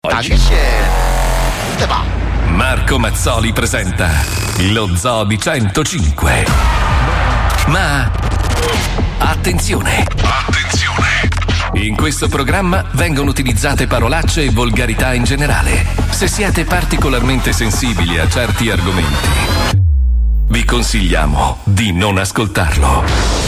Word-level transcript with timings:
Oggi. 0.00 0.32
Marco 2.50 3.00
Mazzoli 3.00 3.52
presenta 3.52 4.08
lo 4.70 4.94
Zoo 4.94 5.24
di 5.24 5.36
105. 5.36 6.46
Ma 7.66 8.08
attenzione! 9.18 10.06
Attenzione! 10.22 11.28
In 11.74 11.96
questo 11.96 12.28
programma 12.28 12.84
vengono 12.92 13.30
utilizzate 13.30 13.88
parolacce 13.88 14.44
e 14.44 14.50
volgarità 14.50 15.14
in 15.14 15.24
generale. 15.24 15.84
Se 16.10 16.28
siete 16.28 16.64
particolarmente 16.64 17.52
sensibili 17.52 18.20
a 18.20 18.28
certi 18.28 18.70
argomenti, 18.70 19.28
vi 20.46 20.64
consigliamo 20.64 21.58
di 21.64 21.90
non 21.92 22.18
ascoltarlo. 22.18 23.47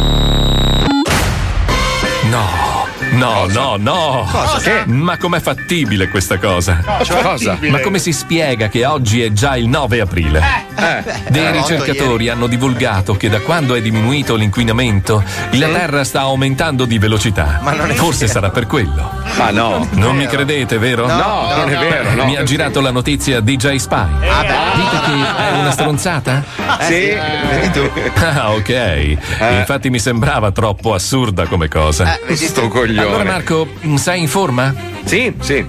No. 3.11 3.45
No, 3.45 3.47
no, 3.47 3.75
no. 3.77 4.27
Cosa? 4.31 4.57
Che? 4.59 4.83
Ma 4.85 5.17
com'è 5.17 5.39
fattibile 5.39 6.07
questa 6.09 6.37
cosa? 6.37 6.81
Cioè, 7.03 7.21
cosa? 7.21 7.57
Ma 7.59 7.79
come 7.79 7.99
si 7.99 8.13
spiega 8.13 8.67
che 8.69 8.85
oggi 8.85 9.21
è 9.21 9.31
già 9.31 9.55
il 9.57 9.67
9 9.67 9.99
aprile? 10.01 10.41
Eh. 10.75 11.03
Dei 11.29 11.43
Era 11.43 11.51
ricercatori 11.51 12.29
hanno 12.29 12.47
divulgato 12.47 13.15
che 13.15 13.29
da 13.29 13.39
quando 13.41 13.75
è 13.75 13.81
diminuito 13.81 14.35
l'inquinamento, 14.35 15.23
la 15.51 15.67
Terra 15.67 16.03
sta 16.03 16.21
aumentando 16.21 16.85
di 16.85 16.97
velocità. 16.97 17.59
Ma 17.61 17.71
non 17.73 17.91
è 17.91 17.93
Forse 17.95 18.21
vero. 18.27 18.31
sarà 18.31 18.49
per 18.49 18.65
quello. 18.67 19.11
Ma 19.37 19.49
no. 19.51 19.87
Non 19.91 20.15
mi 20.15 20.25
credete, 20.27 20.77
vero? 20.77 21.05
No, 21.07 21.15
No, 21.15 21.55
non 21.57 21.69
è 21.69 21.73
no. 21.73 21.79
vero, 21.79 22.13
no. 22.15 22.25
Mi 22.25 22.35
ha 22.37 22.43
girato 22.43 22.81
la 22.81 22.91
notizia 22.91 23.39
DJ 23.41 23.75
Spy. 23.75 24.07
Dite 24.19 24.99
che 25.05 25.11
è 25.37 25.57
una 25.59 25.71
stronzata? 25.71 26.43
Sì, 26.81 27.13
vedi 27.49 27.71
tu. 27.71 27.89
Ah, 28.23 28.51
ok. 28.51 29.17
Infatti 29.59 29.89
mi 29.89 29.99
sembrava 29.99 30.51
troppo 30.51 30.93
assurda 30.93 31.45
come 31.47 31.67
cosa. 31.67 32.17
Sto 32.33 32.67
coglione. 32.69 32.99
Allora 33.01 33.23
Marco, 33.23 33.67
sei 33.95 34.21
in 34.21 34.27
forma? 34.27 34.73
Sì, 35.05 35.33
sì. 35.39 35.65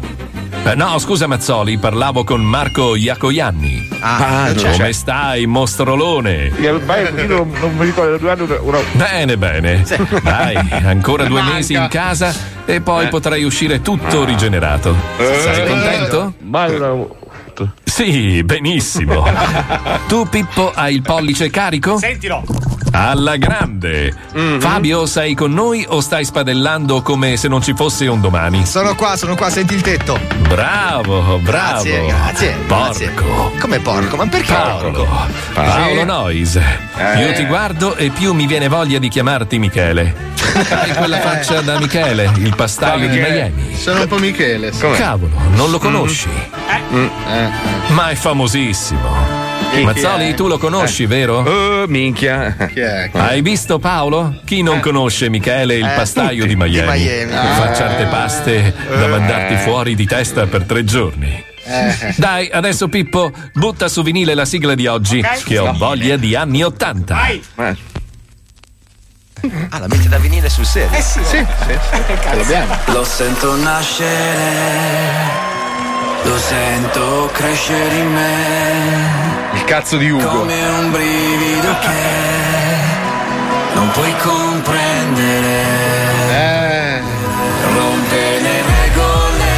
Eh, 0.65 0.75
No, 0.75 0.99
scusa 0.99 1.27
Mazzoli, 1.27 1.79
parlavo 1.79 2.25
con 2.25 2.43
Marco 2.43 2.95
Iacoianni. 2.95 3.89
Ah, 4.01 4.47
non 4.47 4.55
c'è. 4.55 4.73
Come 4.73 4.93
stai, 4.93 5.47
mostrolone? 5.47 6.53
Io 6.61 6.81
non, 6.85 7.53
non 7.59 7.77
mi 7.77 7.85
ricordo 7.87 8.17
due 8.19 8.31
anni 8.31 8.47
una... 8.61 8.79
Bene, 8.93 9.37
bene. 9.37 9.85
Dai, 10.23 10.57
ancora 10.85 11.25
due 11.25 11.43
mesi 11.43 11.73
in 11.73 11.89
casa 11.91 12.35
e 12.65 12.81
poi 12.81 13.09
potrai 13.09 13.43
uscire 13.45 13.81
tutto 13.83 14.25
rigenerato. 14.25 14.95
Sei 15.17 15.67
contento? 15.67 16.35
Ma 16.43 16.69
Sì, 17.85 18.43
benissimo. 18.45 19.25
Tu, 20.07 20.29
Pippo, 20.29 20.71
hai 20.75 20.95
il 20.95 21.03
pollice 21.03 21.51
carico? 21.51 21.99
Sentilo. 21.99 22.45
Alla 22.95 23.37
grande. 23.37 24.15
Fabio, 24.59 25.07
sei 25.07 25.35
con 25.35 25.53
noi 25.53 25.85
o 25.89 26.01
stai 26.01 26.25
spadellando 26.25 27.01
come 27.03 27.37
se 27.37 27.49
non 27.49 27.63
ci 27.63 27.73
fosse 27.75 28.07
un 28.07 28.21
domani? 28.21 28.67
Sono 28.67 28.95
qua, 28.95 29.17
sono 29.17 29.35
qua, 29.35 29.49
senti 29.51 29.75
il 29.75 29.81
tetto. 29.81 30.19
Bravo, 30.49 31.39
bravo. 31.39 31.83
Grazie, 31.83 32.07
grazie. 32.07 32.57
grazie. 32.67 33.09
Porco. 33.11 33.53
Come 33.59 33.79
porco? 33.81 34.17
Ma 34.17 34.27
perché 34.27 34.53
Paolo. 34.53 34.91
porco? 34.93 35.09
Paolo 35.55 36.05
Nois. 36.05 36.61
Io 37.19 37.33
ti 37.33 37.47
guardo 37.47 37.97
e 37.97 38.11
più 38.11 38.35
mi 38.35 38.47
viene 38.47 38.69
voglia 38.69 38.99
di 38.99 39.09
chiamarti 39.09 39.59
Michele. 39.59 40.31
Hai 40.69 40.93
quella 40.95 41.19
faccia 41.21 41.61
da 41.63 41.79
Michele, 41.79 42.31
il 42.37 42.55
pastaio 42.55 43.09
di. 43.09 43.17
Miami. 43.19 43.75
Sono 43.75 44.03
un 44.03 44.07
po' 44.07 44.19
Michele. 44.19 44.71
sì. 44.73 44.87
Cavolo, 44.91 45.35
non 45.55 45.71
lo 45.71 45.79
conosci? 45.79 46.29
Eh, 46.29 47.93
Ma 47.93 48.11
è 48.11 48.15
famosissimo. 48.15 49.42
Chi 49.73 49.83
Mazzoli, 49.85 50.31
è? 50.31 50.35
tu 50.35 50.49
lo 50.49 50.59
conosci, 50.59 51.07
vero? 51.07 51.39
Oh, 51.39 51.87
minchia. 51.87 52.55
chi 52.73 52.81
è? 52.81 53.09
Hai 53.13 53.41
visto 53.41 53.79
Paolo? 53.79 54.41
Chi 54.45 54.63
non 54.63 54.81
conosce 54.81 55.29
Michele, 55.31 55.77
il 55.77 55.85
Eh, 55.87 55.95
pastaio 55.97 56.45
di 56.47 56.55
Miami? 56.57 56.99
di 56.99 57.05
Miami. 57.05 57.31
Fa 57.33 57.75
certe 57.75 58.05
paste 58.05 58.75
da 58.89 59.07
mandarti 59.07 59.55
Eh. 59.55 59.59
fuori 59.59 59.95
di 59.95 60.05
testa 60.07 60.47
per 60.47 60.65
tre 60.65 60.85
giorni. 60.85 61.43
Eh, 61.65 62.15
Dai, 62.17 62.51
adesso 62.53 62.89
Pippo, 62.89 63.33
butta 63.55 63.89
su 63.89 64.03
vinile 64.03 64.35
la 64.35 64.45
sigla 64.45 64.75
di 64.75 64.87
oggi, 64.87 65.21
Ok. 65.21 65.45
che 65.45 65.59
ho 65.59 65.73
voglia 65.73 66.17
di 66.17 66.35
anni 66.35 66.63
Ottanta. 66.63 67.15
Vai. 67.15 67.43
Ah, 69.71 69.79
la 69.79 69.87
metti 69.89 70.07
da 70.09 70.19
venire 70.19 70.49
sul 70.51 70.65
serio. 70.67 70.97
Eh 70.97 71.03
sì. 71.03 71.19
sì, 71.25 71.37
sì, 71.39 71.45
sì, 71.91 72.15
ce 72.29 72.37
l'abbiamo. 72.37 72.77
Lo 72.87 73.05
sento 73.05 73.57
nascere, 73.57 75.11
lo 76.25 76.37
sento 76.39 77.31
crescere 77.33 77.97
in 77.97 78.13
me, 78.13 79.32
Il 79.55 79.65
cazzo 79.65 79.97
di 79.97 80.11
Ugo. 80.11 80.27
come 80.29 80.55
un 80.69 80.91
brivido 80.91 81.79
che 81.81 81.89
non 83.75 83.91
puoi 83.91 84.15
comprendere. 84.23 85.65
Eh, 86.31 87.01
Rompe 87.75 88.41
le 88.41 88.63
regole, 88.63 89.51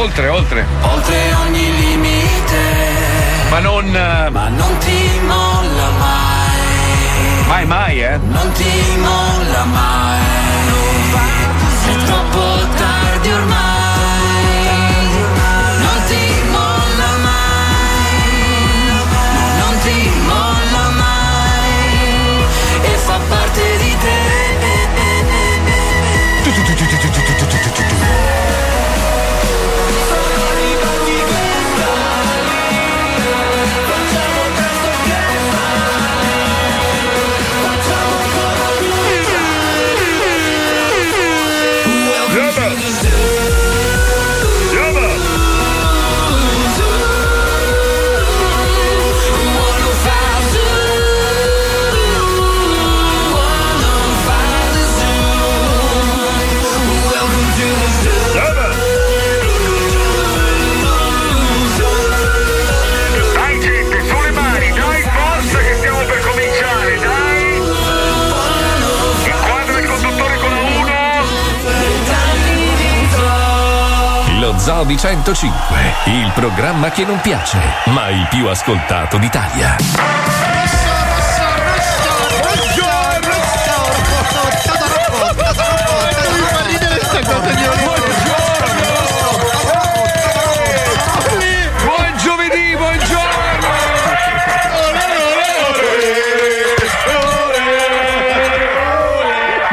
Oltre, 0.00 0.28
oltre. 0.28 0.66
oltre 0.82 1.34
ogni 1.46 1.76
limite, 1.80 2.62
Ma 3.50 3.58
non. 3.60 3.94
eh, 3.96 4.30
ma 4.30 4.48
non 4.48 4.78
ti 4.78 5.20
molla 5.26 5.88
mai, 5.98 7.46
Mai, 7.46 7.66
mai, 7.66 8.02
eh. 8.02 8.18
non 8.22 8.52
ti 8.52 8.96
molla 8.98 9.64
mai. 9.64 10.46
Di 74.88 74.96
105, 74.96 75.76
il 76.06 76.32
programma 76.34 76.88
che 76.88 77.04
non 77.04 77.20
piace, 77.20 77.58
ma 77.88 78.08
il 78.08 78.26
più 78.30 78.48
ascoltato 78.48 79.18
d'Italia. 79.18 79.76
Buon 91.84 92.16
giovedì, 92.16 92.74
buongiorno. 92.74 93.38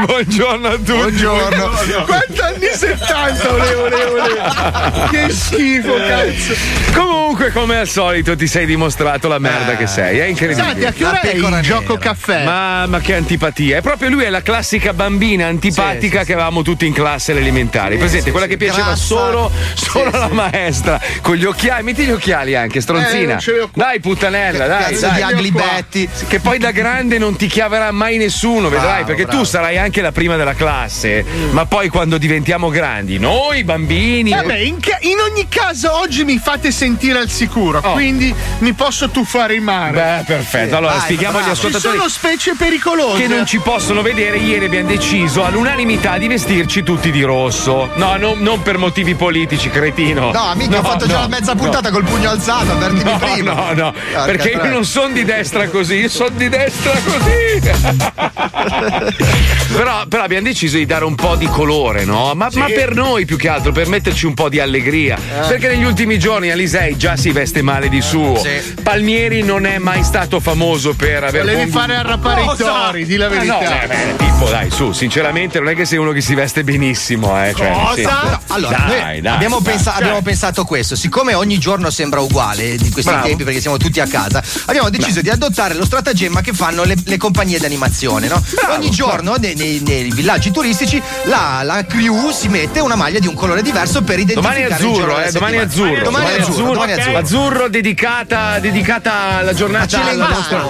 Buongiorno 0.05 0.67
a 0.67 0.75
tutti. 0.75 0.91
Buongiorno. 0.91 2.03
Quanti 2.05 2.24
anni 2.55 2.67
70 2.73 3.49
volevo, 3.49 3.81
volevo, 3.81 4.11
volevo. 4.11 5.07
Che 5.09 5.29
schifo, 5.31 5.93
cazzo. 5.95 6.53
Comunque, 6.93 7.51
come 7.51 7.77
al 7.77 7.87
solito, 7.87 8.35
ti 8.35 8.47
sei 8.47 8.65
dimostrato 8.65 9.27
la 9.27 9.39
merda 9.39 9.75
che 9.75 9.87
sei. 9.87 10.19
È 10.19 10.25
incredibile. 10.25 10.65
Senti, 10.67 10.85
a 10.85 10.91
che 10.91 11.05
ora 11.05 11.19
è 11.21 11.33
il 11.33 11.41
nera. 11.41 11.59
gioco 11.61 11.97
caffè? 11.97 12.43
Ma, 12.43 12.85
ma 12.87 12.99
che 12.99 13.15
antipatia! 13.15 13.77
È 13.77 13.81
proprio 13.81 14.09
lui, 14.09 14.23
è 14.23 14.29
la 14.29 14.41
classica 14.41 14.93
bambina 14.93 15.47
antipatica 15.47 16.23
che 16.23 16.33
avevamo 16.33 16.61
tutti 16.61 16.85
in 16.85 16.93
classe 16.93 17.31
alle 17.31 17.41
elementari. 17.41 17.97
Presente, 17.97 18.31
quella 18.31 18.47
che 18.47 18.57
piaceva 18.57 18.87
Grassa. 18.87 19.03
solo, 19.03 19.51
solo 19.73 20.09
alla 20.11 20.29
maestra. 20.31 20.99
Con 21.21 21.35
gli 21.35 21.45
occhiali, 21.45 21.83
metti 21.83 22.03
gli 22.03 22.11
occhiali 22.11 22.55
anche, 22.55 22.77
Eh, 22.77 22.81
stronzina. 22.81 23.37
qua. 23.43 23.69
dai, 23.73 23.99
puttanella, 23.99 24.67
dai, 24.67 24.93
Cazzo 24.93 25.07
dai. 25.07 25.15
di 25.15 25.33
ugly. 25.33 25.51
Betty. 25.51 26.09
Che 26.27 26.39
poi 26.39 26.57
da 26.57 26.71
grande 26.71 27.17
non 27.17 27.35
ti 27.35 27.47
chiaverà 27.47 27.91
mai 27.91 28.17
nessuno, 28.17 28.69
vedrai, 28.69 28.89
Bravo, 29.03 29.05
perché 29.05 29.23
bravo. 29.23 29.39
tu 29.39 29.45
sarai 29.45 29.77
anche 29.77 30.01
la 30.01 30.11
prima 30.11 30.35
della 30.35 30.53
classe, 30.53 31.23
ma 31.51 31.65
poi 31.65 31.89
quando 31.89 32.17
diventiamo 32.45 32.69
grandi, 32.69 33.17
noi 33.17 33.63
bambini. 33.63 34.29
Vabbè, 34.29 34.57
in, 34.57 34.79
ca- 34.79 34.99
in 35.01 35.17
ogni 35.19 35.47
caso 35.49 35.97
oggi 35.97 36.23
mi 36.23 36.37
fate 36.37 36.69
sentire 36.69 37.17
al 37.17 37.27
sicuro, 37.27 37.81
quindi 37.81 38.31
mi 38.59 38.73
posso 38.73 39.09
tuffare 39.09 39.55
in 39.55 39.63
mare. 39.63 39.89
Oh. 39.89 39.93
Beh, 39.93 40.23
perfetto. 40.27 40.77
Allora, 40.77 40.93
Vai, 40.93 41.01
spieghiamo 41.01 41.39
agli 41.39 41.49
ascoltatori. 41.49 41.93
Ci 41.93 41.97
sono 41.97 42.07
specie 42.07 42.53
pericolose. 42.55 43.21
Che 43.21 43.27
non 43.27 43.47
ci 43.47 43.57
possono 43.57 44.03
vedere, 44.03 44.37
ieri 44.37 44.65
abbiamo 44.65 44.89
deciso 44.89 45.43
all'unanimità 45.43 46.19
di 46.19 46.27
vestirci 46.27 46.83
tutti 46.83 47.09
di 47.09 47.23
rosso. 47.23 47.89
No, 47.95 48.15
non, 48.17 48.37
non 48.41 48.61
per 48.61 48.77
motivi 48.77 49.15
politici, 49.15 49.71
cretino. 49.71 50.31
No, 50.31 50.53
mica 50.55 50.77
ho 50.77 50.83
fatto 50.83 51.07
già 51.07 51.15
no, 51.15 51.21
la 51.21 51.27
mezza 51.27 51.53
no. 51.53 51.61
puntata 51.61 51.89
col 51.89 52.03
pugno 52.03 52.29
alzato, 52.29 52.73
avvertimi 52.73 53.09
No, 53.09 53.17
prima. 53.17 53.53
no, 53.53 53.73
no, 53.73 53.91
Porca 53.91 54.25
perché 54.25 54.49
io 54.49 54.65
non 54.65 54.85
sono 54.85 55.13
di 55.13 55.23
destra 55.23 55.67
così, 55.69 55.95
io 55.95 56.09
sono 56.09 56.29
di 56.29 56.47
destra 56.47 56.91
così. 56.91 57.63
però, 59.73 60.05
però 60.05 60.23
abbiamo 60.23 60.45
deciso 60.45 60.77
di 60.77 60.85
dare 60.85 61.05
un 61.05 61.15
po' 61.15 61.35
di 61.35 61.47
colore, 61.47 62.05
no? 62.05 62.33
Ma, 62.35 62.49
ma 62.53 62.65
per 62.65 62.93
noi 62.93 63.25
più 63.25 63.37
che 63.37 63.47
altro, 63.49 63.71
per 63.71 63.87
metterci 63.87 64.25
un 64.25 64.33
po' 64.33 64.49
di 64.49 64.59
allegria. 64.59 65.17
Eh. 65.17 65.47
Perché 65.47 65.67
negli 65.69 65.83
ultimi 65.83 66.19
giorni 66.19 66.51
Alisei 66.51 66.97
già 66.97 67.15
si 67.15 67.31
veste 67.31 67.61
male 67.61 67.89
di 67.89 68.01
suo. 68.01 68.41
Palmieri 68.83 69.41
non 69.43 69.65
è 69.65 69.77
mai 69.77 70.03
stato 70.03 70.39
famoso 70.39 70.93
per 70.93 71.23
aver 71.23 71.41
Volevi 71.41 71.57
convi- 71.61 71.71
fare 71.71 71.95
arrappare 71.95 72.41
i 72.43 72.55
tori, 72.57 73.05
di 73.05 73.15
la 73.15 73.27
verità. 73.29 73.53
no, 73.53 73.59
beh, 73.59 73.87
beh, 73.87 74.13
Pippo, 74.17 74.49
dai, 74.49 74.69
su, 74.71 74.91
sinceramente 74.91 75.59
non 75.59 75.69
è 75.69 75.75
che 75.75 75.85
sei 75.85 75.97
uno 75.97 76.11
che 76.11 76.21
si 76.21 76.33
veste 76.35 76.63
benissimo, 76.63 77.41
eh. 77.43 77.53
Cioè, 77.55 77.69
No, 77.69 78.39
allora, 78.47 78.77
dai, 78.87 79.21
dai, 79.21 79.33
abbiamo, 79.33 79.59
dai. 79.59 79.73
pensa- 79.73 79.91
Cioè, 79.91 80.01
abbiamo 80.01 80.21
pensato 80.21 80.63
questo: 80.65 80.95
siccome 80.95 81.33
ogni 81.33 81.57
giorno 81.57 81.89
sembra 81.89 82.19
uguale 82.19 82.75
di 82.77 82.89
questi 82.91 83.11
Bravo. 83.11 83.27
tempi 83.27 83.43
perché 83.43 83.59
siamo 83.61 83.77
tutti 83.77 83.99
a 83.99 84.07
casa, 84.07 84.43
abbiamo 84.65 84.89
deciso 84.89 85.21
di 85.21 85.29
adottare 85.29 85.73
lo 85.73 85.85
stratagemma 85.85 86.41
che 86.41 86.53
fanno 86.53 86.83
le, 86.83 86.95
le 87.05 87.17
compagnie 87.17 87.59
di 87.59 87.65
animazione. 87.65 88.27
no? 88.27 88.41
ogni 88.69 88.89
giorno 88.89 89.35
nei, 89.35 89.55
nei- 89.55 89.81
nei 89.85 90.11
villaggi 90.11 90.51
turistici 90.51 91.01
la, 91.25 91.61
la 91.63 91.85
crew 91.85 92.24
si 92.31 92.47
mette 92.47 92.79
una 92.79 92.95
maglia 92.95 93.19
di 93.19 93.27
un 93.27 93.33
colore 93.33 93.61
diverso 93.61 94.03
per 94.03 94.23
Domani 94.23 94.61
identificare 94.61 94.77
giorno 94.77 95.13
azzurro, 95.15 95.15
della 95.15 95.27
eh, 95.27 95.31
domani 95.31 95.57
azzurro. 95.57 96.03
Domani 96.03 96.25
è 96.25 96.39
azzurro, 96.39 96.73
domani 96.73 96.91
azzurro. 96.91 97.17
Azzurro 97.17 97.67
dedicata, 97.69 98.59
dedicata 98.59 99.37
alla 99.37 99.53
giornata 99.53 100.05
alla 100.05 100.27
nostra. 100.27 100.69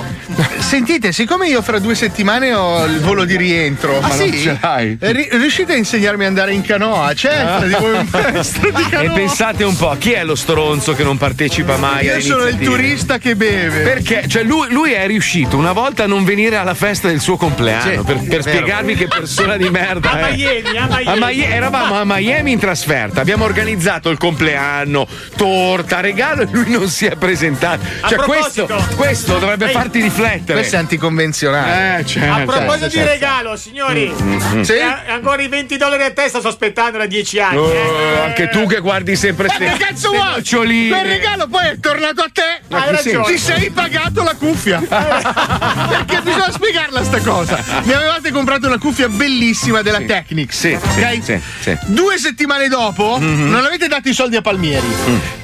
Sentite, 0.60 1.12
siccome 1.14 1.48
io 1.48 1.62
fra 1.62 1.80
due 1.80 1.96
settimane 1.96 2.54
ho 2.54 2.84
il 2.86 3.00
volo 3.00 3.24
di 3.24 3.38
rientro, 3.38 3.98
Ah, 4.00 4.08
ma 4.08 4.14
sì? 4.14 4.30
non 4.30 4.38
ce 4.40 4.58
l'hai. 4.62 4.98
Eh, 5.00 5.12
ri- 5.14 5.30
riuscite 5.32 5.74
a 5.74 5.76
insegnarmi 5.78 6.26
a 6.26 6.28
andare 6.28 6.54
in 6.54 6.62
canoa? 6.62 7.14
C'è 7.14 7.30
fra 7.30 7.66
di 7.66 7.76
voi 7.80 7.94
un 7.98 8.08
maestro 8.12 8.72
di 8.72 8.82
E 8.82 8.90
canoa? 8.90 9.14
pensate 9.14 9.64
un 9.64 9.76
po', 9.78 9.96
chi 9.98 10.12
è 10.12 10.24
lo 10.26 10.36
stronzo 10.36 10.94
che 10.94 11.04
non 11.04 11.18
partecipa 11.18 11.78
mai 11.78 12.06
Io 12.06 12.20
sono 12.22 12.46
il 12.48 12.58
turista 12.60 13.18
che 13.18 13.36
beve. 13.36 13.82
Perché? 13.84 14.28
Cioè 14.28 14.44
lui, 14.44 14.68
lui 14.72 14.92
è 14.92 15.06
riuscito 15.08 15.56
una 15.56 15.72
volta 15.72 16.04
a 16.04 16.08
non 16.08 16.26
venire 16.26 16.58
alla 16.58 16.74
festa 16.74 17.08
del 17.08 17.20
suo 17.22 17.38
compleanno 17.38 17.92
Sì, 17.92 18.00
per, 18.04 18.22
per 18.28 18.42
spiegarvi 18.42 18.96
che 18.96 19.08
persona 19.08 19.56
di 19.58 19.70
merda 19.70 20.12
A 20.12 20.28
è. 20.28 20.36
Miami, 20.36 20.78
a 20.78 20.88
Miami. 20.88 21.06
A 21.08 21.14
Miami- 21.28 21.44
eravamo 21.54 21.96
a 22.00 22.04
Miami 22.04 22.52
in 22.52 22.60
trasferta, 22.60 23.22
abbiamo 23.22 23.46
organizzato 23.46 24.10
il 24.10 24.18
compleanno, 24.18 25.08
torta, 25.38 26.02
regalo 26.02 26.42
e 26.42 26.48
lui 26.52 26.70
non 26.72 26.90
si 26.90 27.06
è 27.06 27.16
presentato. 27.16 27.86
Cioè 28.08 28.18
questo, 28.20 28.68
questo 28.96 29.38
dovrebbe 29.38 29.68
Ehi. 29.68 29.72
farti 29.72 30.02
riflettere. 30.02 30.24
Questo 30.46 30.76
è 30.76 30.80
anticonvenzionale. 30.80 32.00
Eh, 32.00 32.06
certo. 32.06 32.34
A 32.34 32.46
proposito 32.46 32.86
di 32.88 32.92
certo. 32.92 33.12
regalo, 33.12 33.56
signori, 33.56 34.14
mm. 34.22 34.62
Sì? 34.62 34.74
eh, 34.74 35.12
ancora 35.12 35.42
i 35.42 35.48
20 35.48 35.78
dollari 35.78 36.04
a 36.04 36.12
testa 36.12 36.40
sto 36.40 36.50
aspettando 36.50 36.98
da 36.98 37.06
10 37.06 37.40
anni. 37.40 37.58
Oh, 37.58 37.72
eh. 37.72 38.20
anche 38.24 38.50
tu 38.50 38.66
che 38.68 38.80
guardi 38.80 39.16
sempre 39.16 39.48
Ma 39.48 39.54
che 39.54 39.76
cazzo 39.78 40.10
vuoi? 40.10 40.30
noccioline. 40.36 40.90
Quel 40.98 41.08
regalo 41.10 41.48
poi 41.48 41.68
è 41.68 41.80
tornato 41.80 42.22
a 42.22 42.30
te. 42.32 42.62
Ma 42.70 42.84
Hai 42.84 42.92
ragione. 42.92 43.26
Ti 43.26 43.38
sei 43.38 43.70
pagato 43.70 44.24
la 44.24 44.36
cuffia. 44.36 44.80
Perché 44.88 46.22
bisogna 46.22 46.52
spiegarla 46.52 47.04
sta 47.04 47.20
cosa. 47.20 47.64
Mi 47.84 47.94
avevate 47.94 48.32
comprato 48.32 48.68
una 48.68 48.78
cuffia 48.78 49.08
bellissima 49.08 49.82
della 49.82 50.02
Technics. 50.02 50.58
Sì, 50.58 50.78
sì, 50.94 51.00
ok? 51.02 51.24
sì, 51.24 51.42
sì. 51.60 51.78
Due 51.86 52.18
settimane 52.18 52.68
dopo 52.68 53.18
non 53.20 53.64
avete 53.66 53.88
dato 53.88 54.10
i 54.10 54.14
soldi 54.14 54.36
a 54.36 54.42
Palmieri. 54.42 54.88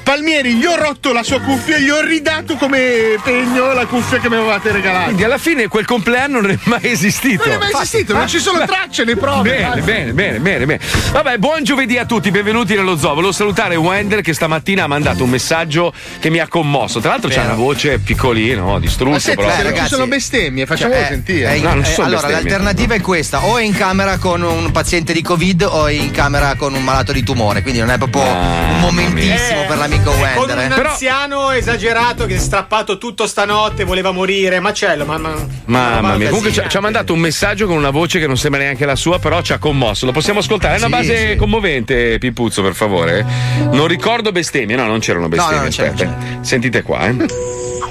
Palmieri 0.02 0.54
gli 0.54 0.64
ho 0.64 0.76
rotto 0.76 1.12
la 1.12 1.22
sua 1.22 1.40
cuffia 1.40 1.76
e 1.76 1.82
gli 1.82 1.88
ho 1.88 2.00
ridato 2.02 2.56
come 2.56 3.16
pegno 3.22 3.72
la 3.72 3.86
cuffia 3.86 4.18
che 4.18 4.28
mi 4.28 4.36
avevate 4.36 4.71
regalato. 4.72 5.04
Quindi 5.04 5.24
alla 5.24 5.38
fine 5.38 5.68
quel 5.68 5.84
compleanno 5.84 6.40
non 6.40 6.50
è 6.50 6.58
mai 6.64 6.80
esistito. 6.90 7.44
Non 7.44 7.54
è 7.54 7.58
mai 7.58 7.72
esistito, 7.72 8.12
non 8.14 8.28
ci 8.28 8.38
sono 8.38 8.64
tracce 8.64 9.04
né 9.04 9.16
prove. 9.16 9.50
Bene, 9.50 9.80
bene, 9.82 10.12
bene, 10.12 10.38
bene, 10.40 10.66
bene. 10.66 10.80
Vabbè, 11.12 11.38
buon 11.38 11.62
giovedì 11.64 11.98
a 11.98 12.04
tutti, 12.04 12.30
benvenuti 12.30 12.74
nello 12.74 12.96
zoo. 12.96 13.14
Volevo 13.14 13.32
salutare 13.32 13.76
Wender 13.76 14.20
che 14.20 14.32
stamattina 14.32 14.84
ha 14.84 14.86
mandato 14.86 15.24
un 15.24 15.30
messaggio 15.30 15.92
che 16.18 16.30
mi 16.30 16.38
ha 16.38 16.48
commosso. 16.48 17.00
Tra 17.00 17.10
l'altro 17.10 17.30
c'ha 17.30 17.42
una 17.42 17.54
voce 17.54 17.98
piccolina, 17.98 18.60
no, 18.62 18.78
distrutto 18.80 19.10
Ma 19.12 19.18
senti, 19.18 19.42
se 19.42 19.48
non 19.48 19.56
ci 19.56 19.62
ragazzi. 19.64 19.88
sono 19.88 20.06
bestemmie, 20.06 20.66
facciamolo 20.66 20.98
Cioè, 21.00 21.08
sentire. 21.08 21.54
eh, 21.54 21.60
No, 21.60 21.74
non 21.74 21.84
ci 21.84 21.90
eh, 21.90 21.94
sono 21.94 22.06
allora, 22.06 22.26
bestemmie. 22.26 22.50
l'alternativa 22.50 22.94
è 22.94 23.00
questa: 23.00 23.44
o 23.44 23.58
è 23.58 23.62
in 23.62 23.74
camera 23.74 24.18
con 24.18 24.42
un 24.42 24.70
paziente 24.72 25.12
di 25.12 25.22
Covid 25.22 25.62
o 25.62 25.86
è 25.86 25.92
in 25.92 26.10
camera 26.10 26.54
con 26.56 26.74
un 26.74 26.82
malato 26.82 27.12
di 27.12 27.22
tumore. 27.22 27.62
Quindi 27.62 27.80
non 27.80 27.90
è 27.90 27.98
proprio 27.98 28.22
un 28.22 28.80
momentissimo 28.80 29.62
Eh, 29.62 29.66
per 29.66 29.76
l'amico 29.78 30.10
Con 30.10 30.20
Wender. 30.20 30.56
un 30.56 30.62
eh. 30.64 30.68
Però- 30.74 30.90
anziano 30.90 31.50
esagerato 31.50 32.26
che 32.26 32.34
si 32.34 32.40
è 32.40 32.42
strappato 32.42 32.98
tutto 32.98 33.26
stanotte, 33.26 33.84
voleva 33.84 34.10
morire. 34.12 34.60
Macello, 34.62 35.04
ma. 35.04 35.18
ma 35.18 35.34
Mamma 35.66 36.16
mia, 36.16 36.28
comunque 36.28 36.52
ci 36.52 36.60
ha, 36.60 36.68
ci 36.68 36.76
ha 36.76 36.80
mandato 36.80 37.12
un 37.12 37.18
messaggio 37.20 37.66
con 37.66 37.76
una 37.76 37.90
voce 37.90 38.18
che 38.18 38.26
non 38.26 38.36
sembra 38.38 38.60
neanche 38.60 38.86
la 38.86 38.96
sua, 38.96 39.18
però 39.18 39.42
ci 39.42 39.52
ha 39.52 39.58
commosso. 39.58 40.06
Lo 40.06 40.12
possiamo 40.12 40.38
ascoltare? 40.38 40.74
È 40.74 40.78
una 40.78 40.86
Sì, 40.86 40.92
base 40.92 41.30
sì. 41.32 41.36
commovente, 41.36 42.18
Pipuzzo, 42.18 42.62
per 42.62 42.74
favore. 42.74 43.24
Non 43.72 43.86
ricordo 43.86 44.32
bestemmie, 44.32 44.76
no, 44.76 44.86
non 44.86 45.00
c'erano 45.00 45.28
bestemmie. 45.28 45.56
no, 45.56 45.62
non 45.62 45.70
c'era, 45.70 45.90
aspetta. 45.90 46.16
Sentite 46.40 46.82
qua, 46.82 47.06
eh. 47.08 47.16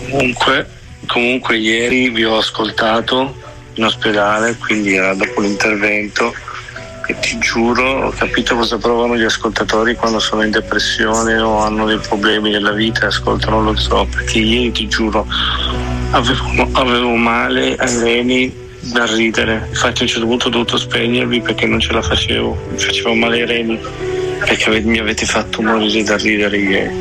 Comunque, 0.10 0.68
comunque 1.08 1.58
ieri 1.58 2.10
vi 2.10 2.24
ho 2.26 2.38
ascoltato 2.38 3.36
in 3.76 3.84
ospedale, 3.86 4.56
quindi 4.58 4.96
era 4.96 5.14
dopo 5.14 5.42
l'intervento 5.42 6.34
e 7.08 7.18
ti 7.20 7.38
giuro 7.40 8.08
ho 8.08 8.10
capito 8.12 8.56
cosa 8.56 8.78
provano 8.78 9.18
gli 9.18 9.24
ascoltatori 9.24 9.96
quando 9.96 10.20
sono 10.20 10.44
in 10.44 10.52
depressione 10.52 11.38
o 11.40 11.58
hanno 11.60 11.86
dei 11.86 11.98
problemi 11.98 12.52
nella 12.52 12.72
vita 12.74 13.02
e 13.04 13.06
ascoltano 13.08 13.62
lo 13.62 13.76
zoo, 13.76 14.06
perché 14.06 14.38
ieri 14.40 14.72
ti 14.72 14.88
giuro 14.88 15.26
avevo, 16.12 16.70
avevo 16.74 17.16
male 17.16 17.76
ai 17.76 18.00
reni 18.00 18.54
da 18.82 19.06
ridere, 19.06 19.68
infatti 19.70 20.00
a 20.00 20.04
un 20.04 20.08
certo 20.08 20.28
punto 20.28 20.48
ho 20.48 20.50
dovuto 20.50 20.78
spegnervi 20.78 21.42
perché 21.42 21.66
non 21.68 21.80
ce 21.80 21.94
la 21.94 22.02
facevo, 22.02 22.68
mi 22.72 22.78
facevo 22.78 23.14
male 23.14 23.42
ai 23.42 23.46
reni 23.46 23.80
perché 24.40 24.82
mi 24.82 24.98
avete 24.98 25.26
fatto 25.26 25.62
morire 25.62 26.04
da 26.04 26.18
ridere 26.18 26.58
ieri. 26.58 26.96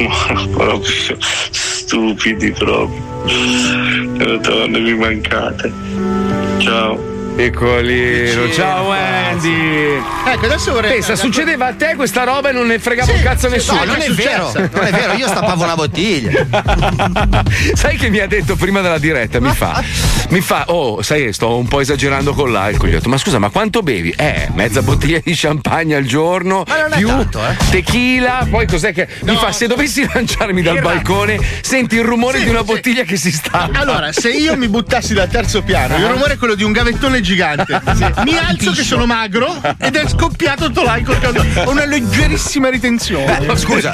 Ma 0.00 0.46
proprio 0.50 1.16
stupidi 1.20 2.50
proprio. 2.52 3.02
Madonna, 4.16 4.78
mi 4.78 4.94
mancate. 4.94 5.70
Ciao. 6.58 7.11
Piccolino, 7.34 8.50
ciao 8.52 8.88
Wendy. 8.88 10.02
Ecco, 10.26 10.44
adesso 10.44 10.72
vorrei. 10.72 10.92
Pensa, 10.92 11.16
succedeva 11.16 11.68
a 11.68 11.72
te 11.72 11.94
questa 11.96 12.24
roba 12.24 12.50
e 12.50 12.52
non 12.52 12.66
ne 12.66 12.78
fregava 12.78 13.10
un 13.10 13.22
cazzo 13.22 13.46
a 13.46 13.50
nessuno. 13.50 13.78
No, 13.80 13.92
non 13.92 14.00
è 14.02 14.10
vero, 14.10 14.48
successa. 14.48 14.70
non 14.74 14.84
è 14.84 14.90
vero, 14.90 15.12
io 15.14 15.26
stappavo 15.26 15.64
una 15.64 15.74
bottiglia. 15.74 16.46
sai 17.72 17.96
che 17.96 18.10
mi 18.10 18.18
ha 18.18 18.26
detto 18.26 18.54
prima 18.56 18.82
della 18.82 18.98
diretta? 18.98 19.40
Mi 19.40 19.50
fa, 19.54 19.82
mi 20.28 20.40
fa, 20.40 20.64
oh, 20.68 21.00
sai, 21.00 21.32
sto 21.32 21.56
un 21.56 21.66
po' 21.66 21.80
esagerando 21.80 22.34
con 22.34 22.52
l'alcol. 22.52 22.90
Gli 22.90 22.92
ho 22.92 22.96
detto, 22.96 23.08
ma 23.08 23.16
scusa, 23.16 23.38
ma 23.38 23.48
quanto 23.48 23.82
bevi? 23.82 24.14
Eh, 24.16 24.50
mezza 24.52 24.82
bottiglia 24.82 25.18
di 25.24 25.32
champagne 25.34 25.94
al 25.94 26.04
giorno, 26.04 26.64
Ma 26.66 26.82
non 26.82 26.92
è 26.92 26.96
più 26.96 27.08
tanto, 27.08 27.40
eh. 27.46 27.56
tequila. 27.70 28.46
Poi 28.50 28.66
cos'è 28.66 28.92
che. 28.92 29.08
mi 29.22 29.36
fa, 29.36 29.52
se 29.52 29.66
dovessi 29.66 30.06
lanciarmi 30.12 30.60
dal 30.60 30.80
balcone, 30.80 31.40
senti 31.62 31.96
il 31.96 32.04
rumore 32.04 32.38
Sì, 32.38 32.44
di 32.44 32.50
una 32.50 32.60
sì. 32.60 32.66
bottiglia 32.66 33.04
che 33.04 33.16
si 33.16 33.32
sta. 33.32 33.70
Allora, 33.72 34.12
se 34.12 34.28
io 34.30 34.54
mi 34.56 34.68
buttassi 34.68 35.14
dal 35.14 35.28
terzo 35.28 35.62
piano, 35.62 35.96
il 35.96 36.06
rumore 36.06 36.34
è 36.34 36.36
quello 36.36 36.54
di 36.54 36.62
un 36.62 36.72
gavettone 36.72 37.20
gigante. 37.22 37.80
Mi 38.24 38.36
alzo 38.36 38.72
che 38.72 38.82
sono 38.82 39.06
magro 39.06 39.60
ed 39.78 39.96
è 39.96 40.06
scoppiato 40.08 40.66
tutto 40.66 40.82
l'alcol. 40.82 41.18
che 41.18 41.60
Ho 41.64 41.70
una 41.70 41.84
leggerissima 41.86 42.68
ritenzione. 42.68 43.38
Beh, 43.46 43.56
scusa, 43.56 43.92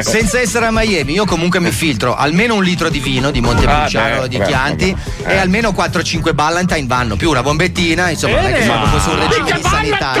senza 0.00 0.38
essere 0.40 0.66
a 0.66 0.70
Miami, 0.70 1.12
io 1.14 1.24
comunque 1.24 1.58
mi 1.60 1.70
filtro 1.72 2.14
almeno 2.14 2.54
un 2.54 2.62
litro 2.62 2.88
di 2.88 2.98
vino 3.00 3.30
di 3.30 3.40
Montepulciano 3.40 4.22
Ah, 4.22 4.26
di 4.26 4.36
beh, 4.38 4.44
Chianti 4.44 4.94
vabbè. 5.22 5.32
e 5.34 5.38
almeno 5.38 5.70
4-5 5.70 6.34
Ballantine 6.34 6.86
vanno, 6.86 7.16
più 7.16 7.30
una 7.30 7.42
bombettina, 7.42 8.10
insomma, 8.10 8.36
non 8.40 8.50
è 8.50 8.54
che 8.54 8.64
sono 8.64 8.80
proprio 8.80 9.00
su 9.00 9.10
un 9.10 9.18
regime 9.28 9.52
di 9.52 9.62
sanità. 9.62 10.12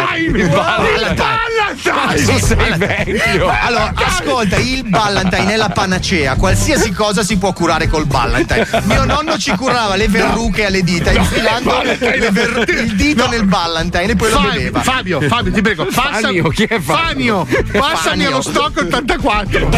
Tu 1.74 2.38
sei 2.38 2.76
vecchio. 2.76 3.48
Allora, 3.48 3.92
ascolta, 3.94 4.56
il 4.56 4.84
Ballantine 4.88 5.54
è 5.54 5.56
la 5.56 5.68
panacea. 5.70 6.34
Qualsiasi 6.36 6.90
cosa 6.92 7.22
si 7.22 7.36
può 7.38 7.52
curare 7.52 7.88
col 7.88 8.06
Ballantine. 8.06 8.66
Mio 8.84 9.04
nonno 9.04 9.38
ci 9.38 9.54
curava 9.56 9.96
le 9.96 10.08
verruche 10.08 10.66
alle 10.66 10.82
dita, 10.82 11.10
infilando 11.12 11.82
le 11.82 12.30
ver- 12.30 12.68
il 12.68 12.94
dito 12.94 13.28
nel 13.28 13.44
Ballantine 13.44 14.12
e 14.12 14.16
poi 14.16 14.30
lo 14.30 14.36
Fabio, 14.36 14.52
beveva. 14.52 14.82
Fabio, 14.82 15.20
Fabio, 15.22 15.52
ti 15.52 15.60
prego, 15.62 15.86
Fanio, 15.90 16.48
chi 16.48 16.64
è 16.64 16.78
Fanio? 16.80 17.44
Fanio, 17.44 17.46
passami 17.80 17.96
Fanio. 18.24 18.28
allo 18.28 18.40
stock 18.42 18.76
84. 18.82 19.68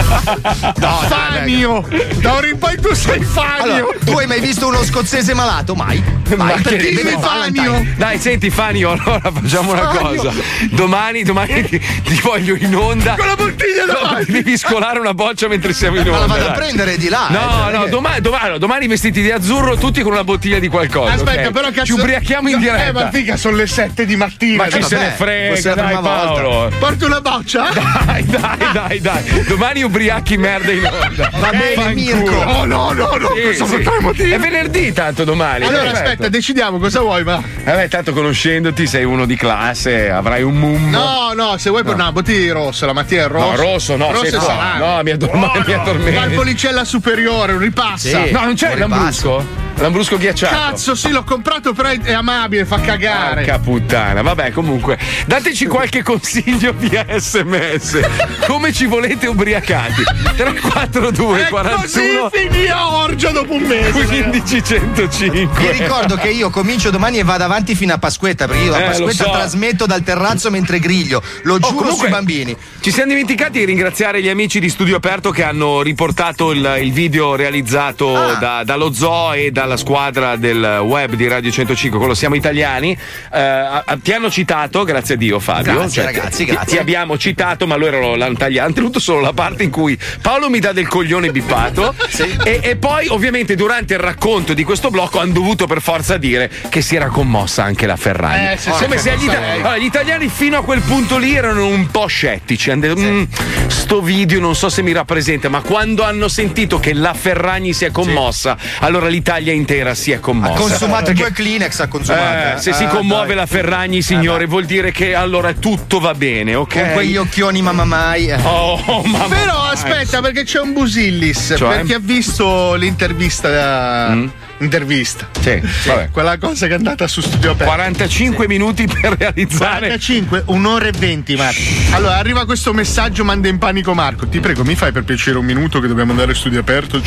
No, 0.77 1.01
Fanio, 1.09 1.87
da 2.21 2.35
ora 2.35 2.49
in 2.49 2.59
poi 2.59 2.81
tu 2.81 2.93
sei 2.95 3.23
Fanio. 3.23 3.63
Allora, 3.63 3.87
tu 4.05 4.13
hai 4.19 4.27
mai 4.27 4.41
visto 4.41 4.67
uno 4.67 4.83
scozzese 4.83 5.35
malato? 5.35 5.75
Mai? 5.75 6.03
Ma 6.37 6.45
Mai, 6.45 6.55
che 6.57 6.63
perché 6.63 6.93
beve 6.93 7.19
Fanio? 7.21 7.87
Dai, 7.97 8.19
senti 8.19 8.51
Fanio, 8.51 8.91
allora 8.93 9.31
facciamo 9.33 9.73
una 9.73 9.91
Fanio. 9.93 10.23
cosa. 10.23 10.33
Domani, 10.71 11.23
domani 11.23 11.69
ti, 12.03 12.03
ti 12.15 12.21
voglio 12.23 12.55
in 12.57 12.75
onda. 12.75 13.15
Con 13.17 13.27
la 13.27 13.35
bottiglia 13.37 13.85
davanti. 13.87 14.33
Devi 14.33 14.57
scolare 14.57 14.99
una 14.99 15.15
boccia 15.15 15.49
mentre 15.49 15.73
siamo 15.73 15.97
in 15.99 16.07
Ma 16.07 16.19
onda. 16.21 16.27
la 16.27 16.41
vado 16.41 16.49
a 16.49 16.53
prendere 16.53 16.97
di 16.97 17.09
là. 17.09 17.27
No, 17.29 17.39
eh, 17.39 17.73
no, 17.73 17.79
perché- 17.79 17.91
domani, 17.91 18.21
domani, 18.21 18.59
domani 18.59 18.87
vestiti 18.87 19.23
di 19.23 19.31
azzurro, 19.31 19.77
tutti 19.77 20.03
con 20.03 20.13
una 20.13 20.25
bottiglia 20.25 20.59
di 20.59 20.69
qualcosa. 20.69 21.13
Aspetta, 21.15 21.49
ok? 21.49 21.53
però 21.53 21.71
cazzo. 21.71 21.85
Ci 21.87 21.93
ubriachiamo 21.93 22.49
in 22.49 22.55
No, 22.55 22.61
diretta. 22.61 22.85
Eh, 22.87 22.93
ma 22.93 23.11
figa, 23.11 23.37
sono 23.37 23.57
le 23.57 23.67
7 23.67 24.05
di 24.07 24.17
mattina. 24.17 24.63
Ma 24.65 24.69
chi 24.69 24.81
Cioè, 24.81 24.83
se 24.83 24.97
ne 24.97 25.11
frega, 25.17 25.61
dai 25.61 25.85
prima 25.85 26.01
volta. 26.01 26.43
Paolo. 26.43 26.73
Porto 26.79 27.07
una 27.07 27.21
boccia? 27.21 27.69
Dai, 28.05 28.25
dai, 28.27 28.59
dai, 28.73 29.01
dai. 29.01 29.45
Domani 29.47 29.83
ubriachi 29.83 30.37
merda 30.37 30.71
in 30.73 30.85
onda. 30.85 31.31
Va 31.39 31.51
bene, 31.51 31.75
Fanculo. 31.75 31.95
Mirko. 31.95 32.45
No, 32.45 32.65
no, 32.65 32.93
no, 32.93 33.17
no, 33.17 33.29
questo 33.29 33.65
per 33.65 33.83
tre 33.83 34.01
motivi. 34.01 34.31
È 34.33 34.39
venerdì 34.39 34.93
tanto 34.93 35.25
domani. 35.25 35.65
Allora, 35.65 35.83
perfetto. 35.85 36.09
aspetta, 36.09 36.29
decidiamo 36.29 36.79
cosa 36.79 37.01
vuoi, 37.01 37.25
ma. 37.25 37.43
Vabbè, 37.65 37.89
tanto 37.89 38.13
conoscendoti 38.13 38.87
sei 38.87 39.05
uno 39.05 39.25
di 39.27 39.37
classe, 39.37 40.11
avrai 40.11 40.43
un 40.43 40.55
mum. 40.55 40.91
No, 40.91 41.33
no, 41.35 41.57
se 41.59 41.71
vuoi 41.75 41.83
per 41.83 41.95
una 41.95 42.13
bottiglia 42.13 42.39
di 42.39 42.51
rosso, 42.51 42.87
la 42.87 42.93
mattina 42.93 43.25
è 43.25 43.29
rosso. 43.29 43.51
No, 43.51 43.57
rosso 43.57 43.97
no, 43.97 44.13
rosso 44.13 44.37
e 44.37 44.41
salame. 44.41 44.79
No, 44.79 45.03
mi 45.03 45.11
addormento. 45.11 45.63
mi 45.67 45.73
addormento. 45.73 46.21
Valpolicella 46.21 46.85
superiore, 46.85 47.53
un 47.53 47.59
ripassa. 47.59 48.25
Sì. 48.25 48.31
No, 48.31 48.45
non 48.45 48.55
c'è 48.55 48.73
il 48.73 48.79
lambrusco? 48.79 49.64
Lambrusco 49.77 50.17
ghiacciato. 50.17 50.55
Cazzo, 50.55 50.95
sì, 50.95 51.11
l'ho 51.11 51.25
comprato, 51.25 51.73
però 51.73 51.89
è 51.91 52.13
amabile, 52.13 52.65
fa 52.65 52.81
cagare. 52.81 53.43
Porca 53.45 53.59
puttana, 53.59 54.23
vabbè, 54.23 54.53
comunque, 54.53 54.99
dateci 55.27 55.67
qualche 55.67 56.03
consiglio 56.03 56.73
via 56.77 57.05
sms. 57.19 58.01
Come 58.47 58.73
ci 58.73 58.87
volete 58.87 59.27
ubriacati? 59.27 60.03
342 60.37 61.47
E 61.47 61.49
41 61.49 61.81
così 61.83 62.01
finì 62.49 62.67
a 62.69 62.95
orgia 62.95 63.31
dopo 63.31 63.53
un 63.55 63.63
mese. 63.63 64.05
15 64.07 64.63
105. 64.65 65.73
Vi 65.73 65.79
ricordo 65.79 66.17
che 66.17 66.29
io 66.31 66.51
comincio 66.51 66.91
domani 66.91 67.19
e 67.19 67.25
vado 67.25 67.45
avanti 67.45 67.75
fino 67.75 67.93
a 67.93 67.99
Pasquetta, 67.99 68.47
perché 68.47 68.63
io 68.65 68.75
Eh, 68.75 68.77
a 68.77 68.81
lo 68.81 68.87
Pasquetta 69.07 69.25
so. 69.25 69.31
trasmetto 69.31 69.87
dal 69.87 70.03
terrazzo 70.03 70.51
mentre 70.51 70.79
griglio. 70.79 71.23
Lo 71.43 71.59
giuro 71.59 71.75
comunque- 71.75 71.99
sui 71.99 72.09
bambini. 72.11 72.57
Ci 72.81 72.91
siamo 72.93 73.09
dimenticati 73.11 73.59
di 73.59 73.65
ringraziare 73.65 74.23
gli 74.23 74.29
amici 74.29 74.61
di 74.61 74.69
Studio 74.69 74.97
Aperto 74.97 75.31
che 75.31 75.43
hanno 75.43 75.83
riportato 75.83 76.53
il, 76.53 76.79
il 76.81 76.93
video 76.93 77.35
realizzato 77.35 78.17
Ah. 78.17 78.35
da- 78.35 78.63
dallo 78.65 78.93
Zoo 78.93 79.33
e 79.33 79.51
dalla 79.65 79.77
squadra 79.79 80.37
del 80.37 80.81
web 80.83 81.15
di 81.15 81.27
Radio 81.27 81.51
105, 81.51 81.99
quello 81.99 82.13
Siamo 82.15 82.35
Italiani. 82.35 82.97
Eh, 83.33 83.83
ti 84.03 84.13
hanno 84.13 84.31
citato, 84.31 84.85
grazie 84.85 85.15
a 85.15 85.17
Dio 85.17 85.41
Fabio. 85.41 85.65
Cioè, 85.65 85.75
Grazie, 85.75 86.03
ragazzi, 86.05 86.45
ti- 86.45 86.53
grazie. 86.53 86.77
Ti 86.77 86.79
abbiamo 86.79 87.17
citato, 87.17 87.67
ma 87.67 87.75
loro 87.77 88.15
l'hanno 88.15 88.35
tagliato. 88.37 88.73
Tenuto 88.75 88.99
solo 89.01 89.21
la 89.21 89.33
parte 89.33 89.63
in 89.63 89.71
cui 89.71 89.99
Paolo 90.21 90.51
mi 90.51 90.59
dà 90.59 90.73
del 90.73 90.87
coglione 90.87 91.31
bippato. 91.31 91.95
e, 92.45 92.61
e 92.63 92.77
poi, 92.77 93.09
ovviamente, 93.09 93.55
durante 93.55 93.95
il 93.95 94.01
racconto 94.01 94.53
di 94.53 94.65
questo 94.65 94.91
blocco 94.91 95.19
hanno 95.19 95.33
dovuto 95.33 95.67
per 95.67 95.81
forza 95.81 96.19
dire 96.19 96.51
che 96.69 96.83
si 96.83 96.95
era 96.97 97.07
commossa 97.09 97.65
anche 97.65 97.87
la 97.87 97.97
Ferrari. 97.97 98.53
Eh, 98.53 98.57
sì, 98.59 98.69
Come 98.71 98.99
sì, 98.99 99.09
se 99.09 99.11
sì, 99.13 99.17
gli, 99.17 99.21
sì. 99.21 99.27
ita- 99.27 99.53
allora, 99.53 99.79
gli 99.79 99.85
italiani 99.85 100.29
fino 100.29 100.59
a 100.59 100.63
quel 100.63 100.81
punto 100.83 101.17
lì 101.17 101.35
erano 101.35 101.67
un 101.67 101.87
po' 101.91 102.07
scettici. 102.07 102.71
Hanno 102.71 102.81
detto, 102.83 103.01
"Mm, 103.01 103.23
sto 103.69 104.03
video 104.03 104.41
non 104.41 104.55
so 104.55 104.69
se 104.69 104.83
mi 104.83 104.93
rappresenta, 104.93 105.49
ma 105.49 105.63
quando 105.63 106.03
hanno 106.03 106.29
sentito 106.29 106.79
che 106.79 106.93
la 106.93 107.15
Ferragni 107.15 107.73
si 107.73 107.87
è 107.87 107.91
commossa, 107.91 108.57
allora 108.81 109.07
l'Italia 109.09 109.53
intera 109.55 109.95
si 109.95 110.11
è 110.13 110.21
commossa. 110.21 110.61
Consumato 110.61 111.05
Perché- 111.07 111.21
due 111.23 111.33
Kleenex 111.33 111.81
ha 111.81 111.87
consumato. 111.89 112.57
eh, 112.57 112.61
se 112.61 112.73
si 112.73 112.85
Ah, 112.85 112.89
commuove 112.89 113.29
dai. 113.29 113.37
la 113.37 113.47
Ferragni, 113.47 114.03
signore, 114.03 114.47
vuol 114.47 114.65
dire 114.65 114.91
che 114.93 115.15
allora 115.15 115.53
tutto 115.55 116.01
va 116.01 116.15
bene, 116.15 116.55
ok? 116.55 116.81
Con 116.81 116.91
quegli 116.93 117.17
occhioni 117.17 117.63
mamma 117.63 117.85
mai. 117.85 118.27
eh. 118.29 118.39
Oh, 118.43 119.03
mamma 119.05 119.35
Però 119.35 119.63
mia. 119.63 119.71
aspetta, 119.71 120.21
perché 120.21 120.45
c'è 120.45 120.61
un 120.61 120.73
Busillis. 120.73 121.55
Cioè? 121.57 121.77
Perché 121.77 121.95
ha 121.95 122.01
visto 122.01 122.75
l'intervista. 122.75 123.49
da- 123.49 124.17
Intervista. 124.59 125.29
Sì, 125.41 125.61
vabbè. 125.87 126.11
Quella 126.11 126.39
cosa 126.39 126.67
che 126.67 126.73
è 126.73 126.77
andata 126.77 127.07
su 127.09 127.21
studio 127.21 127.51
aperto. 127.51 127.73
45 127.73 128.47
minuti 128.49 128.87
per 128.87 129.17
realizzare 129.19 129.87
45, 129.89 130.43
un'ora 130.47 130.87
e 130.87 130.93
20, 130.97 131.37
Marco. 131.37 131.61
Allora 131.91 132.17
arriva 132.17 132.45
questo 132.47 132.73
messaggio, 132.73 133.25
manda 133.25 133.49
in 133.49 133.59
panico 133.59 133.95
Marco. 133.95 134.27
Ti 134.27 134.41
prego, 134.41 134.65
mi 134.65 134.75
fai 134.75 134.93
per 134.93 135.05
piacere 135.05 135.39
un 135.39 135.45
minuto 135.45 135.81
che 135.81 135.89
dobbiamo 135.89 136.13
andare 136.13 136.33
a 136.33 136.35
studio 136.35 136.61
aperto. 136.61 137.01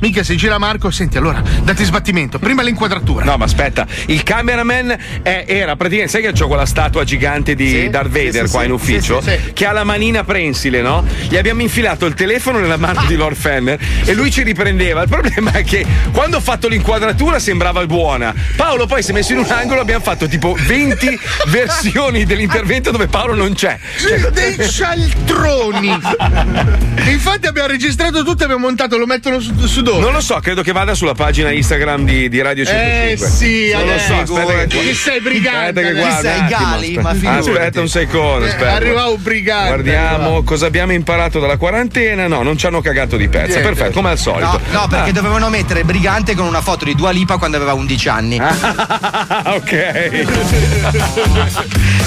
Mica 0.00 0.22
si 0.22 0.36
gira 0.36 0.58
Marco, 0.58 0.90
senti, 0.90 1.16
allora, 1.18 1.42
dati 1.62 1.84
sbattimento, 1.84 2.38
prima 2.38 2.62
l'inquadratura. 2.62 3.24
No, 3.24 3.36
ma 3.36 3.44
aspetta, 3.44 3.86
il 4.06 4.22
cameraman 4.22 4.96
è- 5.22 5.44
era 5.46 5.76
praticamente, 5.76 6.12
sai 6.12 6.22
che 6.22 6.32
c'ho 6.38 6.46
quella 6.46 6.66
statua 6.66 7.04
gigante 7.04 7.54
di 7.54 7.68
Sì, 7.68 7.88
Darth 7.90 8.12
sì, 8.16 8.24
Vader 8.24 8.44
sì, 8.46 8.50
qua 8.50 8.60
sì, 8.60 8.66
in 8.66 8.72
ufficio, 8.72 9.20
sì, 9.20 9.30
sì, 9.30 9.36
sì. 9.46 9.52
che 9.52 9.66
ha 9.66 9.72
la 9.72 9.84
manina 9.84 10.24
prensile, 10.24 10.80
no? 10.80 11.04
Gli 11.28 11.36
abbiamo 11.36 11.62
infilato 11.62 12.06
il 12.06 12.14
telefono 12.14 12.58
nella 12.58 12.76
mano 12.76 13.04
di 13.06 13.16
Lord 13.16 13.36
Fenner 13.36 13.78
e 14.04 14.14
lui 14.14 14.30
ci 14.30 14.42
riprendeva. 14.42 15.02
Il 15.02 15.08
problema 15.08 15.52
è 15.52 15.55
che 15.64 15.84
quando 16.12 16.36
ho 16.38 16.40
fatto 16.40 16.68
l'inquadratura 16.68 17.38
sembrava 17.38 17.84
buona. 17.86 18.34
Paolo 18.56 18.86
poi 18.86 19.02
si 19.02 19.10
è 19.10 19.14
messo 19.14 19.32
in 19.32 19.38
un 19.38 19.46
angolo, 19.50 19.80
abbiamo 19.80 20.02
fatto 20.02 20.26
tipo 20.28 20.54
20 20.66 21.18
versioni 21.48 22.24
dell'intervento 22.24 22.90
dove 22.90 23.06
Paolo 23.06 23.34
non 23.34 23.54
c'è. 23.54 23.78
Cioè, 23.98 24.18
dei 24.30 24.56
cialtroni. 24.68 25.98
Infatti 27.08 27.46
abbiamo 27.46 27.68
registrato 27.68 28.24
tutto 28.24 28.42
e 28.42 28.44
abbiamo 28.44 28.66
montato, 28.66 28.96
lo 28.96 29.06
mettono 29.06 29.38
su, 29.40 29.54
su 29.66 29.82
dove? 29.82 30.00
non 30.00 30.12
lo 30.12 30.20
so, 30.20 30.38
credo 30.40 30.62
che 30.62 30.72
vada 30.72 30.94
sulla 30.94 31.14
pagina 31.14 31.50
Instagram 31.50 32.04
di, 32.04 32.28
di 32.28 32.40
Radio 32.42 32.64
105. 32.64 33.26
Eh 33.26 33.30
sì, 33.30 33.70
non 33.72 33.86
lo 33.86 33.98
so, 33.98 34.14
aspetta 34.40 34.64
che, 34.66 34.78
Chi 34.78 34.94
sei 34.94 35.20
brigante? 35.20 35.80
Aspetta 35.80 35.88
che 35.88 35.94
guardo 35.94 36.20
sei, 36.28 36.38
un 36.38 36.44
attimo, 36.44 36.58
Gali? 36.58 36.86
aspetta. 36.86 37.00
Ma 37.02 37.14
figurati. 37.14 37.38
aspetta 37.50 37.80
un 37.80 37.88
secondo, 37.88 38.44
Eh, 38.44 38.48
aspetta. 38.48 38.72
arriva 38.72 39.06
un 39.08 39.22
brigante, 39.22 39.66
Guardiamo 39.68 40.24
arriva. 40.26 40.42
cosa 40.44 40.66
abbiamo 40.66 40.92
imparato 40.92 41.38
dalla 41.40 41.56
quarantena. 41.56 42.26
No, 42.26 42.42
non 42.42 42.56
ci 42.56 42.66
hanno 42.66 42.80
cagato 42.80 43.16
di 43.16 43.28
pezza. 43.28 43.58
Niente. 43.58 43.62
Perfetto, 43.62 43.92
come 43.92 44.10
al 44.10 44.18
solito. 44.18 44.60
No, 44.72 44.80
no, 44.80 44.86
perché 44.88 45.10
Ah. 45.10 45.12
dovevano 45.12 45.45
mettere 45.48 45.84
Brigante 45.84 46.34
con 46.34 46.46
una 46.46 46.60
foto 46.60 46.84
di 46.84 46.94
Dua 46.94 47.10
Lipa 47.10 47.36
quando 47.38 47.56
aveva 47.56 47.72
11 47.74 48.08
anni. 48.08 48.38
Ah, 48.38 49.52
ok. 49.56 50.24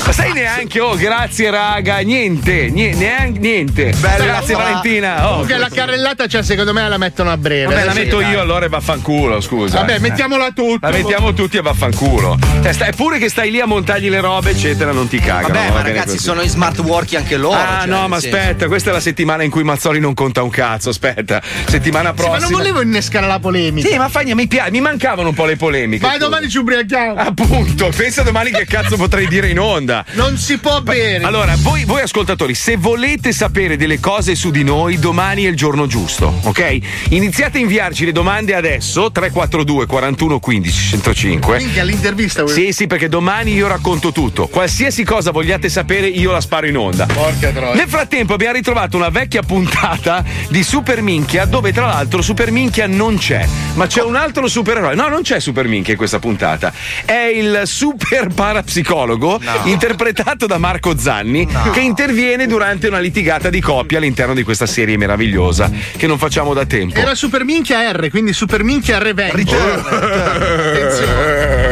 Ma 0.06 0.12
sai 0.12 0.34
neanche, 0.34 0.80
oh, 0.80 0.96
grazie 0.96 1.50
raga, 1.50 1.98
niente, 2.00 2.70
niente, 2.70 2.98
neanche 2.98 3.40
niente. 3.40 3.94
grazie 4.00 4.56
ma- 4.56 4.64
Valentina. 4.64 5.28
Oh, 5.28 5.32
Comunque 5.32 5.58
la 5.58 5.70
carrellata, 5.72 6.28
cioè, 6.28 6.42
secondo 6.44 6.74
me 6.74 6.88
la 6.88 6.98
mettono 6.98 7.32
a 7.32 7.38
breve. 7.38 7.74
Vabbè, 7.74 7.86
la 7.86 7.94
metto 7.94 8.22
io 8.22 8.40
allora 8.40 8.66
e 8.66 8.70
vaffanculo, 8.70 9.40
scusa. 9.42 9.80
Vabbè, 9.80 10.00
mettiamola 10.00 10.52
tutta. 10.52 10.90
La 10.90 10.98
mettiamo 10.98 11.34
tutti 11.34 11.58
e 11.58 11.62
vaffanculo. 11.62 12.38
Cioè, 12.62 12.74
stai, 12.74 12.94
pure 12.94 13.20
che 13.20 13.30
stai 13.30 13.52
lì 13.52 13.60
a 13.60 13.66
montargli 13.66 14.10
le 14.10 14.20
robe, 14.22 14.52
eccetera, 14.52 14.92
non 14.92 15.08
ti 15.08 15.20
cagano. 15.20 15.54
Vabbè, 15.54 15.68
va 15.68 15.74
ma 15.76 15.82
ragazzi, 15.82 16.08
così. 16.14 16.18
sono 16.20 16.42
in 16.42 16.50
smart 16.50 16.80
working 16.80 17.22
anche 17.22 17.38
loro. 17.38 17.58
Ah, 17.60 17.80
cioè, 17.82 17.88
no, 17.88 18.08
ma 18.08 18.20
senso- 18.20 18.38
aspetta, 18.38 18.68
questa 18.68 18.90
è 18.90 18.94
la 18.94 19.00
settimana 19.00 19.44
in 19.44 19.50
cui 19.52 19.64
Mazzoli 19.64 20.00
non 20.00 20.14
conta 20.14 20.42
un 20.42 20.50
cazzo. 20.50 20.90
Aspetta, 20.90 21.42
settimana 21.68 22.10
Sì, 22.10 22.16
prossima. 22.16 22.36
ma 22.38 22.42
non 22.42 22.52
volevo 22.52 22.82
innescare 22.82 23.28
la 23.30 23.40
polemica. 23.40 23.88
Sì, 23.88 23.98
ma 23.98 24.10
fai, 24.10 24.34
mi, 24.34 24.48
piace, 24.48 24.72
mi 24.72 24.82
mancavano 24.82 25.30
un 25.30 25.34
po' 25.36 25.46
le 25.46 25.56
polemiche. 25.56 26.06
Ma 26.06 26.18
domani 26.18 26.50
ci 26.50 26.58
ubriachiamo. 26.58 27.14
Appunto, 27.16 27.92
pensa 27.96 28.22
domani 28.24 28.52
che 28.52 28.66
cazzo 28.66 28.98
potrei 28.98 29.28
dire 29.28 29.50
in 29.50 29.60
onda. 29.60 30.04
Non 30.14 30.38
si 30.38 30.58
può 30.58 30.82
bere. 30.82 31.24
Allora, 31.24 31.56
voi, 31.58 31.86
voi 31.86 32.02
ascoltatori, 32.02 32.54
se 32.54 32.76
volete 32.78 33.32
sapere 33.32 33.78
delle 33.78 34.00
cose 34.00 34.36
su 34.36 34.50
di 34.52 34.64
noi, 34.64 35.00
domani 35.00 35.44
è 35.46 35.48
il 35.50 35.56
giorno 35.56 35.88
giusto, 35.88 36.40
ok? 36.44 36.78
Iniziate 37.10 37.58
a 37.58 37.62
inviarci 37.62 38.06
le 38.06 38.12
domande 38.12 38.56
adesso, 38.56 39.12
342 39.12 39.86
41 39.86 40.40
15 40.40 40.88
105. 40.90 41.58
Minchia, 41.58 41.84
l'intervista. 41.84 42.44
vuoi- 42.44 42.54
Sì, 42.54 42.72
sì, 42.72 42.88
perché 42.88 43.08
domani 43.10 43.54
io 43.54 43.68
racconto 43.68 44.12
tutto. 44.12 44.48
Qualsiasi 44.48 45.04
cosa 45.04 45.32
vogliate 45.32 45.70
sapere, 45.70 46.08
io 46.08 46.32
la 46.32 46.42
sparo 46.42 46.66
in 46.68 46.78
onda. 46.78 47.06
Porca 47.06 47.50
troia. 47.52 47.76
Nel 47.76 47.88
frattempo 47.88 48.34
abbiamo 48.34 48.54
ritrovato 48.54 48.98
una 48.98 49.10
vecchia 49.10 49.42
puntata 49.42 50.24
di 50.50 50.64
Super 50.64 51.02
Minchia, 51.02 51.46
dove 51.46 51.72
tra 51.72 51.86
l'altro 51.86 52.22
Super 52.22 52.52
Minchia 52.52 52.88
non 52.88 53.19
c'è, 53.20 53.48
ma 53.76 53.86
c'è 53.86 54.02
un 54.02 54.16
altro 54.16 54.48
supereroe. 54.48 54.96
No, 54.96 55.08
non 55.10 55.22
c'è 55.22 55.40
Super 55.40 55.68
Minchia 55.68 55.92
in 55.92 55.98
questa 55.98 56.18
puntata. 56.18 56.74
È 57.06 57.14
il 57.14 57.62
super 57.66 58.30
parapsicologo 58.34 59.40
interpretato 59.66 60.48
da 60.48 60.58
Marco 60.58 60.98
Zanni 60.98 61.48
che 61.72 61.82
interviene 61.82 62.48
durante 62.48 62.88
una 62.88 63.00
litigata 63.00 63.50
di 63.50 63.62
coppia 63.62 64.00
all'interno 64.00 64.34
di 64.34 64.44
questa 64.44 64.66
serie 64.66 64.98
meravigliosa 64.98 65.70
che 65.96 66.08
non 66.08 66.18
facciamo 66.18 66.54
da 66.54 66.66
tempo. 66.66 66.98
Era 66.98 67.14
Super 67.14 67.44
Minchia 67.44 67.92
R, 67.92 68.10
quindi 68.10 68.34
Super 68.34 68.64
Minchia 68.64 68.98
Revenge. 68.98 69.58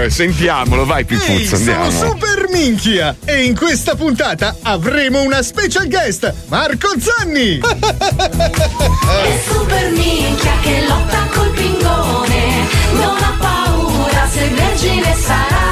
Eh, 0.04 0.10
Sentiamolo, 0.10 0.86
vai 0.86 1.06
Pipuzzo, 1.06 1.56
andiamo. 1.56 1.90
Super 1.90 2.48
Minchia 2.52 3.16
e 3.26 3.44
in 3.44 3.56
questa 3.56 3.96
puntata 3.96 4.56
avremo 4.64 5.22
una 5.22 5.42
special 5.42 5.88
guest, 5.88 6.34
Marco 6.48 6.90
Zanni. 7.00 7.60
È 9.08 9.42
super 9.50 9.92
minchia 9.92 10.54
che 10.62 10.84
lotta 10.88 11.28
col 11.38 11.50
pingone. 11.52 12.44
Non 12.94 13.18
ha 13.28 13.34
paura 13.40 14.28
se 14.30 14.48
vergine 14.50 15.16
sarà. 15.16 15.66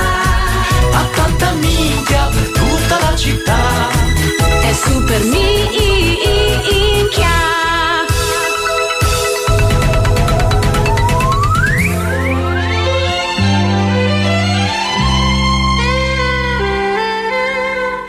Ha 0.98 1.04
tanta 1.16 1.52
minchia 1.54 2.30
per 2.34 2.48
tutta 2.60 3.00
la 3.00 3.16
città. 3.16 3.60
È 4.62 4.74
super 4.74 5.24
minchia 5.24 5.64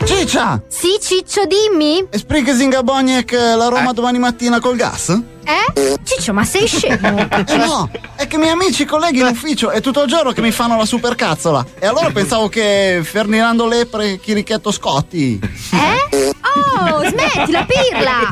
Ciccia, 0.05 0.61
Sì, 0.67 0.97
Ciccio, 0.99 1.45
dimmi. 1.45 2.05
esplichi 2.09 2.53
Zingaboniek 2.53 3.31
la 3.31 3.67
Roma 3.67 3.93
domani 3.93 4.19
mattina 4.19 4.59
col 4.59 4.75
gas? 4.75 5.17
Eh? 5.47 5.97
Ciccio, 6.03 6.33
ma 6.33 6.43
sei 6.43 6.67
scemo? 6.67 7.19
Eh 7.19 7.55
no, 7.55 7.89
è 8.15 8.27
che 8.27 8.35
i 8.35 8.39
miei 8.39 8.51
amici 8.51 8.83
colleghi 8.83 9.19
in 9.19 9.27
ufficio 9.27 9.69
è 9.69 9.79
tutto 9.79 10.01
il 10.01 10.09
giorno 10.09 10.33
che 10.33 10.41
mi 10.41 10.51
fanno 10.51 10.75
la 10.77 10.85
supercazzola. 10.85 11.65
E 11.79 11.87
allora 11.87 12.09
pensavo 12.11 12.49
che 12.49 12.99
Ferdinando 13.01 13.65
Lepre 13.65 14.11
e 14.11 14.19
Chirichetto 14.19 14.71
Scotti. 14.71 15.39
Eh? 15.71 16.35
Oh, 16.79 17.03
smettila, 17.07 17.65
pirla! 17.65 18.31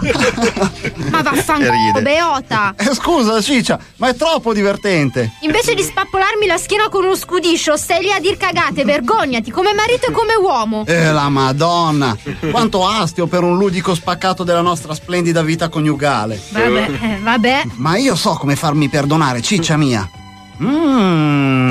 Ma 1.10 1.22
vaffanculo, 1.22 2.02
beota! 2.02 2.74
Eh, 2.78 2.94
scusa, 2.94 3.42
Ciccia, 3.42 3.80
ma 3.98 4.10
è 4.10 4.16
troppo 4.16 4.54
divertente. 4.54 5.32
Invece 5.42 5.74
di 5.74 5.84
spappolarmi 5.84 6.46
la 6.46 6.58
schiena 6.58 6.90
con 6.90 7.04
uno 7.04 7.16
scudiscio, 7.16 7.78
stai 7.78 8.02
lì 8.02 8.12
a 8.12 8.20
dir 8.20 8.38
cagate, 8.38 8.84
vergognati, 8.84 9.52
come 9.52 9.74
marito 9.74 10.08
e 10.08 10.12
come 10.12 10.36
uomo! 10.36 10.86
Eh, 10.86 11.12
la 11.12 11.30
madonna! 11.30 12.16
Quanto 12.52 12.88
astio 12.88 13.28
per 13.28 13.44
un 13.44 13.58
ludico 13.58 13.94
spaccato 13.94 14.44
della 14.44 14.62
nostra 14.62 14.94
splendida 14.94 15.42
vita 15.42 15.70
coniugale. 15.70 16.40
Vabbè, 16.50 16.88
eh, 17.06 17.20
vabbè. 17.22 17.64
Ma 17.76 17.98
io 17.98 18.16
so 18.16 18.34
come 18.34 18.56
farmi 18.56 18.90
perdonare, 18.90 19.42
ciccia 19.42 19.78
mia. 19.78 20.10
Mmm. 20.58 21.70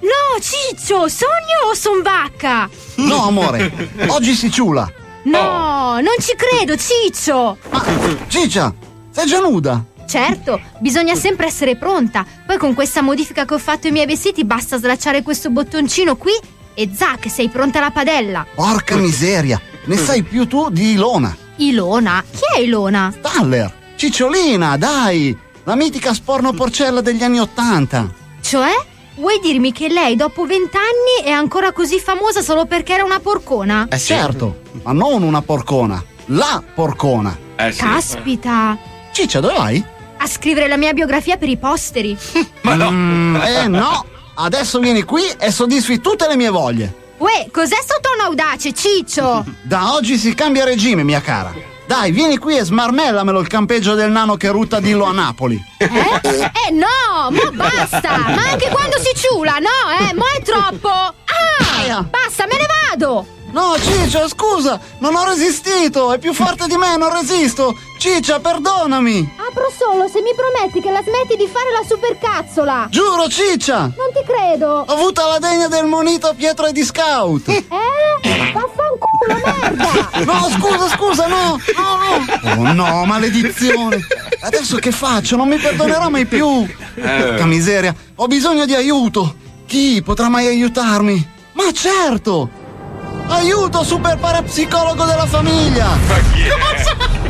No, 0.00 0.40
Ciccio, 0.40 1.08
sogno 1.08 1.70
o 1.70 1.74
son 1.74 2.02
vacca? 2.02 2.68
No, 2.96 3.26
amore, 3.26 3.90
oggi 4.08 4.34
si 4.34 4.50
ciula. 4.50 4.90
No, 5.24 5.98
non 6.00 6.14
ci 6.20 6.34
credo, 6.36 6.76
Ciccio! 6.76 7.58
Ciccia, 8.28 8.72
sei 9.10 9.26
già 9.26 9.40
nuda? 9.40 9.84
Certo, 10.06 10.60
bisogna 10.78 11.14
sempre 11.14 11.46
essere 11.46 11.76
pronta. 11.76 12.24
Poi 12.46 12.56
con 12.56 12.72
questa 12.72 13.02
modifica 13.02 13.44
che 13.44 13.54
ho 13.54 13.58
fatto 13.58 13.88
ai 13.88 13.92
miei 13.92 14.06
vestiti 14.06 14.44
basta 14.44 14.78
slacciare 14.78 15.22
questo 15.22 15.50
bottoncino 15.50 16.16
qui 16.16 16.32
e 16.72 16.90
zac, 16.94 17.28
sei 17.28 17.48
pronta 17.48 17.78
alla 17.78 17.90
padella. 17.90 18.46
Porca 18.54 18.96
miseria, 18.96 19.60
ne 19.84 19.96
sai 19.96 20.22
più 20.22 20.46
tu 20.46 20.70
di 20.70 20.92
Ilona. 20.92 21.36
Ilona? 21.56 22.24
Chi 22.30 22.56
è 22.56 22.60
Ilona? 22.60 23.12
Taller, 23.20 23.74
Cicciolina, 23.98 24.76
dai! 24.76 25.36
La 25.64 25.74
mitica 25.74 26.14
sporno 26.14 26.52
porcella 26.52 27.00
degli 27.00 27.24
anni 27.24 27.40
Ottanta. 27.40 28.08
Cioè? 28.40 28.70
Vuoi 29.16 29.40
dirmi 29.42 29.72
che 29.72 29.88
lei 29.88 30.14
dopo 30.14 30.46
vent'anni 30.46 31.24
è 31.24 31.30
ancora 31.30 31.72
così 31.72 31.98
famosa 31.98 32.40
solo 32.40 32.64
perché 32.66 32.92
era 32.92 33.02
una 33.02 33.18
porcona? 33.18 33.88
Eh 33.90 33.98
certo, 33.98 34.60
ma 34.84 34.92
non 34.92 35.24
una 35.24 35.42
porcona, 35.42 36.00
la 36.26 36.62
porcona. 36.72 37.36
Eh 37.56 37.72
Caspita! 37.72 38.78
Ciccia, 39.10 39.40
dove 39.40 39.54
vai? 39.54 39.84
A 40.18 40.26
scrivere 40.28 40.68
la 40.68 40.76
mia 40.76 40.92
biografia 40.92 41.36
per 41.36 41.48
i 41.48 41.56
posteri. 41.56 42.16
Ma 42.62 42.76
no! 42.76 43.44
eh 43.44 43.66
no! 43.66 44.04
Adesso 44.36 44.78
vieni 44.78 45.02
qui 45.02 45.24
e 45.40 45.50
soddisfi 45.50 46.00
tutte 46.00 46.28
le 46.28 46.36
mie 46.36 46.50
voglie. 46.50 46.94
Uè, 47.18 47.48
cos'è 47.50 47.78
sto 47.82 47.96
tono 48.00 48.28
audace, 48.28 48.72
Ciccio? 48.72 49.44
Da 49.62 49.92
oggi 49.94 50.16
si 50.16 50.34
cambia 50.34 50.62
regime, 50.62 51.02
mia 51.02 51.20
cara. 51.20 51.52
Dai, 51.88 52.12
vieni 52.12 52.36
qui 52.36 52.58
e 52.58 52.64
smarmellamelo 52.64 53.40
il 53.40 53.46
campeggio 53.46 53.94
del 53.94 54.10
nano 54.10 54.36
che 54.36 54.50
rutta 54.50 54.78
Dillo 54.78 55.04
a 55.04 55.12
Napoli. 55.12 55.58
Eh? 55.78 55.86
Eh 55.88 56.70
no, 56.70 57.30
ma 57.30 57.50
basta! 57.50 58.18
Ma 58.18 58.50
anche 58.50 58.68
quando 58.68 58.98
si 58.98 59.10
ciula, 59.14 59.56
no? 59.56 60.06
Eh, 60.06 60.12
mo 60.12 60.24
è 60.26 60.42
troppo! 60.42 60.90
Ah! 60.90 62.02
Basta, 62.02 62.46
me 62.46 62.58
ne 62.58 62.66
vado! 62.90 63.37
No, 63.50 63.74
Ciccia, 63.78 64.28
scusa, 64.28 64.78
non 64.98 65.14
ho 65.14 65.24
resistito, 65.24 66.12
è 66.12 66.18
più 66.18 66.34
forte 66.34 66.66
di 66.66 66.76
me, 66.76 66.96
non 66.96 67.12
resisto. 67.12 67.74
Ciccia, 67.98 68.40
perdonami. 68.40 69.36
Apro 69.48 69.72
solo 69.76 70.06
se 70.06 70.20
mi 70.20 70.32
prometti 70.34 70.80
che 70.80 70.90
la 70.90 71.02
smetti 71.02 71.36
di 71.36 71.48
fare 71.50 71.70
la 71.72 71.82
supercazzola. 71.86 72.88
Giuro, 72.90 73.26
Ciccia. 73.28 73.80
Non 73.80 74.12
ti 74.12 74.22
credo. 74.26 74.84
Ho 74.86 74.92
avuto 74.92 75.26
la 75.26 75.38
degna 75.38 75.66
del 75.68 75.86
monito 75.86 76.34
Pietro 76.36 76.66
e 76.66 76.72
di 76.72 76.84
Scout. 76.84 77.48
Eh? 77.48 77.64
Vaffanculo, 78.52 79.40
merda! 79.44 80.24
No, 80.24 80.48
scusa, 80.50 80.88
scusa, 80.88 81.26
no, 81.26 81.58
no, 81.76 81.96
no. 81.96 82.60
Oh 82.60 82.72
no, 82.72 83.04
maledizione. 83.06 83.98
Adesso 84.40 84.76
che 84.76 84.92
faccio? 84.92 85.36
Non 85.36 85.48
mi 85.48 85.56
perdonerò 85.56 86.10
mai 86.10 86.26
più. 86.26 86.66
Porca 86.94 87.46
miseria, 87.46 87.94
ho 88.14 88.26
bisogno 88.26 88.66
di 88.66 88.74
aiuto. 88.74 89.34
Chi 89.66 90.02
potrà 90.02 90.28
mai 90.28 90.46
aiutarmi? 90.46 91.36
Ma 91.52 91.72
certo! 91.72 92.57
Aiuto, 93.28 93.84
super 93.84 94.16
parapsicologo 94.16 95.04
della 95.04 95.26
famiglia! 95.26 95.98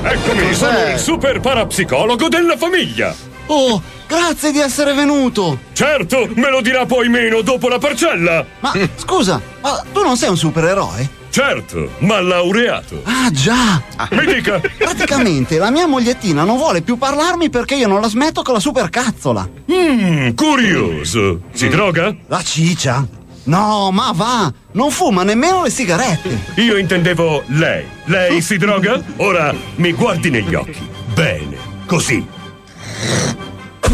Eccomi, 0.03 0.55
sono 0.55 0.93
il 0.93 0.99
super 0.99 1.41
parapsicologo 1.41 2.29
della 2.29 2.57
famiglia! 2.57 3.13
Oh, 3.47 3.83
grazie 4.07 4.53
di 4.53 4.61
essere 4.61 4.95
venuto! 4.95 5.59
Certo, 5.73 6.29
me 6.35 6.51
lo 6.51 6.61
dirà 6.61 6.87
poi 6.87 7.09
meno 7.09 7.41
dopo 7.43 7.69
la 7.69 7.79
parcella! 7.79 8.45
Ma 8.61 8.73
scusa, 8.95 9.41
ma 9.61 9.85
tu 9.93 10.03
non 10.03 10.17
sei 10.17 10.29
un 10.29 10.37
supereroe? 10.37 11.17
Certo, 11.31 11.91
ma 11.99 12.21
laureato! 12.21 13.03
Ah 13.05 13.31
già! 13.33 13.83
Mi 14.11 14.35
dica! 14.35 14.61
Praticamente 14.79 15.59
la 15.59 15.71
mia 15.71 15.89
mogliettina 15.89 16.45
non 16.45 16.57
vuole 16.57 16.81
più 16.81 16.97
parlarmi 16.97 17.51
perché 17.51 17.75
io 17.75 17.89
non 17.89 18.01
la 18.01 18.09
smetto 18.09 18.43
con 18.43 18.55
la 18.55 18.61
supercazzola. 18.61 19.49
Mmm, 19.71 20.35
curioso! 20.35 21.41
Si 21.53 21.69
droga? 21.69 22.15
La 22.29 22.43
ciccia? 22.43 23.05
No, 23.45 23.91
ma 23.91 24.13
va! 24.15 24.53
Non 24.79 24.93
fuma 24.93 25.25
nemmeno 25.25 25.65
le 25.65 25.71
sigarette! 25.71 26.39
Io 26.55 26.77
intendevo 26.77 27.43
lei. 27.47 27.85
Lei 28.05 28.41
si 28.41 28.59
droga? 28.59 29.03
Ora 29.17 29.53
mi 29.75 29.93
guardi 29.93 30.31
negli 30.31 30.55
occhi. 30.55 30.89
Bene, 31.13 31.57
così. 31.85 32.25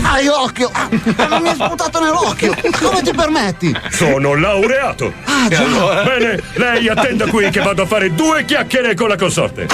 Hai 0.03 0.29
occhio! 0.29 0.71
Ah, 0.75 0.91
ma 1.27 1.41
mi 1.41 1.49
hai 1.49 1.55
sputato 1.55 2.01
nell'occhio! 2.01 2.55
Come 2.83 3.01
ti 3.01 3.15
permetti? 3.15 3.75
Sono 3.93 4.35
laureato! 4.35 5.11
Ah, 5.25 5.49
già. 5.49 5.61
allora? 5.63 6.03
Bene, 6.03 6.43
lei 6.53 6.87
attenda 6.87 7.29
qui 7.29 7.49
che 7.49 7.61
vado 7.61 7.85
a 7.85 7.87
fare 7.87 8.13
due 8.13 8.45
chiacchiere 8.45 8.95
con 8.95 9.09
la 9.09 9.17
consorte. 9.17 9.67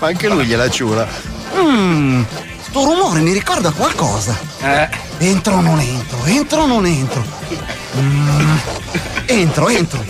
Ma 0.00 0.06
anche 0.08 0.28
lui 0.28 0.44
gliela 0.44 0.68
ciula. 0.68 1.06
Mmm, 1.54 2.24
sto 2.68 2.84
rumore 2.84 3.20
mi 3.20 3.32
ricorda 3.32 3.70
qualcosa. 3.70 4.38
Eh. 4.60 4.88
Entro 5.18 5.54
o 5.54 5.60
non 5.60 5.80
entro? 5.80 6.24
Entro 6.24 6.62
o 6.62 6.66
non 6.66 6.86
entro? 6.86 7.24
Mm, 7.96 8.56
entro, 9.26 9.68
entro. 9.68 10.04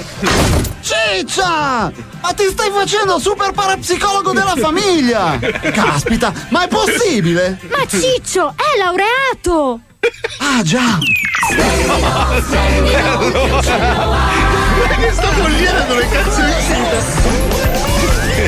Ciccia! 0.81 1.93
Ma 2.21 2.33
ti 2.35 2.49
stai 2.51 2.71
facendo 2.71 3.19
super 3.19 3.53
parapsicologo 3.53 4.33
della 4.33 4.57
famiglia! 4.59 5.39
Caspita, 5.73 6.33
ma 6.49 6.65
è 6.65 6.69
possibile? 6.69 7.61
Ma 7.71 7.87
Ciccio 7.87 8.55
è 8.57 8.79
laureato! 8.79 9.81
Ah 10.39 10.63
già! 10.63 10.99
Perché 14.89 15.13
sta 15.13 15.29
follia 15.29 15.85
dove 15.87 16.09
cazzo 16.09 16.41
è 16.41 17.78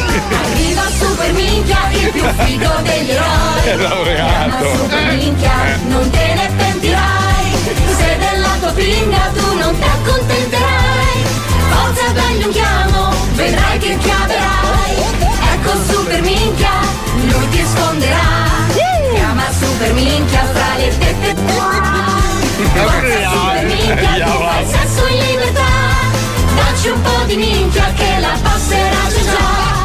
Arriva 0.00 0.82
Super 0.98 1.32
Minchia, 1.32 1.90
il 1.92 2.10
più 2.10 2.22
figo 2.22 2.74
degli 2.82 3.10
eroi. 3.10 3.62
È 3.64 3.76
laureato. 3.76 4.76
Super 4.76 5.14
Minchia, 5.14 5.78
non 5.88 6.10
te 6.10 6.34
ne 6.34 6.50
pentirai. 6.56 7.54
Se 7.96 8.18
della 8.18 8.56
tua 8.60 8.72
pinga 8.72 9.30
tu 9.34 9.54
non 9.56 9.78
ti 9.78 9.86
accontenterai. 9.86 11.24
Forza 11.70 12.08
dagli 12.12 12.42
un 12.44 12.50
chiamo, 12.50 13.14
vedrai 13.34 13.78
che 13.78 13.98
chiamerai. 13.98 14.94
Ecco 15.52 15.72
Super 15.88 16.20
Minchia, 16.22 16.80
lui 17.26 17.48
ti 17.50 17.64
sfonderà. 17.64 18.48
Chiama 19.12 19.44
Super 19.60 19.92
Minchia 19.92 20.44
fra 20.52 20.76
le 20.76 20.98
tette 20.98 21.34
Forza 22.72 23.28
Super 23.32 23.64
Minchia, 23.64 24.24
tu 24.24 24.32
fai 24.38 24.66
sesso 24.66 25.06
in 25.06 25.18
libertà. 25.26 25.68
Dacci 26.54 26.88
un 26.88 27.00
po' 27.02 27.24
di 27.26 27.36
minchia 27.36 27.92
che 27.94 28.18
la 28.20 28.36
passerà 28.42 29.08
già. 29.08 29.79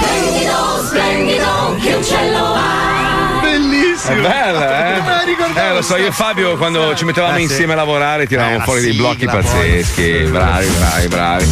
Splendido, 0.00 0.84
splendido, 0.84 1.76
che 1.80 1.94
uccello 1.94 2.44
ha. 2.54 3.38
Bellissimo! 3.42 4.16
È 4.16 4.20
bella, 4.20 4.94
eh? 4.96 5.00
Non 5.00 5.56
Eh, 5.56 5.72
lo 5.74 5.82
so, 5.82 5.96
io 5.96 6.06
e 6.06 6.12
Fabio 6.12 6.56
quando 6.56 6.94
ci 6.94 7.04
mettevamo 7.04 7.34
Eh, 7.34 7.38
sì. 7.38 7.42
insieme 7.44 7.72
a 7.72 7.76
lavorare 7.76 8.26
tiravamo 8.26 8.56
Eh, 8.56 8.60
fuori 8.60 8.80
dei 8.80 8.92
blocchi 8.94 9.26
poi. 9.26 9.42
pazzeschi. 9.42 10.10
Bravi, 10.30 10.66
bravi, 10.66 11.08
bravi. 11.08 11.46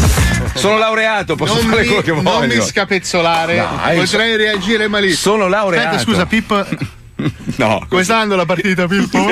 Sono 0.54 0.78
laureato, 0.78 1.37
posso 1.37 1.54
non 1.54 1.66
fare 1.66 1.80
mi, 1.82 1.87
quello 1.87 2.02
che 2.02 2.12
non 2.12 2.22
voglio. 2.22 2.54
mi 2.56 2.61
scapezzolare, 2.62 3.56
Dai, 3.56 3.96
potrei 3.98 4.37
reagire 4.37 4.88
malissimo. 4.88 5.32
Sono 5.34 5.48
laureato. 5.48 5.88
Aspetta, 5.96 6.02
scusa, 6.11 6.26
Pippo. 6.26 6.64
No. 7.58 7.84
Come 7.88 8.04
sta 8.04 8.14
andando 8.14 8.36
la 8.36 8.46
partita, 8.46 8.86
Pippo? 8.86 9.18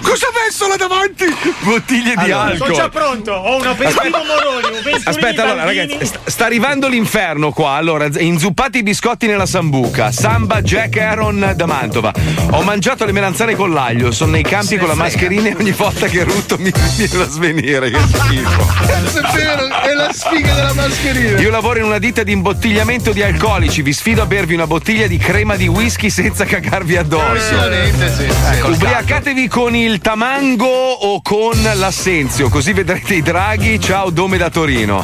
Cosa 0.00 0.26
ha 0.26 0.32
messo 0.46 0.68
là 0.68 0.76
davanti? 0.76 1.24
Bottiglie 1.58 2.14
di 2.14 2.30
Allora, 2.30 2.42
alcol. 2.42 2.66
Sono 2.68 2.72
già 2.74 2.88
pronto, 2.88 3.32
ho 3.32 3.56
una 3.56 3.74
Moroni, 3.74 4.66
un 4.66 4.80
Vescolini 4.82 5.02
Aspetta, 5.04 5.42
allora, 5.42 5.64
ragazzi, 5.64 5.98
sta, 6.26 6.44
arrivando 6.44 6.86
l'inferno 6.86 7.50
qua. 7.50 7.72
Allora, 7.72 8.06
inzuppati 8.16 8.78
i 8.78 8.82
biscotti 8.84 9.26
nella 9.26 9.46
sambuca. 9.46 10.12
Samba 10.12 10.62
Jack 10.62 10.98
Aaron 10.98 11.52
da 11.56 11.66
Mantova. 11.66 12.12
Ho 12.52 12.62
mangiato 12.62 13.04
le 13.04 13.10
melanzane 13.12 13.56
con 13.56 13.72
l'aglio. 13.72 14.12
Sono 14.12 14.30
nei 14.30 14.44
campi 14.44 14.76
con 14.76 14.86
la 14.86 14.94
mascherina 14.94 15.48
e 15.48 15.56
ogni 15.58 15.72
volta 15.72 16.06
che 16.06 16.22
rutto 16.22 16.58
mi 16.58 16.70
viene 16.96 17.16
da 17.16 17.28
svenire. 17.28 17.90
Che 17.90 17.98
schifo. 17.98 18.66
Cazzo, 18.86 19.18
è 19.18 19.32
vero, 19.34 19.66
è 19.80 19.92
la 19.94 20.12
sfiga 20.12 20.54
della 20.54 20.74
mascherina. 20.74 21.40
Io 21.40 21.50
lavoro 21.50 21.80
in 21.80 21.86
una 21.86 21.98
ditta 21.98 22.22
di 22.22 22.30
imbottigliamento 22.30 23.10
di 23.10 23.22
alcolici. 23.22 23.82
Vi 23.82 23.92
sfido 23.92 24.22
a 24.22 24.26
bervi 24.26 24.54
una 24.54 24.68
bottiglia 24.68 25.08
di 25.08 25.16
crema 25.16 25.56
di 25.56 25.66
whisky 25.66 26.08
senza 26.22 26.44
cagarvi 26.44 26.96
addosso. 26.98 27.38
Sì. 28.16 28.24
Ecco, 28.52 28.68
ubriacatevi 28.68 29.48
con 29.48 29.74
il 29.74 30.00
tamango 30.00 30.66
o 30.66 31.22
con 31.22 31.58
l'assenzio, 31.74 32.50
così 32.50 32.74
vedrete 32.74 33.14
i 33.14 33.22
draghi. 33.22 33.80
Ciao, 33.80 34.10
Dome 34.10 34.36
da 34.36 34.50
Torino. 34.50 35.02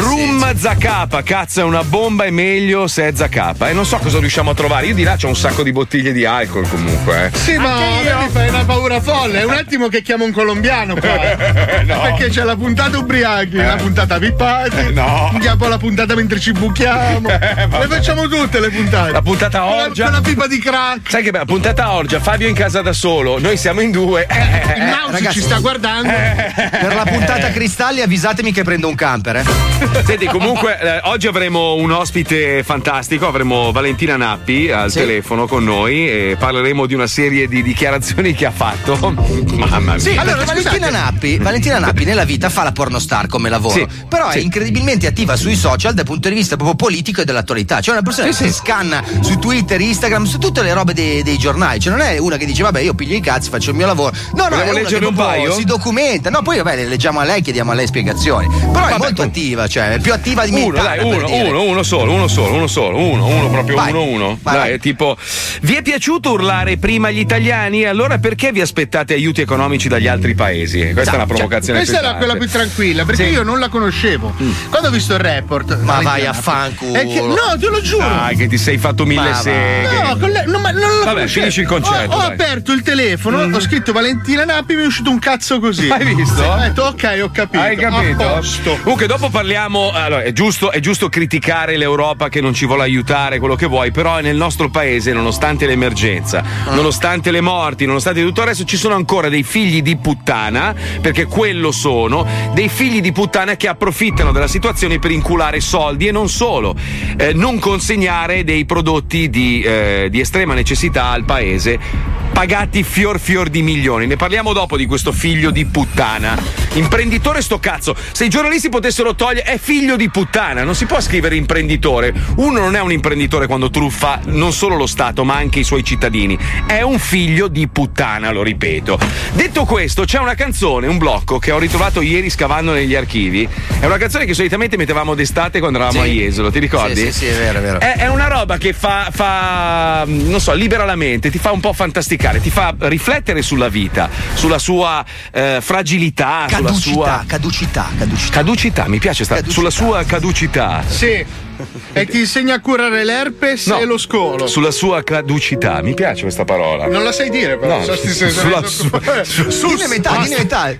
Rum 0.00 0.56
Zacapa, 0.56 1.22
cazzo, 1.22 1.60
è 1.60 1.64
una 1.64 1.84
bomba, 1.84 2.24
è 2.24 2.30
meglio 2.30 2.86
se 2.86 3.08
è 3.08 3.12
Zacapa. 3.14 3.68
E 3.68 3.74
non 3.74 3.84
so 3.84 3.98
cosa 3.98 4.18
riusciamo 4.18 4.50
a 4.50 4.54
trovare. 4.54 4.86
Io 4.86 4.94
di 4.94 5.02
là 5.02 5.16
c'ho 5.20 5.28
un 5.28 5.36
sacco 5.36 5.62
di 5.62 5.70
bottiglie 5.72 6.12
di 6.12 6.24
alcol 6.24 6.66
comunque. 6.66 7.26
eh. 7.32 7.36
Sì, 7.36 7.56
ma 7.58 7.76
mi 7.78 8.28
fai 8.30 8.48
una 8.48 8.64
paura 8.64 9.00
folle. 9.02 9.40
È 9.40 9.44
un 9.44 9.52
attimo 9.52 9.88
che 9.88 10.00
chiamo 10.00 10.24
un 10.24 10.32
colombiano 10.32 10.94
qua. 10.96 11.30
eh. 11.30 11.66
No. 11.88 12.00
Perché 12.02 12.28
c'è 12.28 12.42
la 12.44 12.56
puntata 12.56 12.98
ubriachi, 12.98 13.56
la 13.56 13.76
puntata 13.76 14.18
pippati. 14.18 14.92
no. 14.92 15.30
Andiamo 15.32 15.56
poi 15.56 15.68
la 15.68 15.78
puntata 15.78 16.14
mentre 16.14 16.38
ci 16.40 16.52
buchiamo. 16.52 17.28
le 17.28 17.86
facciamo 17.88 18.26
tutte 18.28 18.60
le 18.60 18.68
puntate. 18.70 19.12
La 19.12 19.22
puntata 19.22 19.60
Con 19.60 19.76
la-. 19.76 19.90
Con 19.94 20.12
la 20.12 20.20
pipa 20.38 20.46
di 20.46 20.58
crack. 20.60 21.10
Sai 21.10 21.22
che 21.24 21.30
bella 21.32 21.44
puntata 21.44 21.92
orgia, 21.92 22.20
Fabio 22.20 22.46
in 22.46 22.54
casa 22.54 22.80
da 22.80 22.92
solo, 22.92 23.38
noi 23.40 23.56
siamo 23.56 23.80
in 23.80 23.90
due. 23.90 24.24
Eh, 24.28 24.78
Il 24.78 24.84
mouse 24.84 25.32
ci 25.32 25.40
sta 25.40 25.58
guardando. 25.58 26.08
Per 26.12 26.94
la 26.94 27.04
puntata 27.04 27.50
cristalli 27.50 28.00
avvisatemi 28.00 28.52
che 28.52 28.62
prendo 28.62 28.86
un 28.88 28.94
camper, 28.94 29.36
eh. 29.36 29.44
Senti, 30.06 30.26
comunque, 30.26 30.78
eh, 30.80 31.00
oggi 31.04 31.26
avremo 31.26 31.74
un 31.74 31.90
ospite 31.90 32.62
fantastico. 32.62 33.26
Avremo 33.26 33.72
Valentina 33.72 34.16
Nappi 34.16 34.70
al 34.70 34.90
Sì. 34.90 34.98
telefono 34.98 35.46
con 35.46 35.64
noi 35.64 36.08
e 36.08 36.36
parleremo 36.38 36.86
di 36.86 36.94
una 36.94 37.06
serie 37.08 37.48
di 37.48 37.62
dichiarazioni 37.62 38.32
che 38.34 38.46
ha 38.46 38.50
fatto. 38.52 38.96
Mamma 39.54 39.92
mia. 39.94 39.98
Sì, 39.98 40.16
allora 40.16 40.44
Valentina 40.44 40.90
Nappi, 40.90 41.38
Valentina 41.38 41.78
Nappi 41.78 42.04
nella 42.04 42.24
vita 42.24 42.48
fa 42.48 42.62
la 42.62 42.72
pornostar 42.72 43.26
come 43.26 43.48
lavoro, 43.48 43.74
Sì, 43.74 43.86
però 44.08 44.30
sì. 44.30 44.38
è 44.38 44.40
incredibilmente 44.42 45.06
attiva 45.06 45.34
sui 45.36 45.56
social 45.56 45.94
dal 45.94 46.04
punto 46.04 46.28
di 46.28 46.34
vista 46.34 46.54
proprio 46.56 46.76
politico 46.76 47.22
e 47.22 47.24
dell'attualità. 47.24 47.80
Cioè, 47.80 47.94
una 47.94 48.02
persona 48.02 48.30
Sì, 48.32 48.44
che 48.44 48.48
sì. 48.48 48.52
si 48.52 48.58
scanna 48.60 49.02
su 49.20 49.38
Twitter, 49.38 49.80
Instagram, 49.80 50.17
su 50.26 50.38
tutte 50.38 50.62
le 50.62 50.72
robe 50.72 50.94
dei, 50.94 51.22
dei 51.22 51.38
giornali. 51.38 51.78
Cioè, 51.80 51.92
non 51.92 52.00
è 52.04 52.18
una 52.18 52.36
che 52.36 52.46
dice, 52.46 52.62
vabbè, 52.62 52.80
io 52.80 52.94
piglio 52.94 53.14
i 53.16 53.20
cazzi, 53.20 53.50
faccio 53.50 53.70
il 53.70 53.76
mio 53.76 53.86
lavoro. 53.86 54.14
No, 54.34 54.44
no, 54.44 54.48
Vogliamo 54.48 54.54
è 54.54 54.64
una 54.64 54.72
che 54.74 54.82
leggerne 54.82 55.06
un 55.06 55.14
paio? 55.14 55.52
si 55.52 55.64
documenta. 55.64 56.30
No, 56.30 56.42
poi 56.42 56.56
vabbè, 56.58 56.76
le 56.76 56.86
leggiamo 56.86 57.20
a 57.20 57.24
lei, 57.24 57.42
chiediamo 57.42 57.70
a 57.70 57.74
lei 57.74 57.86
spiegazioni. 57.86 58.48
Però 58.72 58.86
è 58.86 58.96
molto 58.98 59.22
attiva, 59.22 59.66
cioè, 59.68 59.90
è 59.94 60.00
più 60.00 60.12
attiva 60.12 60.44
di 60.44 60.52
me. 60.52 60.62
Uno, 60.62 60.82
dai, 60.82 60.98
uno, 61.00 61.26
uno, 61.30 61.62
uno 61.62 61.82
solo, 61.82 62.12
uno 62.12 62.26
solo, 62.28 62.54
uno 62.54 62.66
solo, 62.66 62.96
uno, 62.98 63.26
uno, 63.26 63.48
proprio 63.50 63.76
Vai. 63.76 63.90
uno, 63.90 64.02
uno. 64.04 64.38
Vai, 64.42 64.54
dai, 64.54 64.68
vai. 64.68 64.72
è 64.72 64.78
tipo. 64.78 65.16
Vi 65.62 65.74
è 65.74 65.82
piaciuto 65.82 66.30
urlare 66.32 66.76
prima 66.78 67.10
gli 67.10 67.18
italiani? 67.18 67.84
Allora 67.84 68.18
perché 68.18 68.52
vi 68.52 68.60
aspettate 68.60 69.14
aiuti 69.14 69.40
economici 69.40 69.88
dagli 69.88 70.06
altri 70.06 70.34
paesi? 70.34 70.90
Questa 70.92 71.12
è 71.12 71.14
una 71.16 71.26
provocazione. 71.26 71.78
Questa 71.80 71.98
era 71.98 72.14
quella 72.14 72.36
più 72.36 72.48
tranquilla, 72.48 73.04
perché 73.04 73.24
Sì. 73.24 73.30
Mm. 73.30 73.34
io 73.34 73.42
non 73.42 73.58
la 73.58 73.68
conoscevo. 73.68 74.34
Quando 74.70 74.88
ho 74.88 74.90
visto 74.90 75.14
il 75.14 75.20
report. 75.20 75.78
Ma 75.80 76.00
vai 76.02 76.26
a 76.26 76.32
fanculo. 76.32 76.92
che- 76.92 77.20
no, 77.20 77.58
te 77.58 77.68
lo 77.68 77.80
giuro. 77.80 78.06
Dai, 78.06 78.36
che 78.36 78.46
ti 78.46 78.58
sei 78.58 78.78
fatto 78.78 79.04
mille 79.04 79.34
seghe. 79.34 80.00
No, 80.02 80.07
no, 80.14 80.58
ma 80.58 80.70
non 80.70 80.80
la 80.80 81.04
Vabbè, 81.04 81.14
conoscevo. 81.14 81.28
finisci 81.28 81.60
il 81.60 81.66
concetto, 81.66 82.12
Ho, 82.12 82.16
ho. 82.16 82.28
Mm. 82.28 82.32
aperto 82.32 82.72
il 82.72 82.82
telefono, 82.82 83.42
ho 83.42 83.60
scritto 83.60 83.92
Valentina 83.92 84.44
Nappi, 84.44 84.74
mi 84.74 84.82
è 84.82 84.86
uscito 84.86 85.10
un 85.10 85.18
cazzo 85.18 85.58
così. 85.60 85.88
Hai 85.90 86.14
visto? 86.14 86.42
Ho 86.42 86.56
detto, 86.58 86.82
ok, 86.82 87.20
ho 87.22 87.30
capito. 87.30 87.62
Hai 87.62 87.76
capito? 87.76 88.40
Comunque, 88.82 89.06
dopo 89.06 89.28
parliamo. 89.30 89.90
Allora, 89.92 90.22
è 90.22 90.32
giusto, 90.32 90.70
è 90.70 90.80
giusto 90.80 91.08
criticare 91.08 91.76
l'Europa 91.76 92.28
che 92.28 92.40
non 92.40 92.54
ci 92.54 92.66
vuole 92.66 92.82
aiutare, 92.82 93.38
quello 93.38 93.54
che 93.56 93.66
vuoi, 93.66 93.90
però 93.90 94.20
nel 94.20 94.36
nostro 94.36 94.68
paese, 94.70 95.12
nonostante 95.12 95.66
l'emergenza, 95.66 96.42
Ah. 96.66 96.74
nonostante 96.74 97.30
le 97.30 97.40
morti, 97.40 97.86
nonostante 97.86 98.22
tutto 98.22 98.40
il 98.42 98.48
resto, 98.48 98.64
ci 98.64 98.76
sono 98.76 98.94
ancora 98.94 99.28
dei 99.28 99.42
figli 99.42 99.82
di 99.82 99.96
puttana, 99.96 100.74
perché 101.00 101.24
quello 101.26 101.70
sono, 101.72 102.26
dei 102.54 102.68
figli 102.68 103.00
di 103.00 103.12
puttana 103.12 103.56
che 103.56 103.68
approfittano 103.68 104.32
della 104.32 104.46
situazione 104.48 104.98
per 104.98 105.10
inculare 105.10 105.60
soldi 105.60 106.06
e 106.06 106.12
non 106.12 106.28
solo. 106.28 106.74
Eh, 107.16 107.32
non 107.34 107.58
consegnare 107.58 108.44
dei 108.44 108.64
prodotti 108.64 109.28
di, 109.30 109.62
eh, 109.62 109.97
di 110.08 110.20
estrema 110.20 110.54
necessità 110.54 111.06
al 111.06 111.24
paese 111.24 112.16
pagati 112.38 112.84
fior 112.84 113.18
fior 113.18 113.48
di 113.48 113.62
milioni. 113.62 114.06
Ne 114.06 114.14
parliamo 114.14 114.52
dopo 114.52 114.76
di 114.76 114.86
questo 114.86 115.10
figlio 115.10 115.50
di 115.50 115.64
puttana. 115.64 116.38
Imprenditore 116.74 117.42
sto 117.42 117.58
cazzo. 117.58 117.96
Se 118.12 118.24
i 118.24 118.28
giornalisti 118.28 118.68
potessero 118.68 119.16
togliere 119.16 119.42
è 119.42 119.58
figlio 119.58 119.96
di 119.96 120.08
puttana, 120.08 120.62
non 120.62 120.76
si 120.76 120.86
può 120.86 121.00
scrivere 121.00 121.34
imprenditore. 121.34 122.14
Uno 122.36 122.60
non 122.60 122.76
è 122.76 122.80
un 122.80 122.92
imprenditore 122.92 123.48
quando 123.48 123.70
truffa 123.70 124.20
non 124.26 124.52
solo 124.52 124.76
lo 124.76 124.86
Stato, 124.86 125.24
ma 125.24 125.34
anche 125.34 125.58
i 125.58 125.64
suoi 125.64 125.82
cittadini. 125.82 126.38
È 126.64 126.80
un 126.80 127.00
figlio 127.00 127.48
di 127.48 127.66
puttana, 127.66 128.30
lo 128.30 128.44
ripeto. 128.44 129.00
Detto 129.32 129.64
questo, 129.64 130.04
c'è 130.04 130.20
una 130.20 130.34
canzone, 130.34 130.86
un 130.86 130.98
blocco 130.98 131.40
che 131.40 131.50
ho 131.50 131.58
ritrovato 131.58 132.02
ieri 132.02 132.30
scavando 132.30 132.72
negli 132.72 132.94
archivi. 132.94 133.48
È 133.80 133.84
una 133.84 133.96
canzone 133.96 134.26
che 134.26 134.34
solitamente 134.34 134.76
mettevamo 134.76 135.16
d'estate 135.16 135.58
quando 135.58 135.78
eravamo 135.78 136.04
Sì. 136.04 136.08
a 136.08 136.12
Jesolo, 136.12 136.52
ti 136.52 136.60
ricordi? 136.60 137.00
Sì, 137.00 137.12
sì, 137.12 137.18
sì, 137.18 137.26
è 137.26 137.34
vero, 137.34 137.58
è 137.58 137.62
vero. 137.62 137.80
È, 137.80 137.94
è 137.96 138.08
una 138.08 138.28
roba 138.28 138.58
che 138.58 138.72
fa, 138.72 139.08
fa, 139.10 139.87
non 140.06 140.40
so, 140.40 140.52
libera 140.54 140.84
la 140.84 140.96
mente, 140.96 141.30
ti 141.30 141.38
fa 141.38 141.50
un 141.52 141.60
po' 141.60 141.72
fantasticare, 141.72 142.40
ti 142.40 142.50
fa 142.50 142.74
riflettere 142.78 143.42
sulla 143.42 143.68
vita, 143.68 144.08
sulla 144.34 144.58
sua 144.58 145.04
eh, 145.32 145.58
fragilità, 145.60 146.46
sulla 146.48 146.62
Caducità, 146.68 146.92
sua 146.92 147.24
caducità, 147.26 147.86
caducità. 147.96 148.30
caducità. 148.32 148.88
Mi 148.88 148.98
piace 148.98 149.24
sta, 149.24 149.34
Caducità. 149.36 149.54
sulla 149.58 149.70
sua 149.70 150.04
caducità. 150.04 150.82
Sì. 150.86 151.46
E 151.92 152.06
ti 152.06 152.18
insegna 152.20 152.54
a 152.54 152.60
curare 152.60 153.04
l'herpes 153.04 153.66
No, 153.66 153.78
e 153.78 153.84
lo 153.84 153.98
scolo. 153.98 154.46
Sulla 154.46 154.70
sua 154.70 155.02
caducità, 155.02 155.82
mi 155.82 155.94
piace 155.94 156.22
questa 156.22 156.44
parola. 156.44 156.86
Non 156.86 157.02
la 157.02 157.12
sai 157.12 157.30
dire, 157.30 157.56
però. 157.58 157.78
No, 157.78 157.84
So 157.84 157.96
sei- 157.96 158.30
sulla 158.30 158.64
sua- 158.66 159.24
Sul- 159.48 159.76
Dimmi 159.76 159.88
metà, 159.88 160.16
dimmi 160.22 160.36
metà. 160.36 160.70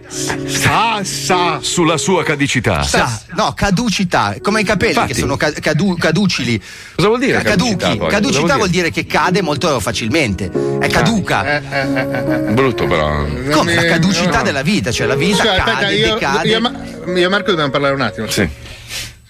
Sa, 0.47 1.01
sa. 1.03 1.59
Sulla 1.61 1.97
sua 1.97 2.23
cadicità. 2.25 2.83
Sa- 2.83 3.21
no, 3.35 3.53
caducità, 3.55 4.37
come 4.41 4.61
i 4.61 4.65
capelli 4.65 4.93
Infatti. 4.93 5.13
che 5.15 5.19
sono 5.19 5.37
ca- 5.37 5.53
cadu- 5.53 5.99
caducili. 5.99 6.61
Cosa 6.95 7.09
vuol 7.09 7.21
dire 7.21 7.39
Ca- 7.39 7.51
Caduchi. 7.51 7.77
caducità? 7.77 8.07
Caducità 8.07 8.57
vuol 8.57 8.69
dire 8.71 8.91
che 8.91 9.07
cade 9.07 9.43
molto 9.43 9.81
facilmente. 9.81 10.51
È 10.81 10.87
caduca. 10.89 11.61
Eh, 11.61 11.63
eh, 11.71 11.81
eh, 11.95 12.49
eh. 12.49 12.53
Brutto 12.53 12.87
però. 12.87 13.25
Come 13.51 13.75
la 13.75 13.85
caducità 13.85 14.39
no. 14.39 14.43
della 14.45 14.63
vita, 14.63 14.91
cioè 14.93 15.07
la 15.07 15.15
vita 15.17 15.39
Scusa, 15.43 15.55
cade, 15.55 15.71
aspetta, 15.71 15.91
io, 15.91 16.15
decade. 16.15 16.49
io, 16.49 16.57
e 16.57 16.61
Ma- 16.61 16.73
io 17.07 17.27
e 17.27 17.29
Marco 17.29 17.51
dobbiamo 17.51 17.71
parlare 17.71 17.95
un 17.95 18.01
attimo. 18.03 18.29
Sì. 18.29 18.49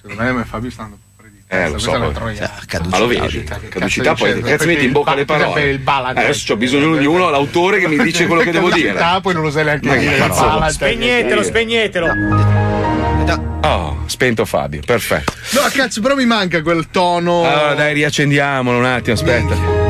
Secondo 0.00 0.32
me 0.34 0.44
Fabio 0.44 0.70
sta 0.70 0.82
andando 0.82 1.04
Eh, 1.50 1.70
lo 1.70 1.78
so. 1.78 1.92
è 1.92 1.96
una 1.96 2.04
poi. 2.06 2.14
troia. 2.14 2.54
Ma 2.88 2.98
lo 2.98 3.06
vedi? 3.06 3.42
Caducità, 3.42 4.14
poi 4.14 4.40
cazzo 4.42 4.66
metti 4.66 4.84
in 4.84 4.92
bocca 4.92 5.14
le 5.14 5.24
parole. 5.24 5.80
Adesso 5.82 6.52
ho 6.52 6.56
bisogno 6.56 6.96
di 6.96 7.06
uno, 7.06 7.30
l'autore, 7.30 7.78
che 7.78 7.88
mi 7.88 7.96
dice 7.98 8.26
quello 8.26 8.42
che 8.42 8.50
devo 8.50 8.70
dire. 8.70 8.92
Caducità, 8.92 9.20
poi 9.20 9.34
non 9.34 9.42
lo 9.44 9.50
sai 9.50 9.64
neanche 9.64 9.98
dire. 9.98 10.18
Valentine. 10.18 10.70
Spegnetelo, 10.70 11.42
spegnetelo. 11.42 12.06
Oh, 13.62 14.02
spento 14.06 14.44
Fabio, 14.44 14.80
perfetto. 14.84 15.32
No, 15.52 15.60
cazzo, 15.72 16.00
però 16.00 16.14
mi 16.14 16.26
manca 16.26 16.62
quel 16.62 16.88
tono. 16.90 17.44
Allora 17.44 17.74
dai, 17.74 17.94
riaccendiamolo 17.94 18.78
un 18.78 18.84
attimo, 18.84 19.14
aspetta. 19.14 19.87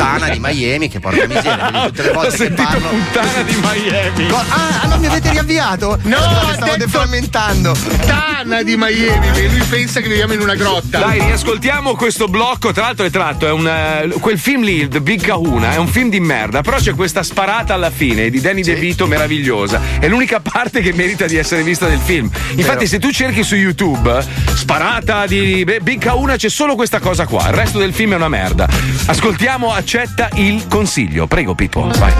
Puttana 0.00 0.28
di 0.30 0.38
Miami 0.40 0.88
che 0.88 0.98
porca 1.00 1.26
miseria, 1.26 1.70
tutte 1.86 2.02
le 2.02 2.08
Ho 2.10 2.12
volte 2.14 2.30
che 2.30 2.36
sentito 2.36 2.62
parlo. 2.68 2.88
puttana 2.88 3.42
di 3.42 3.56
Miami. 3.60 4.28
Co- 4.28 4.38
Ah, 4.50 4.86
non 4.88 4.98
mi 5.00 5.06
avete 5.06 5.30
riavviato? 5.30 5.98
No, 6.02 6.16
Scusate, 6.16 6.34
ha 6.34 6.52
stavo 6.54 6.64
detto- 6.72 6.76
deframmentando. 6.86 7.76
Tana 8.06 8.62
di 8.62 8.76
Miami, 8.76 9.30
che 9.32 9.46
lui 9.48 9.62
pensa 9.68 10.00
che 10.00 10.08
viviamo 10.08 10.32
in 10.32 10.40
una 10.40 10.54
grotta. 10.54 10.98
Dai, 10.98 11.20
riascoltiamo 11.20 11.94
questo 11.94 12.26
blocco. 12.28 12.72
Tra 12.72 12.84
l'altro 12.84 13.04
è 13.06 13.10
tratto, 13.10 13.46
è 13.46 13.50
un, 13.50 13.66
eh, 13.66 14.08
quel 14.20 14.38
film 14.38 14.62
lì, 14.62 14.88
The 14.88 15.00
Big 15.00 15.20
Kahuna, 15.22 15.72
è 15.72 15.76
un 15.76 15.86
film 15.88 16.08
di 16.08 16.20
merda. 16.20 16.62
Però 16.62 16.78
c'è 16.78 16.94
questa 16.94 17.22
sparata 17.22 17.74
alla 17.74 17.90
fine 17.90 18.30
di 18.30 18.40
Danny 18.40 18.62
DeVito 18.62 19.06
meravigliosa. 19.06 19.80
È 19.98 20.08
l'unica 20.08 20.40
parte 20.40 20.80
che 20.80 20.92
merita 20.94 21.26
di 21.26 21.36
essere 21.36 21.62
vista 21.62 21.86
del 21.86 22.00
film. 22.02 22.30
Infatti, 22.56 22.86
se 22.86 22.98
tu 22.98 23.10
cerchi 23.12 23.42
su 23.44 23.54
YouTube 23.54 24.24
sparata 24.54 25.26
di 25.26 25.64
Big 25.82 25.98
Kahuna, 26.00 26.36
c'è 26.36 26.48
solo 26.48 26.74
questa 26.74 26.98
cosa 26.98 27.26
qua. 27.26 27.46
Il 27.48 27.54
resto 27.54 27.78
del 27.78 27.92
film 27.92 28.12
è 28.12 28.16
una 28.16 28.28
merda. 28.28 28.66
Ascoltiamo, 29.06 29.72
accetta 29.92 30.28
il 30.34 30.68
consiglio. 30.68 31.26
Prego, 31.26 31.56
Pippo. 31.56 31.90
Vai. 31.98 32.12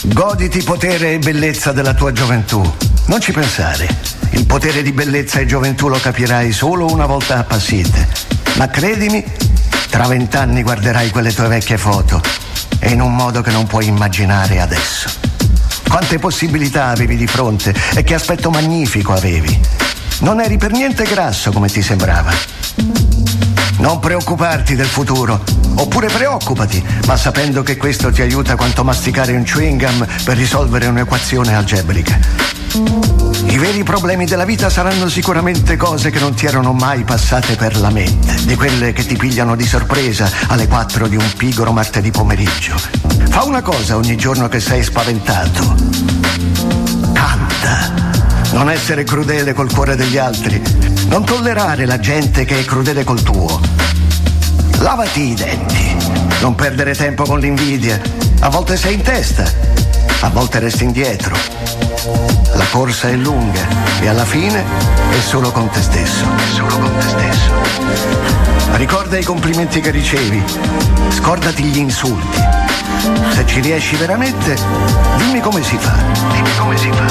Goditi 0.00 0.62
potere 0.62 1.12
e 1.12 1.18
bellezza 1.18 1.72
della 1.72 1.92
tua 1.92 2.10
gioventù. 2.12 2.62
Non 3.04 3.20
ci 3.20 3.32
pensare. 3.32 3.86
Il 4.30 4.46
potere 4.46 4.80
di 4.80 4.92
bellezza 4.92 5.40
e 5.40 5.44
gioventù 5.44 5.88
lo 5.88 5.98
capirai 5.98 6.52
solo 6.52 6.86
una 6.86 7.04
volta 7.04 7.36
appassite. 7.36 8.08
Ma 8.56 8.68
credimi, 8.68 9.22
tra 9.90 10.06
vent'anni 10.06 10.62
guarderai 10.62 11.10
quelle 11.10 11.34
tue 11.34 11.48
vecchie 11.48 11.76
foto 11.76 12.22
e 12.78 12.92
in 12.92 13.02
un 13.02 13.14
modo 13.14 13.42
che 13.42 13.50
non 13.50 13.66
puoi 13.66 13.86
immaginare 13.88 14.58
adesso. 14.58 15.25
Quante 15.88 16.18
possibilità 16.18 16.88
avevi 16.88 17.16
di 17.16 17.26
fronte 17.26 17.74
e 17.94 18.02
che 18.02 18.14
aspetto 18.14 18.50
magnifico 18.50 19.12
avevi. 19.12 19.58
Non 20.20 20.40
eri 20.40 20.56
per 20.56 20.72
niente 20.72 21.04
grasso 21.04 21.52
come 21.52 21.68
ti 21.68 21.82
sembrava. 21.82 22.32
Non 23.86 24.00
preoccuparti 24.00 24.74
del 24.74 24.86
futuro, 24.86 25.40
oppure 25.76 26.08
preoccupati, 26.08 26.84
ma 27.06 27.16
sapendo 27.16 27.62
che 27.62 27.76
questo 27.76 28.10
ti 28.10 28.20
aiuta 28.20 28.56
quanto 28.56 28.82
masticare 28.82 29.30
un 29.30 29.44
chewing 29.44 29.80
gum 29.80 30.04
per 30.24 30.36
risolvere 30.36 30.88
un'equazione 30.88 31.54
algebrica. 31.54 32.18
I 33.44 33.58
veri 33.58 33.84
problemi 33.84 34.26
della 34.26 34.44
vita 34.44 34.70
saranno 34.70 35.08
sicuramente 35.08 35.76
cose 35.76 36.10
che 36.10 36.18
non 36.18 36.34
ti 36.34 36.46
erano 36.46 36.72
mai 36.72 37.04
passate 37.04 37.54
per 37.54 37.78
la 37.78 37.90
mente, 37.90 38.34
di 38.44 38.56
quelle 38.56 38.92
che 38.92 39.06
ti 39.06 39.14
pigliano 39.14 39.54
di 39.54 39.64
sorpresa 39.64 40.28
alle 40.48 40.66
4 40.66 41.06
di 41.06 41.14
un 41.14 41.32
pigro 41.36 41.70
martedì 41.70 42.10
pomeriggio. 42.10 42.74
Fa 43.28 43.44
una 43.44 43.62
cosa 43.62 43.94
ogni 43.94 44.16
giorno 44.16 44.48
che 44.48 44.58
sei 44.58 44.82
spaventato. 44.82 45.76
canta. 47.12 48.14
Non 48.50 48.68
essere 48.68 49.04
crudele 49.04 49.52
col 49.52 49.72
cuore 49.72 49.94
degli 49.94 50.18
altri. 50.18 50.60
Non 51.08 51.24
tollerare 51.24 51.86
la 51.86 52.00
gente 52.00 52.44
che 52.44 52.58
è 52.58 52.64
crudele 52.64 53.04
col 53.04 53.22
tuo. 53.22 53.75
Lavati 54.78 55.30
i 55.30 55.34
denti. 55.34 55.96
Non 56.40 56.54
perdere 56.54 56.94
tempo 56.94 57.24
con 57.24 57.40
l'invidia. 57.40 58.00
A 58.40 58.48
volte 58.48 58.76
sei 58.76 58.94
in 58.94 59.02
testa, 59.02 59.44
a 60.20 60.28
volte 60.28 60.58
resti 60.58 60.84
indietro. 60.84 61.34
La 62.54 62.64
corsa 62.70 63.08
è 63.08 63.14
lunga 63.14 63.66
e 64.00 64.08
alla 64.08 64.24
fine 64.24 64.62
è 65.10 65.20
solo 65.20 65.50
con 65.50 65.68
te 65.70 65.80
stesso. 65.80 66.24
Solo 66.54 66.78
con 66.78 66.92
te 66.98 67.08
stesso. 67.08 67.50
Ricorda 68.72 69.16
i 69.16 69.24
complimenti 69.24 69.80
che 69.80 69.90
ricevi. 69.90 70.42
Scordati 71.10 71.62
gli 71.62 71.78
insulti. 71.78 72.65
Se 73.32 73.46
ci 73.46 73.60
riesci 73.60 73.96
veramente, 73.96 74.56
dimmi 75.18 75.40
come 75.40 75.62
si 75.62 75.76
fa. 75.78 75.94
Dimmi 76.32 76.56
come 76.56 76.76
si 76.76 76.90
fa. 76.90 77.04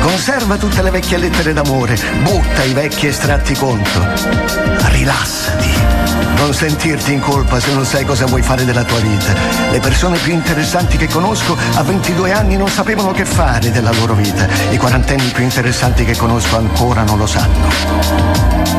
Conserva 0.00 0.56
tutte 0.56 0.82
le 0.82 0.90
vecchie 0.90 1.18
lettere 1.18 1.52
d'amore, 1.52 1.98
butta 2.22 2.62
i 2.64 2.72
vecchi 2.72 3.06
estratti 3.06 3.54
conto. 3.54 4.00
Rilassati. 4.90 5.70
Non 6.36 6.52
sentirti 6.52 7.12
in 7.12 7.20
colpa 7.20 7.60
se 7.60 7.72
non 7.72 7.84
sai 7.84 8.04
cosa 8.04 8.26
vuoi 8.26 8.42
fare 8.42 8.64
della 8.64 8.82
tua 8.82 8.98
vita. 8.98 9.32
Le 9.70 9.78
persone 9.78 10.18
più 10.18 10.32
interessanti 10.32 10.96
che 10.96 11.06
conosco 11.06 11.56
a 11.74 11.82
22 11.82 12.32
anni 12.32 12.56
non 12.56 12.68
sapevano 12.68 13.12
che 13.12 13.24
fare 13.24 13.70
della 13.70 13.92
loro 13.92 14.14
vita. 14.14 14.48
I 14.70 14.76
quarantenni 14.76 15.30
più 15.30 15.44
interessanti 15.44 16.04
che 16.04 16.16
conosco 16.16 16.56
ancora 16.56 17.04
non 17.04 17.18
lo 17.18 17.26
sanno. 17.26 17.68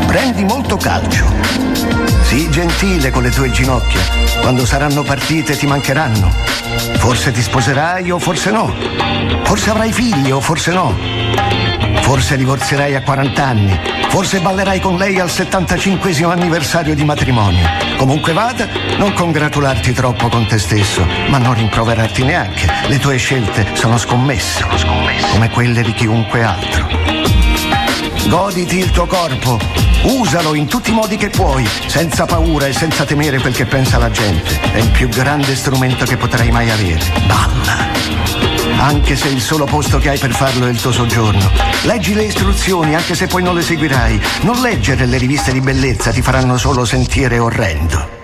Prendi 0.06 0.44
molto 0.44 0.76
calcio. 0.76 2.03
Sii 2.34 2.50
gentile 2.50 3.12
con 3.12 3.22
le 3.22 3.30
tue 3.30 3.52
ginocchia. 3.52 4.02
Quando 4.42 4.66
saranno 4.66 5.04
partite 5.04 5.56
ti 5.56 5.68
mancheranno. 5.68 6.34
Forse 6.96 7.32
ti 7.32 7.44
sposerai 7.44 8.10
o 8.10 8.18
forse 8.18 8.50
no. 8.50 8.74
Forse 9.44 9.70
avrai 9.70 9.92
figli 9.92 10.32
o 10.32 10.40
forse 10.40 10.72
no. 10.72 10.98
Forse 12.02 12.36
divorzierai 12.36 12.96
a 12.96 13.04
40 13.04 13.46
anni. 13.46 13.80
Forse 14.08 14.40
ballerai 14.40 14.80
con 14.80 14.98
lei 14.98 15.20
al 15.20 15.30
75 15.30 16.24
anniversario 16.24 16.96
di 16.96 17.04
matrimonio. 17.04 17.70
Comunque 17.98 18.34
vada, 18.34 18.68
non 18.98 19.14
congratularti 19.14 19.94
troppo 19.94 20.28
con 20.28 20.48
te 20.48 20.58
stesso, 20.58 21.06
ma 21.30 21.38
non 21.38 21.54
rimproverarti 21.54 22.24
neanche. 22.24 22.68
Le 22.88 22.98
tue 22.98 23.18
scelte 23.18 23.76
sono 23.76 24.00
scommesse, 24.00 24.66
come 25.32 25.52
quelle 25.52 25.84
di 25.84 25.94
chiunque 25.94 26.42
altro. 26.42 26.88
Goditi 28.28 28.80
il 28.80 28.90
tuo 28.90 29.06
corpo, 29.06 29.60
usalo 30.04 30.54
in 30.54 30.68
tutti 30.68 30.90
i 30.90 30.94
modi 30.94 31.18
che 31.18 31.30
puoi, 31.30 31.68
senza 31.88 32.26
paura 32.26 32.68
e 32.68 32.74
senza 32.74 33.06
temere 33.06 33.40
quel 33.40 33.54
che 33.54 33.66
pensa 33.66 33.98
la 33.98 34.10
gente. 34.10 34.60
È 34.72 34.78
il 34.78 34.90
più 34.90 35.08
grande 35.08 35.56
strumento 35.56 36.06
che 36.06 36.18
potrai 36.18 36.52
mai 36.52 36.70
avere. 36.70 37.04
Balla! 37.26 37.92
Anche 38.78 39.16
se 39.16 39.30
il 39.30 39.42
solo 39.42 39.66
posto 39.66 39.98
che 40.00 40.10
hai 40.10 40.18
per 40.18 40.34
farlo 40.34 40.68
è 40.68 40.70
il 40.70 40.82
tuo 40.82 40.92
soggiorno. 40.92 41.52
Leggi 41.84 42.14
le 42.14 42.24
istruzioni, 42.24 42.96
anche 42.96 43.16
se 43.16 43.28
poi 43.28 43.42
non 43.42 43.56
le 43.56 43.62
seguirai. 43.62 44.22
Non 44.42 44.60
leggere 44.62 45.06
le 45.06 45.18
riviste 45.18 45.54
di 45.54 45.62
bellezza, 45.62 46.12
ti 46.12 46.22
faranno 46.22 46.58
solo 46.58 46.84
sentire 46.84 47.40
orrendo. 47.40 48.22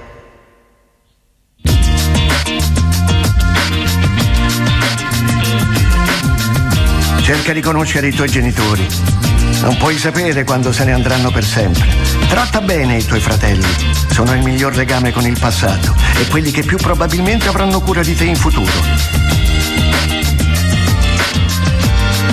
Cerca 7.21 7.53
di 7.53 7.61
conoscere 7.61 8.07
i 8.07 8.11
tuoi 8.11 8.29
genitori. 8.29 9.28
Non 9.61 9.75
puoi 9.77 9.97
sapere 9.97 10.43
quando 10.43 10.71
se 10.71 10.85
ne 10.85 10.93
andranno 10.93 11.31
per 11.31 11.43
sempre. 11.43 11.87
Tratta 12.27 12.61
bene 12.61 12.97
i 12.97 13.05
tuoi 13.05 13.19
fratelli. 13.19 13.67
Sono 14.09 14.33
il 14.33 14.41
miglior 14.41 14.75
legame 14.75 15.11
con 15.11 15.25
il 15.25 15.37
passato 15.37 15.93
e 16.17 16.27
quelli 16.27 16.51
che 16.51 16.63
più 16.63 16.77
probabilmente 16.77 17.47
avranno 17.47 17.81
cura 17.81 18.01
di 18.01 18.15
te 18.15 18.23
in 18.23 18.35
futuro. 18.35 18.71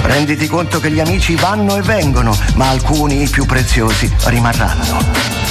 Renditi 0.03 0.47
conto 0.47 0.79
che 0.79 0.91
gli 0.91 1.01
amici 1.01 1.35
vanno 1.35 1.77
e 1.77 1.83
vengono, 1.83 2.37
ma 2.55 2.69
alcuni, 2.69 3.23
i 3.23 3.29
più 3.29 3.45
preziosi, 3.45 4.11
rimarranno. 4.27 4.99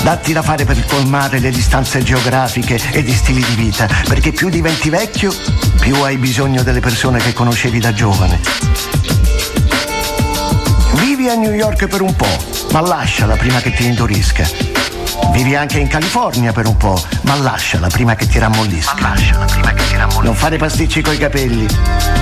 Datti 0.01 0.31
da 0.31 0.41
fare 0.41 0.63
per 0.63 0.85
colmare 0.85 1.39
le 1.39 1.51
distanze 1.51 2.01
geografiche 2.03 2.79
e 2.91 3.03
di 3.03 3.13
stili 3.13 3.43
di 3.43 3.55
vita, 3.55 3.87
perché 4.07 4.31
più 4.31 4.49
diventi 4.49 4.89
vecchio, 4.89 5.33
più 5.79 5.95
hai 6.03 6.17
bisogno 6.17 6.63
delle 6.63 6.79
persone 6.79 7.19
che 7.19 7.33
conoscevi 7.33 7.79
da 7.79 7.93
giovane. 7.93 8.39
Vivi 11.25 11.37
a 11.37 11.41
New 11.41 11.53
York 11.53 11.87
per 11.87 12.01
un 12.01 12.15
po', 12.15 12.27
ma 12.71 12.81
lasciala 12.81 13.35
prima 13.35 13.59
che 13.59 13.71
ti 13.71 13.87
indurisca. 13.87 14.47
Vivi 15.31 15.55
anche 15.55 15.79
in 15.79 15.87
California 15.87 16.53
per 16.53 16.67
un 16.67 16.77
po', 16.77 17.01
ma 17.21 17.33
lasciala 17.33 17.87
prima 17.87 18.13
che 18.13 18.27
ti 18.27 18.37
rammollisca. 18.37 18.95
lasciala 18.99 19.45
prima 19.45 19.73
che 19.73 19.87
ti 19.87 19.95
rammollisca. 19.95 20.23
Non 20.23 20.35
fare 20.35 20.57
pasticci 20.57 21.01
coi 21.01 21.17
capelli, 21.17 21.65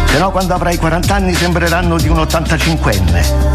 se 0.06 0.18
no 0.20 0.32
quando 0.32 0.54
avrai 0.54 0.78
40 0.78 1.13
anni 1.13 1.34
sembreranno 1.36 1.98
di 1.98 2.08
un 2.08 2.20
85enne. 2.20 3.53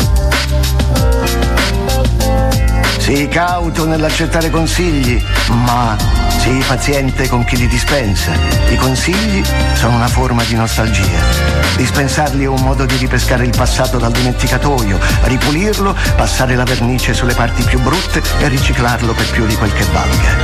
Sii 3.08 3.26
cauto 3.28 3.86
nell'accettare 3.86 4.50
consigli, 4.50 5.18
ma 5.64 5.96
sii 6.40 6.62
paziente 6.66 7.26
con 7.26 7.42
chi 7.42 7.56
li 7.56 7.66
dispensa. 7.66 8.32
I 8.68 8.76
consigli 8.76 9.42
sono 9.72 9.96
una 9.96 10.08
forma 10.08 10.44
di 10.44 10.54
nostalgia. 10.54 11.18
Dispensarli 11.74 12.44
è 12.44 12.48
un 12.48 12.60
modo 12.60 12.84
di 12.84 12.96
ripescare 12.96 13.46
il 13.46 13.54
passato 13.56 13.96
dal 13.96 14.12
dimenticatoio, 14.12 14.98
ripulirlo, 15.22 15.96
passare 16.16 16.54
la 16.54 16.64
vernice 16.64 17.14
sulle 17.14 17.32
parti 17.32 17.62
più 17.62 17.80
brutte 17.80 18.22
e 18.40 18.48
riciclarlo 18.48 19.14
per 19.14 19.30
più 19.30 19.46
di 19.46 19.56
quel 19.56 19.72
che 19.72 19.84
valga. 19.90 20.36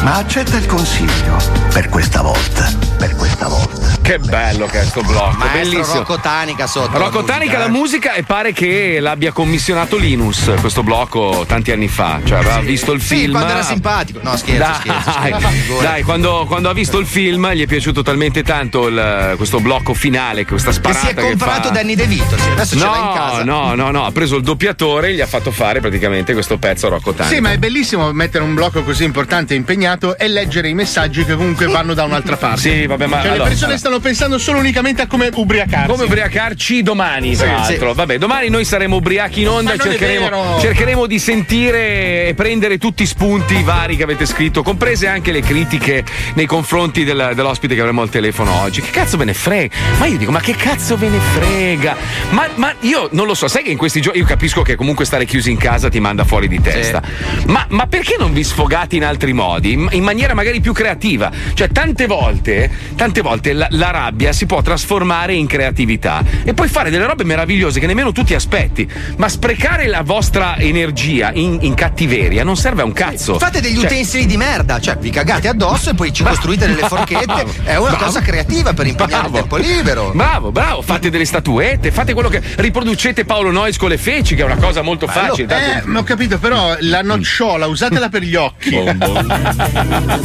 Ma 0.00 0.16
accetta 0.16 0.56
il 0.56 0.66
consiglio 0.66 1.36
per 1.72 1.88
questa 1.88 2.20
volta, 2.20 2.68
per 3.06 3.16
questa 3.16 3.48
volta. 3.48 3.82
Che 4.00 4.18
bello 4.18 4.66
che 4.66 4.80
è 4.80 4.84
sto 4.84 5.02
blocco, 5.02 5.36
Maestro 5.38 5.58
bellissimo. 5.60 5.96
Rocco 5.98 6.18
Tanica 6.20 6.66
sotto. 6.66 6.96
Rocco 6.98 7.18
la 7.20 7.24
Tanica 7.24 7.44
musica, 7.44 7.58
la 7.58 7.64
eh. 7.64 7.68
musica 7.68 8.12
e 8.14 8.22
pare 8.22 8.52
che 8.52 8.98
l'abbia 9.00 9.32
commissionato 9.32 9.96
Linus 9.96 10.50
questo 10.60 10.82
blocco 10.82 11.44
tanti 11.46 11.70
anni 11.72 11.88
fa, 11.88 12.20
cioè 12.24 12.38
aveva 12.38 12.60
visto 12.60 12.92
il 12.92 13.00
Sì, 13.00 13.16
film. 13.16 13.32
quando 13.32 13.52
era 13.52 13.62
simpatico. 13.62 14.20
No, 14.22 14.36
scherzo, 14.36 14.58
Dai, 14.58 14.74
scherzo, 14.80 15.10
scherzo. 15.10 15.80
Dai, 15.82 16.02
quando, 16.02 16.44
quando 16.46 16.68
ha 16.70 16.72
visto 16.72 16.98
il 16.98 17.06
film 17.06 17.50
gli 17.52 17.62
è 17.62 17.66
piaciuto 17.66 18.02
talmente 18.02 18.42
tanto 18.42 18.88
il- 18.88 19.34
questo 19.36 19.60
blocco 19.60 19.92
finale, 19.94 20.44
questa 20.46 20.70
Che 20.70 20.76
sparata 20.76 21.00
si 21.00 21.08
è 21.08 21.14
comprato 21.14 21.68
fa. 21.68 21.74
Danny 21.74 21.94
De 21.94 22.06
Vito, 22.06 22.36
sì, 22.38 22.48
adesso 22.50 22.76
ce 22.78 22.84
l'ha 22.84 22.96
in 22.96 23.04
No, 23.04 23.12
casa. 23.12 23.44
no, 23.44 23.74
no, 23.74 23.90
no, 23.90 24.04
ha 24.04 24.12
preso 24.12 24.36
il 24.36 24.42
doppiatore 24.42 25.08
e 25.08 25.14
gli 25.14 25.20
ha 25.20 25.26
fatto 25.26 25.50
fare 25.50 25.80
praticamente 25.80 26.32
questo 26.34 26.56
pezzo 26.58 26.88
Rocco 26.88 27.12
Tanica. 27.12 27.34
Sì, 27.34 27.40
ma 27.40 27.52
è 27.52 27.58
bellissimo 27.58 28.10
mettere 28.12 28.44
un 28.44 28.54
blocco 28.54 28.82
così 28.82 29.04
importante 29.04 29.54
e 29.54 29.56
impegnato 29.56 30.16
e 30.18 30.28
leggere 30.28 30.68
i 30.68 30.74
messaggi 30.74 31.24
che 31.24 31.34
comunque 31.36 31.66
vanno 31.66 31.94
da 31.94 32.04
un'altra 32.04 32.36
parte. 32.36 32.60
Sì, 32.60 32.86
vabbè, 32.96 33.06
ma 33.06 33.20
Cioè, 33.20 33.30
allora- 33.30 33.42
le 33.44 33.48
persone 33.50 33.78
stanno 33.78 33.98
pensando 34.00 34.38
solo 34.38 34.58
unicamente 34.58 35.02
a 35.02 35.06
come 35.06 35.30
ubriacarsi. 35.32 35.88
Come 35.90 36.04
ubriacarci 36.04 36.82
domani, 36.82 37.36
tra 37.36 37.46
Sì, 37.46 37.52
l'altro. 37.72 37.94
Vabbè, 37.94 38.18
domani 38.18 38.48
noi 38.48 38.64
saremo 38.64 38.96
ubriachi 38.96 39.42
in 39.42 39.48
onda 39.48 39.72
e 39.74 39.78
cercheremo, 39.78 40.58
cercheremo 40.60 41.06
di 41.06 41.18
sentire 41.18 42.26
e 42.28 42.34
prendere 42.34 42.78
tutti 42.78 43.02
i 43.02 43.06
spunti 43.06 43.62
vari 43.62 43.96
che 43.96 44.02
avete 44.02 44.26
scritto, 44.26 44.62
comprese 44.62 45.06
anche 45.08 45.32
le 45.32 45.40
critiche 45.40 46.04
nei 46.34 46.46
confronti 46.46 47.04
del- 47.04 47.32
dell'ospite 47.34 47.74
che 47.74 47.80
avremo 47.80 48.02
al 48.02 48.08
telefono 48.08 48.60
oggi. 48.62 48.80
Che 48.80 48.90
cazzo 48.90 49.16
ve 49.16 49.24
ne 49.24 49.34
frega? 49.34 49.74
Ma 49.98 50.06
io 50.06 50.16
dico, 50.18 50.30
ma 50.30 50.40
che 50.40 50.54
cazzo 50.54 50.96
ve 50.96 51.08
ne 51.08 51.18
frega? 51.18 51.96
Ma, 52.30 52.48
ma 52.56 52.74
io 52.80 53.08
non 53.12 53.26
lo 53.26 53.34
so, 53.34 53.48
sai 53.48 53.62
che 53.62 53.70
in 53.70 53.76
questi 53.78 54.00
giorni 54.00 54.20
io 54.20 54.26
capisco 54.26 54.62
che 54.62 54.74
comunque 54.76 55.04
stare 55.04 55.24
chiusi 55.24 55.50
in 55.50 55.56
casa 55.56 55.88
ti 55.88 56.00
manda 56.00 56.24
fuori 56.24 56.48
di 56.48 56.60
testa. 56.60 57.02
Ma, 57.46 57.64
ma 57.68 57.86
perché 57.86 58.16
non 58.18 58.32
vi 58.32 58.44
sfogate 58.44 58.96
in 58.96 59.04
altri 59.04 59.32
modi? 59.32 59.72
In, 59.72 59.88
in 59.92 60.02
maniera 60.02 60.34
magari 60.34 60.60
più 60.60 60.72
creativa? 60.72 61.30
Cioè, 61.54 61.68
tante 61.68 62.06
volte, 62.06 62.70
tante 62.96 63.20
volte 63.20 63.52
la, 63.52 63.66
la 63.70 63.90
rabbia 63.90 64.32
si 64.32 64.46
può 64.46 64.62
trasformare 64.62 65.34
in 65.34 65.46
creatività 65.46 66.22
e 66.44 66.54
poi 66.54 66.68
fare 66.68 66.90
delle 66.90 67.06
robe 67.06 67.24
meravigliose 67.24 67.80
che 67.80 67.86
nemmeno 67.86 68.12
tu 68.12 68.22
ti 68.24 68.34
aspetti. 68.34 68.88
Ma 69.16 69.28
sprecare 69.28 69.86
la 69.86 70.02
vostra 70.02 70.56
energia 70.58 71.30
in, 71.32 71.58
in 71.62 71.74
cattiveria 71.74 72.44
non 72.44 72.56
serve 72.56 72.82
a 72.82 72.84
un 72.84 72.92
cazzo. 72.92 73.38
Fate 73.38 73.60
degli 73.60 73.76
Cioè, 73.76 73.84
utensili 73.86 74.26
di 74.26 74.36
merda, 74.36 74.80
cioè 74.80 74.96
vi 74.96 75.10
cagate 75.10 75.48
addosso 75.48 75.90
e 75.90 75.94
poi 75.94 76.12
ci 76.12 76.22
costruite 76.22 76.66
delle 76.66 76.86
forchette. 76.86 77.22
Bravo, 77.34 77.52
È 77.64 77.76
una 77.76 77.90
bravo. 77.90 78.04
cosa 78.04 78.20
creativa 78.20 78.72
per 78.72 78.86
impegnare 78.86 79.26
il 79.26 79.30
Bravo. 79.32 79.48
tempo 79.48 79.56
libero. 79.56 80.12
Bravo, 80.14 80.52
bravo, 80.52 80.82
fate 80.82 81.10
delle 81.10 81.24
statuette, 81.24 81.90
fate 81.90 82.12
quello 82.12 82.28
che. 82.28 82.40
riproducete 82.56 83.24
Paolo 83.24 83.50
Noyes 83.50 83.76
con 83.76 83.88
le 83.88 83.98
feci, 83.98 84.34
che 84.34 84.42
è 84.42 84.44
una 84.44 84.56
cosa 84.56 84.82
molto 84.82 85.06
facile. 85.06 85.44
Eh, 85.44 85.46
tanto- 85.46 85.88
ma 85.88 85.98
ho 86.00 86.02
capito, 86.02 86.38
però 86.38 86.76
la 86.80 87.02
nocciola 87.02 87.66
usatela 87.66 88.08
per 88.08 88.22
gli 88.22 88.34
occhi. 88.36 88.70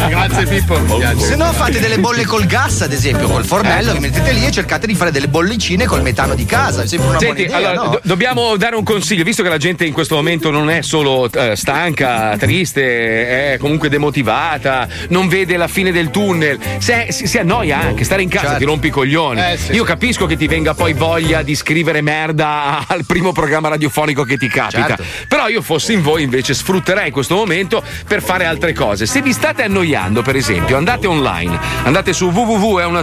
Grazie 0.08 0.46
Pippo. 0.46 0.78
Se 1.18 1.36
no 1.36 1.52
fate 1.54 1.80
delle 1.80 1.98
bolle 2.00 2.26
col 2.40 2.48
gas, 2.48 2.82
ad 2.84 2.94
esempio, 2.94 3.28
col 3.28 3.44
fornello, 3.44 3.92
vi 3.92 4.00
mettete 4.00 4.32
lì 4.32 4.46
e 4.46 4.52
cercate 4.52 4.88
di 4.88 4.96
fare 4.96 5.12
delle 5.12 5.28
bollicine 5.28 5.86
col 5.86 6.02
metano 6.02 6.36
di 6.36 6.46
casa. 6.46 6.84
È 6.84 6.88
sempre 6.88 7.10
una 7.10 7.20
Senti, 7.20 7.44
buona 7.44 7.58
idea, 7.60 7.70
allora, 7.72 7.84
no? 7.86 7.92
do- 7.92 8.02
dobbiamo 8.02 8.56
dare 8.56 8.78
un 8.78 8.84
consiglio, 8.84 9.26
visto 9.26 9.44
che 9.44 9.50
la 9.50 9.58
gente 9.58 9.84
in 9.84 9.92
questo 9.92 10.16
momento 10.16 10.50
non 10.50 10.70
è 10.70 10.82
solo 10.82 11.30
eh, 11.30 11.58
stanca, 11.58 12.38
triste, 12.38 13.54
è 13.54 13.58
comunque 13.58 13.90
demotivata, 13.90 14.88
non 15.10 15.28
vede 15.28 15.58
la 15.58 15.68
fine 15.68 15.92
del 15.92 16.12
tunnel, 16.12 16.58
se- 16.78 17.08
si, 17.10 17.28
si 17.28 17.38
annoia 17.38 17.78
anche, 17.78 18.06
stare 18.06 18.22
in 18.22 18.30
casa 18.30 18.38
Certo. 18.40 18.60
ti 18.60 18.66
rompi 18.66 18.88
i 18.88 18.92
coglioni. 18.92 19.42
Eh, 19.42 19.58
sì, 19.58 19.74
Io 19.74 19.84
capisco 19.84 20.26
che 20.26 20.38
ti 20.38 20.48
venga 20.48 20.74
poi 20.74 20.94
voglia 20.94 21.42
di 21.42 21.56
scrivere 21.56 22.00
merda 22.02 22.86
al 22.88 23.04
primo 23.06 23.34
programma 23.34 23.68
radiofonico 23.68 24.24
che 24.24 24.38
ti 24.38 24.48
capita, 24.48 24.88
Certo. 24.96 25.04
però 25.28 25.50
io 25.50 25.62
fossi 25.62 25.92
in 25.92 26.02
voi 26.02 26.24
invece 26.24 26.54
sfrutterei 26.54 27.12
questo 27.12 27.36
momento 27.36 27.84
per 28.08 28.22
fare 28.22 28.46
altre 28.46 28.72
cose. 28.72 29.06
Se 29.06 29.22
vi 29.22 29.34
state 29.34 29.64
annoiando, 29.64 30.22
per 30.22 30.38
esempio, 30.38 30.78
andate 30.78 31.06
online, 31.06 31.60
andate 31.84 32.14
su 32.14 32.28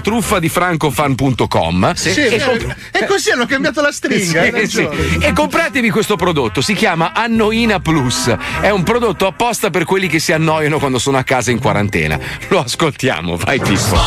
truffa 0.00 0.38
di 0.38 0.48
francofan.com 0.48 1.94
Sì, 1.94 2.08
e, 2.10 2.28
è 2.28 2.38
vero. 2.38 2.74
e 2.90 3.06
così 3.06 3.30
hanno 3.30 3.46
cambiato 3.46 3.80
la 3.80 3.92
stringa. 3.92 4.44
sì, 4.60 4.66
sì. 4.66 4.88
E 5.20 5.32
compratevi 5.32 5.90
questo 5.90 6.16
prodotto, 6.16 6.60
si 6.60 6.74
chiama 6.74 7.12
Annoina 7.14 7.80
Plus. 7.80 8.34
È 8.60 8.70
un 8.70 8.82
prodotto 8.82 9.26
apposta 9.26 9.70
per 9.70 9.84
quelli 9.84 10.08
che 10.08 10.18
si 10.18 10.32
annoiano 10.32 10.78
quando 10.78 10.98
sono 10.98 11.18
a 11.18 11.22
casa 11.22 11.50
in 11.50 11.58
quarantena. 11.60 12.18
Lo 12.48 12.60
ascoltiamo, 12.60 13.36
vai 13.36 13.60
Pippo. 13.60 13.98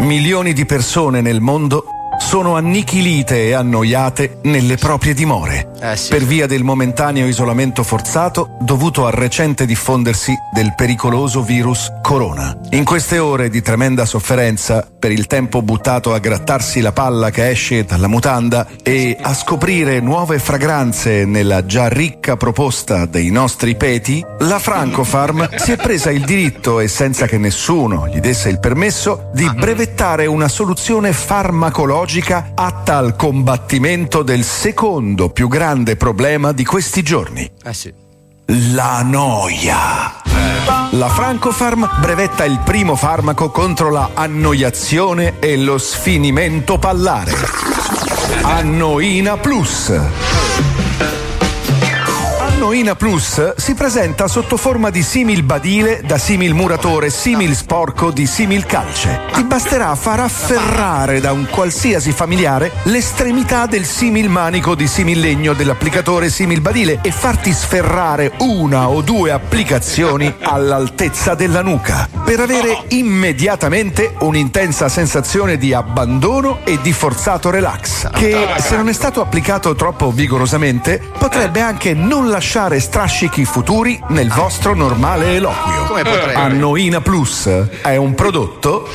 Milioni 0.00 0.52
di 0.52 0.64
persone 0.64 1.20
nel 1.20 1.40
mondo 1.40 1.99
sono 2.20 2.54
annichilite 2.54 3.46
e 3.46 3.54
annoiate 3.54 4.38
nelle 4.42 4.76
proprie 4.76 5.14
dimore. 5.14 5.70
Per 5.80 6.24
via 6.24 6.46
del 6.46 6.62
momentaneo 6.62 7.26
isolamento 7.26 7.82
forzato 7.82 8.56
dovuto 8.60 9.06
al 9.06 9.12
recente 9.12 9.64
diffondersi 9.64 10.34
del 10.52 10.74
pericoloso 10.76 11.42
virus 11.42 11.90
corona. 12.02 12.56
In 12.70 12.84
queste 12.84 13.18
ore 13.18 13.48
di 13.48 13.62
tremenda 13.62 14.04
sofferenza, 14.04 14.86
per 14.96 15.10
il 15.10 15.26
tempo 15.26 15.62
buttato 15.62 16.12
a 16.12 16.18
grattarsi 16.18 16.80
la 16.80 16.92
palla 16.92 17.30
che 17.30 17.48
esce 17.48 17.84
dalla 17.84 18.06
mutanda 18.06 18.66
e 18.82 19.16
a 19.20 19.34
scoprire 19.34 20.00
nuove 20.00 20.38
fragranze 20.38 21.24
nella 21.24 21.64
già 21.64 21.88
ricca 21.88 22.36
proposta 22.36 23.06
dei 23.06 23.30
nostri 23.30 23.74
peti, 23.74 24.24
la 24.40 24.58
Francofarm 24.58 25.48
si 25.56 25.72
è 25.72 25.76
presa 25.76 26.10
il 26.10 26.24
diritto 26.24 26.78
e 26.78 26.86
senza 26.86 27.26
che 27.26 27.38
nessuno 27.38 28.06
gli 28.06 28.20
desse 28.20 28.50
il 28.50 28.60
permesso 28.60 29.30
di 29.32 29.50
brevettare 29.52 30.26
una 30.26 30.48
soluzione 30.48 31.12
farmacologica 31.12 32.09
atta 32.56 32.96
al 32.96 33.14
combattimento 33.14 34.22
del 34.22 34.42
secondo 34.42 35.30
più 35.30 35.46
grande 35.46 35.94
problema 35.94 36.50
di 36.50 36.64
questi 36.64 37.02
giorni. 37.02 37.48
Eh 37.62 37.72
sì. 37.72 37.94
La 38.74 39.02
noia. 39.04 40.20
La 40.90 41.08
Francofarm 41.08 41.88
brevetta 42.00 42.44
il 42.44 42.58
primo 42.64 42.96
farmaco 42.96 43.50
contro 43.50 43.90
la 43.90 44.10
annoiazione 44.14 45.38
e 45.38 45.56
lo 45.56 45.78
sfinimento 45.78 46.80
pallare. 46.80 47.32
Annoina 48.42 49.36
Plus. 49.36 49.92
Annoina 52.60 52.94
Plus 52.94 53.54
si 53.56 53.72
presenta 53.72 54.28
sotto 54.28 54.58
forma 54.58 54.90
di 54.90 55.02
simil 55.02 55.44
badile 55.44 56.02
da 56.04 56.18
simil 56.18 56.52
muratore, 56.52 57.08
simil 57.08 57.56
sporco 57.56 58.10
di 58.10 58.26
simil 58.26 58.66
calce. 58.66 59.18
Ti 59.32 59.44
basterà 59.44 59.94
far 59.94 60.20
afferrare 60.20 61.20
da 61.20 61.32
un 61.32 61.48
qualsiasi 61.48 62.12
familiare 62.12 62.70
l'estremità 62.82 63.64
del 63.64 63.86
simil 63.86 64.28
manico 64.28 64.74
di 64.74 64.86
simil 64.86 65.20
legno 65.20 65.54
dell'applicatore 65.54 66.28
simil 66.28 66.60
badile 66.60 66.98
e 67.00 67.10
farti 67.10 67.50
sferrare 67.50 68.32
una 68.40 68.90
o 68.90 69.00
due 69.00 69.30
applicazioni 69.30 70.30
all'altezza 70.42 71.34
della 71.34 71.62
nuca 71.62 72.10
per 72.22 72.40
avere 72.40 72.84
immediatamente 72.88 74.16
un'intensa 74.18 74.90
sensazione 74.90 75.56
di 75.56 75.72
abbandono 75.72 76.58
e 76.64 76.78
di 76.82 76.92
forzato 76.92 77.48
relax 77.48 78.10
che 78.10 78.46
se 78.58 78.76
non 78.76 78.90
è 78.90 78.92
stato 78.92 79.22
applicato 79.22 79.74
troppo 79.74 80.10
vigorosamente 80.10 81.00
potrebbe 81.18 81.62
anche 81.62 81.94
non 81.94 82.28
lasciare 82.28 82.49
strascichi 82.50 83.44
futuri 83.44 83.96
nel 84.08 84.28
vostro 84.28 84.74
normale 84.74 85.36
eloquio. 85.36 85.84
Come 85.84 86.02
potrebbe? 86.02 86.34
Annoina 86.34 87.00
Plus 87.00 87.46
è 87.46 87.94
un 87.94 88.16
prodotto 88.16 88.88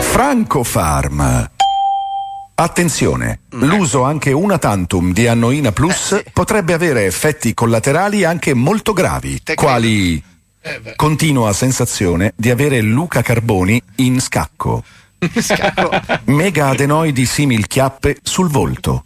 Francofarm. 0.00 1.50
Attenzione, 2.56 3.40
l'uso 3.52 4.02
anche 4.02 4.30
una 4.32 4.58
tantum 4.58 5.14
di 5.14 5.26
Annoina 5.26 5.72
Plus 5.72 6.22
potrebbe 6.34 6.74
avere 6.74 7.06
effetti 7.06 7.54
collaterali 7.54 8.24
anche 8.24 8.52
molto 8.52 8.92
gravi, 8.92 9.40
quali 9.54 10.22
continua 10.96 11.54
sensazione 11.54 12.34
di 12.36 12.50
avere 12.50 12.82
Luca 12.82 13.22
Carboni 13.22 13.82
in 13.96 14.20
scacco. 14.20 14.84
Mega 16.24 16.68
adenoidi 16.68 17.26
simil 17.26 17.66
chiappe 17.66 18.18
sul 18.22 18.48
volto. 18.48 19.04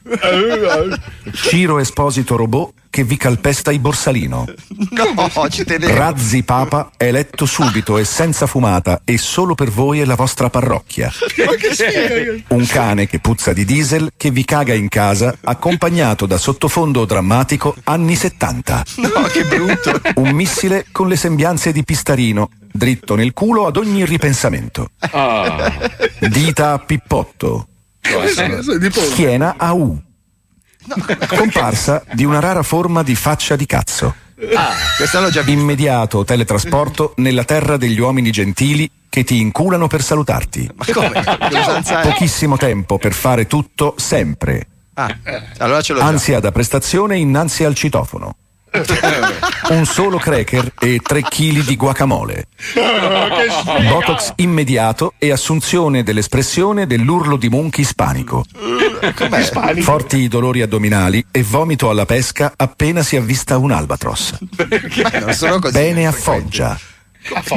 Ciro 1.33 1.79
Esposito 1.79 2.37
robot 2.37 2.73
che 2.91 3.05
vi 3.05 3.17
calpesta 3.17 3.71
il 3.71 3.79
borsalino. 3.79 4.47
No, 4.91 5.49
ci 5.51 5.65
tenevo. 5.65 5.95
Razzi 5.95 6.43
Papa 6.43 6.91
eletto 6.97 7.47
subito 7.47 7.99
e 7.99 8.05
senza 8.05 8.47
fumata 8.47 9.03
e 9.05 9.19
solo 9.19 9.55
per 9.55 9.71
voi 9.71 10.01
e 10.01 10.05
la 10.05 10.15
vostra 10.17 10.51
parrocchia. 10.51 11.13
Un 12.49 12.67
cane 12.67 13.07
che 13.07 13.21
puzza 13.21 13.53
di 13.53 13.65
diesel 13.65 14.11
che 14.17 14.31
vi 14.31 14.45
caga 14.45 14.75
in 14.75 14.89
casa 14.89 15.37
accompagnato 15.45 16.27
da 16.27 16.39
sottofondo 16.39 17.05
drammatico 17.05 17.77
anni 17.85 18.17
70. 18.17 18.85
No, 18.97 19.23
che 19.31 19.45
brutto. 19.45 20.01
Un 20.17 20.31
missile 20.31 20.87
con 20.91 21.09
le 21.09 21.17
sembianze 21.17 21.73
di 21.73 21.85
Pistarino, 21.85 22.51
dritto 22.79 23.15
nel 23.15 23.35
culo 23.35 23.67
ad 23.67 23.77
ogni 23.77 24.07
ripensamento. 24.07 24.93
Dita 26.21 26.73
a 26.73 26.79
pippotto. 26.79 27.69
Schiena 29.11 29.57
a 29.59 29.75
U. 29.75 30.01
Comparsa 31.27 32.03
di 32.15 32.25
una 32.25 32.41
rara 32.41 32.63
forma 32.63 33.03
di 33.03 33.15
faccia 33.15 33.55
di 33.57 33.67
cazzo. 33.67 34.15
Ah, 34.55 34.73
questa 34.97 35.21
l'ho 35.21 35.31
già 35.31 35.43
vista. 35.43 35.61
Immediato 35.61 36.25
teletrasporto 36.25 37.13
nella 37.17 37.45
terra 37.45 37.77
degli 37.77 37.99
uomini 37.99 38.31
gentili 38.31 38.89
che 39.09 39.25
ti 39.25 39.41
inculano 39.41 39.89
per 39.89 40.01
salutarti. 40.03 40.71
Ma 40.75 40.85
come? 40.91 41.23
Pochissimo 42.03 42.57
tempo 42.57 42.99
per 42.99 43.13
fare 43.13 43.47
tutto 43.47 43.95
sempre. 43.99 44.67
Ah, 44.95 45.15
allora 45.59 45.83
ce 45.83 45.93
l'ho 45.93 45.99
già. 45.99 46.07
Ansia 46.07 46.41
da 46.41 46.53
prestazione 46.53 47.19
innanzi 47.19 47.65
al 47.65 47.75
citofono. 47.75 48.37
Un 49.71 49.85
solo 49.85 50.19
cracker 50.19 50.73
e 50.79 51.01
3 51.01 51.23
kg 51.23 51.65
di 51.65 51.77
guacamole. 51.77 52.47
Botox 53.89 54.33
immediato 54.37 55.15
e 55.19 55.31
assunzione 55.31 56.03
dell'espressione 56.03 56.87
dell'urlo 56.87 57.37
di 57.37 57.49
Munch 57.49 57.79
ispanico. 57.79 58.45
Com'è? 59.15 59.81
Forti 59.81 60.29
dolori 60.29 60.63
addominali 60.63 61.25
e 61.31 61.43
vomito 61.43 61.91
alla 61.91 62.07
pesca 62.07 62.53
appena 62.57 63.03
si 63.03 63.17
avvista 63.17 63.59
un 63.59 63.71
albatros. 63.71 64.39
non 65.21 65.33
sono 65.33 65.59
così. 65.59 65.73
Bene 65.73 66.07
a 66.07 66.13
foggia. 66.13 66.79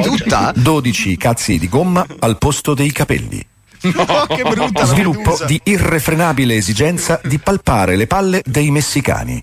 Tutta? 0.02 0.52
12 0.54 1.16
cazzi 1.16 1.58
di 1.58 1.68
gomma 1.68 2.04
al 2.18 2.36
posto 2.38 2.74
dei 2.74 2.92
capelli. 2.92 3.44
No, 3.82 4.26
che 4.28 4.42
brutta 4.42 4.84
Sviluppo 4.84 5.38
di 5.46 5.60
irrefrenabile 5.64 6.54
esigenza 6.54 7.20
di 7.24 7.38
palpare 7.38 7.96
le 7.96 8.06
palle 8.06 8.42
dei 8.44 8.70
messicani. 8.70 9.42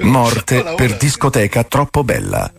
Morte 0.00 0.74
per 0.76 0.96
discoteca 0.96 1.64
troppo 1.64 2.04
bella. 2.04 2.50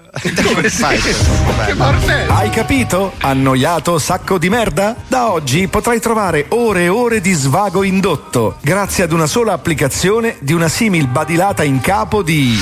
Come 0.44 1.76
martello. 1.76 2.34
Hai 2.34 2.50
capito? 2.50 3.14
Annoiato 3.20 4.00
sacco 4.00 4.38
di 4.38 4.50
merda? 4.50 4.96
Da 5.08 5.32
oggi 5.32 5.68
potrai 5.68 6.00
trovare 6.00 6.46
ore 6.50 6.84
e 6.84 6.90
ore 6.90 7.22
di 7.22 7.34
svago 7.34 7.84
indotto 7.84 8.58
grazie 8.62 9.04
ad 9.04 9.12
una 9.12 9.28
sola 9.28 9.54
applicazione 9.54 10.38
di 10.40 10.54
una 10.54 10.68
simil 10.68 11.08
badilata 11.08 11.64
in 11.64 11.80
capo 11.80 12.24
di 12.24 12.60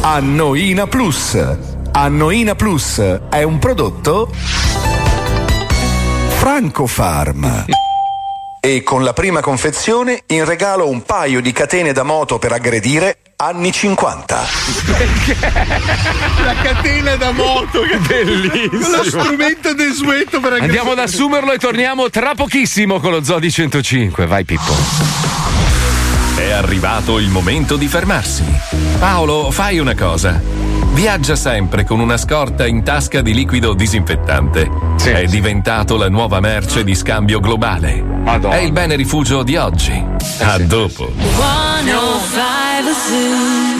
Annoina 0.00 0.86
Plus. 0.86 1.38
Annoina 1.92 2.54
Plus 2.54 2.98
è 3.30 3.42
un 3.42 3.58
prodotto 3.58 4.30
Francofarm. 6.44 7.64
E 8.60 8.82
con 8.82 9.02
la 9.02 9.14
prima 9.14 9.40
confezione 9.40 10.24
in 10.26 10.44
regalo 10.44 10.90
un 10.90 11.00
paio 11.00 11.40
di 11.40 11.52
catene 11.52 11.94
da 11.94 12.02
moto 12.02 12.38
per 12.38 12.52
aggredire 12.52 13.16
anni 13.36 13.72
50. 13.72 14.44
La 16.44 16.54
catena 16.62 17.16
da 17.16 17.32
moto, 17.32 17.80
che 17.80 17.96
Bellissimo. 17.96 18.94
Lo 18.94 19.04
strumento 19.04 19.72
desueto 19.72 20.40
per 20.40 20.52
Andiamo 20.60 20.90
ad 20.90 20.98
assumerlo 20.98 21.50
e 21.50 21.56
torniamo 21.56 22.10
tra 22.10 22.34
pochissimo 22.34 23.00
con 23.00 23.12
lo 23.12 23.24
Zodi 23.24 23.50
105. 23.50 24.26
Vai 24.26 24.44
Pippo. 24.44 24.74
È 26.36 26.50
arrivato 26.50 27.18
il 27.20 27.30
momento 27.30 27.76
di 27.76 27.88
fermarsi. 27.88 28.44
Paolo, 28.98 29.50
fai 29.50 29.78
una 29.78 29.94
cosa. 29.94 30.63
Viaggia 30.94 31.34
sempre 31.36 31.84
con 31.84 31.98
una 32.00 32.16
scorta 32.16 32.66
in 32.66 32.82
tasca 32.84 33.20
di 33.20 33.34
liquido 33.34 33.74
disinfettante. 33.74 34.70
È 35.02 35.24
diventato 35.24 35.96
la 35.96 36.08
nuova 36.08 36.38
merce 36.40 36.84
di 36.84 36.94
scambio 36.94 37.40
globale. 37.40 38.02
È 38.24 38.56
il 38.58 38.72
bene 38.72 38.94
rifugio 38.96 39.42
di 39.42 39.56
oggi. 39.56 40.02
A 40.40 40.58
dopo. 40.58 41.12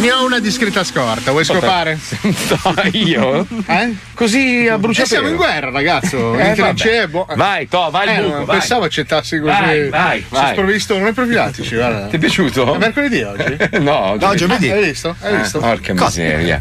Ne 0.00 0.12
ho 0.12 0.24
una 0.24 0.38
discreta 0.40 0.84
scorta, 0.84 1.30
vuoi 1.30 1.44
scopare? 1.44 1.98
No, 2.64 2.74
io? 2.92 3.46
Eh? 3.66 3.94
Così 4.12 4.66
a 4.68 4.74
Eh, 4.74 4.78
bruciapelo. 4.78 5.06
siamo 5.06 5.28
in 5.28 5.36
guerra, 5.36 5.70
ragazzo. 5.70 6.36
Eh, 6.38 6.54
in 6.56 7.06
boh. 7.10 7.26
Vai, 7.36 7.66
to, 7.68 7.88
vai 7.90 8.08
Eh, 8.08 8.20
buco, 8.20 8.34
non 8.36 8.44
vai. 8.44 8.58
pensavo 8.58 8.84
accettassi 8.84 9.38
così. 9.38 9.50
Vai, 9.60 9.88
vai, 9.88 10.24
Sono 10.28 10.42
vai. 10.42 10.52
sprovvisto, 10.52 10.98
non 10.98 11.06
è 11.08 11.12
profilattici, 11.12 11.74
guarda. 11.76 12.06
Ti 12.06 12.16
è 12.16 12.18
piaciuto? 12.18 12.74
È 12.74 12.78
mercoledì 12.78 13.22
oggi? 13.22 13.56
No, 13.80 14.16
No, 14.20 14.34
giovedì. 14.34 14.70
Hai 14.70 14.84
visto? 14.84 15.14
Hai 15.20 15.34
Eh, 15.34 15.38
visto? 15.38 15.58
porca 15.60 15.94
Cosa? 15.94 16.20
miseria. 16.20 16.60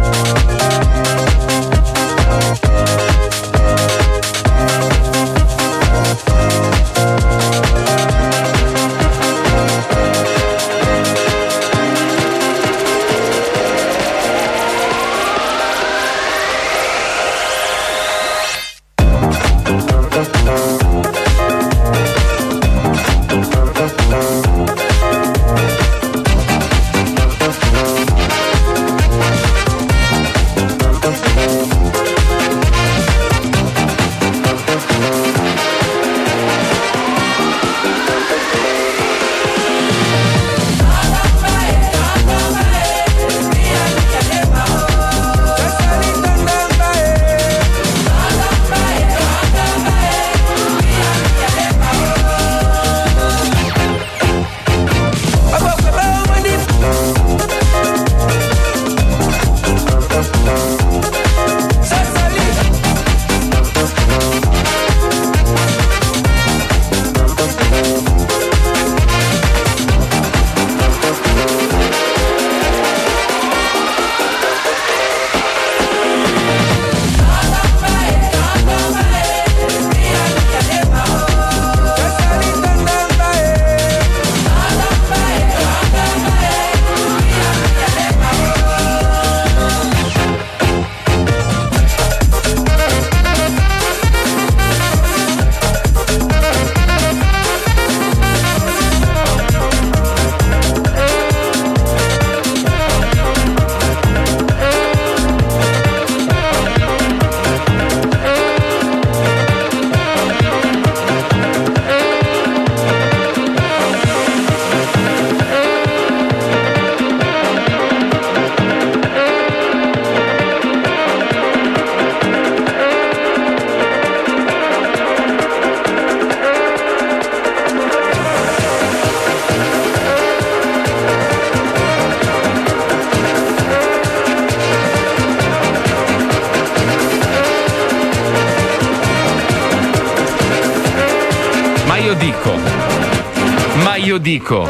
Dico. 144.21 144.67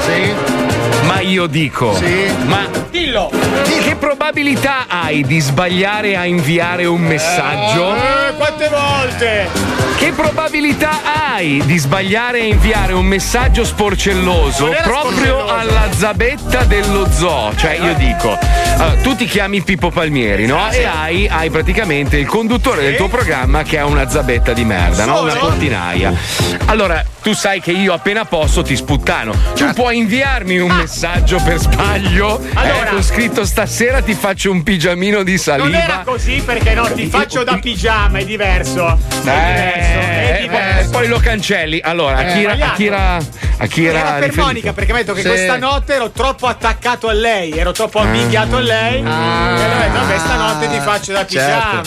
Ma 1.03 1.19
io 1.19 1.45
dico. 1.45 1.99
Ma 2.45 2.69
Dillo! 2.89 3.29
che 3.83 3.95
probabilità 3.95 4.85
hai 4.87 5.23
di 5.25 5.39
sbagliare 5.39 6.15
a 6.15 6.25
inviare 6.25 6.85
un 6.85 7.01
messaggio? 7.01 7.93
Eh, 7.95 8.33
quante 8.37 8.69
volte? 8.69 9.47
Che 9.97 10.11
probabilità 10.11 10.99
hai 11.33 11.61
di 11.65 11.77
sbagliare 11.77 12.39
a 12.39 12.43
inviare 12.45 12.93
un 12.93 13.05
messaggio 13.05 13.65
sporcelloso 13.65 14.67
proprio 14.83 15.11
sporcelloso. 15.11 15.53
alla 15.53 15.89
zabetta 15.91 16.63
dello 16.63 17.07
zoo? 17.11 17.53
Cioè, 17.55 17.79
io 17.81 17.93
dico, 17.95 18.37
allora, 18.77 18.95
tu 19.01 19.15
ti 19.15 19.25
chiami 19.25 19.61
Pippo 19.61 19.89
Palmieri, 19.89 20.45
no? 20.45 20.71
E 20.71 20.85
hai, 20.85 21.27
hai 21.27 21.49
praticamente 21.49 22.17
il 22.17 22.27
conduttore 22.27 22.81
del 22.83 22.95
tuo 22.95 23.09
programma 23.09 23.63
che 23.63 23.77
ha 23.77 23.85
una 23.85 24.07
zabetta 24.09 24.53
di 24.53 24.63
merda, 24.63 25.05
no? 25.05 25.21
Una 25.21 25.35
portinaia. 25.35 26.13
Allora, 26.71 27.03
tu 27.21 27.33
sai 27.33 27.59
che 27.59 27.71
io 27.71 27.91
appena 27.91 28.23
posso 28.23 28.61
ti 28.61 28.77
sputtano. 28.77 29.35
Tu 29.55 29.73
puoi 29.73 29.97
inviarmi 29.97 30.57
un 30.59 30.71
messaggio 30.71 31.37
per 31.43 31.57
sbaglio 31.57 32.41
Ah. 32.53 32.61
Allora. 32.61 32.87
eh, 32.87 32.89
con 32.91 33.03
scritto 33.03 33.43
stasera 33.43 34.01
ti 34.01 34.13
faccio 34.13 34.51
un 34.51 34.63
pigiamino 34.63 35.21
di 35.23 35.37
saliva. 35.37 35.67
Non 35.67 35.75
era 35.75 36.01
così 36.05 36.41
perché 36.45 36.73
no, 36.73 36.89
ti 36.93 37.07
faccio 37.07 37.43
da 37.43 37.57
pigiama, 37.57 38.19
è 38.19 38.23
diverso. 38.23 38.87
È 38.87 39.15
diverso, 39.19 39.99
è 39.99 40.35
Eh, 40.37 40.41
diverso. 40.43 40.87
eh, 40.87 40.89
poi 40.91 41.07
lo 41.09 41.19
cancelli. 41.19 41.81
Allora, 41.83 42.21
Eh, 42.21 42.31
Akira, 42.31 42.53
sbagliato. 42.53 42.71
Akira, 42.71 43.17
Akira 43.57 43.99
Era 43.99 44.09
per 44.11 44.19
riferito. 44.21 44.41
Monica 44.45 44.73
perché 44.73 44.93
mi 44.93 44.99
ha 44.99 45.01
detto 45.01 45.13
che 45.13 45.21
Sì. 45.23 45.27
questa 45.27 45.57
notte 45.57 45.93
ero 45.93 46.11
troppo 46.11 46.47
attaccato 46.47 47.09
a 47.09 47.13
lei, 47.13 47.51
ero 47.51 47.73
troppo 47.73 47.99
avvinghiato 47.99 48.55
a 48.55 48.59
lei. 48.61 48.95
E 49.01 49.05
allora 49.05 49.87
ho 49.87 49.91
vabbè, 49.91 50.17
stanotte 50.19 50.69
ti 50.69 50.79
faccio 50.79 51.11
da 51.11 51.25
pigiama. 51.25 51.81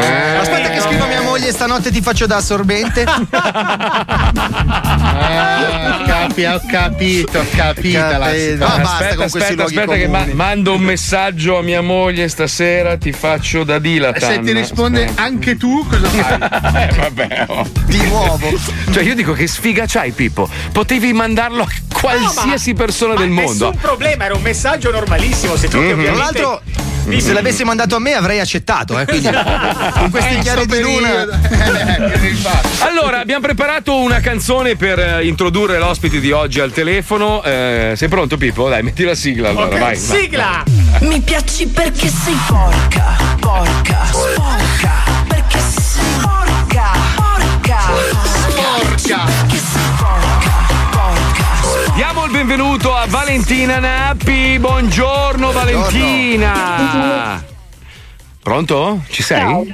Eh. 0.00 0.36
Aspetta 0.36 0.68
che 0.70 0.80
scrivo 0.80 1.04
a 1.04 1.06
mia 1.06 1.22
moglie 1.22 1.50
stanotte 1.52 1.90
ti 1.90 2.00
faccio 2.00 2.26
da 2.26 2.36
assorbente. 2.36 3.04
Ah, 5.14 6.02
capi- 6.06 6.44
ho 6.46 6.60
capito, 6.70 7.38
ho 7.38 7.44
capito. 7.54 7.98
Capito. 7.98 8.56
No, 8.56 8.66
basta 8.66 8.82
aspetta, 8.82 9.14
con 9.16 9.30
questi 9.30 9.38
aspetta, 9.38 9.54
luoghi 9.54 9.76
aspetta 9.78 9.96
che 9.96 10.08
ma- 10.08 10.18
comuni. 10.18 10.34
mando 10.34 10.74
un 10.74 10.80
messaggio 10.82 11.58
a 11.58 11.62
mia 11.62 11.80
moglie 11.80 12.28
stasera, 12.28 12.96
ti 12.96 13.12
faccio 13.12 13.64
da 13.64 13.76
E 13.76 13.80
Dilatan. 13.80 14.20
se 14.20 14.40
ti 14.40 14.52
risponde 14.52 15.10
anche 15.14 15.56
tu, 15.56 15.86
cosa 15.88 16.08
fai? 16.08 16.40
Eh, 16.92 16.94
vabbè, 16.96 17.44
oh. 17.48 17.68
Di 17.86 18.02
nuovo. 18.06 18.50
Cioè, 18.90 19.02
io 19.02 19.14
dico 19.14 19.32
che 19.32 19.46
sfiga 19.46 19.84
c'hai, 19.86 20.10
Pippo. 20.12 20.48
Potevi 20.72 21.12
mandarlo 21.12 21.62
a 21.62 21.68
qualsiasi 21.92 22.72
persona 22.74 23.14
del 23.14 23.28
mondo. 23.28 23.66
Nessun 23.66 23.76
problema, 23.80 24.24
era 24.24 24.34
un 24.34 24.42
messaggio 24.42 24.90
normalissimo. 24.90 25.56
Se 25.56 25.68
tu 25.68 25.78
che 25.78 25.84
Mhm. 25.94 25.98
ovviamente. 25.98 26.40
Tra 26.40 26.60
se 27.20 27.32
l'avessi 27.32 27.64
mandato 27.64 27.96
a 27.96 27.98
me 27.98 28.12
avrei 28.14 28.40
accettato, 28.40 28.98
eh, 28.98 29.04
quindi 29.06 29.28
con 29.30 30.10
questi 30.10 30.34
Eh, 30.34 30.38
chiari 30.38 30.66
di 30.66 30.80
luna. 30.80 31.10
Eh, 31.62 32.34
fare? 32.34 32.68
Allora, 32.80 33.20
abbiamo 33.20 33.40
preparato 33.42 33.96
una 33.96 34.20
canzone 34.20 34.76
per 34.76 34.98
eh, 34.98 35.26
introdurre 35.26 35.78
l'ospite 35.78 36.20
di 36.20 36.30
oggi 36.32 36.60
al 36.60 36.72
telefono. 36.72 37.42
Eh, 37.42 37.94
sei 37.96 38.08
pronto, 38.08 38.36
Pippo? 38.36 38.68
Dai, 38.68 38.82
metti 38.82 39.04
la 39.04 39.14
sigla 39.14 39.50
allora, 39.50 39.66
Ok, 39.66 39.70
vai. 39.72 39.80
vai. 39.80 39.96
sigla! 39.96 40.62
Mi 41.00 41.20
piaci 41.20 41.66
perché 41.66 42.08
sei 42.08 42.36
porca, 42.46 43.16
porca, 43.40 44.04
sporca. 44.10 45.11
Benvenuto 52.44 52.92
a 52.92 53.06
Valentina 53.06 53.78
Nappi. 53.78 54.58
Buongiorno, 54.58 55.52
Valentina. 55.52 57.40
Pronto? 58.42 59.04
Ci 59.08 59.22
sei? 59.22 59.38
Ciao? 59.38 59.64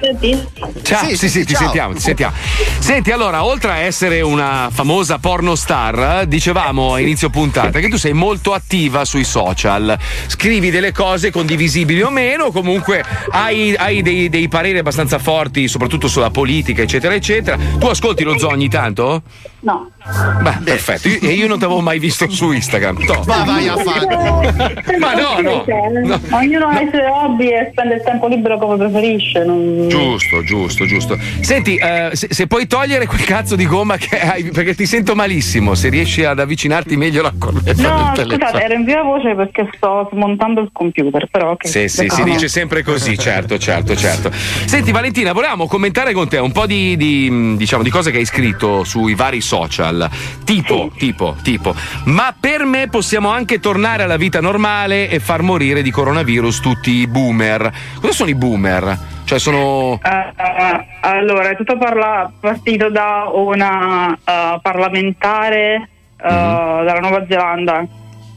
Ciao, 0.82 1.14
sì, 1.14 1.30
sì, 1.30 1.46
ti 1.46 1.54
sentiamo, 1.54 1.94
ti 1.94 2.00
sentiamo. 2.00 2.34
Senti, 2.78 3.10
allora, 3.10 3.42
oltre 3.42 3.70
a 3.70 3.76
essere 3.78 4.20
una 4.20 4.68
famosa 4.70 5.16
pornostar, 5.16 6.26
dicevamo 6.26 6.92
a 6.92 7.00
inizio 7.00 7.30
puntata 7.30 7.78
che 7.78 7.88
tu 7.88 7.96
sei 7.96 8.12
molto 8.12 8.52
attiva 8.52 9.06
sui 9.06 9.24
social. 9.24 9.98
Scrivi 10.26 10.70
delle 10.70 10.92
cose 10.92 11.30
condivisibili 11.30 12.02
o 12.02 12.10
meno, 12.10 12.50
comunque 12.50 13.02
hai, 13.30 13.74
hai 13.76 14.02
dei, 14.02 14.28
dei 14.28 14.48
pareri 14.48 14.76
abbastanza 14.76 15.18
forti, 15.18 15.68
soprattutto 15.68 16.06
sulla 16.06 16.30
politica, 16.30 16.82
eccetera, 16.82 17.14
eccetera. 17.14 17.56
Tu 17.78 17.86
ascolti 17.86 18.24
lo 18.24 18.36
zoo 18.36 18.50
ogni 18.50 18.68
tanto? 18.68 19.22
No. 19.60 19.90
Beh, 20.40 20.58
perfetto. 20.64 21.08
Io- 21.08 21.18
E 21.20 21.32
io 21.34 21.46
non 21.46 21.58
ti 21.58 21.64
avevo 21.64 21.80
mai 21.80 21.98
visto 21.98 22.28
su 22.30 22.50
Instagram. 22.52 23.04
Toh. 23.04 23.22
Ma 23.26 23.44
vai 23.44 23.68
a 23.68 23.76
fare. 23.76 24.84
Ma 24.98 25.14
no, 25.14 25.40
no. 25.40 25.64
no. 26.04 26.20
Ognuno 26.30 26.66
ha 26.66 26.80
i 26.80 26.88
suoi 26.90 27.02
hobby 27.04 27.48
e 27.48 27.68
spende 27.72 27.94
il 27.96 28.02
tempo 28.04 28.26
libero 28.28 28.58
come 28.58 28.76
preferisce. 28.76 29.44
non- 29.44 29.86
Giusto, 29.88 30.42
giusto, 30.44 30.86
giusto. 30.86 31.18
Senti, 31.40 31.76
eh, 31.76 32.10
se, 32.12 32.28
se 32.30 32.46
puoi 32.46 32.66
togliere 32.66 33.06
quel 33.06 33.24
cazzo 33.24 33.54
di 33.56 33.66
gomma 33.66 33.96
che 33.96 34.18
hai, 34.20 34.44
perché 34.44 34.74
ti 34.74 34.86
sento 34.86 35.14
malissimo, 35.14 35.74
se 35.74 35.88
riesci 35.88 36.24
ad 36.24 36.38
avvicinarti 36.38 36.96
meglio 36.96 37.20
alla 37.20 37.32
cornetta 37.38 37.82
No, 37.82 38.12
del 38.14 38.24
telefono. 38.26 38.48
scusate, 38.48 38.64
ero 38.64 38.74
in 38.74 38.84
viva 38.84 39.02
voce 39.02 39.34
perché 39.34 39.68
sto 39.76 40.08
smontando 40.12 40.60
il 40.60 40.70
computer, 40.72 41.26
però 41.30 41.50
ok. 41.52 41.66
Sì, 41.68 41.88
sì, 41.88 42.08
si 42.08 42.22
dice 42.24 42.48
sempre 42.48 42.82
così, 42.82 43.16
certo, 43.18 43.58
certo, 43.58 43.94
certo. 43.94 44.30
Senti 44.32 44.90
Valentina, 44.92 45.32
volevamo 45.32 45.66
commentare 45.66 46.12
con 46.12 46.28
te 46.28 46.38
un 46.38 46.52
po' 46.52 46.66
di, 46.66 46.96
di, 46.96 47.56
diciamo, 47.56 47.82
di 47.82 47.90
cose 47.90 48.10
che 48.10 48.18
hai 48.18 48.24
scritto 48.24 48.84
sui 48.84 49.14
vari 49.14 49.40
social. 49.40 49.97
Tipo, 50.44 50.90
tipo, 50.96 51.34
tipo. 51.42 51.74
Ma 52.04 52.34
per 52.38 52.64
me 52.64 52.88
possiamo 52.88 53.30
anche 53.30 53.58
tornare 53.58 54.02
alla 54.02 54.16
vita 54.16 54.40
normale 54.40 55.08
e 55.08 55.18
far 55.18 55.42
morire 55.42 55.82
di 55.82 55.90
coronavirus 55.90 56.60
tutti 56.60 56.90
i 56.90 57.06
boomer. 57.06 57.72
Cosa 58.00 58.12
sono 58.12 58.30
i 58.30 58.34
boomer? 58.34 58.98
Cioè 59.24 59.38
sono... 59.38 60.00
Eh, 60.02 60.86
allora, 61.00 61.50
è 61.50 61.56
tutto 61.56 61.76
parla- 61.76 62.30
partito 62.40 62.90
da 62.90 63.30
una 63.32 64.14
eh, 64.14 64.58
parlamentare 64.62 65.88
eh, 66.16 66.28
dalla 66.28 67.00
Nuova 67.00 67.26
Zelanda 67.28 67.86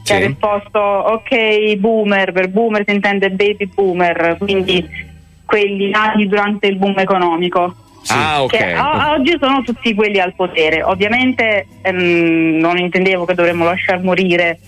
che 0.02 0.14
ha 0.14 0.18
risposto 0.18 0.78
ok 0.78 1.76
boomer, 1.76 2.32
per 2.32 2.48
boomer 2.48 2.82
si 2.86 2.94
intende 2.94 3.30
baby 3.30 3.68
boomer, 3.72 4.36
quindi 4.38 4.86
quelli 5.44 5.90
nati 5.90 6.26
durante 6.26 6.66
il 6.66 6.76
boom 6.76 6.98
economico. 6.98 7.74
Ah, 8.08 8.42
ok. 8.42 8.50
Che 8.50 8.72
a- 8.72 9.12
oggi 9.12 9.36
sono 9.40 9.62
tutti 9.62 9.94
quelli 9.94 10.20
al 10.20 10.34
potere. 10.34 10.82
Ovviamente 10.82 11.66
ehm, 11.82 12.58
non 12.58 12.78
intendevo 12.78 13.24
che 13.24 13.34
dovremmo 13.34 13.64
lasciar 13.64 14.02
morire 14.02 14.58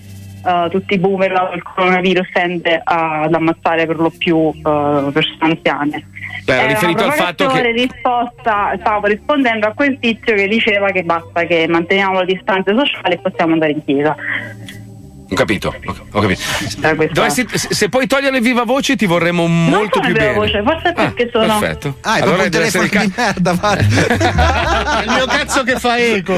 eh, 0.45 0.67
tutti 0.69 0.93
i 0.93 0.99
boomer, 0.99 1.51
il 1.53 1.63
coronavirus 1.63 2.29
tende 2.31 2.79
ad 2.83 3.33
ammazzare 3.33 3.85
per 3.85 3.97
lo 3.97 4.11
più 4.15 4.51
eh, 4.53 5.09
persone 5.11 5.37
anziane. 5.39 6.07
Beh, 6.45 6.53
Era 6.53 6.67
riferito 6.67 7.03
una 7.03 7.11
al 7.13 7.17
fatto 7.17 7.47
che... 7.47 7.71
risposta, 7.71 8.75
stavo 8.79 9.07
rispondendo 9.07 9.67
a 9.67 9.73
quel 9.73 9.97
tizio 9.99 10.35
che 10.35 10.47
diceva 10.47 10.91
che 10.91 11.03
basta 11.03 11.43
che 11.45 11.65
manteniamo 11.67 12.19
le 12.19 12.33
distanze 12.33 12.75
sociali 12.75 13.15
e 13.15 13.19
possiamo 13.19 13.53
andare 13.53 13.71
in 13.71 13.83
chiesa. 13.83 14.15
Ho 15.27 15.33
capito, 15.35 15.73
ho 15.83 15.95
ho 16.11 16.21
capito. 16.21 16.39
Eh, 16.81 17.09
Dovresti- 17.11 17.47
se, 17.53 17.89
puoi 17.89 18.05
togliere 18.05 18.31
le 18.33 18.41
viva 18.41 18.63
voce 18.63 18.95
ti 18.95 19.05
vorremmo 19.07 19.47
molto 19.47 19.99
come 19.99 20.11
più 20.11 20.21
viva 20.21 20.33
bene. 20.33 20.45
voce, 20.45 20.61
forse 20.63 20.89
è 20.89 20.93
perché 20.93 21.29
sono- 21.31 21.57
Perfetto. 21.59 21.97
Ah, 22.01 22.17
è 22.17 22.21
Allora 22.21 22.37
proprio 22.37 22.43
un 22.43 22.49
deve 22.51 22.65
essere 22.65 22.87
telefono 22.89 23.03
il 23.03 23.33
di 23.41 23.49
merda. 23.51 24.99
È 24.99 25.03
il 25.05 25.11
mio 25.11 25.25
cazzo 25.25 25.63
che 25.63 25.79
fa 25.79 25.97
eco. 25.97 26.33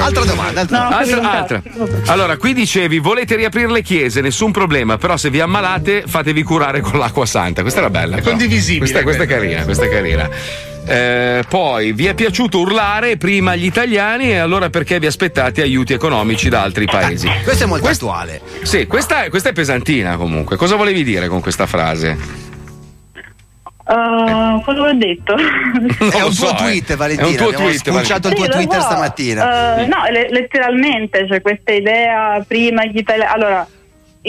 Altra 0.00 0.24
domanda, 0.24 0.60
altra 0.62 0.88
Altra, 0.88 1.30
altra. 1.30 1.62
Allora, 2.06 2.36
qui 2.36 2.54
dicevi: 2.54 2.98
volete 2.98 3.36
riaprire 3.36 3.70
le 3.70 3.82
chiese, 3.82 4.20
nessun 4.20 4.50
problema, 4.52 4.96
però 4.96 5.16
se 5.16 5.28
vi 5.30 5.40
ammalate 5.40 6.04
fatevi 6.06 6.42
curare 6.42 6.80
con 6.80 6.98
l'acqua 6.98 7.26
santa. 7.26 7.60
Questa 7.62 7.80
era 7.80 7.90
bella. 7.90 8.16
però. 8.16 8.30
condivisibile 8.30 8.78
Questa, 8.80 9.02
questa 9.02 9.22
è 9.24 9.26
carina, 9.26 9.62
questa 9.64 9.84
è 9.84 9.88
carina. 9.88 10.28
Eh, 10.88 11.44
poi 11.46 11.92
vi 11.92 12.06
è 12.06 12.14
piaciuto 12.14 12.60
urlare 12.60 13.18
prima 13.18 13.50
agli 13.50 13.66
italiani 13.66 14.30
e 14.30 14.38
allora 14.38 14.70
perché 14.70 14.98
vi 14.98 15.06
aspettate 15.06 15.60
aiuti 15.60 15.92
economici 15.92 16.48
da 16.48 16.62
altri 16.62 16.86
paesi? 16.86 17.28
Questo 17.44 17.64
è 17.64 17.66
molto 17.66 17.88
attuale. 17.88 18.40
Sì, 18.62 18.86
questa 18.86 19.24
è, 19.24 19.28
questa 19.28 19.50
è 19.50 19.52
pesantina 19.52 20.16
comunque. 20.16 20.56
Cosa 20.56 20.76
volevi 20.76 21.04
dire 21.04 21.28
con 21.28 21.40
questa 21.42 21.66
frase? 21.66 22.46
Uh, 23.84 24.60
quello 24.64 24.84
che 24.84 24.90
ho 24.90 24.94
detto. 24.94 25.34
È 25.36 26.20
un 26.20 26.22
lo 26.24 26.30
so, 26.30 26.46
tuo 26.48 26.50
eh. 26.50 26.56
tweet, 26.56 26.92
È 26.92 26.96
Valentina. 26.96 27.28
un 27.28 27.36
tuo 27.36 27.46
Abbiamo 27.46 27.64
tweet, 27.64 27.78
spulciato 27.78 28.28
il 28.28 28.34
tuo 28.34 28.44
Sì, 28.44 28.50
Twitter 28.50 28.80
so. 28.80 28.86
stamattina. 28.86 29.78
Eh, 29.78 29.86
no, 29.86 29.96
le- 30.10 30.28
letteralmente 30.30 31.26
c'è 31.26 31.40
questa 31.40 31.72
idea 31.72 32.44
prima 32.46 32.84
gli 32.84 32.98
italiani. 32.98 33.32
Allora, 33.32 33.66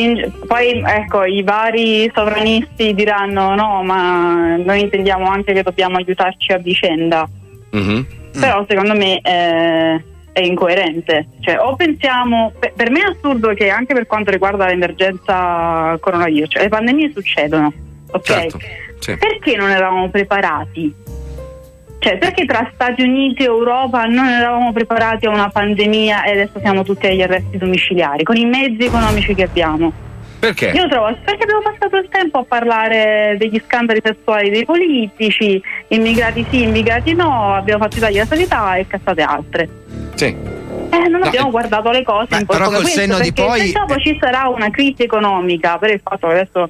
in- 0.02 0.32
poi 0.48 0.82
ecco, 0.86 1.24
i 1.24 1.44
vari 1.44 2.12
sovranisti 2.14 2.94
diranno 2.94 3.56
no, 3.56 3.84
ma 3.84 4.56
noi 4.58 4.82
intendiamo 4.82 5.30
anche 5.30 5.54
che 5.54 5.64
dobbiamo 5.64 5.98
aiutarci 5.98 6.52
a 6.52 6.58
vicenda. 6.58 7.28
Mhm. 7.72 8.06
Però 8.40 8.66
secondo 8.68 8.96
me 8.96 9.20
eh, 9.22 10.04
è 10.32 10.42
incoerente. 10.42 11.28
Cioè, 11.42 11.60
o 11.60 11.76
pensiamo, 11.76 12.54
per, 12.58 12.74
per 12.74 12.90
me 12.90 13.00
è 13.02 13.10
assurdo 13.10 13.54
che 13.54 13.70
anche 13.70 13.94
per 13.94 14.06
quanto 14.06 14.32
riguarda 14.32 14.66
l'emergenza 14.66 15.98
coronavirus, 16.00 16.50
cioè 16.52 16.64
le 16.64 16.70
pandemie 16.70 17.12
succedono, 17.12 17.74
ok? 18.12 18.24
Certo, 18.26 18.60
sì. 19.00 19.18
Perché 19.18 19.56
non 19.56 19.70
eravamo 19.70 20.10
preparati? 20.10 20.94
Cioè, 22.00 22.18
perché 22.18 22.46
tra 22.46 22.70
Stati 22.74 23.02
Uniti 23.02 23.44
e 23.44 23.48
Europa 23.48 24.06
non 24.06 24.26
eravamo 24.26 24.72
preparati 24.72 25.26
a 25.26 25.30
una 25.32 25.50
pandemia 25.50 26.24
e 26.24 26.32
adesso 26.32 26.60
siamo 26.60 26.84
tutti 26.84 27.08
agli 27.08 27.22
arresti 27.22 27.58
domiciliari, 27.58 28.24
con 28.24 28.38
i 28.38 28.46
mezzi 28.46 28.86
economici 28.86 29.36
che 29.36 29.44
abbiamo? 29.44 29.92
Perché? 30.40 30.68
Io 30.68 30.88
trovo 30.88 31.14
perché 31.26 31.44
abbiamo 31.44 31.62
passato 31.62 31.98
il 31.98 32.08
tempo 32.10 32.38
a 32.38 32.46
parlare 32.48 33.36
degli 33.38 33.62
scandali 33.68 34.00
sessuali 34.02 34.50
dei 34.50 34.64
politici, 34.64 35.62
immigrati 35.90 36.46
sì, 36.50 36.64
immigrati 36.64 37.14
no, 37.14 37.54
abbiamo 37.54 37.84
fatto 37.84 37.98
i 37.98 38.00
tagli 38.00 38.18
alla 38.18 38.26
sanità 38.26 38.76
e 38.76 38.88
cazzate 38.88 39.22
altre. 39.22 39.70
Sì. 40.16 40.28
Eh, 40.92 41.08
non 41.10 41.20
No, 41.20 41.26
abbiamo 41.26 41.50
eh, 41.50 41.52
guardato 41.52 41.92
le 41.92 42.04
cose 42.04 42.46
po' 42.46 42.54
però 42.54 42.70
col 42.70 42.86
senno 42.86 43.20
di 43.20 43.32
poi- 43.34 43.72
dopo 43.72 43.98
ci 43.98 44.18
sarà 44.20 44.48
una 44.48 44.72
crisi 44.72 45.04
economica 45.04 45.78
per 45.78 45.92
il 45.92 46.02
fatto 46.02 46.28
che 46.28 46.34
adesso 46.34 46.70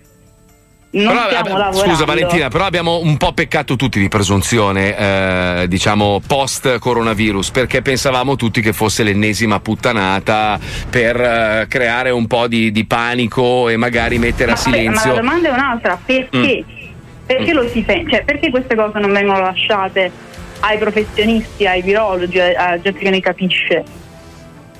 Però, 0.92 1.30
lavorando. 1.30 1.78
Scusa 1.78 2.06
Valentina, 2.06 2.50
però 2.50 2.66
abbiamo 2.66 3.00
un 3.00 3.16
po' 3.18 3.32
peccato 3.34 3.76
tutti 3.76 4.00
di 4.00 4.08
presunzione, 4.08 4.98
eh, 4.98 5.68
diciamo, 5.68 6.20
post 6.26 6.80
coronavirus, 6.80 7.52
perché 7.52 7.82
pensavamo 7.84 8.36
tutti 8.36 8.60
che 8.62 8.74
fosse 8.74 9.04
l'ennesima 9.04 9.60
puttanata 9.60 10.60
per 10.90 11.16
eh, 11.22 11.66
creare 11.70 12.10
un 12.10 12.26
po' 12.26 12.48
di, 12.48 12.72
di 12.72 12.86
panico 12.86 13.70
e 13.70 13.78
magari 13.78 14.18
mettere 14.18 14.52
a 14.52 14.56
Ma, 14.56 14.62
ma 14.64 14.76
silenzio. 14.78 15.10
la 15.14 15.20
domanda 15.20 15.50
è 15.50 15.52
un'altra, 15.52 16.00
perché? 16.04 16.64
Perché 17.26 17.54
lo 17.54 17.68
si 17.70 17.82
pensa? 17.82 18.10
Cioè, 18.10 18.24
perché 18.24 18.50
queste 18.50 18.76
cose 18.76 18.98
non 18.98 19.12
vengono 19.12 19.40
lasciate 19.42 20.12
ai 20.62 20.80
professionisti, 20.80 21.68
ai 21.68 21.84
virologi, 21.84 22.40
a- 22.40 22.54
alla 22.58 22.82
gente 22.82 23.00
che 23.00 23.10
ne 23.12 23.20
capisce? 23.20 23.84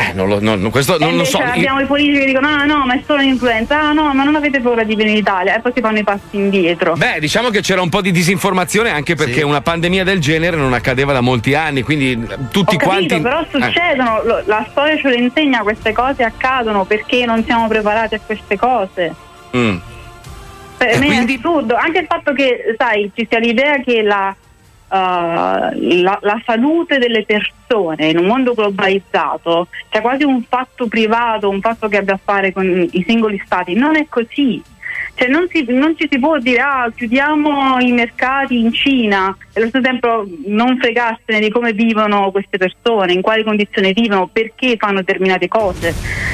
Eh, 0.02 0.14
non 0.14 0.30
lo, 0.30 0.40
non- 0.40 0.70
questo 0.72 0.96
E 0.96 1.00
non 1.00 1.10
lo 1.10 1.14
invece 1.16 1.32
so. 1.32 1.38
Io- 1.40 1.50
abbiamo 1.52 1.82
i 1.82 1.86
politici 1.86 2.20
che 2.20 2.26
dicono: 2.28 2.48
ah 2.48 2.64
no, 2.64 2.86
ma 2.86 2.94
è 2.94 3.02
solo 3.06 3.20
un'influenza, 3.22 3.82
ah 3.82 3.92
no, 3.92 4.14
ma 4.14 4.24
non 4.24 4.34
avete 4.36 4.62
paura 4.62 4.84
di 4.84 4.96
venire 4.96 5.12
in 5.18 5.22
Italia, 5.22 5.58
e 5.58 5.60
poi 5.60 5.74
si 5.76 5.82
fanno 5.82 5.98
i 6.00 6.04
passi 6.06 6.22
indietro. 6.38 6.94
Beh, 6.94 7.18
diciamo 7.20 7.50
che 7.50 7.60
c'era 7.60 7.82
un 7.82 7.90
po' 7.90 8.00
di 8.00 8.12
disinformazione 8.12 8.92
anche 8.92 9.16
perché 9.16 9.42
una 9.42 9.60
pandemia 9.60 10.06
del 10.06 10.20
genere 10.20 10.56
non 10.56 10.72
accadeva 10.72 11.12
da 11.12 11.20
molti 11.20 11.54
anni, 11.54 11.82
quindi 11.82 12.12
eh, 12.14 12.38
tutti 12.50 12.76
Ho 12.76 12.78
capito, 12.78 12.86
quanti. 12.86 13.20
però 13.20 13.42
Eh. 13.42 13.48
succedono, 13.52 14.22
lo- 14.24 14.42
la 14.46 14.66
storia 14.72 14.96
ce 14.98 15.10
lo 15.10 15.16
insegna, 15.16 15.60
queste 15.64 15.92
cose 15.92 16.24
accadono 16.24 16.86
perché 16.86 17.26
non 17.26 17.44
siamo 17.44 17.68
preparati 17.68 18.16
a 18.16 18.20
queste 18.26 18.58
cose. 18.58 19.14
Mm. 19.58 19.76
Per 20.78 20.98
me 21.00 21.08
è 21.26 21.34
assurdo, 21.36 21.76
anche 21.76 22.00
il 22.00 22.06
fatto 22.08 22.32
che, 22.32 22.74
sai, 22.78 23.12
ci 23.14 23.28
sia 23.30 23.40
l'idea 23.40 23.82
che 23.82 24.02
la, 24.02 24.34
la, 24.90 26.20
la 26.22 26.42
salute 26.46 26.98
delle 26.98 27.24
persone 27.24 28.08
in 28.08 28.18
un 28.18 28.26
mondo 28.26 28.54
globalizzato 28.54 29.68
sia 29.90 30.02
quasi 30.02 30.24
un 30.24 30.44
fatto 30.44 30.88
privato, 30.88 31.50
un 31.50 31.62
fatto 31.62 31.88
che 31.88 31.98
abbia 31.98 32.16
a 32.16 32.20
fare 32.22 32.52
con 32.52 32.88
i 32.92 33.04
singoli 33.08 33.42
stati. 33.46 33.74
Non 33.74 33.96
è 33.96 34.08
così. 34.10 34.62
Cioè 35.14 35.28
non, 35.28 35.48
si- 35.50 35.66
non 35.68 35.98
ci 35.98 36.08
si 36.10 36.18
può 36.18 36.38
dire 36.38 36.62
ah, 36.62 36.90
chiudiamo 36.96 37.80
i 37.80 37.92
mercati 37.92 38.58
in 38.58 38.72
Cina 38.72 39.36
e 39.54 39.60
allo 39.60 39.68
stesso 39.68 39.84
tempo 39.84 40.26
non 40.46 40.78
fregarsene 40.78 41.42
di 41.42 41.50
come 41.50 41.74
vivono 41.74 42.32
queste 42.32 42.58
persone, 42.58 43.12
in 43.12 43.22
quali 43.22 43.44
condizioni 43.44 43.92
vivono, 43.92 44.30
perché 44.32 44.78
fanno 44.78 45.00
determinate 45.00 45.50
cose, 45.50 45.94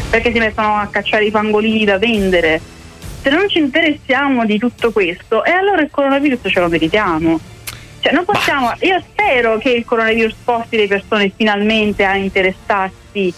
perché 0.10 0.32
si 0.32 0.38
mettono 0.38 0.76
a 0.76 0.88
cacciare 0.88 1.26
i 1.26 1.32
pangolini 1.32 1.84
da 1.84 1.98
vendere 1.98 2.62
se 3.26 3.32
non 3.32 3.50
ci 3.50 3.58
interessiamo 3.58 4.46
di 4.46 4.60
tutto 4.60 4.92
questo, 4.92 5.44
e 5.44 5.50
allora 5.50 5.82
il 5.82 5.90
coronavirus 5.90 6.42
ce 6.44 6.60
lo 6.60 6.70
meritiamo. 6.70 7.40
Cioè, 8.06 8.14
non 8.14 8.24
possiamo. 8.24 8.72
Io 8.82 9.02
spero 9.02 9.58
che 9.58 9.72
il 9.72 9.84
coronavirus 9.84 10.36
porti 10.44 10.78
le 10.78 10.86
persone 10.86 11.32
finalmente 11.36 12.06
a 12.06 12.16
interessarsi. 12.16 13.34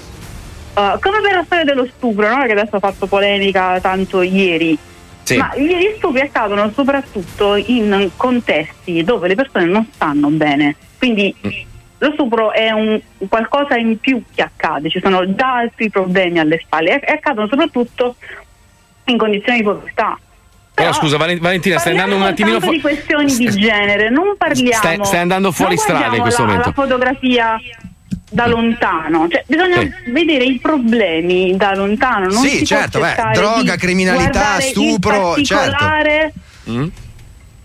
uh, 0.73 0.99
come 0.99 1.21
per 1.21 1.35
la 1.35 1.43
storia 1.45 1.63
dello 1.63 1.87
stupro, 1.87 2.27
no? 2.27 2.43
che 2.45 2.51
adesso 2.51 2.75
ha 2.75 2.79
fatto 2.79 3.07
polemica 3.07 3.79
tanto 3.79 4.21
ieri. 4.21 4.77
Sì. 5.23 5.37
Ma 5.37 5.55
gli 5.55 5.93
stupri 5.95 6.19
accadono 6.19 6.69
soprattutto 6.73 7.55
in 7.55 8.09
contesti 8.17 9.05
dove 9.05 9.29
le 9.29 9.35
persone 9.35 9.65
non 9.67 9.87
stanno 9.89 10.27
bene. 10.31 10.75
Quindi 10.97 11.33
lo 11.99 12.11
stupro 12.11 12.51
è 12.51 12.69
un 12.71 12.99
qualcosa 13.29 13.77
in 13.77 13.97
più 13.99 14.21
che 14.35 14.41
accade, 14.41 14.89
ci 14.89 14.99
sono 14.99 15.33
già 15.33 15.55
altri 15.59 15.89
problemi 15.89 16.39
alle 16.39 16.59
spalle 16.61 16.99
e 16.99 17.13
accadono 17.13 17.47
soprattutto 17.47 18.15
in 19.05 19.17
condizioni 19.17 19.59
di 19.59 19.63
povertà. 19.63 20.19
Però 20.77 20.93
scusa, 20.93 21.17
Valen- 21.17 21.39
Valentina, 21.39 21.79
stai 21.79 21.93
andando 21.93 22.15
un 22.17 22.21
attimino 22.21 22.59
fuori. 22.59 22.75
di 22.75 22.81
questioni 22.81 23.35
di 23.35 23.49
genere, 23.49 24.11
non 24.11 24.35
parliamo. 24.37 24.73
Stai- 24.75 24.99
stai 25.01 25.19
andando 25.21 25.51
fuori 25.51 25.73
non 25.73 25.83
strada 25.83 26.15
in 26.15 26.21
questo 26.21 26.41
la, 26.43 26.47
momento. 26.47 26.67
La 26.69 26.73
fotografia 26.75 27.59
da 28.29 28.45
lontano, 28.47 29.27
cioè, 29.27 29.43
bisogna 29.47 29.79
Sì. 29.79 30.11
vedere 30.11 30.43
i 30.43 30.59
problemi 30.61 31.55
da 31.57 31.73
lontano. 31.73 32.25
Non 32.27 32.43
Sì, 32.43 32.57
si 32.57 32.65
certo, 32.65 32.99
può 32.99 33.07
beh, 33.07 33.13
cercare 33.15 33.33
droga, 33.35 33.71
di 33.73 33.77
criminalità, 33.79 34.29
guardare 34.29 34.61
stupro, 34.61 35.35
il 35.35 35.47
particolare, 35.47 36.33
Mm? 36.69 36.87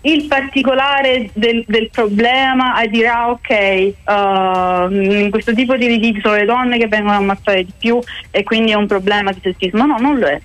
il 0.05 0.25
particolare 0.25 1.29
del, 1.33 1.63
del 1.67 1.89
problema 1.91 2.81
e 2.81 2.87
dire 2.89 3.07
ah 3.07 3.29
ok 3.29 3.93
uh, 4.05 4.91
in 4.93 5.27
questo 5.29 5.53
tipo 5.53 5.75
di 5.77 5.87
litigi 5.87 6.19
sono 6.21 6.35
le 6.35 6.45
donne 6.45 6.77
che 6.77 6.87
vengono 6.87 7.17
ammazzate 7.17 7.63
di 7.63 7.71
più 7.77 7.99
e 8.31 8.43
quindi 8.43 8.71
è 8.71 8.75
un 8.75 8.87
problema 8.87 9.31
di 9.31 9.39
sessismo 9.41 9.85
no 9.85 9.97
non 9.99 10.19
lo 10.19 10.27
è 10.27 10.41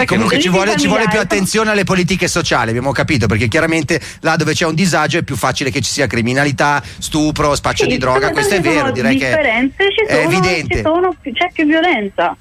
Sì, 0.00 0.06
comunque 0.06 0.40
ci 0.40 0.48
vuole, 0.48 0.76
ci 0.76 0.86
vuole 0.86 1.06
più 1.08 1.18
attenzione 1.18 1.70
alle 1.70 1.84
politiche 1.84 2.28
sociali, 2.28 2.70
abbiamo 2.70 2.92
capito, 2.92 3.26
perché 3.26 3.48
chiaramente 3.48 4.00
là 4.20 4.36
dove 4.36 4.52
c'è 4.52 4.66
un 4.66 4.74
disagio 4.74 5.18
è 5.18 5.22
più 5.22 5.36
facile 5.36 5.70
che 5.70 5.80
ci 5.80 5.90
sia 5.90 6.06
criminalità, 6.06 6.82
stupro, 6.98 7.54
spaccio 7.54 7.84
Sì, 7.84 7.90
di 7.90 7.98
droga, 7.98 8.30
questo 8.30 8.54
è 8.54 8.60
vero, 8.60 8.90
direi 8.90 9.16
che 9.16 9.30
è 9.38 9.70
sono, 10.08 10.20
evidente. 10.20 10.76
ci 10.76 10.82
sono 10.82 11.14
c'è 11.20 11.50
più 11.52 11.64
violenza 11.66 12.36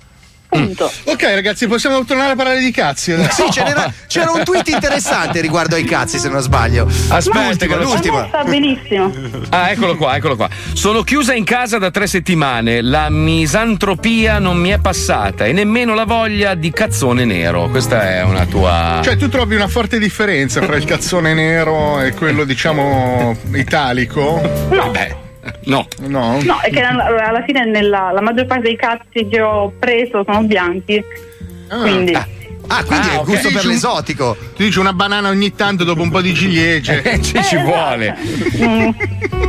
punto 0.54 0.91
Ok, 1.06 1.24
ragazzi, 1.24 1.68
possiamo 1.68 2.04
tornare 2.06 2.32
a 2.32 2.36
parlare 2.36 2.60
di 2.60 2.72
cazzi. 2.72 3.12
adesso? 3.12 3.45
Sì, 3.45 3.51
ce 3.51 3.64
n'era, 3.64 3.91
c'era 4.08 4.32
un 4.32 4.43
tweet 4.43 4.68
interessante 4.70 5.41
riguardo 5.41 5.76
ai 5.76 5.84
cazzi, 5.84 6.18
se 6.20 6.30
non 6.30 6.41
sbaglio. 6.41 6.88
Aspetta, 7.10 7.41
l'ultimo, 7.47 7.76
che 7.78 7.84
l'ultimo. 7.84 8.26
sta 8.28 8.43
benissimo 8.43 9.12
Ah, 9.49 9.72
eccolo 9.72 9.95
qua, 9.97 10.16
eccolo 10.16 10.36
qua. 10.36 10.49
Sono 10.74 11.01
chiusa 11.04 11.34
in 11.34 11.43
casa 11.43 11.78
da 11.78 11.91
tre 11.91 12.08
settimane. 12.08 12.82
La 12.82 13.10
misantropia 13.10 14.39
non 14.39 14.58
mi 14.58 14.70
è 14.70 14.80
passata 14.80 15.45
e 15.45 15.51
nemmeno 15.54 15.93
la 15.93 16.06
voglia 16.06 16.56
di 16.56 16.72
cazzone 16.72 17.26
nero. 17.26 17.70
Questa 17.70 18.10
è 18.10 18.24
una 18.24 18.45
tua. 18.45 18.99
Cioè, 19.04 19.16
tu 19.18 19.30
trovi 19.30 19.56
una 19.56 19.68
forte 19.68 19.99
differenza 19.99 20.62
fra 20.62 20.76
il 20.76 20.86
cazzone 20.86 21.34
nero 21.34 21.99
e 22.01 22.14
quello, 22.14 22.43
diciamo, 22.43 23.38
italico? 23.54 24.41
Vabbè. 24.70 25.22
No. 25.66 25.88
No. 26.00 26.41
no 26.41 26.60
è 26.62 26.70
che 26.70 26.82
alla, 26.82 27.44
fine 27.44 27.66
nella, 27.66 28.12
la 28.12 28.22
maggior 28.22 28.46
parte 28.46 28.64
dei 28.64 28.78
cazzi 28.78 29.28
che 29.28 29.41
ho 29.41 29.74
preso 29.78 30.24
sono 30.26 30.44
bianchi 30.44 31.04
quindi 31.68 32.14
Ah, 32.14 32.26
quindi 32.86 33.10
è 33.10 33.14
il 33.16 33.24
gusto 33.24 33.50
per 33.52 33.66
l'esotico. 33.66 34.36
Tu 34.56 34.64
dici 34.64 34.80
una 34.80 34.94
banana 34.94 35.30
ogni 35.30 35.54
tanto 35.54 35.84
dopo 35.84 36.02
un 36.02 36.10
po' 36.10 36.22
di 36.22 36.34
ciliegie. 36.34 37.02
Eh, 37.04 37.22
ci, 37.22 37.40
ci 37.44 37.58
vuole. 37.58 38.18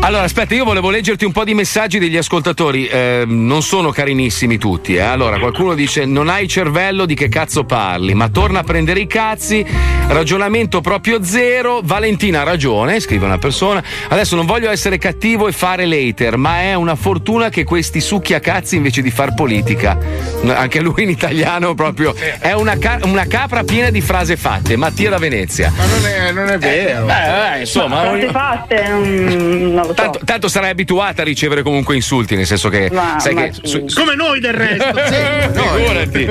Allora, 0.00 0.24
aspetta, 0.24 0.54
io 0.54 0.64
volevo 0.64 0.90
leggerti 0.90 1.24
un 1.24 1.32
po' 1.32 1.44
di 1.44 1.54
messaggi 1.54 1.98
degli 1.98 2.16
ascoltatori. 2.16 2.86
Eh, 2.86 3.24
non 3.26 3.62
sono 3.62 3.90
carinissimi 3.90 4.58
tutti. 4.58 4.94
Eh. 4.96 5.00
Allora, 5.00 5.38
qualcuno 5.38 5.74
dice: 5.74 6.04
Non 6.04 6.28
hai 6.28 6.48
cervello, 6.48 7.06
di 7.06 7.14
che 7.14 7.28
cazzo 7.28 7.64
parli? 7.64 8.14
Ma 8.14 8.28
torna 8.28 8.60
a 8.60 8.62
prendere 8.62 9.00
i 9.00 9.06
cazzi. 9.06 9.64
Ragionamento 10.08 10.80
proprio 10.80 11.22
zero. 11.24 11.80
Valentina 11.82 12.40
ha 12.40 12.44
ragione, 12.44 13.00
scrive 13.00 13.24
una 13.24 13.38
persona. 13.38 13.82
Adesso 14.08 14.36
non 14.36 14.44
voglio 14.46 14.70
essere 14.70 14.98
cattivo 14.98 15.48
e 15.48 15.52
fare 15.52 15.86
later, 15.86 16.36
ma 16.36 16.60
è 16.60 16.74
una 16.74 16.94
fortuna 16.94 17.48
che 17.48 17.64
questi 17.64 18.00
succhi 18.00 18.34
a 18.34 18.40
cazzi 18.40 18.76
invece 18.76 19.00
di 19.00 19.10
far 19.10 19.34
politica. 19.34 19.98
Anche 20.46 20.80
lui 20.80 21.04
in 21.04 21.10
italiano 21.10 21.74
proprio 21.74 22.14
è 22.38 22.52
una, 22.52 22.76
ca- 22.76 22.98
una 23.14 23.26
capra 23.26 23.62
piena 23.62 23.90
di 23.90 24.00
frasi 24.00 24.34
fatte. 24.34 24.74
Mattia 24.76 25.08
da 25.08 25.18
Venezia. 25.18 25.72
Ma 25.76 25.84
non 25.86 26.04
è, 26.06 26.32
non 26.32 26.48
è 26.48 26.58
vero. 26.58 27.04
Beh, 27.06 27.54
eh, 27.54 27.60
insomma, 27.60 28.00
frasi 28.00 28.26
fatte 28.26 28.88
non, 28.88 29.02
non 29.24 29.74
lo 29.74 29.84
so 29.84 29.94
Tanto, 29.94 30.20
tanto 30.24 30.48
sarai 30.48 30.70
abituata 30.70 31.22
a 31.22 31.24
ricevere 31.24 31.62
comunque 31.62 31.94
insulti, 31.94 32.34
nel 32.34 32.44
senso 32.46 32.68
che 32.68 32.90
Ma- 32.92 33.18
sai 33.20 33.34
ma 33.34 33.42
che 33.44 33.52
sì. 33.62 33.84
Come 33.94 34.16
noi 34.16 34.40
del 34.40 34.52
resto. 34.54 34.92
Figurati. 35.76 36.28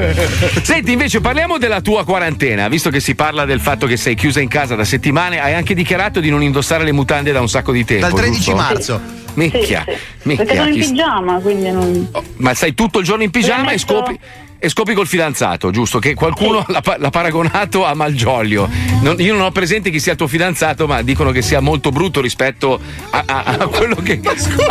Senti, 0.61 0.91
invece 0.91 1.21
parliamo 1.21 1.57
della 1.57 1.79
tua 1.79 2.03
quarantena, 2.03 2.67
visto 2.67 2.89
che 2.89 2.99
si 2.99 3.15
parla 3.15 3.45
del 3.45 3.61
fatto 3.61 3.88
che 3.88 3.95
sei 3.95 4.15
chiusa 4.15 4.41
in 4.41 4.49
casa 4.49 4.75
da 4.75 4.84
settimane, 4.84 5.39
hai 5.41 5.53
anche 5.53 5.73
dichiarato 5.73 6.19
di 6.19 6.29
non 6.29 6.43
indossare 6.43 6.84
le 6.84 6.91
mutande 6.91 7.31
da 7.31 7.39
un 7.39 7.47
sacco 7.49 7.71
di 7.71 7.86
tempo. 7.86 8.07
Dal 8.07 8.13
13 8.15 8.36
giusto? 8.41 8.55
marzo. 8.55 9.01
Minchia, 9.36 9.84
Sì, 9.88 9.95
minchia, 10.23 10.45
perché 10.45 10.59
sono 10.61 10.69
in 10.75 10.79
pigiama 10.79 11.39
quindi 11.39 11.71
non 11.71 12.07
ma 12.36 12.53
stai 12.53 12.75
tutto 12.75 12.99
il 12.99 13.05
giorno 13.05 13.23
in 13.23 13.31
pigiama 13.31 13.69
e 13.71 13.77
Metto- 13.77 13.77
scopi. 13.79 14.19
E 14.64 14.70
scopi 14.70 14.93
col 14.93 15.07
fidanzato, 15.07 15.72
giusto? 15.72 15.99
Che 15.99 16.14
qualcuno 16.14 16.64
l'ha, 16.70 16.82
l'ha 16.97 17.09
paragonato 17.09 17.84
a 17.84 17.93
Malgioglio. 17.95 18.70
Non- 19.01 19.20
io 19.20 19.34
non 19.34 19.41
ho 19.43 19.51
presente 19.51 19.89
chi 19.89 19.99
sia 19.99 20.14
il 20.14 20.18
tuo 20.18 20.28
fidanzato, 20.28 20.88
ma 20.88 21.01
dicono 21.01 21.32
che 21.32 21.41
sia 21.41 21.59
molto 21.59 21.89
brutto 21.89 22.22
rispetto 22.22 22.80
a, 23.09 23.24
a- 23.26 23.43
a 23.59 23.68
quello 23.68 23.95
che. 23.95 24.22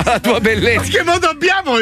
alla 0.02 0.18
tua 0.18 0.40
bellezza. 0.40 0.80
Ma 0.80 0.86
che 0.88 1.02
modo 1.04 1.26
abbiamo? 1.28 1.72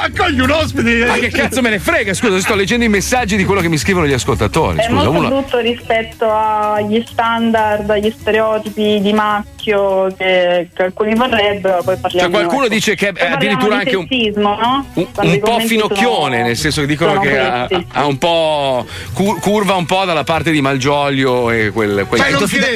Accogli 0.00 0.38
un 0.38 0.50
ospite. 0.52 1.06
Ma 1.06 1.14
che 1.14 1.28
cazzo 1.30 1.60
me 1.60 1.70
ne 1.70 1.80
frega? 1.80 2.14
Scusa, 2.14 2.38
sto 2.38 2.54
leggendo 2.54 2.84
i 2.84 2.88
messaggi 2.88 3.34
di 3.36 3.44
quello 3.44 3.60
che 3.60 3.68
mi 3.68 3.78
scrivono 3.78 4.06
gli 4.06 4.12
ascoltatori. 4.12 4.78
è 4.78 4.82
Scusa, 4.84 4.94
molto 4.94 5.10
uno. 5.10 5.28
brutto 5.28 5.58
rispetto 5.58 6.30
agli 6.30 7.02
standard 7.04 7.90
agli 7.90 8.14
stereotipi 8.16 9.00
di 9.00 9.12
maschio 9.12 10.06
che, 10.16 10.68
che 10.72 10.82
alcuni 10.84 11.16
vorrebbero 11.16 11.82
poi 11.82 11.96
parliamo 11.96 12.30
Cioè, 12.30 12.40
qualcuno 12.44 12.68
dice 12.68 12.94
che 12.94 13.08
è 13.08 13.26
addirittura 13.32 13.74
di 13.78 13.80
anche 13.80 13.96
un- 13.96 14.06
sessismo, 14.08 14.56
no? 14.56 14.86
Un, 14.94 15.06
un 15.16 15.40
po' 15.40 15.58
finocchione, 15.58 16.36
sono- 16.36 16.46
nel 16.46 16.56
senso 16.56 16.80
che 16.82 16.86
dicono 16.86 17.18
che 17.18 17.36
ha, 17.36 17.54
ha 17.92 18.06
un 18.06 18.18
po' 18.18 18.86
cur- 19.12 19.40
curva 19.40 19.74
un 19.74 19.86
po' 19.86 20.04
dalla 20.04 20.24
parte 20.24 20.50
di 20.50 20.60
Malgioglio 20.60 21.50
e 21.50 21.70
quel, 21.70 22.04
quel 22.08 22.20
il, 22.30 22.36
tuo 22.36 22.46
fida- 22.46 22.66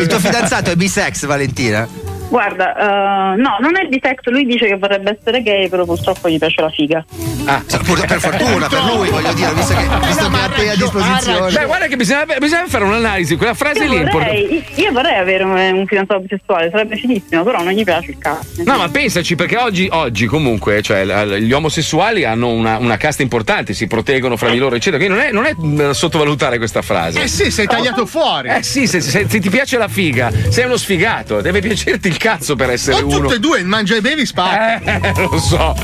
il 0.00 0.06
tuo 0.06 0.18
fidanzato 0.18 0.70
è 0.70 0.76
bisex, 0.76 1.26
Valentina? 1.26 1.88
Guarda, 2.30 3.32
eh, 3.34 3.36
no, 3.40 3.56
non 3.60 3.76
è 3.76 3.86
bisex, 3.88 4.18
lui 4.26 4.46
dice 4.46 4.66
che 4.68 4.76
vorrebbe 4.76 5.18
essere 5.18 5.42
gay, 5.42 5.68
però 5.68 5.84
purtroppo 5.84 6.28
gli 6.28 6.38
piace 6.38 6.60
la 6.60 6.70
figa. 6.70 7.04
Ah, 7.44 7.60
pur- 7.84 8.06
per 8.06 8.20
fortuna, 8.20 8.68
per 8.68 8.84
lui, 8.84 9.08
voglio 9.08 9.32
dire, 9.32 9.52
visto 9.52 9.74
che, 9.74 9.88
visto 10.06 10.28
che 10.30 10.36
ha 10.36 10.48
te 10.48 10.70
a 10.70 10.76
disposizione. 10.76 11.52
Beh, 11.52 11.64
guarda 11.64 11.86
che 11.88 11.96
bisogna, 11.96 12.24
bisogna 12.38 12.66
fare 12.68 12.84
un'analisi, 12.84 13.34
quella 13.36 13.54
frase 13.54 13.82
Io 13.82 13.90
lì 13.90 13.96
è 13.96 14.02
importante. 14.02 14.36
vorrei, 14.46 14.64
io 14.76 14.92
vorrei 14.92 15.16
avere 15.18 15.42
un, 15.42 15.56
un 15.58 15.86
fidanzato 15.86 16.20
bisessuale, 16.20 16.70
sarebbe 16.70 16.96
finissimo, 16.96 17.42
però 17.42 17.62
non 17.64 17.72
gli 17.72 17.82
piace 17.82 18.10
il 18.12 18.18
cazzo. 18.18 18.62
No, 18.64 18.76
ma 18.76 18.88
pensaci, 18.88 19.34
perché 19.34 19.56
oggi, 19.56 19.88
oggi 19.90 20.26
comunque, 20.26 20.82
cioè, 20.82 21.04
gli 21.40 21.50
omosessuali 21.52 22.24
hanno 22.24 22.48
una, 22.50 22.78
una 22.78 22.96
casta 22.96 23.22
importante, 23.22 23.74
si 23.74 23.88
proteggono 23.88 24.36
fra 24.36 24.50
di 24.50 24.58
loro, 24.58 24.76
eccetera. 24.76 25.02
Quindi 25.02 25.18
non 25.18 25.26
è, 25.26 25.32
non 25.32 25.46
è 25.46 25.54
da 25.84 25.92
sottovalutare 25.94 26.58
questa 26.58 26.82
frase. 26.82 27.22
Eh 27.22 27.26
sì, 27.26 27.50
sei 27.50 27.66
tagliato 27.66 28.06
fuori. 28.06 28.50
Eh 28.50 28.62
sì, 28.62 28.86
se, 28.86 29.00
se- 29.00 29.26
se 29.28 29.40
ti 29.40 29.50
piace 29.50 29.76
la 29.78 29.88
figa, 29.88 30.30
sei 30.48 30.66
uno 30.66 30.76
sfigato, 30.76 31.40
deve 31.40 31.60
piacerti 31.60 32.06
il 32.06 32.18
cazzo 32.20 32.54
per 32.54 32.68
essere 32.68 33.00
O 33.00 33.06
uno. 33.06 33.18
tutte 33.20 33.34
e 33.36 33.38
due, 33.38 33.62
mangia 33.62 33.96
e 33.96 34.02
bevi 34.02 34.26
spacca. 34.26 35.00
Eh, 35.00 35.12
lo 35.24 35.38
so. 35.38 35.74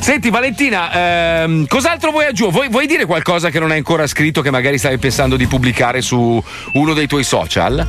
Senti, 0.00 0.28
Valentina, 0.28 1.42
ehm, 1.44 1.66
cos'altro 1.68 2.10
vuoi 2.10 2.24
aggiungere? 2.24 2.50
Vuoi, 2.50 2.68
vuoi 2.68 2.86
dire 2.88 3.06
qualcosa 3.06 3.48
che 3.48 3.60
non 3.60 3.70
hai 3.70 3.76
ancora 3.78 4.04
scritto, 4.08 4.42
che 4.42 4.50
magari 4.50 4.76
stavi 4.76 4.98
pensando 4.98 5.36
di 5.36 5.46
pubblicare 5.46 6.02
su 6.02 6.42
uno 6.72 6.94
dei 6.94 7.06
tuoi 7.06 7.22
social? 7.22 7.86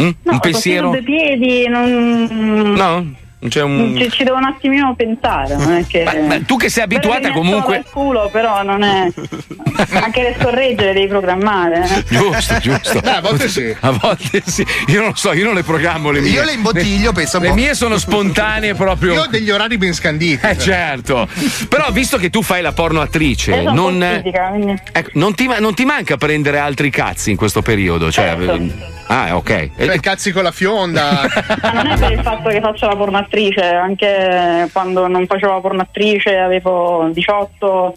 Mm? 0.00 0.10
No, 0.22 0.32
un 0.32 0.40
pensiero? 0.40 0.88
due 0.90 1.02
piedi, 1.02 1.68
non... 1.68 2.72
No? 2.74 3.14
Un. 3.38 3.94
Ci, 3.98 4.10
ci 4.10 4.24
devo 4.24 4.38
un 4.38 4.44
attimino 4.44 4.94
pensare, 4.96 5.56
non 5.56 5.72
è 5.72 5.86
che... 5.86 6.04
Beh, 6.26 6.44
tu 6.46 6.56
che 6.56 6.70
sei 6.70 6.84
abituata 6.84 7.30
comunque. 7.32 7.82
dal 7.82 7.92
culo, 7.92 8.30
però 8.32 8.62
non 8.62 8.82
è... 8.82 9.08
Anche 9.92 10.22
le 10.22 10.36
scorreggere 10.40 10.94
devi 10.94 11.06
programmare. 11.06 11.84
eh. 11.84 12.04
Giusto, 12.08 12.58
giusto. 12.60 13.00
Beh, 13.00 13.10
a 13.10 13.20
volte 13.20 13.48
sì. 13.48 13.76
A 13.80 13.90
volte 13.90 14.42
sì. 14.44 14.66
Io 14.86 15.00
non 15.00 15.10
lo 15.10 15.14
so, 15.16 15.32
io 15.34 15.44
non 15.44 15.54
le 15.54 15.62
programmo 15.62 16.10
le 16.10 16.20
mie. 16.20 16.30
Io 16.30 16.44
le 16.44 16.52
imbottiglio, 16.52 17.12
penso 17.12 17.36
un 17.36 17.44
Le 17.44 17.52
mie 17.52 17.74
sono 17.74 17.98
spontanee 17.98 18.74
proprio. 18.74 19.12
Io 19.12 19.22
ho 19.22 19.26
degli 19.26 19.50
orari 19.50 19.76
ben 19.76 19.92
scanditi. 19.92 20.44
Eh 20.46 20.56
certo, 20.58 21.28
però 21.68 21.90
visto 21.90 22.16
che 22.16 22.30
tu 22.30 22.42
fai 22.42 22.62
la 22.62 22.72
porno 22.72 23.00
attrice, 23.02 23.62
non, 23.62 23.98
quindi- 23.98 24.80
ecco, 24.92 25.10
non, 25.14 25.34
ti, 25.34 25.46
non 25.58 25.74
ti 25.74 25.84
manca 25.84 26.16
prendere 26.16 26.58
altri 26.58 26.88
cazzi 26.90 27.30
in 27.30 27.36
questo 27.36 27.60
periodo? 27.60 28.10
Cioè, 28.10 28.24
Certo. 28.36 28.94
Ah, 29.08 29.36
ok. 29.36 29.70
Cioè, 29.78 30.00
cazzi 30.00 30.32
con 30.32 30.42
la 30.42 30.50
fionda. 30.50 31.28
Ma 31.62 31.70
non 31.72 31.86
è 31.86 31.96
per 31.98 32.10
il 32.12 32.22
fatto 32.22 32.48
che 32.48 32.60
faccio 32.60 32.88
la 32.88 32.96
pornatrice, 33.26 33.60
anche 33.64 34.68
quando 34.72 35.06
non 35.08 35.26
facevo 35.26 35.52
la 35.54 35.60
pornatrice 35.60 36.36
avevo 36.36 37.08
18 37.12 37.94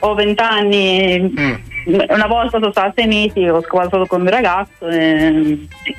o 0.00 0.14
20 0.14 0.42
anni. 0.42 1.34
Mm. 1.38 1.54
Una 2.08 2.26
volta 2.26 2.58
sono 2.58 2.70
stata 2.70 2.92
sei 2.94 3.06
mesi, 3.06 3.46
ho 3.48 3.62
scovato 3.62 4.04
con 4.06 4.20
un 4.20 4.28
ragazzo 4.28 4.86
e 4.88 5.26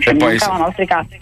E 0.06 0.14
mi 0.14 0.18
poi 0.18 0.18
mancavano 0.38 0.66
altri 0.66 0.86
cazzi. 0.86 1.18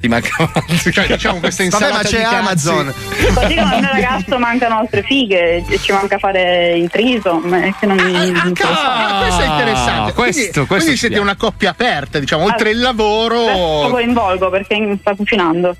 Ti 0.00 0.08
mancava 0.08 0.50
Cioè, 0.92 1.06
diciamo 1.06 1.38
questa 1.38 1.64
Vabbè, 1.64 1.74
insalata 1.76 1.94
ma 1.94 2.02
c'è. 2.02 2.22
Amazon. 2.22 2.94
Così 3.34 3.54
come 3.54 3.80
mio 3.80 3.88
ragazzo 3.90 4.38
mancano 4.38 4.78
altre 4.78 5.02
fighe 5.02 5.64
e 5.68 5.78
ci 5.78 5.92
manca 5.92 6.18
fare 6.18 6.76
il 6.76 6.88
triso, 6.90 7.40
ma 7.44 7.62
è 7.64 7.72
che 7.78 7.86
non 7.86 7.96
mi 7.96 8.30
non 8.30 8.52
so. 8.54 8.66
Ah, 8.68 9.18
questo 9.22 9.42
è 9.42 9.46
interessante. 9.46 10.10
Ah, 10.10 10.14
questo- 10.14 10.14
quindi, 10.14 10.52
questo 10.52 10.66
quindi 10.66 10.96
siete 10.96 11.14
piace. 11.14 11.22
una 11.22 11.36
coppia 11.36 11.70
aperta, 11.70 12.18
diciamo, 12.18 12.44
oltre 12.44 12.70
il 12.70 12.84
Adesso 12.84 12.92
lo 13.02 13.04
lavoro. 13.04 13.88
coinvolgo 13.90 14.50
perché 14.50 14.96
sta 15.00 15.14
cucinando. 15.14 15.76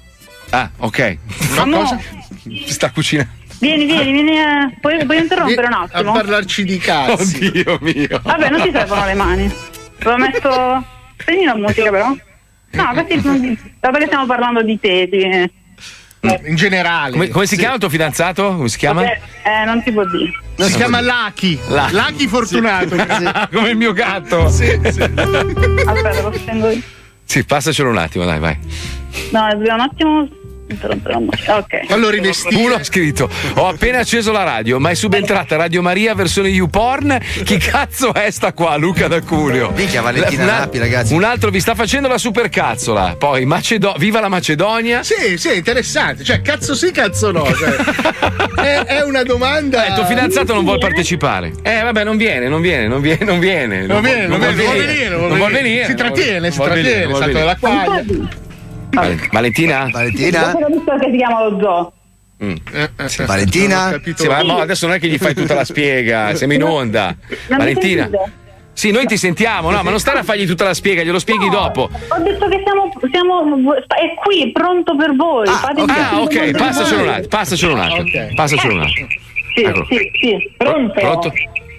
Ah, 0.50 0.70
ok. 0.78 1.16
Amore, 1.58 1.98
Sta 2.66 2.90
cucinando. 2.90 3.30
vieni, 3.60 3.84
vieni, 3.86 4.12
vieni. 4.12 4.38
a- 4.38 4.70
Puoi, 4.80 5.04
puoi 5.04 5.18
interrompere 5.18 5.66
un 5.66 5.72
A 5.72 5.80
attimo? 5.90 6.12
parlarci 6.12 6.64
di 6.64 6.78
cazzi. 6.78 7.46
Oddio 7.46 7.78
mio. 7.80 8.20
Vabbè, 8.22 8.50
non 8.50 8.62
ti 8.62 8.70
servono 8.72 9.04
le 9.06 9.14
mani. 9.14 9.52
Lo 9.98 10.16
metto. 10.16 10.84
Spegni 11.18 11.44
la 11.44 11.56
musica, 11.56 11.90
però. 11.90 12.08
No. 12.08 12.92
Dato 12.92 13.04
che 13.98 14.06
stiamo 14.06 14.26
parlando 14.26 14.62
di 14.62 14.78
te, 14.78 15.08
di- 15.10 15.50
in 16.48 16.56
generale. 16.56 17.12
Come, 17.12 17.28
come 17.28 17.46
si 17.46 17.54
Sì. 17.54 17.60
chiama 17.60 17.74
il 17.74 17.80
tuo 17.80 17.88
fidanzato? 17.88 18.56
Come 18.56 18.68
si 18.68 18.78
chiama? 18.78 19.02
Vabbè, 19.02 19.20
eh, 19.44 19.64
non 19.64 19.80
si 19.84 19.92
può 19.92 20.04
dire. 20.06 20.32
si 20.68 20.74
chiama 20.76 21.00
Lucky. 21.00 21.58
La- 21.68 21.88
Lucky 21.92 22.26
Fortunato. 22.26 22.96
Come 23.52 23.70
il 23.70 23.76
mio 23.76 23.92
gatto. 23.92 24.48
Sì, 24.48 24.66
sì. 24.90 25.02
Aspetta, 25.02 26.20
lo 26.22 26.32
stendo 26.36 26.68
io. 26.70 26.80
Sì, 27.24 27.44
passacelo 27.44 27.90
un 27.90 27.96
attimo, 27.98 28.24
dai, 28.24 28.38
vai. 28.38 28.56
No, 29.30 29.48
dobbiamo 29.52 29.82
un 29.82 29.88
attimo 29.90 30.28
interrompere 30.68 31.14
la 31.14 31.20
musica. 31.20 31.56
Ok. 31.58 31.86
Fallo 31.86 32.10
rivestire. 32.10 32.56
Uno 32.56 32.74
ha 32.74 32.82
scritto: 32.82 33.28
Ho 33.54 33.68
appena 33.68 33.98
acceso 33.98 34.32
la 34.32 34.42
radio, 34.42 34.80
ma 34.80 34.90
è 34.90 34.94
subentrata 34.94 35.54
Radio 35.56 35.80
Maria 35.82 36.12
versione 36.14 36.48
YouPorn. 36.48 37.18
Chi 37.44 37.56
cazzo 37.58 38.12
è 38.12 38.28
sta 38.32 38.52
qua? 38.52 38.74
Luca 38.76 39.06
da 39.06 39.20
Cuneo. 39.20 39.70
Minchia, 39.76 40.02
Valentina 40.02 40.44
Nappi, 40.44 40.78
ragazzi. 40.78 41.14
Un 41.14 41.22
altro 41.22 41.50
vi 41.50 41.60
sta 41.60 41.74
facendo 41.76 42.08
la 42.08 42.18
supercazzola. 42.18 43.14
Poi 43.16 43.44
Macedo- 43.44 43.94
Viva 43.98 44.18
la 44.20 44.28
Macedonia. 44.28 45.02
Sì, 45.04 45.38
sì, 45.38 45.56
interessante. 45.56 46.24
Cioè, 46.24 46.40
cazzo 46.42 46.74
sì, 46.74 46.90
cazzo 46.90 47.30
no. 47.30 47.44
Cioè, 47.44 47.76
è, 48.60 48.84
è 48.86 49.02
una 49.04 49.22
domanda. 49.22 49.84
Eh, 49.84 49.88
il 49.90 49.94
tuo 49.94 50.04
fidanzato 50.06 50.52
non 50.52 50.64
vuole 50.64 50.78
partecipare. 50.80 51.52
Eh, 51.62 51.82
vabbè, 51.82 52.02
non 52.02 52.16
viene, 52.16 52.48
non 52.48 52.60
viene, 52.60 52.88
non 52.88 53.00
viene, 53.00 53.24
non 53.24 53.38
viene. 53.38 53.86
Non 53.86 54.00
viene, 54.00 54.26
non 54.26 54.38
vuol 54.40 54.52
viene, 54.54 54.74
non 54.76 54.86
venire, 54.86 55.08
non 55.10 55.18
Non 55.20 55.28
vuol 55.28 55.38
vuol 55.38 55.52
venire. 55.52 55.62
venire. 55.62 55.84
Si 55.86 55.92
non 55.94 55.96
vuol- 55.96 56.12
trattiene, 56.16 56.50
si 56.50 56.58
venire, 56.58 56.74
trattiene, 56.74 57.00
non 57.04 57.08
vuol 57.10 57.22
salto 57.22 57.38
venire. 57.38 57.40
della 57.40 57.56
quaglia. 57.60 58.44
Val- 58.90 59.28
Valentina? 59.30 59.88
Valentina? 59.90 60.52
Questo 60.52 60.58
ho 60.64 60.74
visto 60.74 60.96
che 60.96 61.10
si 61.10 61.16
chiama 61.16 61.48
lo 61.48 61.58
zoo. 61.60 61.92
Mm. 62.44 62.56
Eh, 62.72 63.24
Valentina? 63.24 64.00
Sì, 64.14 64.26
ma 64.26 64.60
adesso 64.60 64.86
non 64.86 64.96
è 64.96 64.98
che 64.98 65.08
gli 65.08 65.16
fai 65.18 65.34
tutta 65.34 65.54
la 65.54 65.64
spiega, 65.64 66.34
siamo 66.36 66.52
in 66.52 66.62
onda. 66.62 67.16
mi 67.28 67.56
Valentina. 67.56 68.10
Sì, 68.72 68.90
noi 68.90 69.06
ti 69.06 69.16
sentiamo, 69.16 69.70
no, 69.70 69.82
ma 69.82 69.88
non 69.88 69.98
stare 69.98 70.18
a 70.18 70.22
fargli 70.22 70.46
tutta 70.46 70.64
la 70.64 70.74
spiega, 70.74 71.02
glielo 71.02 71.18
spieghi 71.18 71.48
dopo. 71.48 71.88
Ho 72.08 72.18
detto 72.22 72.46
che 72.46 72.62
siamo, 72.62 72.92
siamo 73.10 73.72
è 73.74 74.14
qui, 74.22 74.52
pronto 74.52 74.94
per 74.96 75.16
voi. 75.16 75.46
Fate 75.46 75.80
Ah, 75.86 76.20
ok, 76.20 76.44
tutto 76.50 76.58
passacelo 76.58 77.02
un 77.02 77.08
attimo, 77.08 77.28
passacelo 77.28 77.72
un 77.72 77.80
attimo. 77.80 78.00
Ok. 78.00 78.34
Passacelo 78.34 78.74
un 78.74 78.80
attimo. 78.82 79.06
Sì, 79.54 79.62
Eccolo. 79.62 79.86
sì, 79.88 80.10
sì, 80.20 80.52
pronto. 80.58 80.92
Pronto? 80.92 81.32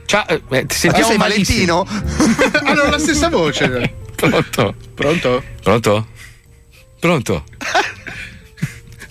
Ciao, 0.07 0.25
eh, 0.27 0.41
eh, 0.49 0.65
ti 0.65 0.75
sentiamo 0.75 1.05
sei 1.07 1.17
malissimo. 1.17 1.83
Valentino? 1.83 2.65
Hanno 2.65 2.89
la 2.89 2.97
stessa 2.97 3.29
voce. 3.29 3.93
Pronto? 4.17 4.73
Pronto? 4.95 5.43
Pronto? 5.61 6.07
Pronto? 6.99 7.43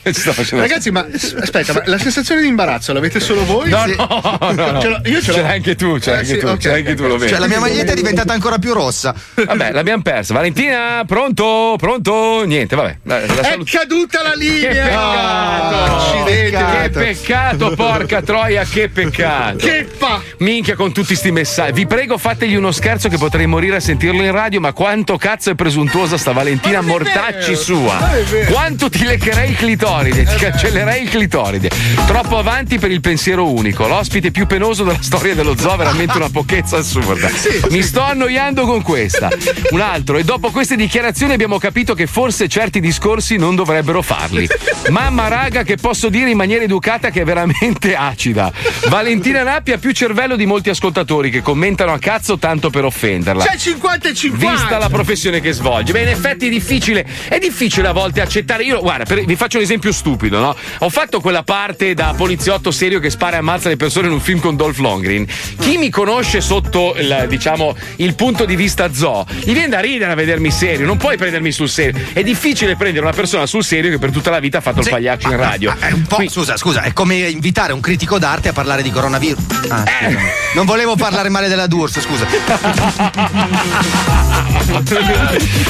Ragazzi, 0.50 0.90
ma 0.90 1.04
aspetta, 1.40 1.72
ma 1.72 1.82
la 1.86 1.98
sensazione 1.98 2.40
di 2.40 2.46
imbarazzo 2.48 2.92
l'avete 2.92 3.18
solo 3.20 3.44
voi? 3.44 3.68
No, 3.70 3.84
Sì. 3.86 3.94
no, 3.96 4.38
no, 4.52 4.70
no. 4.70 4.80
Ce 4.80 4.86
ce 4.86 4.88
l'ho. 4.88 5.20
Ce 5.20 5.42
l'hai 5.42 5.56
anche 5.56 5.74
tu, 5.74 5.98
ce 5.98 6.10
l'hai 6.10 6.18
Eh, 6.18 6.22
anche 6.22 6.34
sì, 6.34 6.38
tu, 6.38 6.46
ok. 6.46 6.58
ce 6.58 6.68
l'hai 6.68 6.78
anche 6.80 6.94
tu, 6.94 7.06
lo 7.06 7.16
vedi. 7.16 7.30
Cioè, 7.32 7.40
la 7.40 7.46
mia 7.48 7.60
maglietta 7.60 7.92
è 7.92 7.94
diventata 7.96 8.32
ancora 8.32 8.58
più 8.58 8.72
rossa. 8.72 9.14
Vabbè, 9.34 9.72
l'abbiamo 9.72 10.02
persa. 10.02 10.32
Valentina, 10.34 11.02
pronto? 11.06 11.74
Pronto? 11.78 12.44
Niente, 12.44 12.76
vabbè. 12.76 12.98
La, 13.04 13.18
la 13.20 13.24
È 13.40 13.42
salut- 13.42 13.68
caduta 13.70 14.22
la 14.22 14.30
Che 14.30 14.36
linea! 14.38 14.84
peccato! 14.86 15.96
Accidenti. 15.96 16.54
Che 16.56 16.90
peccato, 16.90 17.70
porca 17.74 18.22
troia, 18.22 18.64
che 18.64 18.88
peccato! 18.88 19.56
Che 19.58 19.88
fa? 19.96 20.20
Minchia 20.38 20.74
con 20.74 20.92
tutti 20.92 21.14
sti 21.14 21.30
messaggi. 21.32 21.72
Vi 21.72 21.86
prego, 21.86 22.18
fategli 22.18 22.54
uno 22.54 22.70
scherzo 22.72 23.08
che 23.08 23.18
potrei 23.18 23.46
morire 23.46 23.76
a 23.76 23.80
sentirlo 23.80 24.22
in 24.22 24.32
radio, 24.32 24.60
ma 24.60 24.72
quanto 24.72 25.16
cazzo 25.16 25.50
è 25.50 25.54
presuntuosa 25.54 26.16
sta 26.16 26.32
Valentina 26.32 26.80
Ma 26.80 26.88
Mortacci 26.88 27.50
vero, 27.50 27.60
sua. 27.60 28.10
vero. 28.30 28.52
Quanto 28.52 28.88
ti 28.88 29.04
leccherei 29.04 29.50
il 29.50 29.56
clitoride, 29.96 30.24
ti 30.24 30.36
cancellerei 30.36 31.02
il 31.02 31.08
clitoride. 31.08 31.70
Troppo 32.06 32.38
avanti 32.38 32.78
per 32.78 32.90
il 32.90 33.00
pensiero 33.00 33.50
unico. 33.50 33.86
L'ospite 33.86 34.30
più 34.30 34.46
penoso 34.46 34.84
della 34.84 35.00
storia 35.00 35.34
dello 35.34 35.56
zoo, 35.56 35.76
veramente 35.76 36.16
una 36.16 36.28
pochezza 36.28 36.78
assurda. 36.78 37.30
Mi 37.70 37.82
sto 37.82 38.02
annoiando 38.02 38.66
con 38.66 38.82
questa. 38.82 39.30
Un 39.70 39.80
altro, 39.80 40.18
e 40.18 40.24
dopo 40.24 40.50
queste 40.50 40.76
dichiarazioni 40.76 41.32
abbiamo 41.32 41.58
capito 41.58 41.94
che 41.94 42.06
forse 42.06 42.48
certi 42.48 42.80
discorsi 42.80 43.36
non 43.36 43.54
dovrebbero 43.54 44.02
farli. 44.02 44.48
Mamma 44.90 45.28
raga, 45.28 45.62
che 45.62 45.76
posso 45.76 46.08
dire 46.08 46.30
in 46.30 46.36
maniera 46.36 46.64
educata 46.64 47.10
che 47.10 47.22
è 47.22 47.24
veramente 47.24 47.94
acida. 47.96 48.52
Valentina 48.88 49.42
Nappi 49.42 49.72
ha 49.72 49.78
più 49.78 49.92
cervello 49.92 50.36
di 50.36 50.46
molti 50.46 50.70
ascoltatori 50.70 51.30
che 51.30 51.42
commentano 51.42 51.92
a 51.92 51.98
cazzo 51.98 52.38
tanto 52.38 52.70
per 52.70 52.84
offenderla. 52.84 53.44
C'è 53.44 53.56
50 53.56 54.08
e 54.08 54.14
50. 54.14 54.50
Vista 54.50 54.78
la 54.78 54.88
professione 54.88 55.40
che 55.40 55.52
svolge, 55.52 55.92
beh, 55.92 56.02
in 56.02 56.08
effetti 56.08 56.46
è 56.46 56.50
difficile. 56.50 57.06
È 57.28 57.38
difficile 57.38 57.88
a 57.88 57.92
volte 57.92 58.20
accettare. 58.20 58.64
Io, 58.64 58.80
guarda, 58.80 59.04
per- 59.04 59.24
vi 59.24 59.36
faccio 59.36 59.56
un 59.56 59.62
esempio 59.62 59.85
stupido, 59.92 60.38
no? 60.38 60.56
Ho 60.80 60.90
fatto 60.90 61.20
quella 61.20 61.42
parte 61.42 61.94
da 61.94 62.14
poliziotto 62.16 62.70
serio 62.70 63.00
che 63.00 63.10
spara 63.10 63.36
e 63.36 63.38
ammazza 63.38 63.68
le 63.68 63.76
persone 63.76 64.06
in 64.06 64.12
un 64.12 64.20
film 64.20 64.38
con 64.40 64.56
Dolph 64.56 64.78
Lundgren. 64.78 65.26
Chi 65.60 65.76
mi 65.78 65.90
conosce 65.90 66.40
sotto 66.40 66.94
il, 66.98 67.26
diciamo, 67.28 67.76
il 67.96 68.14
punto 68.14 68.44
di 68.44 68.56
vista 68.56 68.92
zoo, 68.92 69.24
gli 69.42 69.52
viene 69.52 69.68
da 69.68 69.80
ridere 69.80 70.12
a 70.12 70.14
vedermi 70.14 70.50
serio. 70.50 70.86
Non 70.86 70.96
puoi 70.96 71.16
prendermi 71.16 71.52
sul 71.52 71.68
serio. 71.68 72.02
È 72.12 72.22
difficile 72.22 72.76
prendere 72.76 73.04
una 73.04 73.14
persona 73.14 73.46
sul 73.46 73.64
serio 73.64 73.90
che 73.90 73.98
per 73.98 74.10
tutta 74.10 74.30
la 74.30 74.40
vita 74.40 74.58
ha 74.58 74.60
fatto 74.60 74.80
il 74.80 74.88
pagliaccio 74.88 75.30
in 75.30 75.36
radio. 75.36 75.74
Ma 75.78 75.88
è 75.88 75.92
un 75.92 76.02
po', 76.02 76.22
scusa, 76.28 76.56
scusa, 76.56 76.82
è 76.82 76.92
come 76.92 77.16
invitare 77.16 77.72
un 77.72 77.80
critico 77.80 78.18
d'arte 78.18 78.48
a 78.48 78.52
parlare 78.52 78.82
di 78.82 78.90
coronavirus. 78.90 79.44
Ah, 79.68 79.84
Eh. 80.00 80.16
Non 80.54 80.64
volevo 80.66 80.96
parlare 80.96 81.28
male 81.28 81.48
della 81.48 81.66
D'Urso, 81.66 82.00
scusa. 82.00 82.26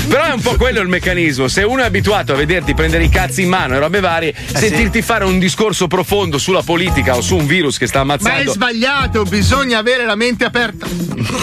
Però 0.09 0.25
è 0.25 0.33
un 0.33 0.41
po' 0.41 0.57
quello 0.57 0.81
il 0.81 0.89
meccanismo. 0.89 1.49
Se 1.49 1.63
uno 1.63 1.83
è 1.83 1.85
abituato 1.87 2.33
a 2.33 2.37
vederti 2.37 2.75
prendere 2.75 3.05
i 3.05 3.09
cazzi 3.09 3.43
in 3.43 3.49
mano 3.49 3.75
e 3.75 3.79
robe 3.79 4.01
varie, 4.07 4.35
sentirti 4.55 5.03
fare 5.03 5.25
un 5.25 5.39
discorso 5.39 5.87
profondo 5.89 6.39
sulla 6.39 6.63
politica 6.63 7.17
o 7.17 7.21
su 7.21 7.37
un 7.37 7.47
virus 7.47 7.77
che 7.79 7.87
sta 7.87 8.05
Ma 8.05 8.15
è 8.15 8.19
ammazzando. 8.19 8.53
sbagliato, 8.53 9.23
bisogna 9.25 9.79
avere 9.79 10.05
la 10.05 10.15
mente 10.15 10.45
aperta. 10.45 10.87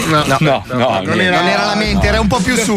No, 0.06 0.24
No, 0.26 0.36
no, 0.40 0.64
no, 0.68 0.76
non 0.76 1.02
niente. 1.02 1.22
era, 1.22 1.38
Non 1.40 1.48
era 1.48 1.64
la 1.66 1.74
mente, 1.74 2.06
era 2.06 2.20
un 2.20 2.26
po' 2.28 2.38
più 2.40 2.56
su. 2.56 2.74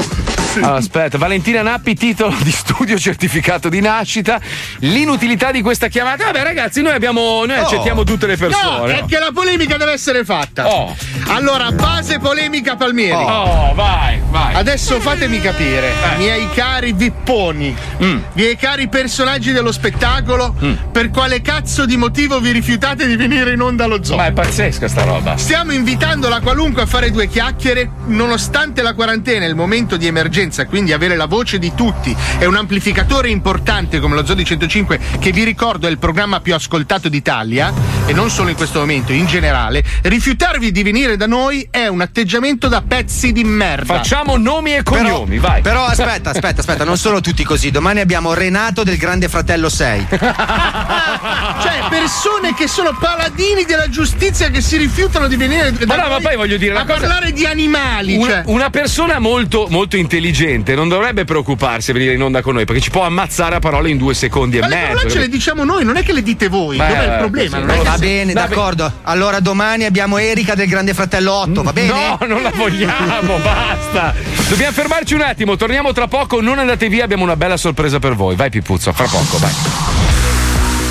Allora, 0.68 0.76
aspetta, 0.76 1.18
Valentina 1.18 1.62
Nappi, 1.62 1.94
titolo 1.96 2.36
di 2.42 2.52
studio 2.52 2.98
certificato 2.98 3.70
di 3.70 3.80
nascita. 3.80 4.40
L'inutilità 4.80 5.52
di 5.52 5.62
questa 5.62 5.88
chiamata. 5.88 6.26
Vabbè, 6.26 6.44
ragazzi, 6.44 6.82
noi 6.82 6.94
abbiamo. 6.94 7.46
Noi 7.46 7.58
Oh. 7.58 7.62
accettiamo 7.64 8.04
tutte 8.04 8.26
le 8.28 8.36
No, 8.40 8.48
persone. 8.48 9.00
è 9.00 9.06
che 9.06 9.20
la 9.20 9.32
polemica 9.34 9.78
deve 9.78 9.92
essere 9.94 10.24
fatta. 10.26 10.68
Oh. 10.68 10.96
Allora, 11.28 11.72
base 11.72 12.20
polemica 12.20 12.76
Palmieri. 12.76 13.14
Oh, 13.14 13.74
vai, 13.76 14.20
vai. 14.30 14.56
Adesso 14.56 15.00
fatemi 15.00 15.40
capire, 15.42 15.90
Eh. 16.14 16.18
miei 16.18 16.48
cari 16.54 16.94
vipponi, 16.94 17.76
Mm. 18.04 18.18
miei 18.34 18.56
cari 18.56 18.88
personaggi 18.88 19.52
dello 19.52 19.72
spettacolo, 19.72 20.56
per 20.92 21.10
quale 21.10 21.42
cazzo 21.42 21.86
di 21.86 21.98
motivo 21.98 22.40
vi 22.40 22.52
rifiutate 22.52 23.06
di 23.08 23.16
venire 23.16 23.52
in 23.54 23.62
onda 23.62 23.84
allo 23.86 24.04
zoo? 24.04 24.16
Ma 24.18 24.26
è 24.28 24.32
pazzesca 24.32 24.88
sta 24.88 25.04
roba. 25.04 25.38
Stiamo 25.38 25.72
invitando 25.74 26.30
la 26.30 26.40
qualunque 26.42 26.84
a 26.84 26.86
fare 26.86 27.12
due 27.12 27.28
chiacchiere, 27.28 27.90
nonostante 28.06 28.82
la 28.82 28.94
quarantena 28.94 29.46
e 29.46 29.48
il 29.50 29.56
momento 29.56 29.98
di 29.98 30.08
emergenza, 30.08 30.46
quindi 30.68 30.94
avere 30.94 31.16
la 31.16 31.26
voce 31.26 31.60
di 31.60 31.74
tutti 31.76 32.16
e 32.40 32.46
un 32.46 32.56
amplificatore 32.56 33.30
importante 33.30 34.00
come 34.00 34.16
lo 34.16 34.26
Zoo 34.26 34.36
di 34.36 34.46
105, 34.46 35.00
che 35.20 35.32
vi 35.32 35.44
ricordo 35.44 35.88
è 35.88 35.90
il 35.90 35.98
programma 35.98 36.40
più 36.40 36.54
ascoltato 36.54 37.10
d'Italia, 37.10 37.74
e 38.06 38.14
non 38.14 38.30
solo 38.30 38.50
in 38.50 38.56
questo 38.56 38.80
momento, 38.80 39.12
in 39.12 39.26
generale, 39.26 39.84
rifiutarvi 40.04 40.72
di 40.72 40.84
venire 40.84 41.18
da 41.18 41.28
noi 41.28 41.68
è 41.70 41.88
un 41.88 42.02
atteggiamento 42.02 42.68
da 42.68 42.82
pezzi 42.82 43.32
di 43.32 43.44
merda. 43.44 43.96
Facciamo 43.96 44.38
nomi 44.38 44.76
e 44.76 44.84
cognomi, 44.84 45.40
vai. 45.40 45.62
Però 45.62 45.86
aspetta, 45.86 46.30
aspetta, 46.30 46.62
aspetta, 46.62 46.84
non 46.84 46.98
sono 46.98 47.20
tutti 47.22 47.44
così. 47.44 47.72
Domani 47.72 48.00
abbiamo 48.00 48.34
Renato 48.34 48.84
del 48.84 48.98
Grande 48.98 49.28
Fratello 49.28 49.70
6. 49.70 50.08
Cioè, 51.60 51.88
persone 51.90 52.54
che 52.54 52.68
sono 52.68 52.96
paladini 52.98 53.64
della 53.66 53.90
giustizia 53.90 54.50
che 54.50 54.62
si 54.62 54.78
rifiutano 54.78 55.28
di 55.28 55.36
venire 55.36 55.72
da 55.72 55.86
Ma 55.86 55.96
no, 55.96 56.02
noi 56.04 56.12
ma 56.12 56.20
poi 56.20 56.36
voglio 56.36 56.58
dire 56.58 56.76
a 56.76 56.86
cosa- 56.86 57.00
parlare 57.00 57.32
di 57.32 57.46
animali. 57.46 58.16
Una, 58.16 58.28
cioè. 58.28 58.44
una 58.46 58.70
persona 58.70 59.20
molto, 59.20 59.68
molto 59.70 59.98
intelligente 59.98 60.37
non 60.76 60.88
dovrebbe 60.88 61.26
preoccuparsi 61.26 61.92
a 61.92 61.94
venire 61.94 62.14
in 62.14 62.22
onda 62.22 62.42
con 62.42 62.54
noi 62.54 62.66
perché 62.66 62.82
ci 62.82 62.90
può 62.92 63.04
ammazzare 63.04 63.56
a 63.56 63.60
parole 63.60 63.90
in 63.90 63.98
due 63.98 64.14
secondi 64.14 64.60
Ma 64.60 64.66
e 64.66 64.70
le 64.70 64.76
mezzo. 64.76 64.86
parolacce 64.88 65.08
le 65.08 65.14
capito? 65.22 65.36
diciamo 65.38 65.64
noi, 65.64 65.84
non 65.84 65.98
è 65.98 66.04
che 66.04 66.14
le 66.14 66.22
dite 66.22 66.48
voi. 66.48 66.78
Beh, 66.78 66.88
Dov'è 66.88 67.04
il 67.06 67.12
eh, 67.12 67.18
problema? 67.18 67.58
Non 67.60 67.70
è 67.70 67.78
che 67.78 67.84
Va 67.84 67.94
se- 67.94 68.00
bene, 68.00 68.34
Va 68.34 68.42
d'accordo. 68.48 68.92
Allora 69.04 69.40
domani 69.40 69.86
abbiamo 69.86 70.18
Erika 70.18 70.54
del 70.56 70.68
Grande 70.68 70.94
Fratello 70.94 71.34
8, 71.34 71.64
va 71.64 71.74
bene? 71.74 71.88
No, 71.88 72.18
non 72.28 72.42
la 72.42 72.52
vogliamo, 72.54 73.38
basta. 73.42 74.14
Dobbiamo 74.50 74.74
fermarci 74.74 75.14
un 75.14 75.22
attimo, 75.22 75.56
torniamo 75.56 75.92
tra 75.92 76.08
poco, 76.08 76.42
non 76.42 76.60
andate 76.60 76.88
via, 76.90 77.04
abbiamo 77.04 77.24
una 77.24 77.36
bella 77.36 77.58
sorpresa 77.58 78.00
per 78.00 78.14
voi. 78.14 78.36
Vai 78.36 78.50
Pipuzzo, 78.50 78.94
fra 78.94 79.06
poco, 79.06 79.38
vai. 79.40 80.27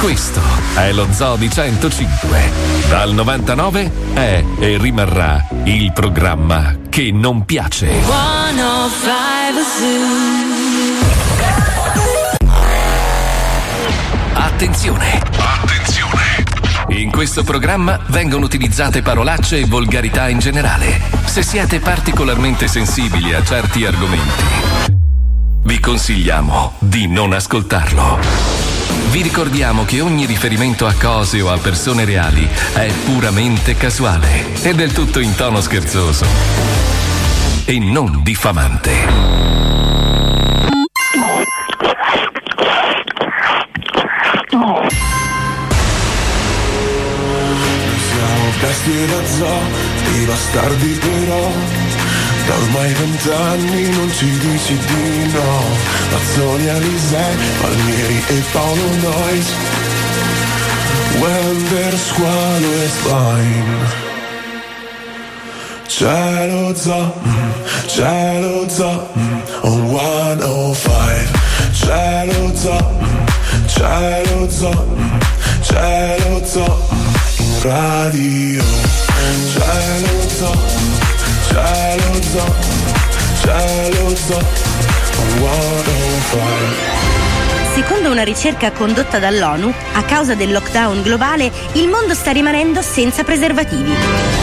Questo 0.00 0.40
è 0.74 0.92
lo 0.92 1.06
Zoo 1.10 1.36
di 1.36 1.50
105. 1.50 2.50
Dal 2.88 3.12
99 3.12 3.90
è 4.14 4.44
e 4.58 4.78
rimarrà 4.78 5.44
il 5.64 5.92
programma 5.92 6.76
che 6.88 7.10
non 7.12 7.44
piace. 7.44 7.88
105 7.88 9.26
Attenzione! 14.34 15.22
Attenzione! 15.36 16.44
In 16.88 17.10
questo 17.10 17.42
programma 17.42 17.98
vengono 18.06 18.44
utilizzate 18.44 19.02
parolacce 19.02 19.58
e 19.58 19.66
volgarità 19.66 20.28
in 20.28 20.38
generale. 20.38 21.00
Se 21.24 21.42
siete 21.42 21.80
particolarmente 21.80 22.68
sensibili 22.68 23.34
a 23.34 23.42
certi 23.42 23.84
argomenti, 23.84 24.44
vi 25.64 25.80
consigliamo 25.80 26.74
di 26.78 27.06
non 27.06 27.32
ascoltarlo. 27.32 28.75
Vi 29.10 29.22
ricordiamo 29.22 29.84
che 29.84 30.00
ogni 30.00 30.26
riferimento 30.26 30.86
a 30.86 30.94
cose 30.94 31.40
o 31.40 31.50
a 31.50 31.58
persone 31.58 32.04
reali 32.04 32.48
è 32.74 32.92
puramente 33.04 33.74
casuale 33.76 34.62
e 34.62 34.74
del 34.74 34.92
tutto 34.92 35.20
in 35.20 35.34
tono 35.34 35.60
scherzoso 35.60 36.26
e 37.64 37.78
non 37.78 38.22
diffamante. 38.22 38.92
Siamo 48.08 48.50
bestie 48.60 49.06
da 49.06 49.26
zoo, 49.26 49.60
dei 50.12 50.24
bastardi 50.24 50.98
però 51.00 51.50
Da 52.46 52.54
ormai 52.54 52.92
vent'anni 52.94 53.90
non 53.90 54.12
ci 54.12 54.38
dici 54.38 54.76
di 54.76 55.32
no. 55.32 55.62
Mazzoni, 56.10 56.68
Alisei, 56.68 57.36
Palmieri 57.60 58.22
e 58.28 58.42
Paolo 58.52 58.88
Nois 59.02 59.48
When 61.18 61.64
their 61.70 61.92
squalo 61.96 62.70
is 62.84 62.96
fine 63.04 64.04
Cielo 65.88 66.74
zoo, 66.74 67.12
mm, 67.24 67.52
cielo 67.88 68.68
zoo 68.68 69.08
On 69.62 69.88
105 69.88 71.28
Cielo 71.72 72.54
zoo, 72.54 72.78
mm, 73.00 73.26
cielo 73.66 74.50
zoo 74.50 74.70
mm, 74.70 75.20
Cielo 75.62 76.44
zoo 76.44 76.76
in 77.38 77.62
radio. 77.62 78.62
Cielo 79.52 80.28
zoo, 80.28 80.56
mm, 81.46 81.54
cielo 81.54 82.20
zoo 82.32 82.46
mm, 82.46 83.06
Cielo 83.42 84.14
zoo 84.16 84.42
On 85.18 85.40
105 85.40 87.05
Secondo 87.76 88.10
una 88.10 88.24
ricerca 88.24 88.72
condotta 88.72 89.18
dall'ONU, 89.18 89.70
a 89.92 90.02
causa 90.04 90.34
del 90.34 90.50
lockdown 90.50 91.02
globale, 91.02 91.52
il 91.72 91.88
mondo 91.88 92.14
sta 92.14 92.30
rimanendo 92.30 92.80
senza 92.80 93.22
preservativi. 93.22 93.92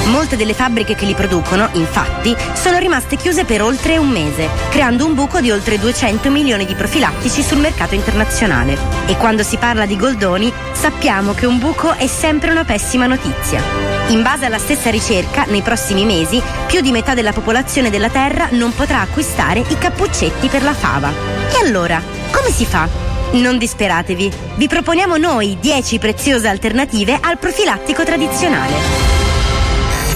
Molte 0.05 0.37
delle 0.37 0.53
fabbriche 0.53 0.93
che 0.93 1.05
li 1.05 1.15
producono, 1.15 1.67
infatti, 1.71 2.35
sono 2.53 2.77
rimaste 2.77 3.15
chiuse 3.15 3.43
per 3.43 3.63
oltre 3.63 3.97
un 3.97 4.09
mese, 4.09 4.47
creando 4.69 5.07
un 5.07 5.15
buco 5.15 5.41
di 5.41 5.49
oltre 5.49 5.79
200 5.79 6.29
milioni 6.29 6.67
di 6.67 6.75
profilattici 6.75 7.41
sul 7.41 7.57
mercato 7.57 7.95
internazionale. 7.95 8.77
E 9.07 9.17
quando 9.17 9.41
si 9.41 9.57
parla 9.57 9.87
di 9.87 9.97
goldoni, 9.97 10.53
sappiamo 10.71 11.33
che 11.33 11.47
un 11.47 11.57
buco 11.57 11.91
è 11.93 12.05
sempre 12.05 12.51
una 12.51 12.65
pessima 12.65 13.07
notizia. 13.07 13.63
In 14.09 14.21
base 14.21 14.45
alla 14.45 14.59
stessa 14.59 14.91
ricerca, 14.91 15.45
nei 15.47 15.63
prossimi 15.63 16.05
mesi, 16.05 16.39
più 16.67 16.81
di 16.81 16.91
metà 16.91 17.15
della 17.15 17.33
popolazione 17.33 17.89
della 17.89 18.09
Terra 18.09 18.49
non 18.51 18.75
potrà 18.75 18.99
acquistare 18.99 19.63
i 19.69 19.77
cappuccetti 19.79 20.49
per 20.49 20.61
la 20.61 20.75
fava. 20.75 21.11
E 21.51 21.65
allora, 21.65 21.99
come 22.29 22.51
si 22.51 22.65
fa? 22.67 23.02
Non 23.33 23.57
disperatevi, 23.57 24.31
vi 24.57 24.67
proponiamo 24.67 25.17
noi 25.17 25.57
10 25.59 25.97
preziose 25.97 26.47
alternative 26.47 27.17
al 27.19 27.39
profilattico 27.39 28.03
tradizionale. 28.03 28.73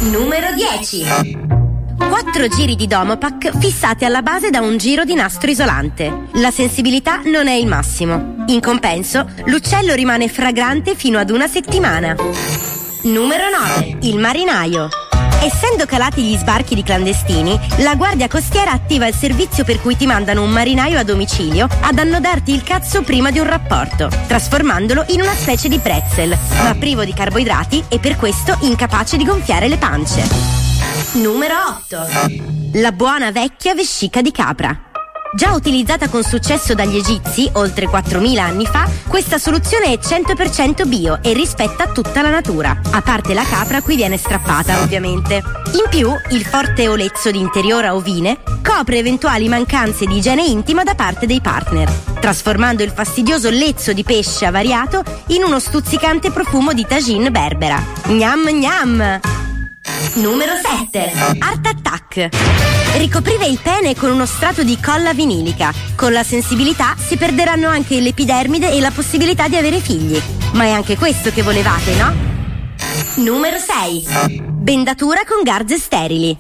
Numero 0.02 0.54
10. 0.54 1.06
4 1.98 2.48
giri 2.48 2.76
di 2.76 2.86
Domopac 2.86 3.58
fissati 3.58 4.06
alla 4.06 4.22
base 4.22 4.52
da 4.52 4.62
un 4.62 4.78
giro 4.78 5.04
di 5.04 5.16
nastro 5.16 5.50
isolante. 5.50 6.28
La 6.34 6.52
sensibilità 6.52 7.22
non 7.26 7.48
è 7.48 7.54
il 7.54 7.66
massimo. 7.66 8.46
In 8.48 8.62
compenso, 8.62 9.28
l'uccello 9.46 9.96
rimane 9.96 10.28
fragrante 10.28 10.94
fino 10.94 11.18
ad 11.18 11.32
una 11.32 11.48
settimana. 11.48 12.16
Numero 13.02 13.46
9. 13.80 13.98
Il 14.02 14.20
marinaio. 14.20 14.90
Essendo 15.42 15.86
calati 15.86 16.24
gli 16.24 16.36
sbarchi 16.36 16.74
di 16.74 16.84
clandestini, 16.84 17.58
la 17.78 17.96
Guardia 17.96 18.28
Costiera 18.28 18.72
attiva 18.72 19.06
il 19.06 19.14
servizio 19.14 19.64
per 19.64 19.80
cui 19.82 19.96
ti 19.96 20.06
mandano 20.06 20.42
un 20.42 20.50
marinaio 20.50 20.98
a 20.98 21.04
domicilio 21.04 21.68
ad 21.82 22.00
annodarti 22.00 22.54
il 22.54 22.64
cazzo 22.64 23.04
prima 23.04 23.30
di 23.30 23.40
un 23.40 23.48
rapporto, 23.48 24.10
trasformandolo 24.28 25.06
in 25.10 25.22
una 25.22 25.34
specie 25.36 25.70
di 25.70 25.78
pretzel, 25.78 26.38
ma 26.64 26.76
privo 26.76 27.06
di 27.06 27.14
carboidrati 27.14 27.86
e 27.88 28.00
per 28.00 28.16
questo 28.16 28.58
incapace 28.62 29.16
di 29.16 29.26
gonfiare 29.26 29.68
le 29.68 29.78
pance. 29.78 30.28
Numero 31.14 31.56
8. 31.90 32.80
La 32.80 32.92
buona 32.92 33.32
vecchia 33.32 33.74
vescica 33.74 34.22
di 34.22 34.32
capra. 34.32 34.87
Già 35.38 35.54
utilizzata 35.54 36.10
con 36.10 36.24
successo 36.24 36.74
dagli 36.74 36.96
egizi 36.96 37.48
oltre 37.54 37.86
4.000 37.86 38.40
anni 38.40 38.66
fa, 38.66 38.90
questa 39.08 39.38
soluzione 39.38 39.94
è 39.94 40.00
100% 40.00 40.88
bio 40.88 41.20
e 41.22 41.34
rispetta 41.34 41.92
tutta 41.92 42.24
la 42.24 42.32
natura, 42.32 42.76
a 42.90 43.04
parte 43.04 43.36
la 43.36 43.44
capra 43.44 43.78
a 43.78 43.82
cui 43.84 43.96
viene 43.96 44.18
strappata, 44.18 44.82
ovviamente. 44.82 45.44
In 45.74 45.86
più, 45.92 46.10
il 46.32 46.44
forte 46.44 46.88
olezzo 46.88 47.30
di 47.30 47.38
interiora 47.38 47.94
ovine 47.94 48.40
copre 48.64 48.98
eventuali 48.98 49.48
mancanze 49.48 50.08
di 50.08 50.18
igiene 50.18 50.44
intima 50.44 50.82
da 50.82 50.96
parte 50.96 51.28
dei 51.28 51.40
partner, 51.40 51.88
trasformando 52.20 52.82
il 52.82 52.90
fastidioso 52.90 53.52
lezzo 53.52 53.94
di 53.94 54.04
pesce 54.04 54.48
avariato 54.48 55.04
in 55.28 55.44
uno 55.44 55.60
stuzzicante 55.60 56.32
profumo 56.32 56.74
di 56.74 56.88
tagine 56.88 57.30
berbera. 57.30 57.80
Gnam 58.08 58.50
gnam! 58.50 59.47
Numero 60.16 60.54
7. 60.56 61.12
Art 61.40 61.66
Attack. 61.66 62.30
Ricoprire 62.98 63.46
il 63.46 63.60
pene 63.62 63.96
con 63.96 64.12
uno 64.12 64.26
strato 64.26 64.64
di 64.64 64.78
colla 64.80 65.14
vinilica. 65.14 65.74
Con 65.96 66.12
la 66.12 66.24
sensibilità 66.24 66.96
si 66.98 67.18
perderanno 67.18 67.68
anche 67.68 68.00
l'epidermide 68.00 68.72
e 68.72 68.80
la 68.80 68.92
possibilità 68.92 69.48
di 69.48 69.56
avere 69.56 69.80
figli. 69.80 70.22
Ma 70.54 70.66
è 70.66 70.72
anche 70.72 70.98
questo 70.98 71.32
che 71.32 71.42
volevate, 71.42 71.94
no? 71.96 72.14
Numero 73.24 73.58
6. 73.58 74.42
Bendatura 74.42 75.22
con 75.26 75.44
garze 75.44 75.78
sterili. 75.78 76.38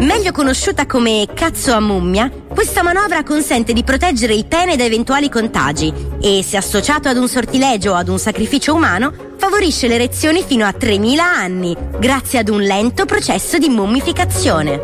Meglio 0.00 0.32
conosciuta 0.32 0.86
come 0.86 1.26
cazzo 1.34 1.72
a 1.72 1.80
mummia, 1.80 2.30
questa 2.48 2.82
manovra 2.82 3.22
consente 3.22 3.72
di 3.72 3.84
proteggere 3.84 4.34
il 4.34 4.46
pene 4.46 4.76
da 4.76 4.84
eventuali 4.84 5.28
contagi 5.28 5.92
e, 6.20 6.42
se 6.42 6.56
associato 6.56 7.08
ad 7.08 7.18
un 7.18 7.28
sortilegio 7.28 7.92
o 7.92 7.94
ad 7.96 8.08
un 8.08 8.18
sacrificio 8.18 8.74
umano, 8.74 9.29
favorisce 9.40 9.88
le 9.88 9.94
erezioni 9.94 10.44
fino 10.46 10.66
a 10.66 10.72
3000 10.74 11.24
anni, 11.24 11.74
grazie 11.98 12.40
ad 12.40 12.50
un 12.50 12.60
lento 12.60 13.06
processo 13.06 13.56
di 13.56 13.70
mummificazione. 13.70 14.78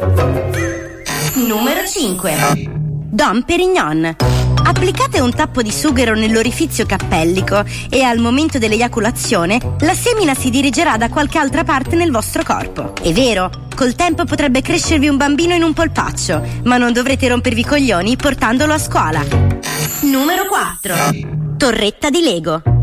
Numero 1.34 1.86
5. 1.86 2.34
Dom 3.10 3.42
Perignon. 3.42 4.16
Applicate 4.64 5.20
un 5.20 5.34
tappo 5.34 5.60
di 5.60 5.70
sughero 5.70 6.14
nell'orifizio 6.14 6.86
cappellico 6.86 7.62
e 7.90 8.02
al 8.02 8.18
momento 8.18 8.58
dell'eiaculazione 8.58 9.60
la 9.80 9.94
semina 9.94 10.34
si 10.34 10.48
dirigerà 10.48 10.96
da 10.96 11.10
qualche 11.10 11.36
altra 11.36 11.62
parte 11.62 11.94
nel 11.94 12.10
vostro 12.10 12.42
corpo. 12.42 12.94
È 13.00 13.12
vero, 13.12 13.50
col 13.76 13.94
tempo 13.94 14.24
potrebbe 14.24 14.62
crescervi 14.62 15.06
un 15.06 15.18
bambino 15.18 15.54
in 15.54 15.64
un 15.64 15.74
polpaccio, 15.74 16.42
ma 16.64 16.78
non 16.78 16.94
dovrete 16.94 17.28
rompervi 17.28 17.60
i 17.60 17.64
coglioni 17.66 18.16
portandolo 18.16 18.72
a 18.72 18.78
scuola. 18.78 19.22
Numero 20.00 20.46
4. 20.48 20.94
Torretta 21.58 22.08
di 22.08 22.22
Lego. 22.22 22.75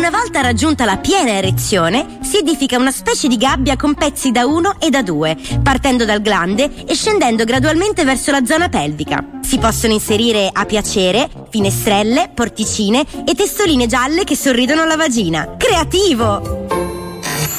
Una 0.00 0.08
volta 0.08 0.40
raggiunta 0.40 0.86
la 0.86 0.96
piena 0.96 1.32
erezione, 1.32 2.20
si 2.22 2.38
edifica 2.38 2.78
una 2.78 2.90
specie 2.90 3.28
di 3.28 3.36
gabbia 3.36 3.76
con 3.76 3.92
pezzi 3.92 4.30
da 4.30 4.46
1 4.46 4.76
e 4.80 4.88
da 4.88 5.02
2, 5.02 5.36
partendo 5.62 6.06
dal 6.06 6.22
glande 6.22 6.86
e 6.86 6.94
scendendo 6.94 7.44
gradualmente 7.44 8.02
verso 8.02 8.30
la 8.30 8.42
zona 8.46 8.70
pelvica. 8.70 9.22
Si 9.42 9.58
possono 9.58 9.92
inserire 9.92 10.48
a 10.50 10.64
piacere 10.64 11.28
finestrelle, 11.50 12.30
porticine 12.34 13.04
e 13.26 13.34
testoline 13.34 13.86
gialle 13.86 14.24
che 14.24 14.36
sorridono 14.36 14.80
alla 14.80 14.96
vagina. 14.96 15.56
Creativo! 15.58 16.66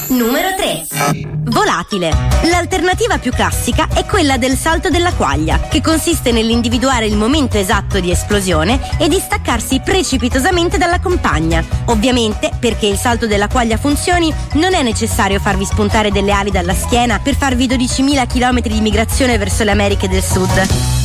Numero 0.08 0.48
3. 0.58 1.41
Volatile. 1.52 2.12
L'alternativa 2.44 3.18
più 3.18 3.32
classica 3.32 3.90
è 3.94 4.06
quella 4.06 4.38
del 4.38 4.56
salto 4.56 4.90
della 4.90 5.12
quaglia, 5.12 5.60
che 5.60 5.82
consiste 5.82 6.32
nell'individuare 6.32 7.06
il 7.06 7.18
momento 7.18 7.58
esatto 7.58 8.00
di 8.00 8.10
esplosione 8.10 8.80
e 8.98 9.10
di 9.10 9.20
staccarsi 9.20 9.82
precipitosamente 9.82 10.78
dalla 10.78 11.02
compagna. 11.02 11.62
Ovviamente, 11.88 12.52
perché 12.58 12.88
il 12.88 12.98
salto 12.98 13.28
della 13.28 13.50
quaglia 13.50 13.76
funzioni, 13.76 14.34
non 14.54 14.74
è 14.74 14.82
necessario 14.82 15.42
farvi 15.42 15.66
spuntare 15.66 16.10
delle 16.10 16.32
ali 16.32 16.52
dalla 16.52 16.74
schiena 16.74 17.20
per 17.20 17.36
farvi 17.36 17.68
12.000 17.68 18.28
km 18.28 18.62
di 18.62 18.80
migrazione 18.80 19.38
verso 19.38 19.66
le 19.66 19.72
Americhe 19.72 20.08
del 20.08 20.24
Sud. 20.24 21.01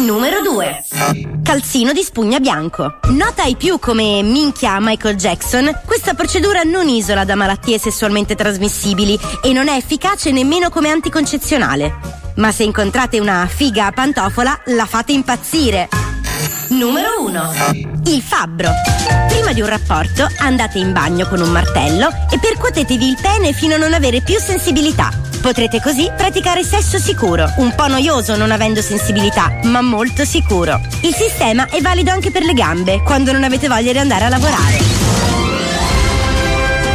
Numero 0.00 0.40
2. 0.40 0.84
Calzino 1.42 1.92
di 1.92 2.02
spugna 2.02 2.40
bianco. 2.40 3.00
Nota 3.10 3.42
ai 3.42 3.54
più 3.54 3.78
come 3.78 4.22
minchia 4.22 4.78
Michael 4.80 5.16
Jackson, 5.16 5.78
questa 5.84 6.14
procedura 6.14 6.62
non 6.62 6.88
isola 6.88 7.24
da 7.24 7.34
malattie 7.34 7.78
sessualmente 7.78 8.34
trasmissibili 8.34 9.18
e 9.42 9.52
non 9.52 9.68
è 9.68 9.76
efficace 9.76 10.32
nemmeno 10.32 10.70
come 10.70 10.88
anticoncezionale. 10.88 11.92
Ma 12.36 12.50
se 12.50 12.62
incontrate 12.62 13.20
una 13.20 13.46
figa 13.46 13.86
a 13.86 13.92
pantofola, 13.92 14.58
la 14.66 14.86
fate 14.86 15.12
impazzire. 15.12 15.88
Numero 16.68 17.22
1. 17.24 17.52
Il 18.06 18.22
fabbro. 18.22 18.70
Prima 19.28 19.52
di 19.52 19.60
un 19.60 19.68
rapporto 19.68 20.28
andate 20.38 20.78
in 20.78 20.92
bagno 20.92 21.26
con 21.26 21.40
un 21.40 21.50
martello 21.50 22.08
e 22.30 22.38
percuotetevi 22.38 23.08
il 23.08 23.18
pene 23.20 23.52
fino 23.52 23.74
a 23.74 23.78
non 23.78 23.92
avere 23.92 24.20
più 24.20 24.38
sensibilità. 24.38 25.10
Potrete 25.40 25.80
così 25.80 26.10
praticare 26.14 26.62
sesso 26.62 26.98
sicuro, 26.98 27.50
un 27.56 27.74
po' 27.74 27.88
noioso 27.88 28.36
non 28.36 28.50
avendo 28.50 28.82
sensibilità, 28.82 29.58
ma 29.64 29.80
molto 29.80 30.24
sicuro. 30.24 30.80
Il 31.00 31.14
sistema 31.14 31.66
è 31.66 31.80
valido 31.80 32.10
anche 32.10 32.30
per 32.30 32.42
le 32.42 32.52
gambe, 32.52 33.02
quando 33.02 33.32
non 33.32 33.42
avete 33.42 33.66
voglia 33.66 33.92
di 33.92 33.98
andare 33.98 34.24
a 34.24 34.28
lavorare. 34.28 34.78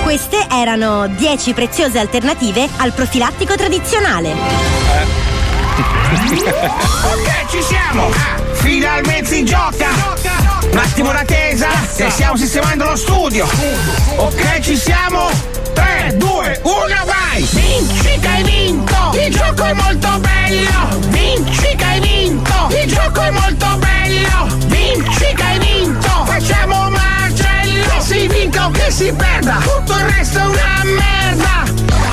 Queste 0.03 0.45
erano 0.51 1.08
10 1.08 1.53
preziose 1.53 1.97
alternative 1.97 2.70
al 2.78 2.93
profilattico 2.93 3.56
tradizionale. 3.56 4.34
Ok, 6.16 7.49
ci 7.49 7.62
siamo! 7.62 8.08
Ah, 8.08 8.45
finalmente 8.66 9.30
si 9.30 9.45
gioca! 9.45 9.89
Un 10.72 10.78
attimo 10.78 11.11
d'attesa, 11.11 11.68
che 11.95 12.09
stiamo 12.09 12.36
sistemando 12.36 12.86
lo 12.86 12.95
studio! 12.95 13.47
Ok, 14.16 14.59
ci 14.59 14.76
siamo! 14.76 15.30
3, 15.74 16.16
2, 16.16 16.61
1, 16.63 16.74
vai! 17.05 17.47
Vinci 17.51 18.20
che 18.20 18.28
hai 18.28 18.43
vinto! 18.43 19.11
Il 19.13 19.34
gioco 19.34 19.63
è 19.63 19.74
molto 19.74 20.20
bello! 20.20 20.99
Vinci 21.09 21.76
che 21.76 21.84
hai 21.84 21.99
vinto! 21.99 22.53
Il 22.82 22.91
gioco 22.91 23.22
è 23.22 23.30
molto 23.30 23.78
bello! 23.78 24.47
Vinci 24.66 25.34
che 25.36 25.43
hai 25.43 25.59
vinto! 25.59 26.26
Facciamo 26.26 26.88
un 26.88 26.93
macello! 26.93 28.01
Si 28.01 28.28
vinca 28.28 28.66
ok! 28.66 28.86
chi 28.86 28.91
si 28.91 29.13
perda, 29.13 29.59
tutto 29.61 29.93
il 29.93 30.05
resto 30.05 30.39
è 30.39 30.45
una 30.45 30.82
merda! 30.84 31.63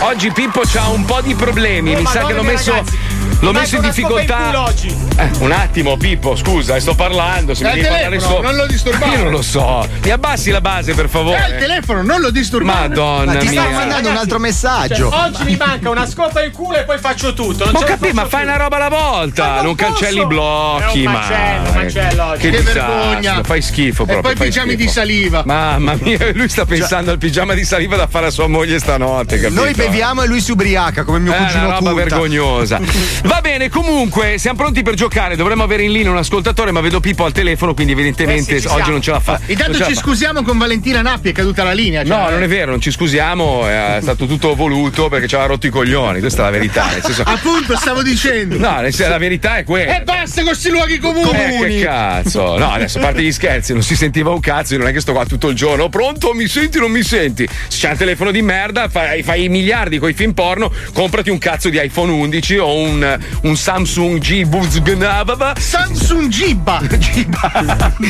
Oggi 0.01 0.31
Pippo 0.33 0.61
c'ha 0.65 0.89
un 0.89 1.05
po' 1.05 1.23
di 1.23 1.35
problemi, 1.35 1.95
Oh, 1.95 1.99
mi 1.99 2.07
sa 2.07 2.25
che 2.27 2.35
l'ho 2.35 2.43
messo. 2.43 2.73
ragazzi. 2.73 3.12
L'ho 3.41 3.53
messo 3.53 3.77
in 3.77 3.83
difficoltà. 3.83 4.63
oggi. 4.63 4.95
Eh, 5.17 5.31
un 5.41 5.51
attimo, 5.51 5.97
Pippo, 5.97 6.37
scusa, 6.37 6.77
eh, 6.77 6.81
sto 6.81 6.95
parlando. 6.95 7.55
Se 7.55 7.65
È 7.65 7.69
mi 7.75 7.81
devi 7.81 7.89
parlare 7.89 8.21
sopra. 8.21 8.49
non 8.49 8.57
lo 8.57 8.67
disturbare. 8.67 9.17
Io 9.17 9.23
non 9.25 9.33
lo 9.33 9.43
so. 9.43 9.87
Mi 10.05 10.11
abbassi 10.11 10.51
la 10.51 10.61
base, 10.61 10.95
per 10.95 11.09
favore. 11.09 11.45
È 11.47 11.53
il 11.55 11.59
telefono, 11.59 12.03
non 12.03 12.21
lo 12.21 12.31
disturbare. 12.31 12.89
Madonna 12.89 13.33
Ma 13.33 13.39
ti 13.41 13.49
sta 13.49 13.63
mia. 13.63 13.71
mandando 13.79 14.11
un 14.11 14.17
altro 14.17 14.39
messaggio. 14.39 15.11
Cioè, 15.11 15.21
oggi 15.27 15.43
mi 15.45 15.57
manca 15.57 15.91
una 15.91 16.07
scopa 16.07 16.43
in 16.45 16.53
culo 16.53 16.77
e 16.79 16.85
poi 16.85 16.99
faccio 16.99 17.33
tutto. 17.35 17.65
Non 17.65 17.73
Ma 17.75 17.85
capito, 17.85 18.15
ma 18.15 18.27
fai 18.27 18.43
più. 18.45 18.49
una 18.51 18.63
roba 18.63 18.77
alla 18.77 18.89
volta, 18.89 19.45
Ma 19.47 19.55
non 19.57 19.65
non, 19.65 19.75
cancelli 19.75 20.21
i 20.21 20.27
blocchi, 20.27 21.03
È 21.03 21.07
un 21.07 21.13
ma. 21.13 21.19
macello, 21.19 21.69
un 21.69 21.75
macello 21.83 22.25
oggi. 22.25 22.41
Che, 22.41 22.51
Che 22.51 22.61
vergogna. 22.63 23.41
Fai 23.43 23.63
schifo 23.63 24.03
E 24.03 24.07
proprio. 24.07 24.21
poi 24.21 24.37
fai 24.37 24.47
pigiami 24.47 24.69
schifo. 24.73 24.85
di 24.85 24.89
saliva. 24.89 25.43
Mamma 25.45 25.97
mia, 26.01 26.19
lui 26.35 26.49
sta 26.49 26.65
pensando 26.65 27.11
al 27.11 27.19
pigiama 27.19 27.55
di 27.55 27.65
saliva 27.65 27.97
da 27.97 28.07
fare 28.07 28.27
a 28.27 28.31
sua 28.31 28.47
moglie 28.47 28.79
stanotte, 28.79 29.41
capito? 29.41 29.61
Noi 29.63 29.75
beviamo 29.75 30.23
e 30.23 30.27
lui 30.29 30.41
si 30.41 30.53
ubriaca 30.53 31.03
come 31.03 31.19
mio 31.19 31.33
È 31.33 31.37
cugino 31.39 31.67
una 31.67 31.75
roba 31.75 31.93
vergognosa. 31.93 32.79
Va 33.25 33.41
bene, 33.41 33.69
comunque, 33.69 34.37
siamo 34.39 34.57
pronti 34.59 34.83
per 34.83 34.95
giocare. 34.95 35.37
Dovremmo 35.37 35.63
avere 35.63 35.85
in 35.85 35.93
linea 35.93 36.11
un 36.11 36.17
ascoltatore, 36.17 36.73
ma 36.73 36.81
vedo 36.81 36.99
Pippo 36.99 37.25
al 37.25 37.31
telefono, 37.33 37.73
quindi 37.73 37.93
evidentemente 37.93 38.57
Eh 38.57 38.61
sì, 38.61 38.67
oggi 38.67 38.91
non 38.91 39.01
ce 39.01 39.13
la 39.13 39.21
fa. 39.21 39.41
Intanto 39.47 39.79
ci 39.85 39.95
fa. 39.95 40.01
scusiamo 40.01 40.43
con 40.43 40.59
Valentina 40.59 41.03
Nappi, 41.03 41.29
è 41.29 41.33
caduta 41.33 41.63
la 41.63 41.73
linea. 41.73 42.03
No, 42.03 42.09
cioè- 42.25 42.31
non 42.33 42.43
è 42.43 42.49
vero, 42.49 42.71
non 42.73 42.81
ci 42.81 42.91
scusiamo, 42.91 43.69
è 43.69 43.99
stato 44.03 44.27
tutto 44.27 44.55
voluto 44.57 45.09
perché 45.09 45.29
ci 45.29 45.35
aveva 45.37 45.51
rotto 45.51 45.69
i 45.69 45.71
coglioni, 45.71 46.19
questa 46.19 46.43
è 46.43 46.45
la 46.47 46.51
verità. 46.51 46.89
Senso... 47.01 47.23
Appunto, 47.27 47.77
stavo 47.77 48.03
dicendo. 48.03 48.59
No, 48.59 48.81
la 48.83 49.19
verità 49.19 49.57
è 49.57 49.65
quella. 49.65 49.99
E 49.99 50.03
basta 50.03 50.41
con 50.43 50.51
questi 50.51 50.71
luoghi 50.71 50.99
comuni. 50.99 51.31
Eh, 51.31 51.69
che 51.79 51.81
cazzo? 51.85 52.59
No, 52.59 52.73
adesso 52.73 52.99
a 52.99 53.03
parte 53.03 53.23
gli 53.23 53.33
scherzi, 53.33 53.73
non 53.73 53.83
si 53.83 53.95
sentiva 53.95 54.31
un 54.31 54.41
cazzo, 54.41 54.73
io 54.73 54.81
non 54.81 54.89
è 54.89 54.93
che 54.93 55.01
sto 55.01 55.13
qua 55.13 55.25
tutto 55.27 55.49
il 55.49 55.55
giorno. 55.55 55.89
Pronto? 55.89 56.33
Mi 56.35 56.49
senti 56.49 56.79
o 56.79 56.81
non 56.81 56.91
mi 56.91 57.03
senti? 57.05 57.49
Se 57.69 57.79
c'è 57.79 57.91
un 57.91 57.97
telefono 57.97 58.33
di 58.33 58.43
merda, 58.43 58.89
fai, 58.89 59.23
fai 59.23 59.45
i 59.45 59.49
miliardi 59.49 59.99
con 59.99 60.09
i 60.09 60.13
film 60.13 60.33
porno, 60.33 60.73
comprati 60.93 61.31
un 61.31 61.39
cazzo 61.39 61.69
di 61.69 61.81
iPhone 61.81 62.11
11 62.11 62.57
o 62.59 62.75
un, 62.75 63.02
un 63.43 63.57
Samsung 63.57 64.19
G 64.19 64.45
Buzgnababa. 64.45 65.55
Samsung 65.59 66.29
Gibba. 66.29 66.81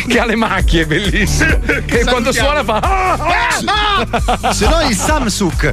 che 0.08 0.18
ha 0.18 0.24
le 0.24 0.36
macchie, 0.36 0.86
bellissimo. 0.86 1.58
Che 1.86 2.04
quando 2.04 2.32
suona 2.32 2.62
fa. 2.64 2.78
Ah, 2.78 4.52
Se 4.52 4.68
no 4.68 4.80
il 4.88 4.94
Samsung, 4.96 5.72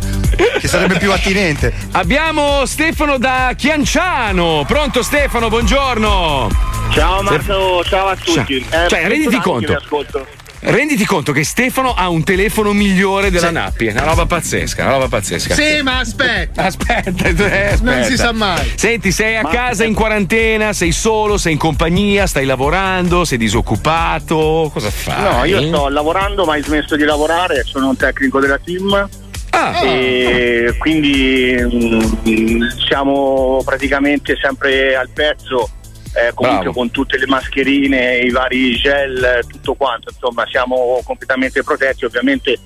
che 0.60 0.68
sarebbe 0.68 0.98
più 0.98 1.12
attinente. 1.12 1.74
Abbiamo 1.92 2.66
Stefano 2.66 3.18
da 3.18 3.54
Chianciano. 3.56 4.64
Pronto 4.68 5.02
Stefano, 5.04 5.50
buongiorno. 5.50 6.50
Ciao 6.92 7.22
Marco, 7.22 7.84
ciao 7.84 8.08
a 8.08 8.16
tutti. 8.16 8.66
Cioè, 8.70 8.86
Eh, 8.86 8.88
cioè, 8.90 9.08
renditi 9.08 9.36
anche 9.36 9.50
conto. 9.88 10.28
Renditi 10.62 11.06
conto 11.06 11.32
che 11.32 11.46
Stefano 11.46 11.94
ha 11.94 12.10
un 12.10 12.24
telefono 12.24 12.74
migliore 12.74 13.32
della 13.32 13.50
Nappi. 13.50 13.88
È 13.88 13.92
una 13.92 14.04
roba 14.04 14.26
pazzesca, 14.26 14.84
una 14.84 14.92
roba 14.94 15.08
pazzesca. 15.08 15.54
Sì, 15.54 15.82
ma 15.82 16.00
aspetta. 16.00 16.66
Aspetta, 16.66 17.26
eh, 17.28 17.30
aspetta. 17.30 17.78
Non 17.82 18.04
si 18.04 18.18
sa 18.18 18.32
mai. 18.34 18.72
Senti, 18.76 19.12
sei 19.12 19.38
a 19.38 19.44
Ma- 19.44 19.50
casa 19.50 19.86
in 19.86 19.94
quarantena, 19.94 20.74
sei 20.74 20.92
solo, 20.92 21.38
sei 21.38 21.54
in 21.54 21.58
compagnia, 21.58 22.28
stai 22.28 22.46
lavorando, 22.46 23.24
sei 23.24 23.38
disoccupato. 23.38 24.70
Cosa 24.74 24.90
fai? 24.90 25.22
No, 25.22 25.44
io 25.46 25.62
sto 25.62 25.88
lavorando, 25.88 26.44
ma 26.44 26.54
hai 26.54 26.64
smesso 26.64 26.96
di 26.98 27.04
lavorare, 27.04 27.64
sono 27.66 27.88
un 27.90 27.96
tecnico 27.96 28.40
della 28.40 28.60
team. 28.62 29.10
Ah. 29.52 29.82
E 29.84 30.76
quindi 30.78 31.56
mm, 31.60 32.68
siamo 32.88 33.62
praticamente 33.64 34.38
sempre 34.40 34.96
al 34.96 35.10
pezzo. 35.10 35.70
Eh, 36.14 36.32
comunque 36.34 36.64
Bravo. 36.66 36.80
con 36.80 36.92
tutte 36.92 37.18
le 37.18 37.28
mascherine, 37.28 38.18
i 38.18 38.32
vari 38.32 38.76
gel, 38.76 39.46
tutto 39.48 39.76
quanto, 39.76 40.10
insomma 40.12 40.46
siamo 40.48 41.02
completamente 41.04 41.64
protetti, 41.64 42.06
ovviamente 42.06 42.58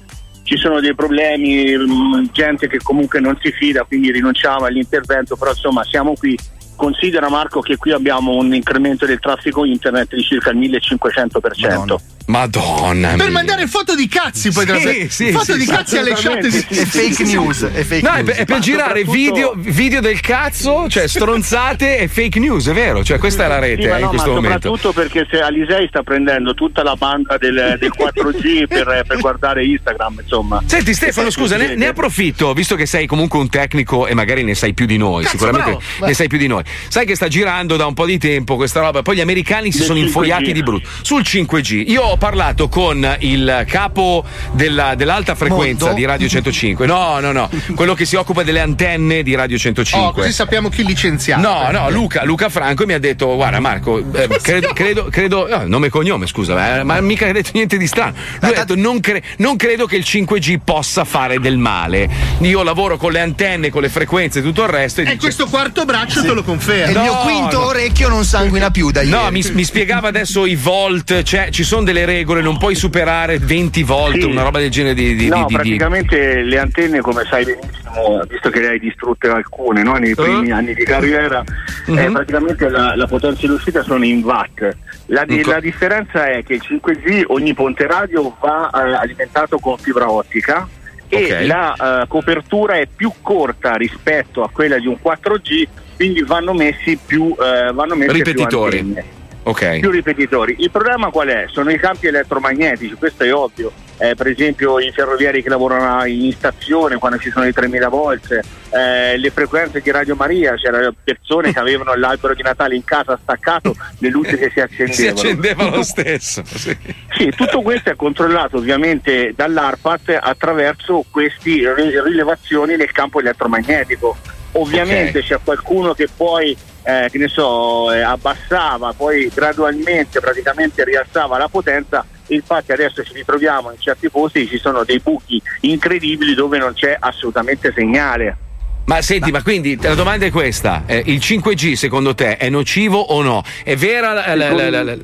ci 0.44 0.58
sono 0.58 0.80
dei 0.80 0.94
problemi, 0.94 1.76
mm, 1.76 2.26
gente 2.32 2.68
che 2.68 2.80
comunque 2.82 3.20
non 3.20 3.38
si 3.42 3.52
fida, 3.52 3.84
quindi 3.84 4.12
rinunciamo 4.12 4.66
all'intervento, 4.66 5.36
però 5.36 5.52
insomma 5.52 5.84
siamo 5.84 6.14
qui. 6.14 6.38
Considera 6.76 7.30
Marco 7.30 7.62
che 7.62 7.78
qui 7.78 7.92
abbiamo 7.92 8.36
un 8.36 8.54
incremento 8.54 9.06
del 9.06 9.20
traffico 9.20 9.64
internet 9.64 10.16
di 10.16 10.24
circa 10.24 10.50
il 10.50 10.58
1500%. 10.58 11.68
Madonna. 11.68 11.96
Per 12.26 13.16
mia. 13.16 13.30
mandare 13.32 13.68
foto 13.68 13.96
di 13.96 14.08
cazzi 14.08 14.50
poi 14.52 14.66
Sì, 14.66 14.72
fai- 14.72 15.08
sì, 15.10 15.32
foto 15.32 15.52
sì, 15.54 15.58
di 15.58 15.66
sì, 15.66 15.70
cazzi 15.72 15.98
alle 15.98 16.14
chat 16.14 16.40
di 16.48 16.58
È 16.58 16.86
fake 16.86 17.24
news, 17.24 17.64
è 17.64 17.84
fake 17.84 18.02
No, 18.02 18.14
è 18.14 18.22
news. 18.22 18.26
per, 18.26 18.36
è 18.36 18.46
per 18.46 18.56
Ma 18.56 18.62
girare 18.62 19.00
soprattutto- 19.04 19.12
video, 19.12 19.54
video 19.58 20.00
del 20.02 20.20
cazzo, 20.22 20.88
cioè 20.90 21.08
stronzate 21.08 21.98
e 22.00 22.08
fake 22.08 22.40
news, 22.40 22.68
è 22.68 22.74
vero? 22.74 23.04
Cioè, 23.04 23.18
questa 23.18 23.46
è 23.46 23.48
la 23.48 23.60
rete 23.60 23.90
eh, 23.92 23.96
in 23.96 24.02
no, 24.04 24.10
questo 24.10 24.30
ma 24.30 24.36
momento. 24.36 24.76
soprattutto 24.76 24.94
perché 24.94 25.28
se 25.30 25.42
Alisei 25.42 25.88
sta 25.90 26.02
prendendo 26.04 26.54
tutta 26.54 26.82
la 26.84 26.96
banda 26.96 27.38
del, 27.38 27.76
del 27.80 27.92
4G 27.98 28.68
per, 28.72 29.04
per 29.06 29.18
guardare 29.20 29.66
Instagram, 29.66 30.20
insomma. 30.24 30.64
Senti 30.66 30.94
Stefano, 30.94 31.28
E 31.28 31.32
scusa, 31.32 31.58
ne, 31.58 31.76
ne 31.76 31.88
approfitto, 31.88 32.54
visto 32.54 32.76
che 32.76 32.86
sei 32.86 33.06
comunque 33.06 33.40
un 33.40 33.50
tecnico 33.50 34.08
e 34.08 34.14
magari 34.14 34.44
ne 34.44 34.56
sai 34.56 34.74
più 34.74 34.86
di 34.86 34.98
noi, 34.98 35.24
Cazzo, 35.24 35.38
sicuramente 35.38 35.72
bravo. 35.72 36.06
ne 36.06 36.14
sai 36.14 36.28
più 36.28 36.38
di 36.38 36.48
noi. 36.48 36.64
Sai 36.88 37.06
che 37.06 37.16
sta 37.16 37.28
girando 37.28 37.76
da 37.76 37.86
un 37.86 37.94
po' 37.94 38.06
di 38.06 38.18
tempo 38.18 38.56
questa 38.56 38.80
roba, 38.80 39.02
poi 39.02 39.18
gli 39.18 39.22
americani 39.22 39.72
si 39.72 39.80
Del 39.80 39.88
sono 39.88 40.00
5G. 40.00 40.04
infoiati 40.04 40.52
di 40.54 40.64
brutto. 40.64 40.88
Sul 41.02 41.22
5G, 41.22 41.84
io 41.88 42.13
ho 42.14 42.18
parlato 42.18 42.70
con 42.70 43.16
il 43.20 43.66
capo 43.68 44.24
della- 44.52 44.94
dell'alta 44.96 45.34
frequenza 45.36 45.86
Mondo? 45.86 46.00
di 46.00 46.06
Radio 46.06 46.28
105, 46.30 46.86
no, 46.86 47.20
no, 47.20 47.32
no, 47.32 47.50
quello 47.76 47.94
che 47.96 48.06
si 48.06 48.16
occupa 48.16 48.44
delle 48.44 48.60
antenne 48.60 49.24
di 49.24 49.34
Radio 49.36 49.58
105. 49.58 50.10
Oh, 50.10 50.14
così 50.14 50.32
sappiamo 50.32 50.70
chi 50.70 50.84
licenziato. 50.86 51.42
No, 51.42 51.70
no, 51.72 51.90
Luca, 51.90 52.24
Luca 52.24 52.50
Franco 52.50 52.86
mi 52.86 52.94
ha 52.94 53.00
detto: 53.00 53.34
Guarda, 53.36 53.60
Marco, 53.60 53.98
eh, 53.98 54.28
credo, 54.42 54.72
credo, 54.74 55.08
credo- 55.10 55.48
no, 55.50 55.64
nome 55.66 55.88
e 55.88 55.90
cognome, 55.90 56.28
scusa, 56.28 56.80
eh, 56.80 56.84
ma 56.84 57.02
mica 57.02 57.28
ha 57.28 57.32
detto 57.32 57.50
niente 57.54 57.78
di 57.78 57.88
strano. 57.88 58.14
Lui 58.42 58.52
ha 58.52 58.56
detto: 58.60 58.76
non, 58.76 59.00
cre- 59.00 59.24
non 59.38 59.56
credo 59.56 59.86
che 59.88 59.96
il 59.96 60.04
5G 60.08 60.60
possa 60.64 61.04
fare 61.06 61.40
del 61.40 61.58
male. 61.58 62.08
Io 62.42 62.62
lavoro 62.64 62.98
con 62.98 63.12
le 63.12 63.22
antenne, 63.22 63.70
con 63.72 63.82
le 63.82 63.90
frequenze 63.90 64.40
e 64.40 64.42
tutto 64.44 64.62
il 64.64 64.70
resto. 64.70 65.02
E 65.02 65.04
E 65.04 65.06
dice- 65.08 65.18
questo 65.20 65.48
quarto 65.48 65.84
braccio 65.86 66.22
te 66.22 66.32
lo 66.32 66.42
E 66.42 66.44
conferma. 66.44 66.92
il 66.92 67.00
mio 67.00 67.14
No, 67.14 67.20
quinto 67.22 67.60
no. 67.60 67.66
orecchio 67.68 68.08
non 68.08 68.24
sanguina 68.24 68.70
più 68.70 68.92
da 68.92 69.02
No, 69.04 69.24
ieri. 69.24 69.32
mi, 69.32 69.52
mi 69.54 69.64
spiegava 69.64 70.08
adesso 70.10 70.46
i 70.46 70.56
volt, 70.56 71.24
cioè 71.24 71.50
ci 71.52 71.64
sono 71.64 71.84
delle 71.84 72.03
regole, 72.06 72.42
non 72.42 72.58
puoi 72.58 72.76
superare 72.76 73.38
20 73.40 73.84
volt, 73.84 74.20
Sì. 74.20 74.26
una 74.26 74.44
roba 74.44 74.60
del 74.60 74.70
genere 74.70 74.94
di. 74.96 75.16
di- 75.16 75.28
no, 75.28 75.38
di- 75.38 75.46
di- 75.48 75.54
praticamente 75.54 76.42
le 76.42 76.58
antenne, 76.60 77.02
come 77.02 77.24
sai 77.30 77.46
benissimo, 77.46 78.22
visto 78.28 78.50
che 78.50 78.60
le 78.60 78.68
hai 78.70 78.80
distrutte 78.80 79.28
alcune 79.28 79.84
no, 79.84 79.94
nei 79.96 80.16
primi 80.16 80.50
Eh? 80.50 80.52
anni 80.54 80.74
di 80.74 80.84
carriera, 80.84 81.44
Mhm. 81.88 81.98
eh, 81.98 82.12
praticamente 82.12 82.70
la, 82.70 82.96
la 82.96 83.08
potenza 83.08 83.46
di 83.48 83.54
uscita 83.54 83.84
sono 83.84 84.04
in 84.06 84.22
watt. 84.24 84.76
La, 85.08 85.26
di- 85.26 85.44
la 85.44 85.60
differenza 85.60 86.26
è 86.28 86.44
che 86.44 86.54
il 86.56 86.62
5G, 86.64 87.24
ogni 87.28 87.54
ponte 87.54 87.86
radio 87.88 88.36
va 88.40 88.70
eh, 88.74 88.94
alimentato 88.96 89.60
con 89.60 89.78
fibra 89.78 90.10
ottica 90.10 90.68
e 91.10 91.26
Ok. 91.26 91.46
la 91.48 92.02
eh, 92.02 92.08
copertura 92.08 92.76
è 92.76 92.88
più 92.94 93.12
corta 93.22 93.74
rispetto 93.74 94.42
a 94.44 94.50
quella 94.52 94.80
di 94.80 94.88
un 94.88 94.98
4G, 95.02 95.68
quindi 95.96 96.24
vanno 96.24 96.54
messi 96.54 96.98
più, 97.06 97.36
eh, 97.38 97.72
vanno 97.74 97.96
messe 97.96 98.12
più 98.14 98.24
Ripetitori. 98.24 98.78
antenne 98.80 99.04
Ok. 99.44 99.80
più 99.80 99.92
ripetitori. 99.92 100.56
Il 100.60 100.72
problema 100.72 101.10
qual 101.10 101.28
è? 101.28 101.46
Sono 101.50 101.70
i 101.72 101.78
campi 101.78 102.08
elettromagnetici, 102.08 102.94
questo 102.96 103.24
è 103.24 103.34
ovvio. 103.34 103.72
Eh, 103.98 104.16
per 104.16 104.28
esempio 104.28 104.80
i 104.80 104.92
ferroviari 104.92 105.44
che 105.44 105.50
lavorano 105.50 106.04
in 106.06 106.32
stazione 106.34 106.98
quando 106.98 107.20
ci 107.20 107.30
sono 107.30 107.46
i 107.46 107.54
3000 107.54 107.88
volt, 107.90 108.32
eh, 108.72 109.18
le 109.18 109.30
frequenze 109.30 109.82
di 109.82 109.92
Radio 109.92 110.16
Maria, 110.16 110.56
c'erano 110.56 110.94
persone 111.04 111.54
che 111.54 111.60
avevano 111.60 111.94
l'albero 111.96 112.34
di 112.34 112.42
Natale 112.42 112.76
in 112.76 112.84
casa 112.84 113.18
staccato, 113.22 113.76
le 114.00 114.10
luci 114.10 114.36
che 114.36 114.50
si 114.52 114.60
accendevano. 114.62 114.94
Si 114.94 115.08
accendeva 115.08 115.70
lo 115.70 115.84
stesso. 115.84 116.44
Sì. 116.44 116.76
sì, 117.16 117.30
tutto 117.36 117.62
questo 117.62 117.92
è 117.92 117.96
controllato 117.96 118.58
ovviamente 118.58 119.34
dall'ARPAT 119.36 120.18
attraverso 120.20 121.06
queste 121.10 121.74
rilevazioni 122.04 122.76
nel 122.76 122.92
campo 122.92 123.20
elettromagnetico. 123.20 124.18
Ovviamente 124.54 125.20
Ok. 125.20 125.26
c'è 125.26 125.40
qualcuno 125.44 125.94
che 125.94 126.08
poi, 126.16 126.56
eh, 126.84 127.08
che 127.12 127.18
ne 127.18 127.28
so, 127.28 127.92
eh, 127.92 128.02
abbassava, 128.02 128.94
poi 128.96 129.30
gradualmente 129.34 130.20
praticamente 130.20 130.84
rialzava 130.84 131.38
la 131.38 131.48
potenza. 131.48 132.06
Infatti 132.28 132.72
adesso 132.72 133.04
ci 133.04 133.14
ritroviamo 133.14 133.72
in 133.72 133.80
certi 133.80 134.10
posti, 134.10 134.48
ci 134.48 134.58
sono 134.58 134.84
dei 134.84 135.00
buchi 135.00 135.42
incredibili 135.62 136.34
dove 136.34 136.58
non 136.58 136.74
c'è 136.74 136.96
assolutamente 137.00 137.72
segnale. 137.76 138.38
Ma 138.86 139.02
senti, 139.02 139.32
ma 139.32 139.42
quindi 139.42 139.78
la 139.82 139.94
domanda 139.96 140.26
è 140.26 140.32
questa: 140.32 140.84
eh, 140.86 141.02
il 141.06 141.20
5G 141.20 141.74
secondo 141.74 142.14
te 142.14 142.36
è 142.36 142.50
nocivo 142.50 143.00
o 143.00 143.22
no? 143.22 143.42
È 143.64 143.76
vera 143.78 144.12
la, 144.12 144.36
la- 144.36 144.70
la- 144.84 144.98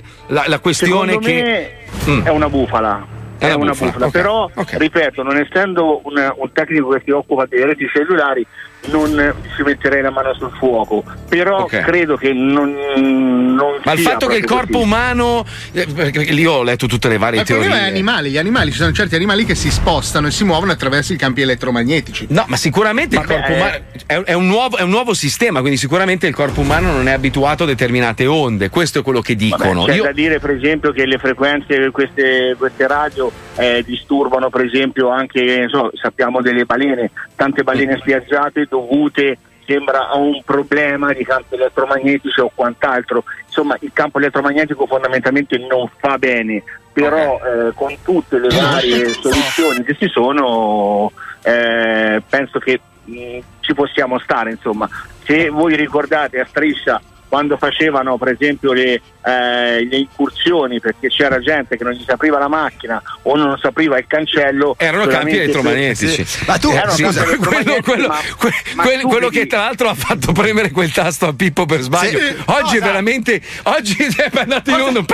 la- 0.47 0.59
questione 0.59 1.17
che. 1.19 1.77
me 2.05 2.11
Mm. 2.11 2.21
è 2.25 2.29
una 2.29 2.49
bufala. 2.49 3.05
È 3.37 3.45
È, 3.47 3.53
una 3.53 3.71
bufala, 3.71 3.91
bufala, 3.91 4.05
ok, 4.07 4.11
però 4.11 4.49
ok. 4.53 4.75
ripeto, 4.77 5.23
non 5.23 5.37
essendo 5.37 6.01
un, 6.03 6.33
un 6.35 6.51
tecnico 6.51 6.89
che 6.89 7.01
si 7.05 7.11
occupa 7.11 7.45
delle 7.45 7.67
reti 7.67 7.87
cellulari, 7.91 8.45
non 8.87 9.33
ci 9.55 9.61
metterei 9.63 10.01
la 10.01 10.09
mano 10.09 10.33
sul 10.35 10.51
fuoco. 10.57 11.03
Però 11.27 11.63
Ok. 11.63 11.81
credo 11.81 12.15
che 12.15 12.33
non, 12.33 12.73
non 12.95 13.79
Ma 13.83 13.91
il 13.93 13.99
fatto 13.99 14.27
che 14.27 14.37
il 14.37 14.45
corpo 14.45 14.73
così. 14.73 14.83
umano. 14.83 15.45
eh, 15.73 15.85
perché 15.93 16.23
lì 16.31 16.45
ho 16.45 16.63
letto 16.63 16.87
tutte 16.87 17.07
le 17.07 17.17
Ma 17.17 17.25
varie 17.25 17.39
il 17.41 17.45
problema 17.45 17.73
è 17.73 17.77
teorie. 17.77 17.93
animali, 17.93 18.29
gli 18.31 18.37
animali, 18.37 18.71
ci 18.71 18.77
sono 18.77 18.91
certi 18.91 19.15
animali 19.15 19.45
che 19.45 19.55
si 19.55 19.69
spostano 19.69 20.27
e 20.27 20.31
si 20.31 20.43
muovono 20.43 20.71
attraverso 20.71 21.13
i 21.13 21.17
campi 21.17 21.41
elettromagnetici. 21.41 22.27
No, 22.29 22.45
ma 22.47 22.55
sicuramente 22.55 23.15
Vabbè, 23.17 23.27
il 23.33 23.39
corpo 23.39 23.51
eh. 23.51 23.55
umano 23.55 23.77
è, 24.05 24.13
è 24.31 24.33
un 24.33 24.47
nuovo, 24.47 24.77
è 24.77 24.81
un 24.81 24.89
nuovo 24.89 25.13
sistema, 25.13 25.59
quindi 25.59 25.77
sicuramente 25.77 26.25
il 26.27 26.33
corpo 26.33 26.61
umano 26.61 26.91
non 26.91 27.07
è 27.07 27.11
abituato 27.11 27.63
a 27.63 27.67
determinate 27.67 28.25
onde. 28.25 28.69
Questo 28.69 28.99
è 28.99 29.01
quello 29.03 29.21
che 29.21 29.35
Vabbè, 29.35 29.45
dicono. 29.57 29.83
c'è 29.85 29.95
Io- 29.95 30.03
da 30.03 30.11
dire 30.13 30.39
per 30.39 30.51
esempio 30.51 30.91
che 30.91 31.05
le 31.05 31.17
frequenze, 31.17 31.91
queste, 31.91 32.55
queste 32.57 32.87
radio 32.87 33.31
eh, 33.57 33.83
disturbano 33.85 34.49
per 34.49 34.65
esempio 34.65 35.09
anche, 35.09 35.67
so, 35.69 35.91
sappiamo 36.01 36.41
delle 36.41 36.65
balene, 36.65 37.11
tante 37.35 37.63
balene 37.63 37.97
spiaggiate 37.99 38.67
dovute 38.69 39.37
sembra 39.65 40.09
a 40.09 40.17
un 40.17 40.41
problema 40.43 41.13
di 41.13 41.23
campi 41.23 41.53
elettromagnetici 41.53 42.39
o 42.39 42.51
quant'altro. 42.53 43.23
Insomma, 43.45 43.77
il 43.81 43.91
campo 43.93 44.17
elettromagnetico 44.17 44.87
fondamentalmente 44.87 45.59
non 45.59 45.87
fa 45.97 46.17
bene, 46.17 46.63
però 46.91 47.39
eh, 47.39 47.73
con 47.75 47.95
tutte 48.03 48.39
le 48.39 48.47
varie 48.47 49.09
soluzioni 49.13 49.83
che 49.83 49.95
ci 49.95 50.07
sono, 50.07 51.11
eh, 51.43 52.21
penso 52.27 52.57
che 52.57 52.79
mh, 53.03 53.39
ci 53.59 53.73
possiamo 53.75 54.17
stare. 54.17 54.51
Insomma, 54.51 54.89
se 55.23 55.49
voi 55.49 55.75
ricordate 55.75 56.39
a 56.39 56.45
striscia 56.45 56.99
quando 57.29 57.55
facevano 57.57 58.17
per 58.17 58.29
esempio 58.29 58.73
le, 58.73 58.93
eh, 59.23 59.85
le 59.85 59.97
incursioni 59.97 60.79
perché 60.79 61.07
c'era 61.09 61.39
gente 61.39 61.77
che 61.77 61.83
non 61.83 61.93
gli 61.93 62.03
si 62.03 62.11
apriva 62.11 62.39
la 62.39 62.47
macchina 62.47 63.01
o 63.21 63.35
non 63.37 63.57
si 63.57 63.67
apriva 63.67 63.97
il 63.97 64.05
cancello 64.07 64.75
Erano 64.77 65.05
campi 65.05 65.37
elettromagnetici. 65.37 66.25
Ma 66.47 66.57
tu, 66.57 66.71
erano 66.71 66.91
sì, 66.91 67.03
campi 67.03 67.37
quello, 67.45 67.75
quello- 67.83 68.07
ma- 68.07 68.19
que- 68.37 68.53
ma 68.73 68.83
quel- 68.83 68.99
tu 69.01 69.07
quello 69.07 69.29
che 69.29 69.45
tra 69.47 69.59
l'altro 69.59 69.89
ha 69.89 69.93
fatto 69.93 70.31
premere 70.31 70.71
quel 70.71 70.91
tasto 70.91 71.27
a 71.27 71.33
Pippo 71.33 71.65
per 71.65 71.81
sbaglio. 71.81 72.17
Sì. 72.19 72.35
Oggi 72.45 72.77
è 72.77 72.79
No, 72.79 72.85
veramente. 72.87 73.41
Oggi 73.63 73.95
è 74.17 74.29
andato 74.33 74.69
in 74.71 74.81
onda. 74.81 75.05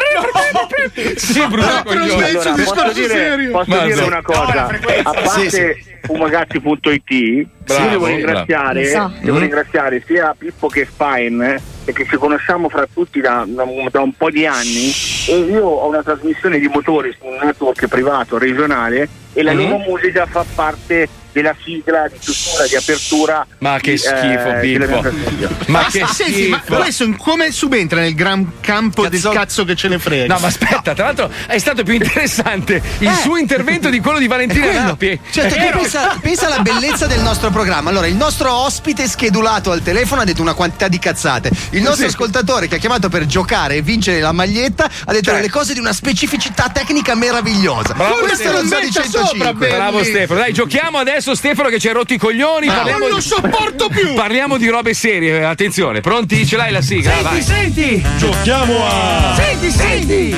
Sì, 1.15 1.45
Bruno 1.47 1.83
Coglione. 1.83 2.27
Allora, 2.29 2.51
posso 2.53 2.91
dire, 2.93 3.49
posso 3.51 3.81
dire 3.83 3.95
no. 3.95 4.05
una 4.05 4.21
cosa, 4.21 4.67
a 5.03 5.11
parte 5.11 5.49
Sì, 5.49 5.93
fumagazzi.it 6.05 7.47
Bravo, 7.65 7.83
io 7.83 7.89
devo 7.89 8.05
ringraziare, 8.05 8.85
so. 8.85 9.11
devo 9.21 9.37
Mm. 9.37 9.41
ringraziare 9.41 10.03
sia 10.05 10.35
Pippo 10.37 10.67
che 10.67 10.85
Fine 10.85 11.61
perché 11.83 12.05
ci 12.05 12.15
conosciamo 12.17 12.69
fra 12.69 12.87
tutti 12.91 13.19
da, 13.21 13.43
da- 13.47 13.65
da 13.91 14.01
un 14.01 14.13
po' 14.13 14.29
di 14.29 14.45
anni 14.45 14.91
e 15.27 15.37
io 15.37 15.65
ho 15.65 15.87
una 15.87 16.01
trasmissione 16.03 16.57
di 16.59 16.67
motori 16.67 17.11
su 17.19 17.25
un 17.27 17.37
network 17.41 17.87
privato 17.87 18.37
regionale 18.37 19.07
e 19.35 19.43
la 19.43 19.51
Mhm. 19.53 19.57
loro 19.59 19.77
musica 19.79 20.25
fa 20.25 20.43
parte 20.55 21.07
della 21.35 21.53
sigla 21.65 22.07
di 22.09 22.17
chiusura, 22.17 22.65
di 22.65 22.75
apertura 22.77 23.45
Ma 23.57 23.77
che 23.77 23.91
di, 23.91 23.97
schifo, 23.97 24.53
Pippo. 24.61 24.85
mia 24.87 24.99
trasmissione. 25.01 25.55
Ma 25.67 25.85
che 25.91 26.05
senti, 26.13 26.47
ma 26.47 26.61
schifo. 26.63 26.75
questo 26.77 27.13
come 27.17 27.51
subentra 27.51 27.99
nel 27.99 28.15
gran 28.15 28.53
campo 28.61 29.05
del 29.09 29.21
cazzo 29.21 29.65
che 29.65 29.75
ce 29.75 29.89
ne 29.89 29.99
frega? 29.99 30.33
No, 30.33 30.39
ma 30.39 30.47
aspetta, 30.47 30.93
tra 30.93 31.03
l'altro 31.07 31.29
è 31.45 31.57
stato 31.57 31.83
più 31.83 31.93
interessante 31.93 32.81
il 32.99 33.07
Eh. 33.09 33.15
suo 33.15 33.35
intervento 33.35 33.89
di 33.89 33.99
quello 33.99 34.17
di 34.17 34.27
Valentina. 34.27 34.81
Nappi. 34.85 35.19
Certo, 35.29 35.55
vero. 35.55 35.79
pensa, 35.79 36.17
pensa 36.21 36.45
alla 36.45 36.59
bellezza 36.59 37.05
del 37.05 37.19
nostro 37.19 37.49
programma. 37.49 37.89
Allora, 37.89 38.07
il 38.07 38.15
nostro 38.15 38.53
ospite 38.53 39.05
schedulato 39.05 39.71
al 39.71 39.81
telefono 39.83 40.21
ha 40.21 40.23
detto 40.23 40.41
una 40.41 40.53
quantità 40.53 40.87
di 40.87 40.99
cazzate. 40.99 41.51
Il 41.71 41.81
nostro 41.81 42.07
Sì. 42.07 42.13
ascoltatore 42.13 42.69
che 42.69 42.75
ha 42.75 42.77
chiamato 42.77 43.09
per 43.09 43.25
giocare 43.25 43.75
e 43.75 43.81
vincere 43.81 44.21
la 44.21 44.31
maglietta 44.31 44.89
ha 45.03 45.11
detto 45.11 45.33
delle 45.33 45.49
cose 45.49 45.73
di 45.73 45.79
una 45.81 45.91
specificità 45.91 46.69
tecnica 46.73 47.13
meravigliosa. 47.13 47.93
Bravo 47.93 48.19
Questo 48.19 48.41
è 48.43 48.51
lo 48.53 48.59
Stefano. 48.59 49.24
105. 49.25 49.67
Bravo 49.67 50.03
Stefano. 50.03 50.39
Dai, 50.39 50.53
giochiamo 50.53 50.97
adesso 50.97 51.35
Stefano 51.35 51.69
che 51.69 51.79
ci 51.79 51.87
hai 51.87 51.93
rotto 51.93 52.13
i 52.13 52.17
coglioni. 52.17 52.67
Bravo. 52.67 52.79
Parliamo 52.81 53.05
Non 53.05 53.15
lo 53.15 53.21
sopporto 53.21 53.89
più. 53.89 54.13
Parliamo 54.15 54.57
di 54.57 54.67
robe 54.67 54.93
serie, 54.93 55.43
attenzione. 55.43 56.01
Pronti? 56.01 56.45
Ce 56.45 56.55
l'hai 56.57 56.71
la 56.71 56.81
sigla? 56.81 57.11
Senti, 57.11 57.23
Vai. 57.23 57.41
senti! 57.41 58.05
Giochiamo 58.17 58.85
a 58.85 59.35
Senti, 59.35 59.71
senti! 59.71 60.35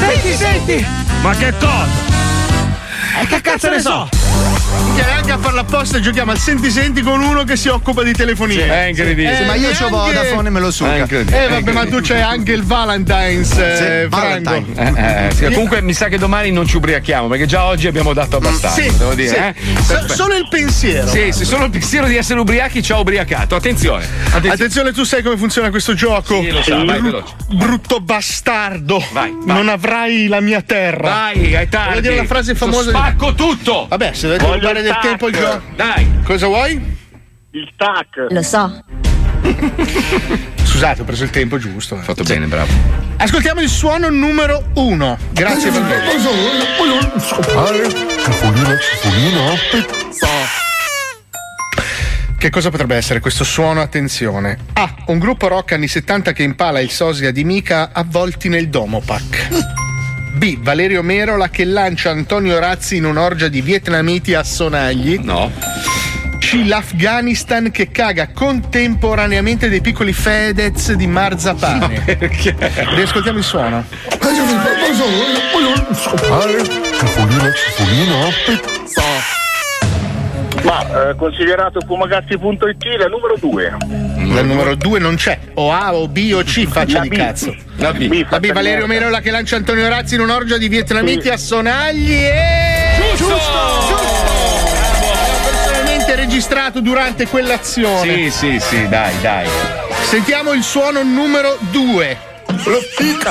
Senti, 0.00 0.32
senti! 0.34 0.86
Ma 1.22 1.34
che 1.34 1.52
cosa? 1.58 1.86
E 3.20 3.26
che 3.26 3.40
cazzo 3.40 3.68
ne 3.68 3.80
so? 3.80 4.08
Che 4.94 5.02
anche 5.04 5.32
a 5.32 5.38
farla 5.38 5.60
apposta 5.60 5.98
giochiamo 6.00 6.30
al 6.32 6.38
senti 6.38 6.70
senti 6.70 7.02
con 7.02 7.20
uno 7.22 7.44
che 7.44 7.56
si 7.56 7.68
occupa 7.68 8.02
di 8.02 8.12
telefonia. 8.12 8.64
Sì, 8.64 8.68
è 8.68 8.84
incredibile. 8.84 9.36
Sì, 9.36 9.44
ma 9.44 9.54
io 9.54 9.70
c'ho 9.70 9.88
Vodafone 9.88 10.48
e 10.48 10.50
me 10.50 10.60
lo 10.60 10.70
suca. 10.70 10.94
È 10.94 10.98
incredibile. 11.00 11.44
Eh 11.44 11.48
vabbè, 11.48 11.72
ma 11.72 11.86
tu 11.86 12.00
c'hai 12.02 12.20
anche 12.20 12.52
il 12.52 12.64
Valentine's, 12.64 13.52
eh, 13.56 14.08
Sì, 14.10 14.16
Franco. 14.16 14.54
Eh, 14.54 15.26
eh, 15.26 15.30
sì, 15.34 15.44
comunque 15.52 15.80
mi 15.82 15.92
sa 15.92 16.08
che 16.08 16.18
domani 16.18 16.50
non 16.50 16.66
ci 16.66 16.76
ubriachiamo 16.76 17.28
perché 17.28 17.46
già 17.46 17.64
oggi 17.64 17.86
abbiamo 17.86 18.12
dato 18.12 18.36
abbastanza, 18.36 18.80
Sì, 18.80 18.94
devo 18.96 19.14
dire. 19.14 19.54
sì. 19.56 19.72
eh. 19.72 19.82
So- 19.82 20.14
solo 20.14 20.34
il 20.36 20.46
pensiero. 20.48 21.08
Sì, 21.08 21.30
sì, 21.32 21.44
solo 21.44 21.64
il 21.64 21.70
pensiero 21.70 22.06
di 22.06 22.16
essere 22.16 22.40
ubriachi 22.40 22.82
ci 22.82 22.92
ha 22.92 22.98
ubriacato. 22.98 23.54
Attenzione. 23.56 24.04
attenzione. 24.04 24.54
Attenzione, 24.54 24.92
tu 24.92 25.04
sai 25.04 25.22
come 25.22 25.36
funziona 25.36 25.70
questo 25.70 25.94
gioco? 25.94 26.40
Sì, 26.40 26.50
lo 26.50 26.62
so, 26.62 26.84
vai 26.84 27.00
veloce. 27.00 27.34
Brutto 27.48 28.00
bastardo. 28.00 29.02
Vai, 29.12 29.36
Non 29.44 29.68
avrai 29.68 30.26
la 30.26 30.40
mia 30.40 30.62
terra. 30.62 31.08
Vai, 31.08 31.68
tardi. 31.68 31.88
Voglio 31.88 32.00
dire 32.00 32.16
la 32.16 32.24
frase 32.24 32.54
famosa. 32.54 32.90
Spacco 32.90 33.34
tutto. 33.34 33.86
Vabbè, 33.88 34.12
se 34.12 34.26
dovete 34.26 34.44
Voglio 34.44 34.57
rubare 34.58 34.82
del 34.82 34.98
tempo 35.00 35.28
il 35.28 35.34
gioco. 35.34 35.62
Dai. 35.74 36.20
Cosa 36.24 36.46
vuoi? 36.46 36.96
Il 37.50 37.72
tac. 37.76 38.26
Lo 38.28 38.42
so. 38.42 38.84
Scusate, 40.64 41.02
ho 41.02 41.04
preso 41.04 41.24
il 41.24 41.30
tempo 41.30 41.58
giusto. 41.58 41.96
eh. 41.96 42.02
Fatto 42.02 42.22
bene, 42.22 42.46
bravo. 42.46 42.72
Ascoltiamo 43.16 43.60
il 43.60 43.68
suono 43.68 44.08
numero 44.10 44.70
uno. 44.74 45.16
Grazie 45.32 45.70
per 45.70 45.82
Che 52.38 52.50
cosa 52.50 52.70
potrebbe 52.70 52.94
essere 52.94 53.18
questo 53.18 53.42
suono? 53.42 53.80
Attenzione. 53.80 54.58
A. 54.74 54.94
Un 55.06 55.18
gruppo 55.18 55.48
rock 55.48 55.72
anni 55.72 55.88
70 55.88 56.32
che 56.32 56.44
impala 56.44 56.78
il 56.80 56.90
sosia 56.90 57.32
di 57.32 57.42
Mika 57.42 57.90
avvolti 57.92 58.48
nel 58.48 58.68
Domopac. 58.68 59.87
B. 60.38 60.56
Valerio 60.60 61.02
Merola 61.02 61.48
che 61.48 61.64
lancia 61.64 62.10
Antonio 62.10 62.60
Razzi 62.60 62.94
in 62.94 63.04
un'orgia 63.04 63.48
di 63.48 63.60
vietnamiti 63.60 64.34
a 64.34 64.44
sonagli. 64.44 65.18
No. 65.20 65.50
C. 66.38 66.62
L'Afghanistan 66.64 67.72
che 67.72 67.90
caga 67.90 68.28
contemporaneamente 68.28 69.68
dei 69.68 69.80
piccoli 69.80 70.12
Fedez 70.12 70.92
di 70.92 71.08
marzapane. 71.08 72.16
Perché? 72.16 72.54
Riascoltiamo 72.94 73.38
il 73.38 73.44
suono. 73.44 73.84
Ma 80.62 81.10
eh, 81.10 81.14
considerato 81.16 81.80
fumagazzi.it 81.86 82.84
la 82.98 83.06
numero 83.06 83.36
2. 83.38 83.76
La 84.34 84.42
numero 84.42 84.74
2 84.74 84.98
non 84.98 85.14
c'è. 85.16 85.38
O 85.54 85.72
A 85.72 85.94
o 85.94 86.08
B 86.08 86.32
o 86.34 86.42
C, 86.42 86.66
faccia 86.66 86.96
La 86.98 87.02
di 87.02 87.08
B. 87.08 87.16
cazzo. 87.16 87.54
La 87.76 87.92
B. 87.92 88.08
B, 88.08 88.26
La 88.28 88.40
B, 88.40 88.52
Valerio. 88.52 88.86
Merola 88.86 89.20
che 89.20 89.30
lancia 89.30 89.56
Antonio 89.56 89.88
Razzi 89.88 90.14
in 90.16 90.20
un'orgia 90.20 90.58
di 90.58 90.68
vietnamiti 90.68 91.22
Sì. 91.22 91.28
a 91.30 91.36
sonagli 91.36 92.12
e. 92.12 93.14
Giusto! 93.16 93.34
Ho 93.34 94.66
personalmente 95.44 96.14
registrato 96.16 96.80
durante 96.80 97.26
quell'azione. 97.28 98.12
Sì, 98.12 98.30
sì, 98.30 98.58
sì, 98.60 98.88
dai, 98.88 99.14
dai. 99.20 99.46
Sentiamo 100.02 100.52
il 100.52 100.62
suono 100.62 101.02
numero 101.02 101.56
2. 101.70 102.16
Sempre 102.46 102.72
la 102.72 102.78
fica 102.96 103.30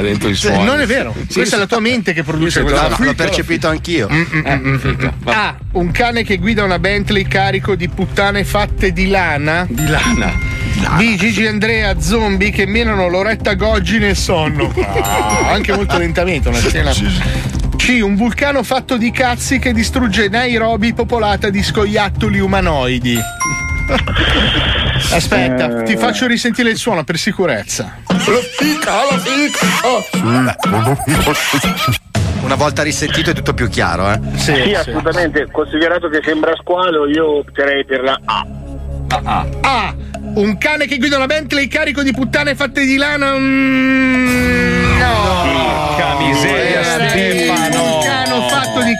dentro 0.00 0.28
il 0.28 0.36
suono. 0.36 0.62
Non 0.64 0.80
è 0.80 0.86
vero, 0.86 1.14
Sì, 1.26 1.34
questa 1.34 1.56
è 1.56 1.58
la 1.58 1.66
tua 1.66 1.80
mente 1.80 2.12
che 2.12 2.22
produce 2.22 2.62
quella 2.62 2.82
sento 2.82 3.00
la 3.00 3.06
L'ho 3.06 3.14
percepito 3.14 3.68
anch'io. 3.68 4.08
Eh, 4.08 4.78
fica. 4.78 5.12
Va. 5.18 5.48
A. 5.48 5.56
Un 5.72 5.90
cane 5.90 6.22
che 6.22 6.36
guida 6.38 6.62
una 6.62 6.78
Bentley 6.78 7.24
carico 7.24 7.74
di 7.74 7.88
puttane 7.88 8.44
fatte 8.44 8.92
di 8.92 9.08
lana. 9.08 9.66
Di 9.68 9.86
lana. 9.86 10.32
B. 10.96 11.16
Gigi 11.16 11.46
Andrea 11.46 11.98
zombie 12.00 12.50
che 12.50 12.66
menano 12.66 13.08
Loretta 13.08 13.54
Goggi 13.54 13.98
nel 13.98 14.16
sonno. 14.16 14.72
Ah, 14.80 15.50
anche 15.52 15.72
molto 15.72 15.96
lentamente, 15.98 16.48
una 16.48 16.58
scena. 16.58 16.92
C. 16.92 18.00
Un 18.02 18.16
vulcano 18.16 18.62
fatto 18.62 18.96
di 18.96 19.10
cazzi 19.10 19.58
che 19.58 19.72
distrugge 19.72 20.28
Nairobi 20.28 20.94
popolata 20.94 21.50
di 21.50 21.62
scoiattoli 21.62 22.38
umanoidi. 22.38 23.18
Aspetta, 25.10 25.82
ti 25.82 25.96
faccio 25.96 26.26
risentire 26.26 26.70
il 26.70 26.76
suono 26.76 27.04
per 27.04 27.16
sicurezza. 27.16 27.98
Una 32.42 32.54
volta 32.56 32.82
risentito 32.82 33.30
è 33.30 33.34
tutto 33.34 33.54
più 33.54 33.68
chiaro, 33.68 34.10
eh. 34.10 34.20
Sì, 34.36 34.74
assolutamente. 34.74 35.48
Considerato 35.50 36.08
che 36.08 36.20
sembra 36.24 36.54
squalo, 36.56 37.06
io 37.08 37.38
opterei 37.38 37.84
per 37.84 38.02
la 38.02 38.18
A. 38.24 38.46
Ah, 39.22 39.46
A. 39.60 39.94
Un 40.34 40.58
cane 40.58 40.86
che 40.86 40.98
guida 40.98 41.16
una 41.16 41.26
Bentley 41.26 41.68
carico 41.68 42.02
di 42.02 42.12
puttane 42.12 42.54
fatte 42.54 42.84
di 42.84 42.96
lana. 42.96 43.36
Mm, 43.36 44.98
no. 44.98 45.86
Porca 45.94 46.18
miseria, 46.18 46.82
Stefano. 46.82 47.93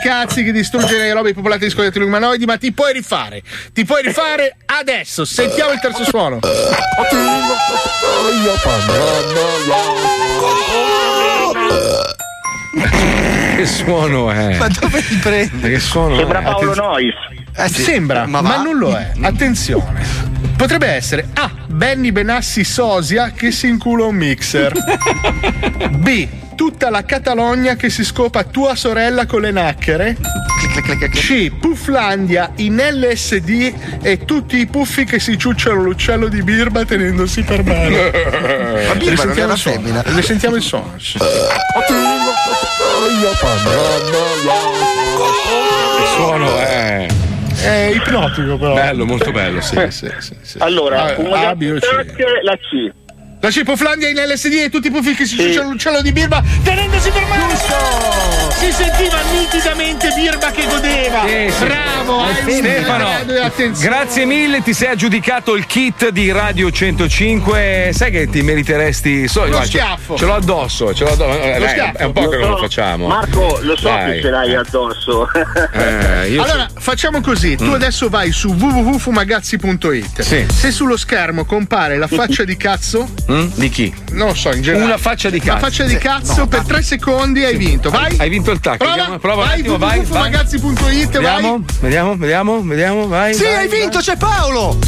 Cazzi 0.02 0.42
che 0.44 0.52
distrugge 0.52 0.96
le 0.96 1.12
robe 1.12 1.32
popolate 1.34 1.64
di 1.66 1.70
scoiattoli 1.70 2.04
umanoidi, 2.04 2.44
ma 2.44 2.56
ti 2.56 2.72
puoi 2.72 2.92
rifare. 2.92 3.42
Ti 3.72 3.84
puoi 3.84 4.02
rifare 4.02 4.56
adesso. 4.66 5.24
Sentiamo 5.24 5.72
il 5.72 5.80
terzo 5.80 6.04
suono. 6.04 6.40
Che 13.56 13.66
suono 13.66 14.30
è? 14.30 14.56
Ma 14.56 14.68
dove 14.68 15.02
ti 15.06 15.16
prendi? 15.16 15.68
Che 15.70 15.78
suono 15.78 16.16
Sembra 16.16 16.40
è? 16.40 16.42
Paolo 16.42 16.70
Attenzione. 16.72 16.88
Nois. 16.88 17.14
Eh 17.56 17.68
sì, 17.68 17.82
Sembra, 17.82 18.26
ma, 18.26 18.40
va? 18.40 18.62
non 18.62 18.76
lo 18.78 18.94
è. 18.96 19.12
Attenzione. 19.22 20.02
Potrebbe 20.56 20.86
essere 20.88 21.28
A. 21.34 21.50
Benny 21.66 22.10
Benassi 22.10 22.64
Sosia 22.64 23.30
che 23.30 23.52
si 23.52 23.68
incula 23.68 24.04
un 24.04 24.16
mixer. 24.16 24.72
B. 25.90 26.28
tutta 26.54 26.90
la 26.90 27.04
Catalogna 27.04 27.74
che 27.76 27.90
si 27.90 28.04
scopa 28.04 28.44
tua 28.44 28.74
sorella 28.74 29.26
con 29.26 29.40
le 29.42 29.50
nacchere. 29.50 30.16
C. 31.12 31.50
Pufflandia 31.60 32.52
in 32.56 32.76
LSD 32.76 33.74
e 34.02 34.24
tutti 34.24 34.58
i 34.58 34.66
puffi 34.66 35.04
che 35.04 35.18
si 35.20 35.36
ciucciano 35.38 35.82
l'uccello 35.82 36.28
di 36.28 36.42
Birba 36.42 36.84
tenendosi 36.84 37.42
per 37.42 37.62
mano. 37.64 37.96
Ma 38.88 38.94
Birba 38.94 39.24
non 39.24 39.36
il 39.36 39.56
suono. 39.56 39.56
femmina? 39.56 40.02
Le 40.06 40.22
sentiamo 40.22 40.56
il 40.56 40.62
suono. 40.62 40.94
Il 46.00 46.06
suono 46.16 46.58
è. 46.58 47.06
È 47.62 47.90
ipnotico 47.94 48.58
però. 48.58 48.74
Bello, 48.74 49.06
molto 49.06 49.30
bello, 49.30 49.60
sì, 49.60 49.76
sì, 49.88 50.10
sì, 50.18 50.34
sì. 50.42 50.56
Allora, 50.58 51.04
Ah, 51.04 51.14
una 51.18 51.48
A, 51.48 51.54
B 51.54 51.72
o 51.74 51.78
C? 51.78 51.86
la 52.42 52.56
C. 52.56 52.92
La 53.44 53.50
C. 53.50 53.62
Pufflandia 53.62 54.08
in 54.08 54.16
LSD 54.16 54.52
e 54.54 54.70
tutti 54.70 54.86
i 54.86 54.90
puffi 54.90 55.14
che 55.14 55.26
si 55.26 55.36
ciucciano 55.36 55.68
l'uccello 55.68 56.00
di 56.00 56.12
Birba 56.12 56.42
tenendosi 56.62 57.10
per 57.10 57.26
mano. 57.26 57.42
Si 58.54 58.72
sentiva 58.72 59.18
nitidamente 59.32 60.10
Birba 60.16 60.50
che 60.50 60.64
godeva. 60.66 61.26
Sì, 61.26 61.52
sì. 61.52 61.64
Bravo, 61.66 62.20
un 62.22 62.34
Stefano, 62.34 63.10
grazie 63.78 64.24
mille, 64.24 64.62
ti 64.62 64.72
sei 64.72 64.88
aggiudicato 64.88 65.54
il 65.56 65.66
kit 65.66 66.08
di 66.08 66.32
Radio 66.32 66.70
105. 66.70 67.90
Sai 67.92 68.10
che 68.10 68.28
ti 68.30 68.40
meriteresti 68.40 69.28
so, 69.28 69.40
Lo 69.42 69.48
guarda, 69.48 69.66
ce- 69.66 69.78
schiaffo. 69.78 70.16
Ce 70.16 70.24
l'ho 70.24 70.34
addosso, 70.36 70.94
ce 70.94 71.04
l'ho 71.04 71.12
addosso. 71.12 71.38
Eh, 71.42 71.58
dai, 71.58 71.68
schiaffo. 71.68 71.98
è 71.98 72.04
un 72.04 72.12
po' 72.12 72.28
che 72.28 72.36
Lo 72.38 72.48
lo 72.48 72.56
so. 72.56 72.62
facciamo. 72.62 73.06
Marco, 73.08 73.58
lo 73.60 73.76
so 73.76 73.88
Dai. 73.88 74.12
che 74.14 74.20
ce 74.22 74.30
l'hai 74.30 74.54
addosso. 74.54 75.28
Eh, 75.74 76.28
io 76.30 76.42
allora, 76.42 76.66
facciamo 76.78 77.20
così: 77.20 77.56
tu 77.56 77.72
adesso 77.72 78.08
vai 78.08 78.32
su 78.32 78.54
www.fumagazzi.it. 78.54 80.22
Sì. 80.22 80.46
Se 80.50 80.70
sullo 80.70 80.96
schermo 80.96 81.44
compare 81.44 81.98
la 81.98 82.06
faccia 82.08 82.44
di 82.44 82.56
cazzo, 82.56 83.06
Mm? 83.34 83.46
Di 83.54 83.68
chi? 83.68 83.92
non 84.12 84.28
lo 84.28 84.34
so, 84.34 84.52
in 84.54 84.62
generale. 84.62 84.84
Una 84.90 84.98
faccia 84.98 85.28
di 85.30 85.38
cazzo. 85.40 85.50
Una 85.50 85.58
faccia 85.60 85.82
di 85.84 85.90
Sì. 85.90 85.98
cazzo 85.98 86.34
No, 86.40 86.46
per 86.46 86.62
tre 86.62 86.82
secondi 86.82 87.42
hai 87.44 87.56
vinto. 87.56 87.90
Vai. 87.90 88.16
Hai 88.18 88.28
vinto 88.28 88.50
il 88.52 88.60
tacco. 88.60 88.76
Prova, 88.78 88.94
Vediamo, 88.94 89.18
prova 89.18 89.42
un 89.42 89.48
vai 89.48 89.58
attimo, 89.60 89.76
vai, 89.78 89.98
vai. 90.04 90.30
www.fumagazzi.it. 90.30 91.10
Vediamo, 91.10 91.50
Vai. 91.50 91.64
vediamo, 91.80 92.16
vediamo, 92.16 92.62
vediamo, 92.62 93.08
vai. 93.08 93.34
Sì, 93.34 93.42
vai, 93.44 93.54
hai 93.54 93.68
vinto, 93.68 93.94
vai. 93.98 94.02
c'è 94.02 94.16
Paolo! 94.16 94.78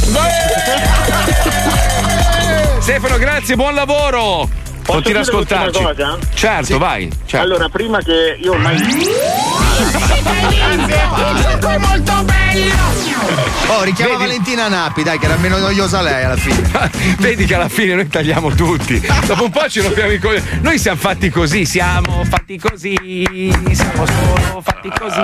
Stefano, 2.79 3.17
grazie, 3.17 3.55
buon 3.55 3.73
lavoro. 3.75 4.47
Posso 4.83 5.01
Continua 5.01 5.19
a 5.19 5.23
dire 5.23 5.35
l'ultima 5.35 5.61
ascoltarci. 5.65 5.83
cosa? 5.83 6.17
Certo, 6.33 6.77
vai. 6.77 7.09
certo. 7.25 7.45
Allora, 7.45 7.67
prima 7.67 7.99
che 7.99 8.37
io 8.41 8.51
ormai. 8.53 8.77
È 11.59 11.77
molto 11.77 12.23
bello! 12.23 12.46
Oh, 13.69 13.83
richiama 13.83 14.13
Vedi? 14.13 14.23
Valentina 14.23 14.67
Nappi, 14.69 15.03
dai, 15.03 15.19
che 15.19 15.25
era 15.25 15.35
meno 15.35 15.57
noiosa 15.59 16.01
lei 16.01 16.23
alla 16.23 16.37
fine. 16.37 16.89
Vedi 17.19 17.45
che 17.45 17.53
alla 17.53 17.69
fine 17.69 17.93
noi 17.95 18.07
tagliamo 18.07 18.55
tutti. 18.55 18.99
Dopo 19.25 19.43
un 19.43 19.51
po' 19.51 19.67
ci 19.69 19.81
rompiamo 19.81 20.11
i 20.13 20.19
coglioni. 20.19 20.43
Noi 20.61 20.79
siamo 20.79 20.97
fatti 20.97 21.29
così, 21.29 21.65
siamo 21.65 22.23
fatti 22.23 22.57
così, 22.57 22.95
siamo 23.71 24.05
solo 24.05 24.61
fatti 24.61 24.89
così. 24.97 25.21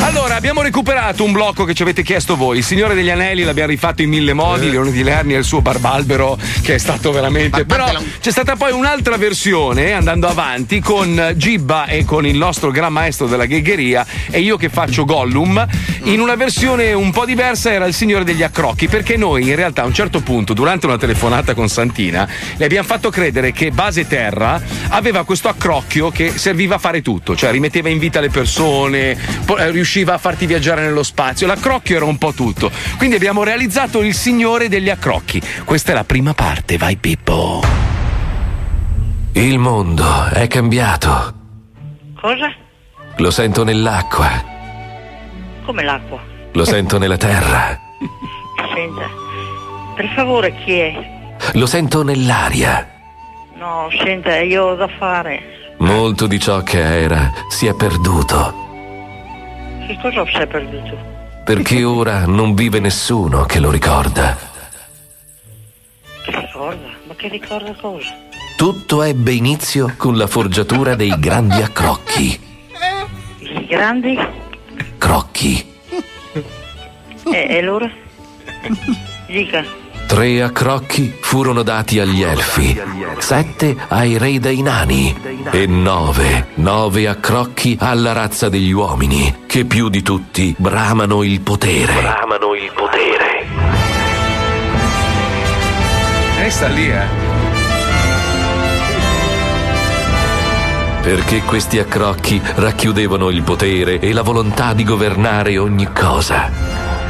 Allora, 0.00 0.36
abbiamo 0.36 0.62
recuperato 0.62 1.24
un 1.24 1.32
blocco 1.32 1.64
che 1.64 1.74
ci 1.74 1.82
avete 1.82 2.02
chiesto 2.02 2.36
voi. 2.36 2.58
Il 2.58 2.64
Signore 2.64 2.94
degli 2.94 3.10
Anelli 3.10 3.42
l'abbiamo 3.42 3.70
rifatto 3.70 4.02
in 4.02 4.08
mille 4.08 4.32
modi, 4.32 4.70
Leone 4.70 4.92
di 4.92 5.02
Lerni 5.02 5.34
e 5.34 5.38
il 5.38 5.44
suo 5.44 5.60
barbalbero, 5.60 6.38
che 6.62 6.74
è 6.74 6.78
stato 6.78 7.10
veramente. 7.10 7.66
Però 7.66 7.92
c'è 8.20 8.30
stata 8.30 8.56
poi 8.56 8.72
un'altra 8.72 9.16
versione 9.16 9.92
andando 9.92 10.28
avanti 10.28 10.80
con 10.80 11.34
Gibba 11.36 11.86
e 11.86 12.04
con 12.04 12.24
il 12.24 12.36
nostro 12.36 12.70
gran 12.70 12.92
maestro 12.92 13.26
della 13.26 13.46
ghegheria 13.46 14.06
e 14.30 14.40
io 14.40 14.56
che 14.56 14.68
faccio 14.68 15.04
Gollum. 15.04 15.66
In 16.04 16.20
una 16.20 16.36
versione 16.38 16.94
un 16.94 17.10
po' 17.10 17.26
diversa 17.26 17.70
era 17.70 17.84
il 17.84 17.92
Signore 17.92 18.24
degli 18.24 18.42
Accrocchi, 18.42 18.88
perché 18.88 19.18
noi 19.18 19.46
in 19.46 19.56
realtà 19.56 19.82
a 19.82 19.84
un 19.84 19.92
certo 19.92 20.20
punto, 20.20 20.54
durante 20.54 20.86
una 20.86 20.96
telefonata 20.96 21.52
con 21.52 21.68
Santina, 21.68 22.26
le 22.56 22.64
abbiamo 22.64 22.86
fatto 22.86 23.10
credere 23.10 23.52
che 23.52 23.70
Base 23.70 24.06
Terra 24.06 24.58
aveva 24.88 25.24
questo 25.24 25.48
accrocchio 25.48 26.10
che 26.10 26.30
serviva 26.38 26.76
a 26.76 26.78
fare 26.78 27.02
tutto, 27.02 27.36
cioè 27.36 27.50
rimetteva 27.50 27.90
in 27.90 27.98
vita 27.98 28.20
le 28.20 28.30
persone, 28.30 29.10
eh, 29.10 29.70
riusciva 29.70 30.14
a 30.14 30.18
farti 30.18 30.46
viaggiare 30.46 30.80
nello 30.80 31.02
spazio. 31.02 31.46
L'accrocchio 31.46 31.96
era 31.96 32.06
un 32.06 32.16
po' 32.16 32.32
tutto. 32.32 32.70
Quindi 32.96 33.16
abbiamo 33.16 33.42
realizzato 33.42 34.00
il 34.02 34.14
Signore 34.14 34.70
degli 34.70 34.88
Accrocchi. 34.88 35.42
Questa 35.64 35.92
è 35.92 35.94
la 35.94 36.04
prima 36.04 36.32
parte, 36.32 36.78
vai 36.78 36.96
Pippo. 36.96 37.62
Il 39.32 39.58
mondo 39.58 40.26
è 40.32 40.46
cambiato. 40.46 41.34
Cosa? 42.20 42.54
Lo 43.18 43.30
sento 43.30 43.64
nell'acqua, 43.64 44.57
Come 45.68 45.82
l'acqua? 45.82 46.18
lo 46.52 46.64
sento 46.64 46.96
nella 46.96 47.18
terra, 47.18 47.78
Senta, 48.74 49.06
per 49.94 50.08
favore 50.14 50.54
chi 50.64 50.78
è? 50.78 51.36
lo 51.52 51.66
sento 51.66 52.02
nell'aria. 52.02 52.88
No, 53.56 53.90
senta, 54.02 54.38
io 54.40 54.64
ho 54.68 54.74
da 54.76 54.88
fare. 54.88 55.74
Molto 55.80 56.26
di 56.26 56.40
ciò 56.40 56.62
che 56.62 56.80
era 57.02 57.30
si 57.50 57.66
è 57.66 57.74
perduto, 57.74 58.54
Che 59.86 59.98
cosa 60.00 60.24
si 60.24 60.36
è 60.38 60.46
perduto? 60.46 60.96
perché 61.44 61.84
ora 61.84 62.24
non 62.24 62.54
vive 62.54 62.80
nessuno 62.80 63.44
che 63.44 63.60
lo 63.60 63.70
ricorda. 63.70 64.38
Che 66.24 66.30
ricorda? 66.40 66.88
Ma 67.06 67.14
che 67.14 67.28
ricorda 67.28 67.74
cosa? 67.78 68.08
Tutto 68.56 69.02
ebbe 69.02 69.32
inizio 69.32 69.92
con 69.98 70.16
la 70.16 70.26
forgiatura 70.26 70.94
dei 70.94 71.14
grandi 71.18 71.60
accrocchi. 71.60 72.40
I 73.40 73.66
grandi? 73.66 74.18
Crocchi. 74.98 75.76
E, 77.30 77.46
e 77.48 77.58
allora? 77.58 77.90
Dica. 79.26 79.64
Tre 80.06 80.42
accrocchi 80.42 81.14
furono 81.20 81.62
dati 81.62 82.00
agli 82.00 82.22
elfi, 82.22 82.80
sette 83.18 83.76
ai 83.88 84.16
re 84.16 84.38
dei 84.40 84.62
nani 84.62 85.14
e 85.50 85.66
nove, 85.66 86.48
nove 86.54 87.06
accrocchi 87.06 87.76
alla 87.78 88.12
razza 88.12 88.48
degli 88.48 88.72
uomini, 88.72 89.44
che 89.46 89.66
più 89.66 89.90
di 89.90 90.00
tutti 90.00 90.54
bramano 90.56 91.22
il 91.22 91.42
potere. 91.42 91.92
Bramano 91.92 92.54
il 92.54 92.72
potere. 92.74 93.46
E 96.42 96.50
sta 96.50 96.68
lì, 96.68 96.90
eh. 96.90 97.27
Perché 101.02 101.40
questi 101.42 101.78
accrocchi 101.78 102.40
racchiudevano 102.56 103.30
il 103.30 103.42
potere 103.42 103.98
e 103.98 104.12
la 104.12 104.22
volontà 104.22 104.74
di 104.74 104.84
governare 104.84 105.56
ogni 105.56 105.90
cosa. 105.92 106.50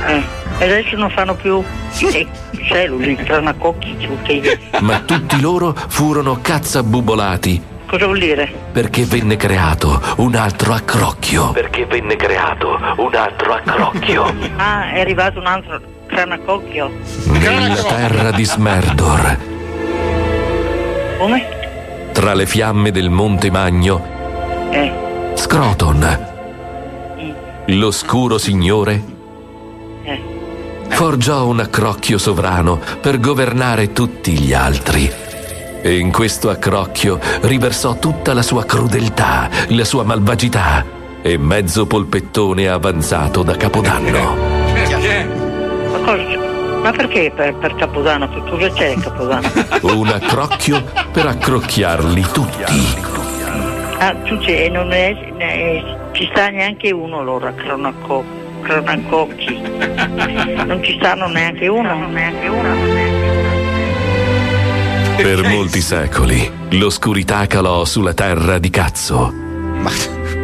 Eh, 0.06 0.23
e 0.59 0.65
adesso 0.65 0.97
non 0.97 1.10
fanno 1.10 1.35
più 1.35 1.62
i 1.98 2.28
celluli, 2.69 3.16
cranacocchi, 3.16 3.97
che 4.23 4.59
Ma 4.81 5.01
tutti 5.01 5.40
loro 5.40 5.74
furono 5.89 6.39
cazzabubolati 6.40 7.62
Cosa 7.86 8.05
vuol 8.05 8.19
dire? 8.19 8.52
perché 8.73 9.05
venne 9.05 9.36
creato 9.36 10.01
un 10.16 10.35
altro 10.35 10.74
accrocchio. 10.74 11.52
Perché 11.52 11.86
venne 11.86 12.16
creato 12.16 12.78
un 12.97 13.15
altro 13.15 13.55
accrocchio. 13.55 14.32
Ah, 14.56 14.90
è 14.93 15.01
arrivato 15.01 15.39
un 15.39 15.47
altro 15.47 15.81
cranacocchio. 16.06 16.90
Nella 17.27 17.74
terra 17.74 18.31
di 18.32 18.44
Smerdor, 18.44 19.39
Come? 21.19 21.56
Tra 22.19 22.35
le 22.35 22.47
fiamme 22.47 22.90
del 22.90 23.11
Monte 23.11 23.49
Magno, 23.49 24.03
Eh, 24.70 24.93
Scroton, 25.35 26.27
l'oscuro 27.66 28.39
signore, 28.39 29.05
eh. 30.03 30.20
forgiò 30.89 31.47
un 31.47 31.61
accrocchio 31.61 32.19
sovrano 32.19 32.81
per 33.01 33.20
governare 33.20 33.93
tutti 33.93 34.32
gli 34.32 34.53
altri. 34.53 35.09
E 35.81 35.97
in 35.97 36.11
questo 36.11 36.51
accrocchio 36.51 37.20
riversò 37.43 38.01
tutta 38.01 38.35
la 38.35 38.43
sua 38.43 38.65
crudeltà, 38.65 39.49
la 39.69 39.85
sua 39.85 40.03
malvagità 40.03 40.85
e 41.23 41.39
mezzo 41.39 41.86
polpettone 41.86 42.66
avanzato 42.66 43.45
da 43.45 43.57
Capodanno. 43.57 44.35
Cosa- 46.05 46.48
ma 46.82 46.90
perché 46.92 47.32
per, 47.34 47.55
per 47.55 47.74
Capodanno? 47.74 48.28
Che 48.28 48.42
cosa 48.48 48.70
c'è 48.70 48.94
a 48.94 49.00
Capodanno? 49.00 49.48
Un 49.94 50.09
accrocchio 50.09 50.82
per 51.12 51.26
accrocchiarli 51.26 52.26
tutti. 52.32 52.62
Ah, 53.98 54.14
tu 54.24 54.38
c'è, 54.38 54.64
e 54.64 54.68
non 54.68 54.92
è, 54.92 55.32
ne- 55.36 55.98
ci 56.12 56.28
sta 56.30 56.48
neanche 56.50 56.92
uno 56.92 57.18
allora, 57.18 57.52
cronaco, 57.52 58.24
cronacocchi. 58.62 59.60
Non 60.66 60.80
ci 60.82 60.96
stanno 60.98 61.26
neanche 61.28 61.66
uno, 61.66 62.06
neanche 62.09 62.48
uno. 62.48 62.74
Per 65.16 65.48
molti 65.48 65.80
secoli 65.80 66.50
l'oscurità 66.70 67.46
calò 67.46 67.84
sulla 67.84 68.14
terra 68.14 68.59
di 68.59 68.70
cazzo. 68.70 69.32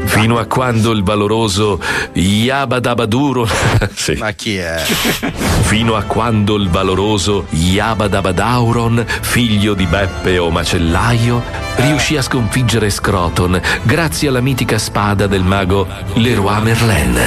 Fino 0.05 0.39
a 0.39 0.45
quando 0.47 0.93
il 0.93 1.03
valoroso 1.03 1.81
Yabadabaduro. 2.13 3.49
sì. 3.95 4.15
Ma 4.15 4.31
chi 4.33 4.57
è? 4.57 4.77
Fino 4.77 5.97
a 5.97 6.03
quando 6.03 6.57
il 6.57 6.69
valoroso 6.69 7.47
Yabadabadauron, 7.51 9.05
figlio 9.23 9.75
di 9.75 9.87
Beppe 9.87 10.39
o 10.39 10.51
macellaio, 10.51 11.43
riuscì 11.77 12.17
a 12.17 12.23
sconfiggere 12.23 12.91
Scroton 12.91 13.61
grazie 13.83 14.29
alla 14.29 14.41
mitica 14.41 14.79
spada 14.79 15.27
del 15.27 15.43
mago 15.43 15.87
Leroy 16.15 16.63
Merlin. 16.63 17.21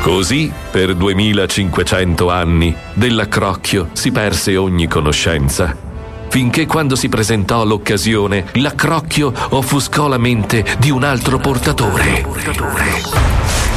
Così, 0.00 0.50
per 0.70 0.94
2500 0.94 2.30
anni, 2.30 2.74
dell'accrocchio 2.94 3.88
si 3.92 4.10
perse 4.10 4.56
ogni 4.56 4.86
conoscenza 4.86 5.86
finché 6.28 6.66
quando 6.66 6.94
si 6.94 7.08
presentò 7.08 7.64
l'occasione, 7.64 8.46
l'accrocchio 8.54 9.32
offuscò 9.50 10.08
la 10.08 10.18
mente 10.18 10.64
di 10.78 10.90
un 10.90 11.04
altro 11.04 11.38
portatore. 11.38 12.26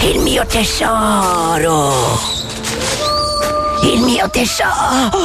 Il 0.02 0.20
mio 0.20 0.46
tesoro! 0.46 2.20
Il 3.84 4.02
mio 4.02 4.30
tesoro! 4.30 5.10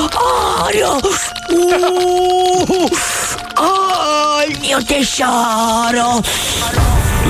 Oh, 3.59 4.43
il 4.47 4.59
mio 4.61 4.85
tesoro! 4.85 6.21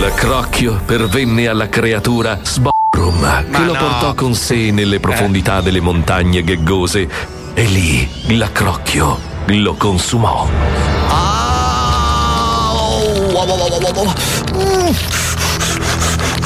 L'accrocchio 0.01 0.81
pervenne 0.85 1.47
alla 1.47 1.69
creatura 1.69 2.41
Sbrum, 2.43 3.51
che 3.51 3.65
lo 3.65 3.73
no. 3.73 3.79
portò 3.79 4.15
con 4.15 4.35
sé 4.35 4.73
nelle 4.73 4.99
profondità 4.99 5.61
delle 5.61 5.81
montagne 5.81 6.43
gheggose 6.43 7.09
e 7.55 7.63
lì 7.63 8.09
l'accrocchio 8.37 9.35
lo 9.47 9.75
consumò. 9.75 10.49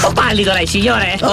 Oh, 0.02 0.12
pallido 0.12 0.52
lei, 0.52 0.66
signore! 0.66 1.18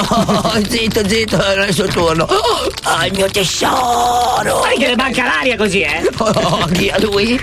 Oh, 0.48 0.62
zitto, 0.68 1.08
zitto, 1.08 1.38
non 1.38 1.62
è 1.62 1.68
il 1.68 1.74
suo 1.74 1.88
turno. 1.88 2.24
Oh, 2.24 3.06
il 3.06 3.14
mio 3.14 3.30
tesoro! 3.30 4.62
Sai 4.64 4.78
che 4.78 4.88
le 4.88 4.96
manca 4.96 5.24
l'aria 5.24 5.58
così, 5.58 5.82
eh? 5.82 6.10
Oh, 6.18 6.66
chi 6.72 6.90
a 6.90 7.00
lui? 7.00 7.40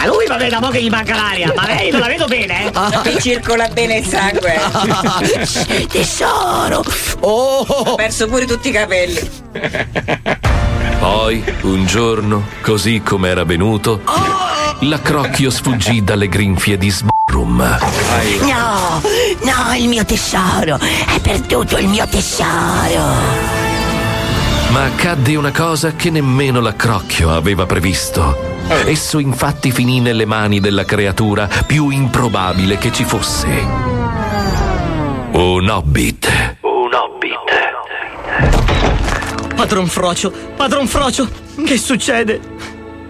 A 0.00 0.06
lui 0.06 0.26
va 0.26 0.36
bene, 0.36 0.50
da 0.50 0.60
mo' 0.60 0.68
che 0.68 0.82
gli 0.82 0.90
manca 0.90 1.14
l'aria, 1.14 1.52
ma 1.54 1.66
lei 1.66 1.90
non 1.90 2.00
la 2.00 2.06
vedo 2.06 2.26
bene, 2.26 2.66
eh? 2.66 2.70
Ti 3.02 3.20
circola 3.20 3.68
bene 3.68 3.98
il 3.98 4.06
sangue. 4.06 4.60
Tesoro! 5.88 6.84
Oh! 7.20 7.64
Ho 7.66 7.94
perso 7.94 8.26
pure 8.26 8.44
tutti 8.46 8.68
i 8.68 8.72
capelli. 8.72 9.30
Poi, 11.02 11.42
un 11.62 11.84
giorno, 11.84 12.46
così 12.60 13.02
come 13.04 13.28
era 13.28 13.42
venuto, 13.42 14.02
l'accrocchio 14.82 15.50
sfuggì 15.50 16.04
dalle 16.04 16.28
grinfie 16.28 16.78
di 16.78 16.90
Sbrum. 16.90 17.56
No, 18.42 19.02
no, 19.42 19.74
il 19.76 19.88
mio 19.88 20.04
tesoro! 20.04 20.78
È 20.78 21.18
perduto 21.20 21.76
il 21.78 21.88
mio 21.88 22.06
tesoro! 22.06 23.02
Ma 24.68 24.84
accadde 24.84 25.34
una 25.34 25.50
cosa 25.50 25.96
che 25.96 26.10
nemmeno 26.10 26.60
l'accrocchio 26.60 27.34
aveva 27.34 27.66
previsto. 27.66 28.60
Esso 28.86 29.18
infatti 29.18 29.72
finì 29.72 29.98
nelle 29.98 30.24
mani 30.24 30.60
della 30.60 30.84
creatura 30.84 31.48
più 31.66 31.90
improbabile 31.90 32.78
che 32.78 32.92
ci 32.92 33.02
fosse. 33.02 33.48
Un 35.32 35.68
hobbit. 35.68 36.60
Padron 39.62 39.86
Frocio, 39.86 40.32
padron 40.56 40.88
Frocio, 40.88 41.30
che 41.64 41.78
succede? 41.78 42.40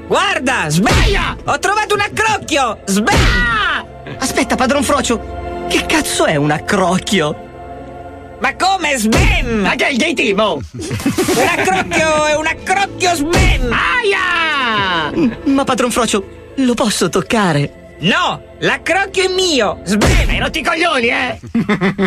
Guarda, 0.07 0.69
sbaglia! 0.69 1.35
Ho 1.45 1.59
trovato 1.59 1.95
un 1.95 2.01
accrocchio! 2.01 2.83
Sbaglia! 2.85 3.87
Aspetta, 4.19 4.55
padron 4.55 4.83
Frocio, 4.83 5.65
che 5.71 5.87
cazzo 5.87 6.27
è 6.27 6.37
un 6.37 6.51
accrocchio? 6.51 8.37
Ma 8.39 8.55
come 8.55 8.99
sbem? 8.99 9.63
Ma 9.63 9.75
che 9.77 9.87
è 9.87 9.91
il 9.93 9.97
gay 9.97 10.13
timo? 10.13 10.61
Un 10.73 11.49
accrocchio 11.57 12.27
è 12.27 12.37
un 12.37 12.47
accrocchio 12.47 13.15
sbem! 13.15 13.73
Aia! 13.73 15.31
Ma 15.45 15.65
padron 15.65 15.91
Frocio, 15.91 16.53
lo 16.57 16.75
posso 16.75 17.09
toccare? 17.09 17.97
No, 18.01 18.57
l'accrocchio 18.59 19.25
è 19.25 19.33
mio! 19.33 19.81
Sbem! 19.85 20.29
Hai 20.29 20.39
rotti 20.39 20.59
i 20.59 20.63
coglioni, 20.63 21.09
eh! 21.09 21.41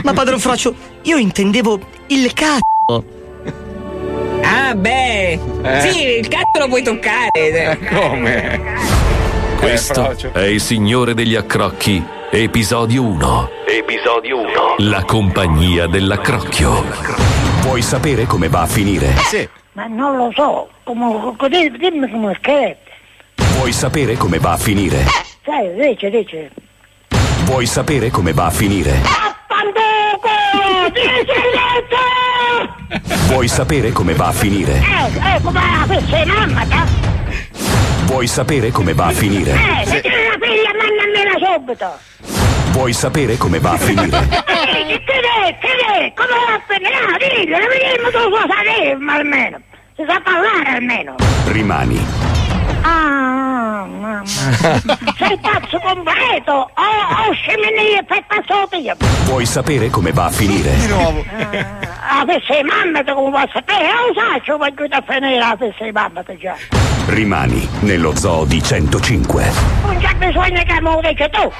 Ma 0.03 0.13
padron 0.13 0.39
Frocio, 0.39 0.75
io 1.01 1.17
intendevo 1.17 1.79
il 2.09 2.31
cazzo! 2.33 3.14
Ah, 4.75 4.77
beh! 4.77 5.39
Eh. 5.63 5.81
Sì, 5.89 6.17
il 6.17 6.27
cazzo 6.27 6.59
lo 6.59 6.67
puoi 6.67 6.83
toccare! 6.83 7.79
Come? 7.89 8.59
Questo 9.57 10.13
è 10.33 10.41
il 10.41 10.59
Signore 10.59 11.13
degli 11.13 11.33
Accrocchi, 11.33 12.03
episodio 12.29 13.03
1. 13.03 13.49
Episodio 13.67 14.39
1. 14.39 14.75
La 14.79 15.05
compagnia 15.05 15.87
dell'accrocchio. 15.87 16.83
Vuoi 17.61 17.81
sapere 17.81 18.25
come 18.25 18.49
va 18.49 18.63
a 18.63 18.67
finire? 18.67 19.15
Sì. 19.29 19.47
Ma 19.71 19.87
non 19.87 20.17
lo 20.17 20.31
so, 20.35 20.67
come, 20.83 21.33
come- 21.37 21.71
dimmi 21.77 22.09
come 22.09 22.37
che 22.41 22.77
Vuoi 23.57 23.71
sapere 23.71 24.17
come 24.17 24.39
va 24.39 24.51
a 24.51 24.57
finire? 24.57 25.05
Sai, 25.45 25.73
dice, 25.73 26.09
dice. 26.09 26.51
Vuoi 27.45 27.65
sapere 27.65 28.09
come 28.09 28.33
va 28.33 28.47
a 28.47 28.51
finire? 28.51 28.91
Pandeco! 28.91 29.34
Dice 30.91 31.25
Vuoi 33.27 33.47
sapere 33.47 33.91
come 33.91 34.13
va 34.13 34.27
a 34.27 34.31
finire? 34.31 34.73
Eh, 34.73 35.35
eh, 35.35 35.41
come 35.41 35.59
la 35.59 35.85
fece 35.87 36.25
mamma, 36.25 36.65
ta? 36.65 36.85
Vuoi 38.05 38.27
sapere 38.27 38.71
come 38.71 38.93
va 38.93 39.07
a 39.07 39.11
finire? 39.11 39.51
Eh, 39.51 39.85
se 39.85 40.01
la 40.03 40.37
figlia, 40.39 40.71
mandamela 40.77 41.53
subito! 41.55 41.97
Vuoi 42.71 42.93
sapere 42.93 43.35
come 43.37 43.59
va 43.59 43.71
a 43.71 43.77
finire? 43.77 44.17
Eh, 44.17 45.01
che 45.03 45.19
è, 45.45 45.57
che 45.59 46.05
è? 46.05 46.13
Come 46.13 46.29
va 46.29 46.53
a 46.53 46.61
finire? 46.67 46.95
Ah, 46.95 47.17
dillo, 47.17 47.57
non 47.57 47.67
vediamo 47.67 48.09
tu 48.11 48.29
lo 48.29 48.37
sapere, 48.47 48.97
almeno! 49.09 49.57
Si 49.95 50.03
sa 50.07 50.21
parlare 50.23 50.69
almeno! 50.75 51.15
Rimani. 51.47 52.24
Ah, 52.87 53.87
mamma! 53.87 54.21
Sei 55.17 55.37
pazzo 55.41 55.79
completo! 55.79 56.51
Oh, 56.51 56.69
oh, 56.75 57.33
pazzo 58.27 58.75
io! 58.77 58.95
Vuoi 59.23 59.45
sapere 59.47 59.89
come 59.89 60.11
va 60.11 60.25
a 60.25 60.29
finire? 60.29 60.71
Ah, 62.07 62.23
per 62.23 62.43
sei 62.47 62.61
mamma 62.61 63.03
te 63.03 63.13
come 63.13 63.31
va 63.31 63.41
a 63.41 63.49
sapere? 63.51 63.87
Oh, 63.87 64.13
sai, 64.13 64.39
ci 64.43 64.51
voglio 64.51 64.87
da 64.87 65.03
finire 65.07 65.55
per 65.57 65.73
sei 65.79 65.91
mamma 65.91 66.21
te 66.21 66.37
già! 66.37 66.55
Rimani 67.07 67.67
nello 67.79 68.15
zoo 68.15 68.45
di 68.45 68.61
105. 68.61 69.51
Non 69.83 69.97
c'è 69.97 70.13
bisogno 70.15 70.63
che 70.63 70.81
me 70.81 70.91
lo 70.91 70.99
dici 71.01 71.27
tu! 71.31 71.51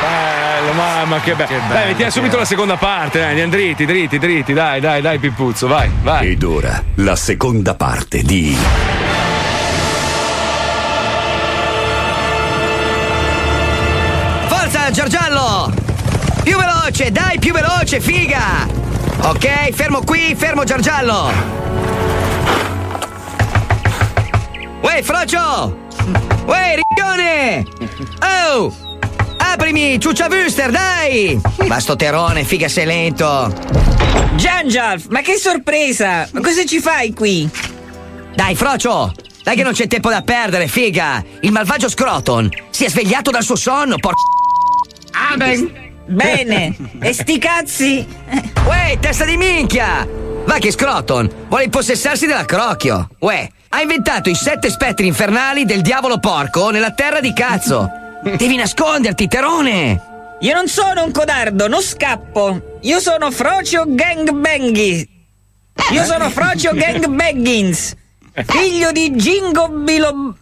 Bello, 0.00 0.72
mamma, 0.72 1.20
che 1.20 1.34
bello. 1.34 1.60
Dai, 1.68 1.86
mettiamo 1.86 2.10
subito 2.10 2.36
la 2.36 2.44
seconda 2.44 2.76
parte, 2.76 3.20
dai, 3.20 3.28
andiamo 3.28 3.52
dritti, 3.52 3.86
dritti, 3.86 4.18
dritti, 4.18 4.52
dai, 4.52 4.80
dai, 4.80 5.00
dai, 5.00 5.18
Pippuzzo, 5.18 5.68
vai, 5.68 5.88
vai. 6.02 6.30
Ed 6.30 6.42
ora 6.42 6.82
la 6.96 7.14
seconda 7.14 7.76
parte 7.76 8.22
di 8.22 8.56
Più 16.48 16.56
veloce, 16.56 17.10
dai, 17.10 17.38
più 17.38 17.52
veloce, 17.52 18.00
figa! 18.00 18.66
Ok, 19.20 19.70
fermo 19.72 20.00
qui, 20.02 20.34
fermo 20.34 20.64
Giorgiallo! 20.64 21.30
Uè, 24.80 25.02
Frocio! 25.02 25.76
Uè, 26.46 26.74
riccone! 26.76 27.66
Oh! 28.22 28.74
Aprimi, 29.36 30.00
ciuccia 30.00 30.28
Wüster, 30.28 30.70
dai! 30.70 31.38
Ma 31.66 31.78
sto 31.80 31.96
terone, 31.96 32.44
figa, 32.44 32.66
sei 32.66 32.86
lento! 32.86 33.52
Giangialf, 34.36 35.08
ma 35.10 35.20
che 35.20 35.36
sorpresa! 35.36 36.26
Ma 36.32 36.40
cosa 36.40 36.64
ci 36.64 36.80
fai 36.80 37.12
qui? 37.12 37.46
Dai, 38.34 38.54
Frocio! 38.54 39.12
Dai 39.42 39.54
che 39.54 39.62
non 39.62 39.74
c'è 39.74 39.86
tempo 39.86 40.08
da 40.08 40.22
perdere, 40.22 40.66
figa! 40.66 41.22
Il 41.40 41.52
malvagio 41.52 41.90
Scroton 41.90 42.48
si 42.70 42.86
è 42.86 42.88
svegliato 42.88 43.30
dal 43.30 43.42
suo 43.42 43.56
sonno, 43.56 43.98
por... 43.98 44.14
Ah, 45.12 45.36
beh. 45.36 45.87
Bene, 46.08 46.74
e 47.00 47.12
sti 47.12 47.38
cazzi? 47.38 48.06
Uè, 48.66 48.98
testa 48.98 49.24
di 49.24 49.36
minchia! 49.36 50.06
Va 50.46 50.58
che 50.58 50.72
Scroton 50.72 51.30
vuole 51.48 51.64
impossessarsi 51.64 52.26
dell'accrocchio! 52.26 53.10
Uè, 53.18 53.48
ha 53.68 53.80
inventato 53.80 54.30
i 54.30 54.34
sette 54.34 54.70
spettri 54.70 55.06
infernali 55.06 55.64
del 55.64 55.82
diavolo 55.82 56.18
porco 56.18 56.70
nella 56.70 56.92
terra 56.92 57.20
di 57.20 57.32
cazzo! 57.32 57.90
Devi 58.22 58.56
nasconderti, 58.56 59.28
terone! 59.28 60.02
Io 60.40 60.54
non 60.54 60.68
sono 60.68 61.04
un 61.04 61.10
codardo, 61.10 61.66
non 61.66 61.82
scappo. 61.82 62.78
Io 62.82 63.00
sono 63.00 63.30
Frocio 63.32 63.84
Gangbanghi. 63.86 65.16
Io 65.90 66.04
sono 66.04 66.30
Frocio 66.30 66.72
Gangbaggins. 66.74 67.94
Figlio 68.46 68.92
di 68.92 69.10
Jingo 69.12 69.68
Bilo... 69.68 70.36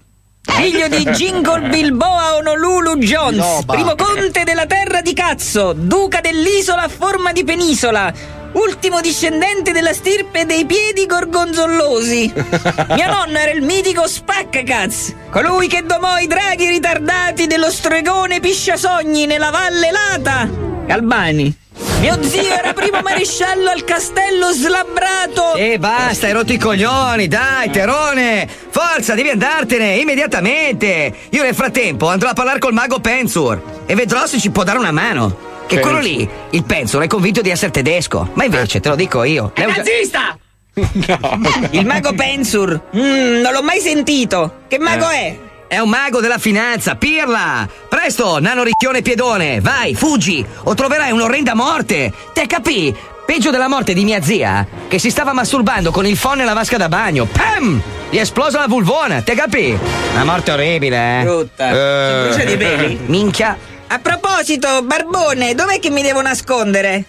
Figlio 0.48 0.88
di 0.88 1.04
Jingle 1.10 1.68
Bilboa 1.68 2.36
Honolulu 2.36 2.96
Jones, 2.98 3.36
Loba. 3.38 3.74
primo 3.74 3.94
conte 3.94 4.44
della 4.44 4.66
terra 4.66 5.00
di 5.02 5.12
cazzo, 5.12 5.72
duca 5.74 6.20
dell'isola 6.20 6.82
a 6.84 6.88
forma 6.88 7.32
di 7.32 7.44
penisola, 7.44 8.12
ultimo 8.52 9.00
discendente 9.00 9.72
della 9.72 9.92
stirpe 9.92 10.46
dei 10.46 10.64
piedi 10.64 11.06
gorgonzollosi. 11.06 12.32
Mia 12.94 13.06
nonna 13.10 13.40
era 13.42 13.50
il 13.50 13.62
mitico 13.62 14.06
Spaccacaz, 14.06 15.14
colui 15.30 15.68
che 15.68 15.82
domò 15.84 16.18
i 16.18 16.26
draghi 16.26 16.68
ritardati 16.68 17.46
dello 17.46 17.70
stregone 17.70 18.40
Pisciasogni 18.40 19.26
nella 19.26 19.50
Valle 19.50 19.90
Lata. 19.90 20.48
Albani. 20.88 21.54
Mio 22.00 22.22
zio 22.22 22.42
era 22.52 22.72
primo 22.72 23.00
maresciallo 23.02 23.70
al 23.70 23.84
castello 23.84 24.50
slabbrato. 24.52 25.54
E 25.56 25.78
basta, 25.78 26.26
hai 26.26 26.32
rotto 26.32 26.52
i 26.52 26.58
coglioni, 26.58 27.28
dai, 27.28 27.70
terone! 27.70 28.48
Forza, 28.70 29.14
devi 29.14 29.30
andartene, 29.30 29.96
immediatamente! 29.96 31.14
Io 31.30 31.42
nel 31.42 31.54
frattempo 31.54 32.08
andrò 32.08 32.28
a 32.30 32.32
parlare 32.32 32.58
col 32.58 32.72
mago 32.72 33.00
Penzur 33.00 33.62
e 33.86 33.94
vedrò 33.94 34.26
se 34.26 34.38
ci 34.38 34.50
può 34.50 34.62
dare 34.62 34.78
una 34.78 34.92
mano. 34.92 35.54
Che 35.66 35.80
quello 35.80 35.98
lì, 35.98 36.28
il 36.50 36.64
Penzur, 36.64 37.02
è 37.02 37.06
convinto 37.08 37.40
di 37.40 37.50
essere 37.50 37.72
tedesco, 37.72 38.30
ma 38.34 38.44
invece 38.44 38.78
te 38.80 38.88
lo 38.88 38.94
dico 38.94 39.22
io. 39.24 39.50
È 39.54 39.66
nazista! 39.66 40.38
Il 41.70 41.86
mago 41.86 42.12
Pensur. 42.12 42.78
Mm, 42.94 43.40
non 43.40 43.52
l'ho 43.52 43.62
mai 43.62 43.80
sentito. 43.80 44.60
Che 44.68 44.78
mago 44.78 45.08
Eh. 45.10 45.14
è? 45.16 45.36
È 45.68 45.78
un 45.78 45.88
mago 45.88 46.20
della 46.20 46.38
finanza, 46.38 46.94
pirla! 46.94 47.68
Presto, 47.88 48.38
nano 48.38 48.62
ricchione 48.62 49.02
piedone, 49.02 49.60
vai, 49.60 49.96
fuggi, 49.96 50.46
o 50.62 50.74
troverai 50.74 51.10
un'orrenda 51.10 51.54
morte! 51.54 52.12
Te 52.32 52.46
capì? 52.46 52.94
Peggio 53.26 53.50
della 53.50 53.66
morte 53.66 53.92
di 53.92 54.04
mia 54.04 54.22
zia, 54.22 54.64
che 54.86 55.00
si 55.00 55.10
stava 55.10 55.32
masturbando 55.32 55.90
con 55.90 56.06
il 56.06 56.16
phon 56.16 56.36
nella 56.36 56.52
vasca 56.52 56.76
da 56.76 56.88
bagno. 56.88 57.24
Pam! 57.24 57.82
Gli 58.08 58.16
è 58.16 58.20
esplosa 58.20 58.60
la 58.60 58.68
vulvona, 58.68 59.22
te 59.22 59.34
capì? 59.34 59.76
Una 60.12 60.24
morte 60.24 60.52
orribile, 60.52 61.20
eh? 61.20 61.24
Brutta. 61.24 61.66
Si 61.66 62.28
brucia 62.28 62.44
di 62.44 62.56
peli? 62.56 63.00
Minchia. 63.06 63.58
A 63.88 63.98
proposito, 63.98 64.82
Barbone, 64.84 65.56
dov'è 65.56 65.80
che 65.80 65.90
mi 65.90 66.02
devo 66.02 66.20
nascondere? 66.20 67.04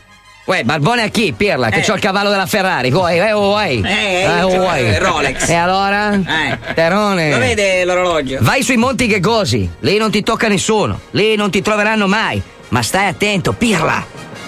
Uè, 0.47 0.63
Barbone 0.63 1.01
a 1.03 1.07
chi, 1.09 1.33
Pirla? 1.33 1.67
Che 1.67 1.79
Eh. 1.79 1.83
c'ho 1.83 1.95
il 1.95 1.99
cavallo 1.99 2.29
della 2.29 2.45
Ferrari. 2.45 2.89
Vuoi? 2.89 3.17
Eh, 3.17 3.33
oh, 3.33 3.41
vuoi? 3.41 3.81
Eh, 3.81 4.25
oh, 4.27 4.37
io 4.37 4.47
c'ho 4.47 4.59
vuoi? 4.61 4.85
il 4.85 4.99
Rolex. 5.01 5.49
E 5.49 5.55
allora? 5.55 6.13
Eh. 6.13 6.57
Terone. 6.73 7.31
Lo 7.31 7.37
vede 7.37 7.83
l'orologio? 7.83 8.37
Vai 8.39 8.63
sui 8.63 8.77
monti 8.77 9.07
Ghegosi, 9.07 9.69
lì 9.81 9.97
non 9.97 10.09
ti 10.09 10.23
tocca 10.23 10.47
nessuno, 10.47 11.01
lì 11.11 11.35
non 11.35 11.51
ti 11.51 11.61
troveranno 11.61 12.07
mai. 12.07 12.41
Ma 12.69 12.81
stai 12.81 13.07
attento, 13.07 13.51
Pirla! 13.51 14.05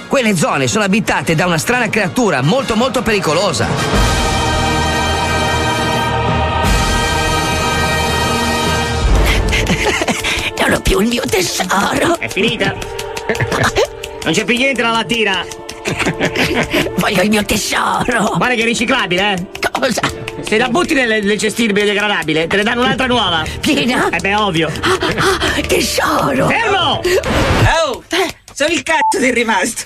Quelle 0.08 0.38
zone 0.38 0.68
sono 0.68 0.86
abitate 0.86 1.36
da 1.36 1.46
una 1.46 1.58
strana 1.58 1.90
creatura 1.90 2.42
molto 2.42 2.78
molto 2.78 3.02
pericolosa. 3.02 3.68
Non 10.60 10.74
ho 10.74 10.82
più 10.82 11.00
il 11.00 11.08
mio 11.08 11.24
tesoro. 11.28 12.18
È 12.20 12.28
finita. 12.28 12.76
Non 14.22 14.34
c'è 14.34 14.44
più 14.44 14.58
niente 14.58 14.82
nella 14.82 14.96
lattina. 14.96 15.46
Voglio 16.98 17.22
il 17.22 17.30
mio 17.30 17.44
tesoro. 17.46 18.34
Guarda 18.38 18.56
che 18.56 18.62
è 18.62 18.66
riciclabile, 18.66 19.34
eh. 19.34 19.46
Cosa? 19.72 20.02
Se 20.42 20.58
la 20.58 20.68
butti 20.70 20.94
nel, 20.94 21.24
nel 21.24 21.38
cestino 21.38 21.74
biodegradabile, 21.74 22.48
te 22.48 22.58
ne 22.58 22.64
danno 22.64 22.82
un'altra 22.82 23.06
nuova. 23.08 23.44
Piena? 23.62 24.10
Eh 24.10 24.20
beh, 24.20 24.36
ovvio. 24.36 24.70
Tesoro. 25.68 26.48
Fermo! 26.48 27.02
Oh, 27.86 28.04
sono 28.54 28.74
il 28.74 28.84
cazzo 28.84 29.20
del 29.20 29.34
rimasto. 29.34 29.84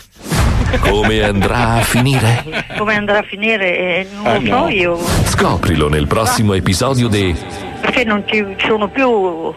Come 0.80 1.22
andrà 1.24 1.76
a 1.76 1.82
finire? 1.82 2.44
Come 2.78 2.96
andrà 2.96 3.20
a 3.20 3.24
finire? 3.24 3.78
Eh, 3.78 4.08
non 4.16 4.26
Ah, 4.28 4.40
lo 4.40 4.46
so 4.46 4.56
no. 4.64 4.70
io. 4.70 5.00
Scoprilo 5.26 5.88
nel 5.90 6.08
prossimo 6.08 6.54
episodio 6.54 7.08
di 7.08 7.36
Perché 7.82 8.04
non 8.04 8.24
ci 8.28 8.44
sono 8.66 8.88
più. 8.90 9.54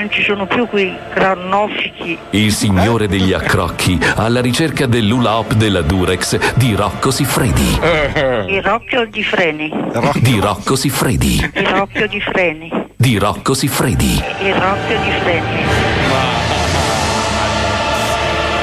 Non 0.00 0.10
ci 0.10 0.22
sono 0.22 0.46
più 0.46 0.66
quei 0.66 0.96
granoffici. 1.12 2.16
Il 2.30 2.52
Signore 2.52 3.06
degli 3.06 3.34
Accrocchi 3.34 3.98
alla 4.16 4.40
ricerca 4.40 4.86
dell'Ula 4.86 5.36
Hop 5.36 5.52
della 5.52 5.82
Durex 5.82 6.54
di 6.54 6.74
Rocco 6.74 7.10
Siffredi. 7.10 7.78
Il 8.48 8.62
rocchio 8.62 9.04
di 9.04 9.22
freni. 9.22 9.70
Di 10.14 10.40
Rocco 10.40 10.74
Siffredi. 10.74 11.50
Il 11.52 11.66
rocchio 11.66 12.06
di 12.06 12.18
freni. 12.18 12.72
Di 12.96 13.18
Rocco 13.18 13.52
Siffredi. 13.52 14.22
Il 14.40 14.54
rocchio 14.54 14.98
di 15.02 15.10
freni. 15.22 16.09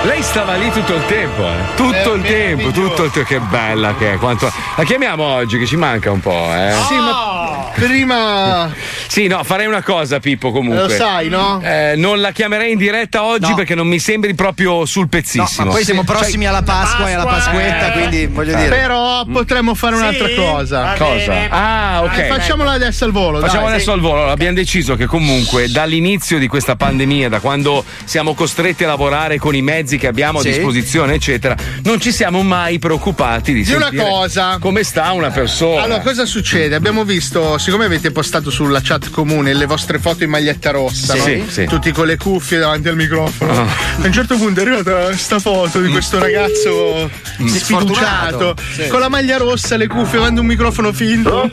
Lei 0.03 0.21
stava 0.21 0.55
lì 0.55 0.69
tutto 0.71 0.93
il 0.93 1.05
tempo, 1.05 1.43
eh. 1.47 1.75
Tutto 1.75 2.13
il 2.13 2.21
tempo, 2.21 2.71
tutto 2.71 3.03
il 3.03 3.11
tempo. 3.11 3.27
Che 3.27 3.39
bella 3.39 3.95
che 3.95 4.13
è. 4.13 4.17
Quanto... 4.17 4.51
La 4.77 4.83
chiamiamo 4.83 5.23
oggi, 5.23 5.57
che 5.57 5.65
ci 5.65 5.75
manca 5.75 6.11
un 6.11 6.19
po', 6.21 6.49
eh. 6.53 6.73
Sì, 6.87 6.93
ma 6.95 7.69
prima. 7.73 8.73
Sì, 9.07 9.27
no, 9.27 9.43
farei 9.43 9.65
una 9.65 9.81
cosa, 9.81 10.19
Pippo, 10.19 10.51
comunque. 10.51 10.83
Lo 10.83 10.89
sai, 10.89 11.27
no? 11.29 11.59
Eh, 11.61 11.93
non 11.97 12.21
la 12.21 12.31
chiamerei 12.31 12.71
in 12.73 12.77
diretta 12.77 13.23
oggi 13.23 13.49
No. 13.49 13.55
perché 13.55 13.75
non 13.75 13.87
mi 13.87 13.99
sembri 13.99 14.33
proprio 14.35 14.85
sul 14.85 15.07
pezzissimo. 15.09 15.67
ma 15.67 15.73
poi 15.73 15.83
siamo 15.83 16.03
Cioè, 16.05 16.15
prossimi 16.15 16.45
alla 16.45 16.61
Pasqua 16.63 17.09
e 17.09 17.13
alla 17.13 17.25
Pasquetta, 17.25 17.91
quindi 17.91 18.27
voglio 18.27 18.55
dire. 18.55 18.69
Però 18.69 19.25
potremmo 19.25 19.73
fare 19.73 19.95
un'altra 19.95 20.27
cosa. 20.35 20.93
Cosa? 20.97 21.33
Ah, 21.49 22.01
ok. 22.03 22.17
Eh, 22.17 22.23
facciamola 22.25 22.71
adesso 22.71 23.05
al 23.05 23.11
volo. 23.11 23.39
Facciamo 23.39 23.65
dai. 23.65 23.75
adesso 23.75 23.91
al 23.91 23.99
volo. 23.99 24.15
Allora, 24.17 24.31
Abbiamo 24.31 24.55
deciso 24.55 24.95
che 24.95 25.05
comunque 25.05 25.69
dall'inizio 25.69 26.37
di 26.37 26.47
questa 26.47 26.75
pandemia, 26.75 27.29
da 27.29 27.39
quando 27.39 27.83
siamo 28.03 28.33
costretti 28.33 28.83
a 28.83 28.87
lavorare 28.87 29.37
con 29.39 29.55
i 29.55 29.61
mezzi 29.61 29.86
che 29.95 30.07
abbiamo 30.07 30.39
a 30.39 30.41
Sì. 30.41 30.49
disposizione, 30.49 31.13
eccetera, 31.13 31.55
non 31.83 32.01
ci 32.01 32.11
siamo 32.11 32.43
mai 32.43 32.79
preoccupati 32.79 33.53
di, 33.53 33.63
Di 33.63 33.71
una 33.73 33.91
cosa. 33.95 34.57
come 34.59 34.83
sta 34.83 35.13
una 35.13 35.29
persona. 35.29 35.83
Allora, 35.83 36.01
cosa 36.01 36.25
succede? 36.25 36.75
Abbiamo 36.75 37.05
visto, 37.05 37.57
siccome 37.57 37.85
avete 37.85 38.11
postato 38.11 38.49
sulla 38.49 38.81
chat 38.83 39.09
comune 39.09 39.53
le 39.53 39.65
vostre 39.65 39.99
foto 39.99 40.25
in 40.25 40.29
maglietta 40.31 40.71
rossa, 40.71 41.13
Sì, 41.13 41.37
no? 41.37 41.45
sì, 41.45 41.51
sì. 41.51 41.65
tutti 41.67 41.91
con 41.91 42.05
le 42.07 42.17
cuffie 42.17 42.57
davanti 42.57 42.89
al 42.89 42.95
microfono. 42.97 43.51
Ah. 43.53 43.67
A 44.01 44.05
un 44.05 44.11
certo 44.11 44.35
punto 44.35 44.59
è 44.59 44.63
arrivata 44.63 45.15
sta 45.15 45.39
foto 45.39 45.79
di 45.79 45.89
questo 45.89 46.19
ragazzo 46.19 47.09
Mm. 47.41 47.45
sfiduciato, 47.47 47.55
Sfortunato. 47.55 48.55
Sì. 48.73 48.87
con 48.87 48.99
la 48.99 49.09
maglia 49.09 49.37
rossa, 49.37 49.77
le 49.77 49.85
cuffie, 49.87 50.17
avendo 50.19 50.41
un 50.41 50.47
microfono 50.47 50.91
finto. 50.91 51.49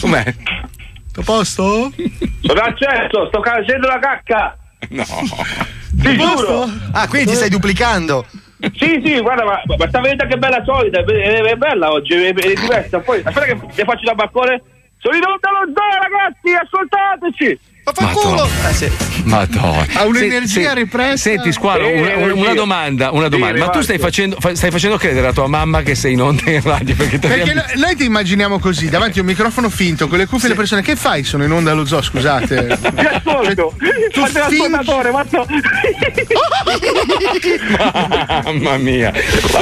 Com'è? 0.00 0.34
A 1.16 1.22
posto? 1.22 1.92
Sono 2.42 2.60
accesso, 2.60 3.26
sto 3.28 3.42
facendo 3.42 3.86
la 3.86 3.98
cacca. 4.00 4.56
No. 4.90 5.04
Ti 6.02 6.16
giuro. 6.16 6.66
Ah, 6.92 7.06
quindi 7.08 7.30
ti 7.30 7.36
stai 7.36 7.50
duplicando. 7.50 8.24
Sì, 8.76 9.00
sì, 9.04 9.20
guarda, 9.20 9.44
ma, 9.44 9.60
ma 9.76 9.88
sta 9.88 10.00
vedendo 10.00 10.26
che 10.26 10.36
bella 10.36 10.62
solida, 10.64 11.00
è, 11.00 11.04
è- 11.04 11.42
è 11.42 11.56
bella 11.56 11.90
oggi, 11.90 12.14
è, 12.14 12.32
è 12.34 12.52
diversa. 12.54 12.98
Poi, 13.00 13.18
aspetta 13.22 13.44
che 13.46 13.58
le 13.74 13.84
faccio 13.84 14.04
da 14.04 14.14
balcone. 14.14 14.62
Sono 14.98 15.16
in 15.16 15.22
onda 15.24 15.50
lo 15.50 15.72
zoo, 15.72 16.00
ragazzi, 16.00 16.54
ascoltateci. 16.62 17.58
Madonna. 17.98 18.46
Madonna. 19.24 19.86
Ha 19.94 20.04
un'energia 20.04 20.74
repressa. 20.74 21.16
Senti, 21.30 21.50
Squalo, 21.52 21.86
Eh, 21.88 22.14
una, 22.14 22.34
una- 22.34 22.54
domanda, 22.54 23.10
una 23.10 23.24
Sì, 23.24 23.30
domanda. 23.30 23.64
Ma 23.64 23.70
tu 23.70 23.80
stai 23.80 23.98
facendo, 23.98 24.36
fa- 24.38 24.54
stai 24.54 24.70
facendo 24.70 24.96
credere 24.96 25.26
a 25.26 25.32
tua 25.32 25.48
mamma 25.48 25.82
che 25.82 25.94
sei 25.94 26.12
in 26.12 26.22
onda 26.22 26.48
in 26.50 26.60
radio? 26.62 26.94
Perché, 26.94 27.18
Perché 27.18 27.40
abbiamo- 27.42 27.62
no- 27.74 27.80
noi 27.86 27.96
ti 27.96 28.04
immaginiamo 28.04 28.58
così, 28.60 28.88
davanti 28.88 29.18
a 29.18 29.22
un 29.22 29.28
microfono 29.28 29.68
finto, 29.70 30.06
con 30.08 30.18
le 30.18 30.26
cuffie 30.26 30.48
le 30.50 30.54
persone. 30.54 30.82
Che 30.82 30.94
fai? 30.94 31.24
Sono 31.24 31.42
in 31.44 31.50
onda 31.52 31.72
allo 31.72 31.84
zoo, 31.84 32.00
scusate. 32.02 32.78
Ti 32.80 33.06
ascolto. 33.06 33.74
tu 34.12 34.26
Fate 34.26 34.54
fingi- 34.54 34.68
ma. 34.68 34.82
Mamma 38.44 38.76
mia. 38.78 39.12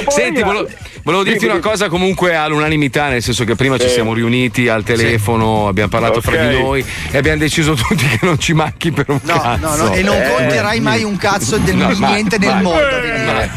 Senti, 0.08 0.42
volevo, 0.42 0.68
volevo 1.08 1.22
dirti 1.24 1.46
una 1.46 1.58
cosa 1.58 1.88
comunque 1.88 2.36
all'unanimità, 2.36 3.08
nel 3.08 3.22
senso 3.22 3.44
che 3.44 3.54
prima 3.54 3.78
ci 3.78 3.86
Sì. 3.88 3.94
siamo 3.94 4.12
riuniti 4.12 4.68
al 4.68 4.82
telefono, 4.82 5.66
abbiamo 5.66 5.88
parlato 5.88 6.20
fra 6.20 6.32
Ok. 6.32 6.48
di 6.48 6.60
noi 6.60 6.84
e 7.10 7.16
abbiamo 7.16 7.38
deciso 7.38 7.72
tutti 7.74 8.06
che 8.06 8.18
non 8.26 8.38
ci 8.38 8.52
manchi 8.52 8.92
per 8.92 9.06
un 9.08 9.18
No, 9.22 9.40
cazzo. 9.40 9.66
no, 9.66 9.76
no, 9.76 9.92
e 9.94 10.02
non 10.02 10.16
Eh, 10.20 10.28
conterai 10.36 10.80
mai 10.80 11.04
un 11.04 11.16
cazzo 11.16 11.56
del 11.56 11.76
No, 11.76 11.88
niente 11.98 12.36
nel 12.38 12.56
mondo. 12.60 13.00
dire. 13.00 13.50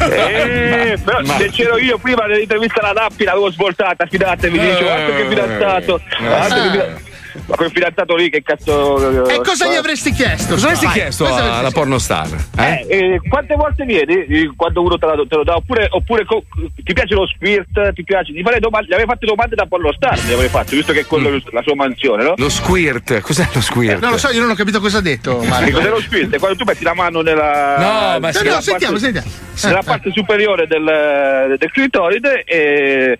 Eh, 0.92 0.98
però 1.04 1.22
se 1.36 1.50
c'ero 1.50 1.76
io 1.78 1.98
prima 1.98 2.26
dell'intervista 2.26 2.80
alla 2.80 2.92
Nappi 3.02 3.24
l'avevo 3.24 3.50
svoltata, 3.50 4.06
fidatevi, 4.06 4.58
dicevo, 4.58 4.90
altro 4.90 5.14
che 5.16 5.26
fidanzato. 5.28 6.00
altro 6.24 6.62
che 6.62 6.70
fidanzato. 6.70 7.10
Ma 7.46 7.56
quel 7.56 7.70
fidanzato 7.70 8.14
lì 8.16 8.30
che 8.30 8.42
cazzo. 8.42 9.26
E 9.28 9.40
cosa 9.42 9.66
gli 9.68 9.74
avresti 9.74 10.12
chiesto? 10.12 10.54
Cosa 10.54 10.66
avresti 10.66 10.86
Vai, 10.86 10.94
chiesto 10.94 11.24
cosa 11.24 11.42
alla 11.42 11.52
avresti- 11.56 11.74
pornostar? 11.78 12.28
Eh, 12.58 12.86
eh, 12.88 13.20
quante 13.28 13.54
volte 13.54 13.84
vieni 13.84 14.14
eh, 14.24 14.52
quando 14.56 14.82
uno 14.82 14.98
te, 14.98 15.06
la, 15.06 15.14
te 15.28 15.36
lo 15.36 15.44
dà? 15.44 15.56
Oppure, 15.56 15.86
oppure 15.90 16.24
co- 16.24 16.44
ti 16.82 16.92
piace 16.92 17.14
lo 17.14 17.26
squirt? 17.26 17.92
Ti 17.92 18.04
piace? 18.04 18.32
Gli, 18.32 18.42
domande, 18.58 18.88
gli 18.88 18.92
avevi 18.94 19.08
fatto 19.08 19.26
domande 19.26 19.54
da 19.54 19.66
pornostar, 19.66 20.18
gli 20.18 20.32
avevi 20.32 20.48
fatto, 20.48 20.76
visto 20.76 20.92
che 20.92 21.00
è 21.00 21.06
quello 21.06 21.30
la 21.50 21.62
sua 21.62 21.74
mansione, 21.74 22.24
no? 22.24 22.34
Lo 22.36 22.48
squirt, 22.48 23.20
cos'è 23.20 23.48
lo 23.52 23.60
squirt? 23.60 24.00
Non 24.00 24.10
lo 24.12 24.18
so, 24.18 24.30
io 24.30 24.40
non 24.40 24.50
ho 24.50 24.54
capito 24.54 24.80
cosa 24.80 24.98
ha 24.98 25.02
detto. 25.02 25.38
Marco. 25.42 25.70
cos'è 25.70 25.88
lo 25.88 26.00
squirt? 26.00 26.34
È 26.34 26.38
quando 26.38 26.56
tu 26.58 26.64
metti 26.64 26.84
la 26.84 26.94
mano 26.94 27.20
nella. 27.22 27.76
No, 28.12 28.18
ma 28.20 28.32
sì, 28.32 28.44
no, 28.44 28.50
parte- 28.50 28.62
sentiamo, 28.62 28.98
sentiamo. 28.98 29.26
Nella 29.64 29.80
Eh, 29.80 29.84
parte 29.84 30.10
superiore 30.12 30.66
del, 30.66 31.56
del 31.58 31.70
clitoride 31.70 32.42
e 32.44 33.18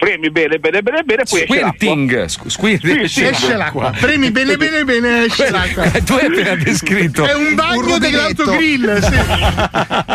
premi 0.00 0.30
bene, 0.30 0.58
bene, 0.58 0.80
bene, 0.80 1.02
bene, 1.02 1.22
poi 1.28 1.42
esce 1.42 1.60
l'acqua. 1.60 1.76
Squirting, 1.76 2.24
squ- 2.24 2.48
squirting. 2.48 3.02
Sì, 3.02 3.08
sì, 3.08 3.24
Esce 3.26 3.54
l'acqua. 3.54 3.92
Premi 4.00 4.30
bene, 4.30 4.56
bene, 4.56 4.82
bene, 4.84 5.24
esce 5.26 5.50
l'acqua. 5.50 5.84
Tu 5.90 6.14
hai 6.14 6.24
appena 6.24 6.54
descritto. 6.64 7.26
È 7.26 7.34
un 7.34 7.54
bagno 7.54 7.98
dell'autogrill. 7.98 9.00
Sì. 9.02 9.18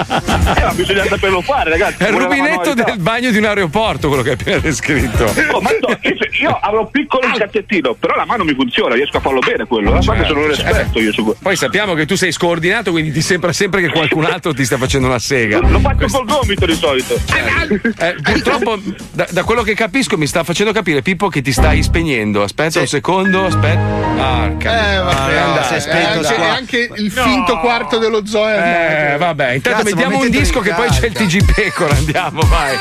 Eh, 0.56 0.62
ma 0.64 0.74
bisogna 0.74 1.06
saperlo 1.06 1.42
fare, 1.42 1.72
ragazzi. 1.72 2.04
È 2.04 2.08
il 2.10 2.16
la 2.16 2.24
rubinetto 2.24 2.74
del 2.74 2.98
bagno 2.98 3.32
di 3.32 3.38
un 3.38 3.46
aeroporto, 3.46 4.08
quello 4.08 4.24
che 4.24 4.30
hai 4.30 4.36
appena 4.40 4.58
descritto. 4.58 5.24
Oh, 5.52 5.60
ma 5.62 5.70
no, 5.80 5.98
io, 6.02 6.16
io 6.40 6.60
avrò 6.62 6.86
piccolo 6.88 7.28
il 7.28 7.34
cazzettino, 7.38 7.94
però 7.96 8.16
la 8.16 8.26
mano 8.26 8.44
mi 8.44 8.54
funziona, 8.54 8.96
riesco 8.96 9.18
a 9.18 9.20
farlo 9.20 9.40
bene 9.40 9.66
quello. 9.66 9.98
Eh? 9.98 10.04
Guarda, 10.04 10.26
sono 10.26 10.44
un 10.44 10.52
esperto 10.52 11.00
io 11.00 11.12
su 11.12 11.36
Poi 11.42 11.56
sappiamo 11.56 11.94
che 11.94 12.06
tu 12.06 12.16
sei 12.16 12.32
scordinato, 12.32 12.92
quindi 12.92 13.12
ti 13.12 13.22
sembra 13.22 13.54
sempre 13.54 13.82
che 13.82 13.90
qualcun 13.90 14.26
altro 14.26 14.54
ti 14.54 14.66
sta 14.66 14.78
facendo 14.78 15.08
una 15.08 15.20
sega. 15.20 15.60
Lo 15.60 15.80
faccio 15.80 16.08
col 16.08 16.26
gomito 16.26 16.66
di 16.66 16.76
solito. 16.76 17.16
Eh, 17.16 18.16
purtroppo, 18.22 18.80
da, 19.12 19.28
da 19.30 19.44
quello 19.44 19.62
che 19.64 19.75
capisco, 19.76 20.18
mi 20.18 20.26
sta 20.28 20.44
facendo 20.44 20.72
capire 20.72 21.02
Pippo 21.02 21.28
che 21.28 21.42
ti 21.42 21.52
stai 21.52 21.84
spegnendo. 21.84 22.42
Aspetta 22.44 22.80
un 22.80 22.88
secondo, 22.88 23.46
aspetta. 23.46 23.80
Porca 23.80 24.94
Eh, 24.94 24.98
vabbè, 25.00 25.64
si 25.68 25.74
è 25.74 25.76
è 25.76 25.80
spento. 25.80 26.08
andato. 26.18 26.36
E 26.36 26.46
anche 26.48 26.90
il 26.96 27.12
finto 27.12 27.60
quarto 27.60 27.98
dello 27.98 28.26
zoo 28.26 28.48
Eh, 28.48 29.16
vabbè, 29.18 29.52
intanto 29.54 29.84
Cazzo, 29.84 29.96
mettiamo 29.96 30.20
un 30.20 30.30
disco 30.30 30.60
che 30.62 30.74
poi 30.74 30.90
c'è 30.90 31.06
il. 31.08 31.14
TG 31.14 31.54
Pecora, 31.54 31.96
andiamo, 31.96 32.42
vai. 32.42 32.76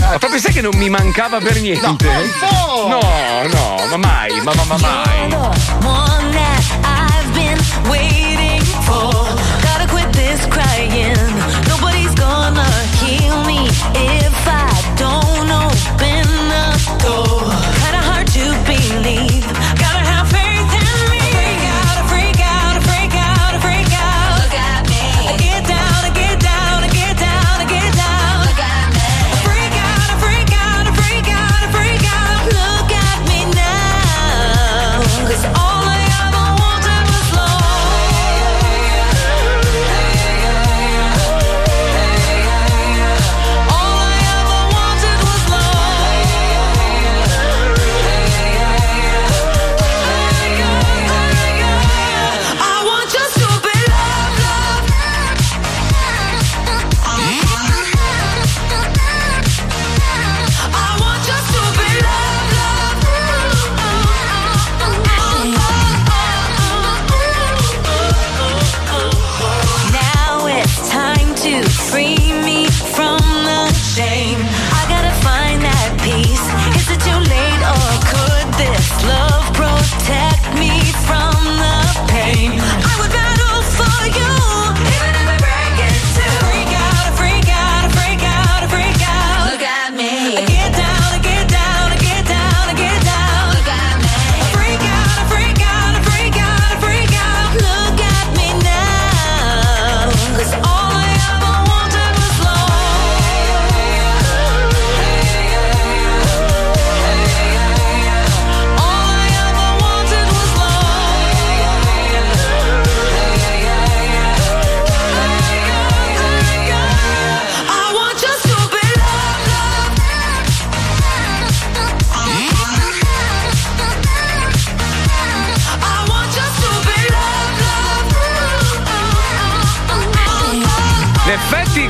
Ma 0.00 0.18
proprio 0.18 0.38
sai 0.40 0.52
che 0.52 0.60
non 0.60 0.74
mi 0.76 0.88
mancava 0.88 1.38
per 1.38 1.60
niente? 1.60 1.86
No, 1.86 1.96
no, 2.88 3.00
no, 3.52 3.76
ma 3.90 3.96
mai, 3.96 4.40
ma, 4.42 4.52
ma, 4.54 4.64
ma 4.64 4.76
mai. 4.78 5.36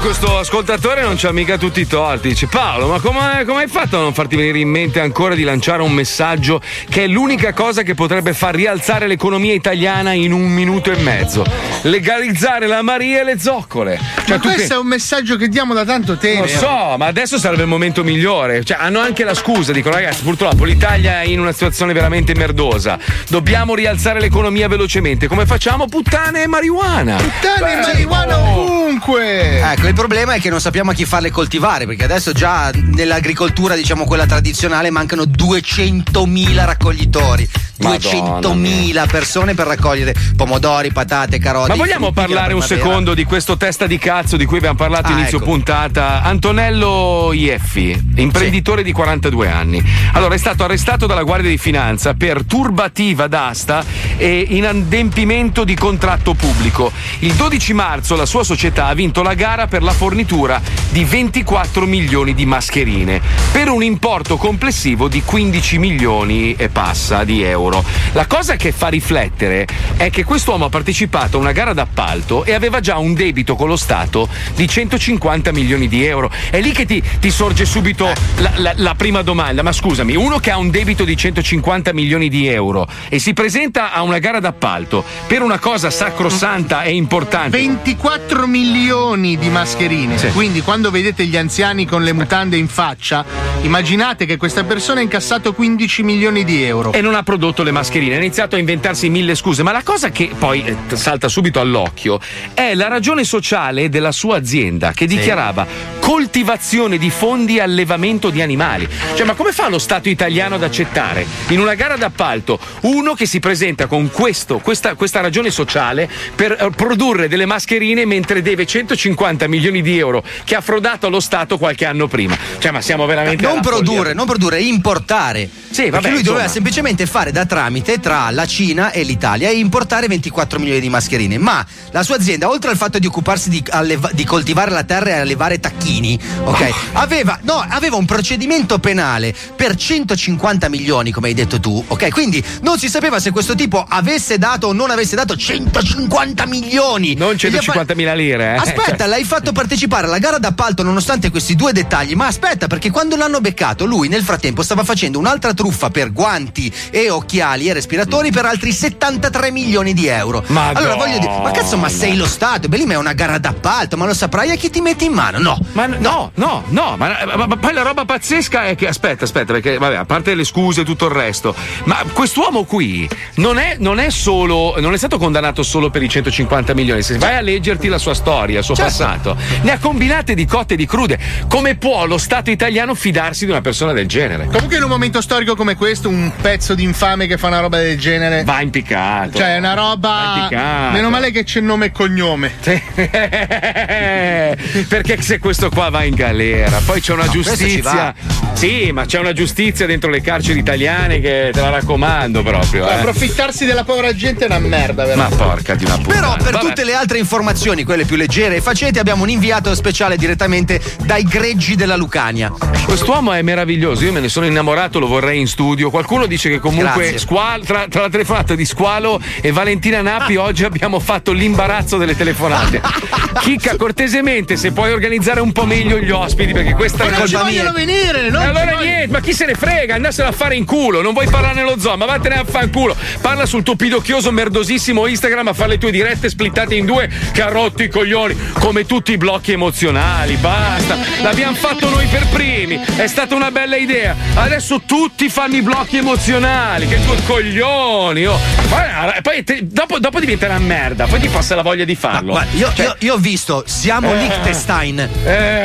Questo 0.08 0.38
ascoltatore 0.38 1.02
non 1.02 1.16
c'ha 1.18 1.32
mica 1.32 1.58
tutti 1.58 1.80
i 1.80 1.86
torti. 1.86 2.28
Dice 2.28 2.46
Paolo, 2.46 2.86
ma 2.86 2.98
come, 2.98 3.44
come 3.44 3.64
hai 3.64 3.68
fatto 3.68 3.98
a 3.98 4.00
non 4.00 4.14
farti 4.14 4.36
venire 4.36 4.58
in 4.58 4.70
mente 4.70 5.00
ancora 5.00 5.34
di 5.34 5.42
lanciare 5.42 5.82
un 5.82 5.92
messaggio 5.92 6.62
che 6.88 7.04
è 7.04 7.06
l'unica 7.06 7.52
cosa 7.52 7.82
che 7.82 7.92
potrebbe 7.92 8.32
far 8.32 8.54
rialzare 8.54 9.06
l'economia 9.06 9.52
italiana 9.52 10.12
in 10.12 10.32
un 10.32 10.48
minuto 10.48 10.90
e 10.90 10.96
mezzo? 11.02 11.44
Legalizzare 11.82 12.66
la 12.66 12.80
Maria 12.80 13.20
e 13.20 13.24
le 13.24 13.38
zoccole. 13.38 14.00
Cioè, 14.24 14.36
Ma 14.36 14.40
questo 14.40 14.68
pe- 14.68 14.74
è 14.74 14.78
un 14.78 14.86
messaggio 14.86 15.36
che 15.36 15.46
diamo 15.48 15.74
da 15.74 15.84
tanto 15.84 16.16
tempo. 16.16 16.44
Lo 16.44 16.48
so, 16.48 16.94
ma 16.96 17.04
adesso 17.04 17.36
sarebbe 17.38 17.62
il 17.62 17.68
momento 17.68 18.02
migliore. 18.02 18.64
Cioè, 18.64 18.78
hanno 18.80 19.00
anche 19.00 19.24
la 19.24 19.34
scusa, 19.34 19.72
dicono 19.72 19.96
ragazzi, 19.96 20.22
purtroppo 20.22 20.64
l'Italia 20.64 21.20
è 21.20 21.26
in 21.26 21.38
una 21.38 21.52
situazione 21.52 21.92
veramente 21.92 22.34
merdosa. 22.34 22.98
Dobbiamo 23.28 23.74
rialzare 23.74 24.20
l'economia 24.20 24.68
velocemente. 24.68 25.28
Come 25.28 25.44
facciamo? 25.44 25.84
Puttane 25.84 26.44
e 26.44 26.46
marijuana. 26.46 27.16
Puttane 27.16 27.72
e 27.72 27.74
Beh, 27.74 27.80
marijuana 27.82 28.38
oh. 28.38 28.62
ovunque. 28.62 29.60
Ecco, 29.60 29.86
problema 30.06 30.34
è 30.34 30.40
che 30.40 30.48
non 30.48 30.60
sappiamo 30.60 30.92
a 30.92 30.94
chi 30.94 31.04
farle 31.04 31.30
coltivare, 31.32 31.84
perché 31.84 32.04
adesso 32.04 32.30
già 32.30 32.70
nell'agricoltura, 32.72 33.74
diciamo 33.74 34.04
quella 34.04 34.26
tradizionale, 34.26 34.90
mancano 34.90 35.24
200.000 35.24 36.64
raccoglitori. 36.64 37.48
Madonna 37.78 38.40
200.000 38.40 39.08
persone 39.08 39.54
per 39.54 39.66
raccogliere 39.66 40.14
pomodori, 40.36 40.92
patate, 40.92 41.38
carote. 41.38 41.68
Ma 41.68 41.76
vogliamo 41.76 42.12
parlare 42.12 42.52
un 42.54 42.62
secondo 42.62 43.14
di 43.14 43.24
questo 43.24 43.56
testa 43.56 43.86
di 43.86 43.98
cazzo 43.98 44.36
di 44.36 44.44
cui 44.44 44.58
abbiamo 44.58 44.76
parlato 44.76 45.08
Ah, 45.08 45.12
inizio 45.18 45.38
ecco. 45.38 45.46
puntata? 45.46 46.22
Antonello 46.22 47.30
Ieffi, 47.32 47.96
imprenditore 48.16 48.82
di 48.82 48.92
42 48.92 49.48
anni. 49.50 49.82
Allora, 50.12 50.34
è 50.34 50.38
stato 50.38 50.64
arrestato 50.64 51.06
dalla 51.06 51.22
Guardia 51.22 51.50
di 51.50 51.58
Finanza 51.58 52.14
per 52.14 52.44
turbativa 52.44 53.26
d'asta 53.28 53.84
e 54.16 54.46
inadempimento 54.48 55.64
di 55.64 55.74
contratto 55.74 56.34
pubblico. 56.34 56.90
Il 57.20 57.34
12 57.34 57.72
marzo 57.74 58.16
la 58.16 58.26
sua 58.26 58.42
società 58.44 58.86
ha 58.86 58.94
vinto 58.94 59.22
la 59.22 59.34
gara 59.34 59.66
per 59.66 59.82
la 59.82 59.92
fornitura 59.92 60.60
di 60.90 61.04
24 61.04 61.86
milioni 61.86 62.34
di 62.34 62.46
mascherine 62.46 63.20
per 63.52 63.68
un 63.68 63.82
importo 63.82 64.36
complessivo 64.36 65.08
di 65.08 65.22
15 65.22 65.78
milioni 65.78 66.54
e 66.56 66.68
passa 66.68 67.24
di 67.24 67.42
euro. 67.42 67.67
La 68.12 68.26
cosa 68.26 68.56
che 68.56 68.72
fa 68.72 68.88
riflettere 68.88 69.66
è 69.96 70.10
che 70.10 70.24
quest'uomo 70.24 70.66
ha 70.66 70.68
partecipato 70.68 71.36
a 71.36 71.40
una 71.40 71.52
gara 71.52 71.72
d'appalto 71.72 72.44
e 72.44 72.54
aveva 72.54 72.80
già 72.80 72.96
un 72.98 73.14
debito 73.14 73.54
con 73.56 73.68
lo 73.68 73.76
Stato 73.76 74.28
di 74.54 74.66
150 74.68 75.52
milioni 75.52 75.88
di 75.88 76.04
euro. 76.04 76.30
È 76.50 76.60
lì 76.60 76.72
che 76.72 76.84
ti, 76.86 77.02
ti 77.20 77.30
sorge 77.30 77.64
subito 77.64 78.10
la, 78.38 78.52
la- 78.56 78.72
la 78.76 78.94
prima 78.94 79.22
domanda. 79.22 79.62
Ma 79.62 79.72
scusami, 79.72 80.14
uno 80.16 80.38
che 80.38 80.50
ha 80.50 80.56
un 80.58 80.70
debito 80.70 81.04
di 81.04 81.16
150 81.16 81.92
milioni 81.92 82.28
di 82.28 82.46
euro 82.48 82.86
e 83.08 83.18
si 83.18 83.32
presenta 83.34 83.92
a 83.92 84.02
una 84.02 84.18
gara 84.18 84.40
d'appalto 84.40 85.04
per 85.26 85.42
una 85.42 85.58
cosa 85.58 85.90
sacrosanta 85.90 86.82
e 86.82 86.92
importante. 86.94 87.56
24 87.58 88.46
milioni 88.46 89.36
di 89.36 89.48
mascherine. 89.48 90.16
Quindi 90.32 90.62
quando 90.62 90.90
vedete 90.90 91.26
gli 91.26 91.36
anziani 91.36 91.86
con 91.86 92.02
le 92.02 92.12
mutande 92.12 92.56
in 92.56 92.68
faccia, 92.68 93.24
immaginate 93.62 94.26
che 94.26 94.36
questa 94.36 94.64
persona 94.64 95.00
ha 95.00 95.02
incassato 95.02 95.52
15 95.52 96.02
milioni 96.02 96.44
di 96.44 96.62
euro. 96.62 96.92
E 96.92 97.00
non 97.00 97.14
ha 97.14 97.22
prodotto 97.22 97.57
le 97.62 97.70
mascherine, 97.70 98.14
ha 98.14 98.18
iniziato 98.18 98.56
a 98.56 98.58
inventarsi 98.58 99.08
mille 99.08 99.34
scuse, 99.34 99.62
ma 99.62 99.72
la 99.72 99.82
cosa 99.82 100.10
che 100.10 100.30
poi 100.38 100.62
eh, 100.64 100.96
salta 100.96 101.28
subito 101.28 101.60
all'occhio 101.60 102.20
è 102.54 102.74
la 102.74 102.88
ragione 102.88 103.24
sociale 103.24 103.88
della 103.88 104.12
sua 104.12 104.36
azienda 104.36 104.92
che 104.92 105.06
dichiarava 105.06 105.97
coltivazione 106.08 106.96
di 106.96 107.10
fondi 107.10 107.58
e 107.58 107.60
allevamento 107.60 108.30
di 108.30 108.40
animali. 108.40 108.88
Cioè, 109.14 109.26
ma 109.26 109.34
come 109.34 109.52
fa 109.52 109.68
lo 109.68 109.78
Stato 109.78 110.08
italiano 110.08 110.54
ad 110.54 110.62
accettare 110.62 111.26
in 111.48 111.60
una 111.60 111.74
gara 111.74 111.98
d'appalto 111.98 112.58
uno 112.84 113.12
che 113.12 113.26
si 113.26 113.40
presenta 113.40 113.86
con 113.86 114.10
questo, 114.10 114.58
questa, 114.58 114.94
questa 114.94 115.20
ragione 115.20 115.50
sociale 115.50 116.08
per 116.34 116.52
eh, 116.52 116.70
produrre 116.70 117.28
delle 117.28 117.44
mascherine 117.44 118.06
mentre 118.06 118.40
deve 118.40 118.64
150 118.64 119.48
milioni 119.48 119.82
di 119.82 119.98
euro 119.98 120.24
che 120.44 120.54
ha 120.54 120.62
frodato 120.62 121.08
allo 121.08 121.20
Stato 121.20 121.58
qualche 121.58 121.84
anno 121.84 122.06
prima? 122.08 122.38
Cioè, 122.58 122.70
ma 122.70 122.80
siamo 122.80 123.04
veramente 123.04 123.42
Non 123.42 123.60
produrre, 123.60 124.14
non 124.14 124.24
produrre, 124.24 124.62
importare. 124.62 125.46
Sì, 125.46 125.82
Perché 125.82 125.90
vabbè, 125.90 126.08
lui 126.08 126.22
doveva 126.22 126.44
insomma. 126.44 126.52
semplicemente 126.52 127.04
fare 127.04 127.32
da 127.32 127.44
tramite 127.44 128.00
tra 128.00 128.30
la 128.30 128.46
Cina 128.46 128.92
e 128.92 129.02
l'Italia 129.02 129.50
e 129.50 129.58
importare 129.58 130.08
24 130.08 130.58
milioni 130.58 130.80
di 130.80 130.88
mascherine. 130.88 131.36
Ma 131.36 131.64
la 131.90 132.02
sua 132.02 132.16
azienda, 132.16 132.48
oltre 132.48 132.70
al 132.70 132.78
fatto 132.78 132.98
di 132.98 133.06
occuparsi 133.06 133.50
di, 133.50 133.62
alleva- 133.68 134.10
di 134.14 134.24
coltivare 134.24 134.70
la 134.70 134.84
terra 134.84 135.10
e 135.10 135.18
allevare 135.18 135.60
tacchini, 135.60 135.96
ok? 136.44 136.74
Aveva, 136.98 137.38
no, 137.42 137.64
aveva 137.68 137.96
un 137.96 138.04
procedimento 138.04 138.78
penale 138.78 139.34
per 139.56 139.74
150 139.76 140.68
milioni, 140.68 141.10
come 141.10 141.28
hai 141.28 141.34
detto 141.34 141.60
tu, 141.60 141.82
ok? 141.86 142.08
Quindi 142.10 142.42
non 142.62 142.78
si 142.78 142.88
sapeva 142.88 143.20
se 143.20 143.30
questo 143.30 143.54
tipo 143.54 143.84
avesse 143.88 144.38
dato 144.38 144.68
o 144.68 144.72
non 144.72 144.90
avesse 144.90 145.14
dato 145.16 145.36
150 145.36 146.46
milioni. 146.46 147.14
Non 147.14 147.36
E 147.40 147.50
gli 147.50 147.56
ha 147.56 147.60
fa- 147.62 147.72
150.000 147.82 148.14
lire, 148.16 148.54
eh. 148.54 148.56
Aspetta, 148.58 149.06
l'hai 149.06 149.24
fatto 149.24 149.52
partecipare 149.52 150.06
alla 150.06 150.18
gara 150.18 150.38
d'appalto 150.38 150.82
nonostante 150.82 151.30
questi 151.30 151.54
due 151.54 151.72
dettagli, 151.72 152.14
ma 152.14 152.26
aspetta, 152.26 152.66
perché 152.66 152.90
quando 152.90 153.16
l'hanno 153.16 153.40
beccato, 153.40 153.84
lui 153.84 154.08
nel 154.08 154.22
frattempo 154.22 154.62
stava 154.62 154.84
facendo 154.84 155.18
un'altra 155.18 155.54
truffa 155.54 155.90
per 155.90 156.12
guanti 156.12 156.72
e 156.90 157.10
occhiali 157.10 157.68
e 157.68 157.72
respiratori 157.72 158.30
per 158.30 158.44
altri 158.44 158.72
73 158.72 159.50
milioni 159.50 159.94
di 159.94 160.06
euro. 160.06 160.44
Madonna. 160.48 160.78
Allora 160.78 160.94
voglio 160.96 161.18
dire, 161.18 161.40
ma 161.42 161.50
cazzo, 161.50 161.76
ma 161.76 161.88
sei 161.88 162.16
lo 162.16 162.26
Stato? 162.26 162.68
Beh, 162.68 162.76
lì 162.76 162.84
ma 162.86 162.94
è 162.94 162.96
una 162.96 163.12
gara 163.12 163.38
d'appalto, 163.38 163.96
ma 163.96 164.06
lo 164.06 164.14
saprai 164.14 164.50
a 164.50 164.54
chi 164.56 164.70
ti 164.70 164.80
metti 164.80 165.04
in 165.04 165.12
mano? 165.12 165.38
No. 165.38 165.58
Ma 165.72 165.87
no, 165.98 166.30
no, 166.34 166.64
no, 166.68 166.94
ma, 166.96 167.16
ma- 167.34 167.46
ma 167.46 167.56
poi 167.56 167.72
la 167.72 167.82
roba 167.82 168.04
pazzesca 168.04 168.64
è 168.66 168.74
che 168.74 168.86
aspetta, 168.88 169.24
aspetta, 169.24 169.52
perché 169.52 169.78
vabbè, 169.78 169.96
a 169.96 170.04
parte 170.04 170.34
le 170.34 170.44
scuse 170.44 170.82
e 170.82 170.84
tutto 170.84 171.06
il 171.06 171.12
resto, 171.12 171.54
ma 171.84 171.96
quest'uomo 172.12 172.64
qui 172.64 173.08
non 173.36 173.58
è, 173.58 173.76
non 173.78 173.98
è 173.98 174.10
solo, 174.10 174.74
non 174.78 174.92
è 174.92 174.96
stato 174.98 175.18
condannato 175.18 175.62
solo 175.62 175.90
per 175.90 176.02
i 176.02 176.08
150 176.08 176.74
milioni. 176.74 177.02
Se 177.02 177.16
vai 177.18 177.36
a 177.36 177.40
leggerti 177.40 177.88
la 177.88 177.98
sua 177.98 178.14
storia, 178.14 178.58
il 178.58 178.64
suo 178.64 178.74
Certo. 178.74 178.90
passato, 178.90 179.36
ne 179.62 179.72
ha 179.72 179.78
combinate 179.78 180.34
di 180.34 180.44
cotte 180.46 180.74
e 180.74 180.76
di 180.76 180.86
crude. 180.86 181.18
Come 181.48 181.76
può 181.76 182.04
lo 182.06 182.18
Stato 182.18 182.50
italiano 182.50 182.94
fidarsi 182.94 183.44
di 183.44 183.50
una 183.50 183.60
persona 183.60 183.92
del 183.92 184.06
genere? 184.06 184.46
Comunque 184.46 184.76
in 184.76 184.82
un 184.82 184.88
momento 184.88 185.20
storico 185.20 185.54
come 185.54 185.76
questo, 185.76 186.08
un 186.08 186.30
pezzo 186.40 186.74
di 186.74 186.82
infame 186.82 187.26
che 187.26 187.38
fa 187.38 187.46
una 187.46 187.60
roba 187.60 187.78
del 187.78 187.98
genere. 187.98 188.44
Va 188.44 188.60
impiccato. 188.60 189.38
Cioè, 189.38 189.54
è 189.54 189.58
una 189.58 189.74
roba. 189.74 190.48
Meno 190.92 191.08
male 191.10 191.30
che 191.30 191.44
c'è 191.44 191.60
nome 191.60 191.86
e 191.86 191.92
cognome. 191.92 192.52
Eh, 192.62 194.56
perché 194.88 195.20
se 195.22 195.38
questo 195.38 195.70
qua 195.78 195.90
va 195.90 196.02
in 196.02 196.16
galera, 196.16 196.82
poi 196.84 197.00
c'è 197.00 197.12
una 197.12 197.26
No, 197.26 197.30
giustizia. 197.30 198.12
Sì, 198.54 198.90
ma 198.90 199.04
c'è 199.04 199.20
una 199.20 199.32
giustizia 199.32 199.86
dentro 199.86 200.10
le 200.10 200.20
carceri 200.20 200.58
italiane 200.58 201.20
che 201.20 201.50
te 201.52 201.60
la 201.60 201.70
raccomando 201.70 202.42
proprio. 202.42 202.88
Eh. 202.88 202.94
Approfittarsi 202.94 203.64
della 203.64 203.84
povera 203.84 204.12
gente 204.12 204.44
è 204.44 204.48
una 204.48 204.58
merda, 204.58 205.02
Ma 205.04 205.08
veramente. 205.08 205.36
porca 205.36 205.74
di 205.76 205.84
una 205.84 205.96
puttana. 205.98 206.14
Però 206.20 206.36
per 206.42 206.52
Vabbè. 206.54 206.66
tutte 206.66 206.82
le 206.84 206.94
altre 206.94 207.18
informazioni, 207.18 207.84
quelle 207.84 208.04
più 208.04 208.16
leggere 208.16 208.56
e 208.56 208.60
facete, 208.60 208.98
abbiamo 208.98 209.22
un 209.22 209.28
inviato 209.30 209.72
speciale 209.76 210.16
direttamente 210.16 210.80
dai 211.04 211.22
greggi 211.22 211.76
della 211.76 211.94
Lucania. 211.94 212.52
Quest'uomo 212.84 213.32
è 213.32 213.42
meraviglioso, 213.42 214.02
io 214.04 214.10
me 214.12 214.18
ne 214.18 214.28
sono 214.28 214.46
innamorato, 214.46 214.98
lo 214.98 215.06
vorrei 215.06 215.38
in 215.38 215.46
studio. 215.46 215.90
Qualcuno 215.90 216.26
dice 216.26 216.48
che 216.48 216.58
comunque. 216.58 217.18
Squal- 217.18 217.64
tra, 217.64 217.86
tra 217.88 218.00
la 218.00 218.08
telefonata 218.08 218.56
di 218.56 218.64
Squalo 218.64 219.20
e 219.40 219.52
Valentina 219.52 220.02
Nappi 220.02 220.34
oggi 220.34 220.64
abbiamo 220.64 220.98
fatto 220.98 221.30
l'imbarazzo 221.30 221.96
delle 221.98 222.16
telefonate. 222.16 222.80
Chicca, 223.38 223.76
cortesemente, 223.76 224.56
se 224.56 224.72
puoi 224.72 224.90
organizzare 224.90 225.38
un 225.40 225.52
po' 225.52 225.64
meglio 225.68 225.98
gli 225.98 226.10
ospiti 226.10 226.52
perché 226.52 226.72
questa 226.74 226.98
Ma 226.98 227.04
è 227.04 227.08
non 227.10 227.18
una 227.18 227.26
ci 227.28 227.34
vogliono 227.34 227.72
venire, 227.72 228.26
E 228.26 228.30
non 228.30 228.40
ci 228.42 228.46
allora 228.48 228.64
vogliono- 228.64 228.82
niente, 228.82 229.06
ma 229.12 229.20
chi 229.20 229.32
se 229.34 229.44
ne 229.46 229.54
frega? 229.54 229.94
Andassero 229.94 230.28
a 230.28 230.32
fare 230.32 230.56
in 230.56 230.64
culo, 230.64 231.02
non 231.02 231.12
vuoi 231.12 231.28
parlare 231.28 231.54
nello 231.54 231.78
zoo, 231.78 231.96
ma 231.96 232.06
vattene 232.06 232.36
a 232.36 232.44
fanculo. 232.44 232.96
Parla 233.20 233.46
sul 233.46 233.62
tuo 233.62 233.76
pidocchioso 233.76 234.32
merdosissimo 234.32 235.06
Instagram 235.06 235.48
a 235.48 235.52
fare 235.52 235.70
le 235.70 235.78
tue 235.78 235.90
dirette 235.90 236.28
splittate 236.28 236.74
in 236.74 236.86
due 236.86 237.08
rotto 237.48 237.82
i 237.82 237.88
coglioni, 237.88 238.36
come 238.58 238.84
tutti 238.86 239.12
i 239.12 239.16
blocchi 239.16 239.52
emozionali. 239.52 240.34
Basta, 240.36 240.96
l'abbiamo 241.22 241.54
fatto 241.54 241.88
noi 241.90 242.06
per 242.06 242.26
primi, 242.28 242.80
è 242.96 243.06
stata 243.06 243.34
una 243.34 243.50
bella 243.50 243.76
idea. 243.76 244.14
Adesso 244.34 244.82
tutti 244.86 245.28
fanno 245.28 245.56
i 245.56 245.62
blocchi 245.62 245.98
emozionali, 245.98 246.86
che 246.88 246.98
due 247.04 247.16
coglioni. 247.26 248.26
oh. 248.26 248.38
Guarda, 248.68 249.16
poi 249.22 249.44
te- 249.44 249.60
dopo, 249.62 249.98
dopo 249.98 250.18
diventa 250.20 250.46
una 250.46 250.58
merda, 250.58 251.06
poi 251.06 251.20
ti 251.20 251.28
passa 251.28 251.54
la 251.54 251.62
voglia 251.62 251.84
di 251.84 251.94
farlo. 251.94 252.32
Guarda, 252.32 252.56
io, 252.56 252.72
Cioè- 252.74 252.86
io- 252.86 252.96
io 253.00 253.14
ho 253.14 253.18
visto, 253.18 253.62
siamo 253.66 254.12
Eh. 254.12 254.18
Liechtenstein. 254.18 254.98
Eh, 255.24 255.57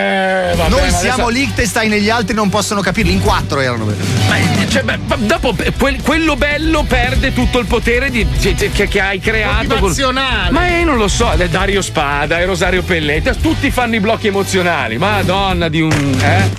vabbè, 0.55 0.69
Noi 0.69 0.89
siamo 0.89 1.13
adesso- 1.13 1.27
Liechtenstein 1.29 1.93
e 1.93 1.99
gli 2.01 2.09
altri 2.09 2.35
non 2.35 2.49
possono 2.49 2.81
capirlo. 2.81 3.11
In 3.11 3.21
quattro 3.21 3.59
erano. 3.59 3.85
Ma, 3.85 4.35
cioè, 4.67 4.83
beh, 4.83 4.97
ma 5.05 5.15
dopo 5.17 5.55
eh, 5.59 5.71
quel- 5.77 6.01
quello 6.01 6.35
bello 6.35 6.83
perde 6.83 7.33
tutto 7.33 7.59
il 7.59 7.65
potere 7.65 8.09
di- 8.09 8.25
che, 8.39 8.55
che- 8.55 8.87
che 8.87 8.99
hai 8.99 9.19
creato. 9.19 9.67
con- 9.67 9.79
Motivazionale. 9.79 10.51
Ma 10.51 10.67
io 10.67 10.85
non 10.85 10.97
lo 10.97 11.07
so, 11.07 11.31
è 11.31 11.47
Dario 11.49 11.81
Spada 11.81 12.39
e 12.39 12.45
Rosario 12.45 12.81
Pelletti, 12.83 13.31
tutti 13.41 13.69
fanno 13.71 13.95
i 13.95 13.99
blocchi 13.99 14.27
emozionali. 14.27 14.97
Madonna 14.97 15.69
di 15.69 15.81
un. 15.81 15.91
Eh? 16.21 16.49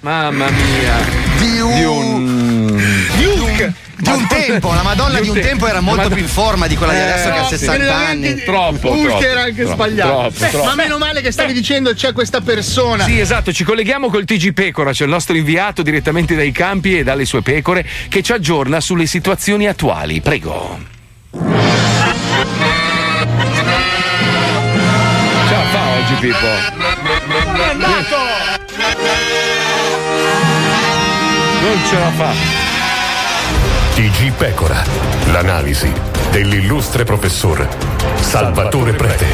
Mamma 0.00 0.46
mia. 0.50 1.22
Di 1.38 1.60
un. 1.60 1.74
Di 1.74 1.84
un. 1.84 2.43
Di 4.04 4.10
un 4.10 4.26
tempo, 4.26 4.74
la 4.74 4.82
Madonna 4.82 5.18
di 5.18 5.30
un 5.30 5.40
tempo 5.40 5.66
era 5.66 5.80
molto 5.80 6.08
più 6.08 6.18
in 6.18 6.28
forma 6.28 6.66
di 6.66 6.76
quella 6.76 6.92
di 6.92 7.00
adesso 7.00 7.30
che 7.30 7.38
ha 7.38 7.44
60 7.46 7.96
anni. 7.96 8.34
Troppo. 8.44 8.90
Troppo, 8.90 9.20
era 9.20 9.42
anche 9.44 9.64
troppo, 9.64 9.72
sbagliato. 9.72 10.10
troppo, 10.10 10.46
troppo. 10.50 10.64
Ma 10.66 10.74
meno 10.74 10.98
male 10.98 11.22
che 11.22 11.30
stavi 11.30 11.54
dicendo 11.54 11.94
c'è 11.94 12.12
questa 12.12 12.42
persona. 12.42 13.04
Sì, 13.04 13.18
esatto, 13.18 13.50
ci 13.50 13.64
colleghiamo 13.64 14.10
col 14.10 14.24
TG 14.24 14.52
Pecora, 14.52 14.92
c'è 14.92 15.04
il 15.04 15.10
nostro 15.10 15.34
inviato 15.34 15.80
direttamente 15.80 16.34
dai 16.34 16.52
campi 16.52 16.98
e 16.98 17.02
dalle 17.02 17.24
sue 17.24 17.40
pecore 17.40 17.86
che 18.10 18.22
ci 18.22 18.32
aggiorna 18.32 18.78
sulle 18.80 19.06
situazioni 19.06 19.66
attuali. 19.66 20.20
Prego. 20.20 20.78
Ce 21.30 21.38
la 25.50 25.64
fa 25.72 25.88
oggi 25.96 26.14
Pippo? 26.20 26.46
È 26.46 27.68
andato! 27.70 28.16
Non 31.62 31.80
ce 31.88 31.98
la 31.98 32.10
fa. 32.10 32.53
TG 33.94 34.32
Pecora, 34.32 34.82
l'analisi 35.26 35.88
dell'illustre 36.32 37.04
professor 37.04 37.68
Salvatore 38.18 38.92
Prete. 38.92 39.26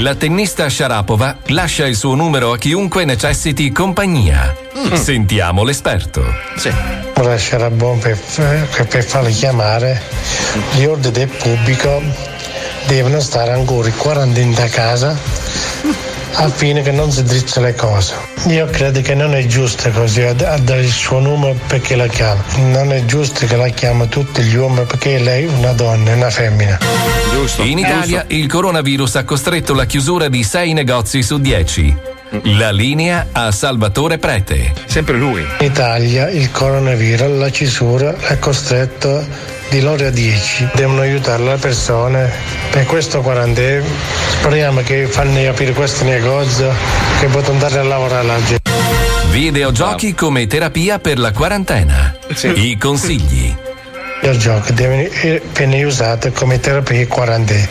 La 0.00 0.16
tennista 0.16 0.68
Sharapova 0.68 1.36
lascia 1.46 1.86
il 1.86 1.94
suo 1.94 2.16
numero 2.16 2.50
a 2.50 2.58
chiunque 2.58 3.04
necessiti 3.04 3.70
compagnia. 3.70 4.52
Sentiamo 4.94 5.62
l'esperto. 5.62 6.24
Sì. 6.56 6.72
Ora 7.14 7.36
c'era 7.36 7.70
buono 7.70 8.00
per, 8.00 8.18
per, 8.18 8.86
per 8.88 9.04
farli 9.04 9.32
chiamare, 9.32 10.02
gli 10.72 10.86
ordini 10.86 11.12
del 11.12 11.28
pubblico 11.28 12.02
devono 12.88 13.20
stare 13.20 13.52
ancora 13.52 13.86
in 13.86 13.96
quarantena 13.96 14.60
a 14.64 14.68
casa 14.68 16.17
a 16.34 16.48
fine 16.48 16.82
che 16.82 16.92
non 16.92 17.10
si 17.10 17.22
drizzano 17.22 17.66
le 17.66 17.74
cose. 17.74 18.14
Io 18.46 18.66
credo 18.66 19.00
che 19.00 19.14
non 19.14 19.34
è 19.34 19.46
giusto 19.46 19.90
così 19.90 20.22
a, 20.22 20.32
dare 20.32 20.80
il 20.80 20.90
suo 20.90 21.18
numero 21.18 21.58
perché 21.66 21.96
la 21.96 22.06
chiama. 22.06 22.42
Non 22.56 22.92
è 22.92 23.04
giusto 23.04 23.46
che 23.46 23.56
la 23.56 23.68
chiama 23.68 24.06
tutti 24.06 24.42
gli 24.42 24.54
uomini 24.54 24.84
perché 24.86 25.18
lei 25.18 25.44
è 25.44 25.48
una 25.48 25.72
donna, 25.72 26.10
è 26.10 26.14
una 26.14 26.30
femmina. 26.30 26.78
In 27.58 27.78
Italia 27.78 28.24
il 28.28 28.46
coronavirus 28.48 29.16
ha 29.16 29.24
costretto 29.24 29.74
la 29.74 29.84
chiusura 29.84 30.28
di 30.28 30.42
6 30.42 30.72
negozi 30.72 31.22
su 31.22 31.38
10. 31.38 31.96
La 32.58 32.70
linea 32.70 33.28
a 33.32 33.50
Salvatore 33.50 34.18
Prete. 34.18 34.74
Sempre 34.86 35.16
lui. 35.16 35.40
In 35.60 35.66
Italia 35.66 36.28
il 36.28 36.50
coronavirus, 36.50 37.38
la 37.38 37.48
chiusura 37.48 38.16
è 38.18 38.38
costretto 38.38 39.56
di 39.70 39.80
loro 39.80 40.06
a 40.06 40.10
10. 40.10 40.68
Devono 40.74 41.00
aiutare 41.00 41.42
le 41.42 41.56
persone 41.56 42.30
per 42.70 42.86
questo 42.86 43.20
quarantena. 43.20 43.84
Speriamo 44.38 44.80
che 44.82 45.06
fanno 45.06 45.48
aprire 45.48 45.72
questo 45.72 46.04
negozio 46.04 46.72
che 47.20 47.26
possono 47.26 47.52
andare 47.54 47.78
a 47.78 47.82
lavorare 47.82 48.26
la 48.26 48.36
gente. 48.44 48.70
Videogiochi 49.30 50.14
come 50.14 50.46
terapia 50.46 50.98
per 50.98 51.18
la 51.18 51.32
quarantena. 51.32 52.16
I 52.54 52.76
consigli. 52.78 53.54
Il 54.20 54.36
gioco 54.38 54.72
deve 54.72 55.10
essere 55.12 55.84
usato 55.84 56.32
come 56.32 56.58
terapia 56.58 57.06
quarantena. 57.06 57.68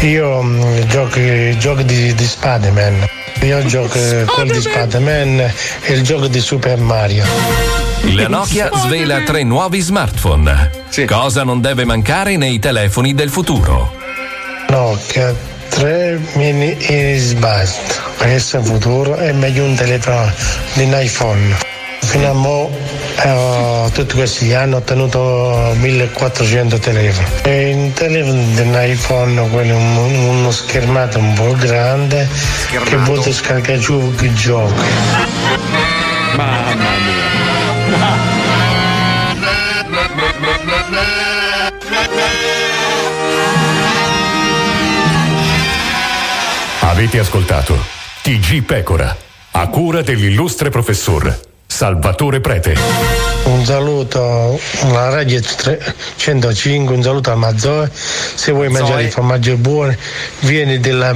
Io 0.00 0.42
mm, 0.42 0.80
gioco, 0.88 1.20
gioco 1.58 1.82
di, 1.82 2.14
di 2.14 2.24
Spider-Man. 2.24 3.06
Io 3.42 3.64
gioco 3.66 3.98
quello 4.26 4.52
di 4.52 4.60
Spider-Man 4.60 5.40
e 5.82 5.92
il 5.92 6.02
gioco 6.02 6.28
di 6.28 6.40
Super 6.40 6.78
Mario. 6.78 7.91
La 8.04 8.28
Nokia 8.28 8.68
svela 8.74 9.20
tre 9.22 9.42
nuovi 9.44 9.80
smartphone. 9.80 10.70
Cosa 11.06 11.44
non 11.44 11.60
deve 11.60 11.84
mancare 11.84 12.36
nei 12.36 12.58
telefoni 12.58 13.14
del 13.14 13.30
futuro. 13.30 13.92
Nokia 14.68 15.34
3 15.68 16.18
mini 16.34 16.76
e 16.78 17.34
basta. 17.38 17.94
Questo 18.18 18.56
è 18.56 18.60
il 18.60 18.66
futuro 18.66 19.14
è 19.16 19.32
meglio 19.32 19.64
un 19.64 19.74
telefono 19.74 20.30
di 20.74 20.82
un 20.84 20.92
iPhone. 21.00 21.56
Fino 22.00 22.28
a 22.28 22.32
mo, 22.34 22.70
eh, 23.22 23.90
tutti 23.94 24.14
questi 24.14 24.52
anni 24.52 24.74
ho 24.74 24.78
ottenuto 24.78 25.72
1400 25.78 26.78
telefoni. 26.78 27.26
E 27.42 27.72
un 27.72 27.92
telefono 27.92 28.42
di 28.54 28.60
un 28.60 28.78
iPhone, 28.82 29.48
quello 29.48 29.76
un- 29.76 29.96
uno 30.36 30.50
schermato 30.50 31.18
un 31.18 31.32
po' 31.32 31.54
grande, 31.58 32.28
che 32.84 32.96
può 32.96 33.22
scaricare 33.22 33.78
giù 33.78 34.12
i 34.20 34.34
giochi. 34.34 34.82
Mamma 36.36 36.74
mia. 36.74 37.61
Avete 47.02 47.18
ascoltato 47.18 47.76
TG 48.22 48.62
Pecora, 48.62 49.16
a 49.50 49.66
cura 49.66 50.02
dell'illustre 50.02 50.70
professor 50.70 51.36
Salvatore 51.66 52.38
Prete. 52.38 52.76
Un 53.42 53.64
saluto 53.64 54.56
alla 54.82 55.08
Radio 55.08 55.40
3 55.40 55.94
105, 56.14 56.94
un 56.94 57.02
saluto 57.02 57.32
a 57.32 57.34
Mazzoe. 57.34 57.90
Se 57.92 58.52
vuoi 58.52 58.68
mangiare 58.68 59.02
i 59.02 59.10
formaggi 59.10 59.52
buoni, 59.54 59.96
vieni 60.42 60.78
della, 60.78 61.12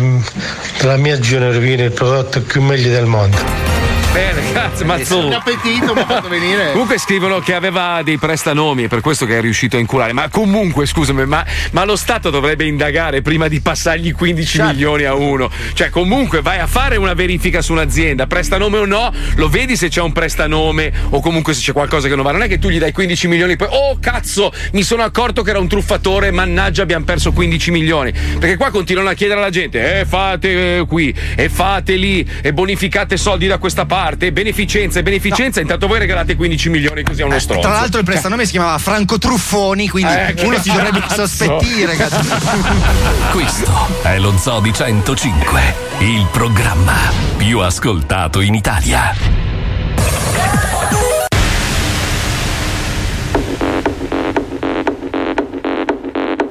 della 0.81 0.97
mia 0.97 1.23
zona, 1.23 1.51
vieni 1.51 1.85
il 1.85 1.93
prodotto 1.93 2.41
più 2.41 2.63
meglio 2.63 2.91
del 2.91 3.07
mondo. 3.07 3.86
Bene, 4.17 4.41
grazie 4.51 4.87
Mazzullo. 4.87 5.27
Un 5.27 5.33
appetito 5.35 5.93
mi 5.93 6.01
ha 6.01 6.07
fatto 6.07 6.29
venire. 6.29 6.71
Comunque 6.73 6.97
scrivono 6.97 7.39
che 7.41 7.53
aveva 7.53 8.01
dei 8.03 8.17
prestanomi, 8.17 8.85
è 8.85 8.89
per 8.89 9.03
questo 9.03 9.27
che 9.27 9.37
è 9.37 9.41
riuscito 9.43 9.77
a 9.77 9.79
inculare. 9.79 10.15
Ma 10.15 10.31
comunque, 10.31 10.87
scusami, 10.87 11.27
ma, 11.27 11.45
ma 11.73 11.85
lo 11.85 11.97
Stato 11.97 12.31
dovrebbe 12.31 12.65
indagare 12.65 13.21
prima 13.21 13.47
di 13.47 13.61
passargli 13.61 14.15
15 14.15 14.63
milioni 14.63 15.05
a 15.05 15.13
uno. 15.13 15.51
Cioè, 15.75 15.91
comunque 15.91 16.41
vai 16.41 16.61
a 16.61 16.67
fare 16.67 16.97
una 16.97 17.13
verifica 17.13 17.61
su 17.61 17.73
un'azienda, 17.73 18.27
prestanome 18.27 18.79
o 18.79 18.87
no, 18.87 19.13
lo 19.35 19.51
vedi 19.51 19.77
se 19.77 19.89
c'è 19.89 20.01
un 20.01 20.13
prestanome 20.13 20.91
o 21.11 21.21
comunque 21.21 21.53
se 21.53 21.61
c'è 21.61 21.73
qualcosa 21.75 22.09
che 22.09 22.15
non 22.15 22.25
va. 22.25 22.33
Non 22.33 22.43
è 22.43 22.49
che 22.49 22.59
tu 22.59 22.71
gli 22.71 22.79
dai 22.79 22.93
15 22.93 23.29
milioni 23.29 23.53
e 23.53 23.57
poi, 23.57 23.69
oh 23.71 23.99
cazzo, 24.01 24.51
mi 24.73 24.83
sono 24.83 25.03
accorto 25.03 25.43
che 25.43 25.51
era 25.51 25.59
un 25.59 25.69
truffatore, 25.69 26.31
mannaggia, 26.31 26.81
abbiamo 26.81 27.05
perso 27.05 27.33
15 27.33 27.71
milioni. 27.71 28.13
Perché 28.13 28.57
qua 28.57 28.71
continuano 28.71 29.11
a 29.11 29.13
chiedere 29.13 29.41
alla 29.41 29.51
gente, 29.51 30.01
eh, 30.01 30.07
fate 30.07 30.79
eh, 30.79 30.87
qui, 30.87 31.15
e 31.35 31.51
fate 31.51 31.97
lì, 31.97 32.27
e 32.41 32.55
bonificate 32.55 33.19
soldi 33.19 33.47
da 33.47 33.59
questa 33.59 33.85
parte, 33.85 34.05
e 34.15 34.33
beneficenza, 34.33 35.01
e 35.01 35.03
beneficenza, 35.03 35.61
intanto 35.61 35.87
voi 35.87 35.99
regalate 35.99 36.37
15 36.37 36.69
milioni 36.71 37.03
così 37.03 37.23
a 37.23 37.27
uno 37.27 37.39
stronzo. 37.39 37.67
Tra 37.67 37.77
l'altro 37.77 37.99
il 37.99 38.05
prestanome 38.05 38.45
si 38.45 38.53
chiamava 38.53 38.79
Franco 38.79 39.19
Truffoni, 39.19 39.89
quindi 39.89 40.13
Eh, 40.13 40.35
uno 40.45 40.59
si 40.61 40.71
dovrebbe 40.71 41.03
sospettire. 41.13 41.97
Questo 43.33 43.73
è 44.03 44.19
lo 44.19 44.37
Zoo 44.39 44.61
di 44.61 44.73
105, 44.73 45.75
il 45.99 46.27
programma 46.31 46.95
più 47.37 47.59
ascoltato 47.61 48.41
in 48.41 48.55
Italia. 48.55 49.15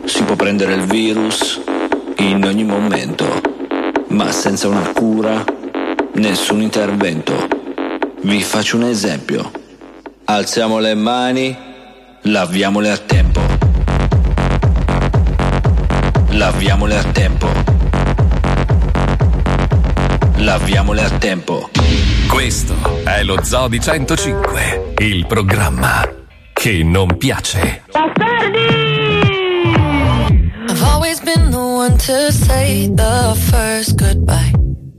Si 0.06 0.23
può 0.23 0.36
prendere 0.36 0.76
il 0.76 0.86
virus 0.86 1.61
in 2.18 2.44
ogni 2.45 2.64
momento, 2.64 3.26
ma 4.10 4.32
senza 4.32 4.68
una 4.68 4.88
cura, 4.94 5.44
nessun 6.15 6.61
intervento. 6.61 7.47
Vi 8.21 8.41
faccio 8.41 8.77
un 8.77 8.83
esempio. 8.83 9.51
Alziamo 10.25 10.79
le 10.79 10.95
mani, 10.95 11.55
laviamole 12.21 12.91
a 12.91 12.97
tempo. 12.97 13.41
Laviamole 16.29 16.97
a 16.97 17.03
tempo. 17.03 17.47
Laviamole 20.37 21.03
a 21.03 21.09
tempo. 21.11 21.69
Questo 22.27 23.01
è 23.03 23.23
lo 23.23 23.43
Zoo 23.43 23.67
di 23.67 23.79
105, 23.79 24.93
il 24.97 25.25
programma 25.27 26.07
che 26.53 26.83
non 26.83 27.17
piace. 27.17 27.83
I've 30.67 30.83
always 30.83 31.19
been 31.21 31.51
the 31.51 31.57
one 31.57 31.95
to 31.97 32.31
say 32.31 32.89
the 32.93 33.35
first 33.35 33.95
goodbye. 33.95 34.55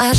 I 0.00 0.12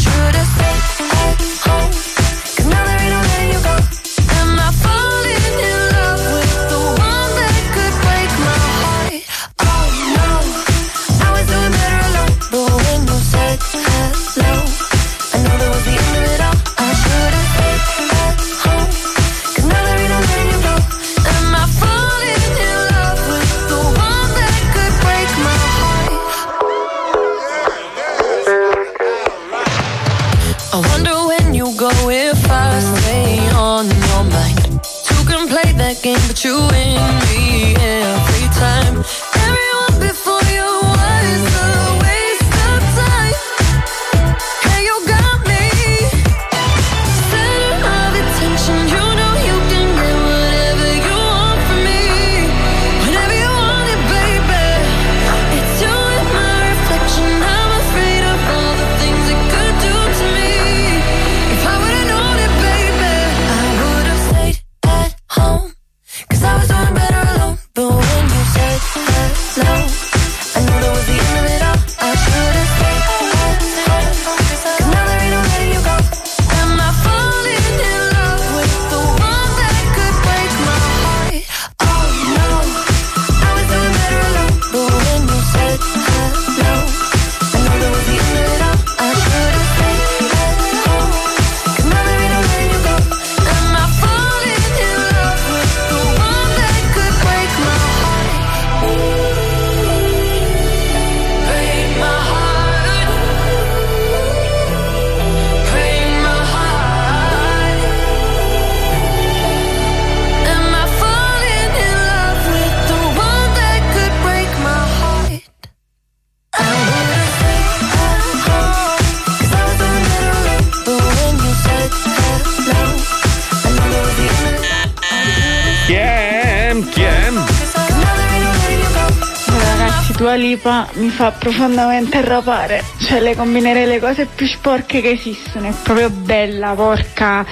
Lipa 130.60 130.90
mi 130.96 131.10
fa 131.10 131.32
profondamente 131.32 132.18
arrapare. 132.18 132.99
Cioè, 133.10 133.22
le 133.22 133.36
combinerei 133.36 133.88
le 133.88 134.00
cose 134.00 134.28
più 134.28 134.46
sporche 134.46 135.02
che 135.02 135.10
esistono. 135.10 135.68
È 135.68 135.74
proprio 135.82 136.12
bella, 136.12 136.74
porca. 136.76 137.44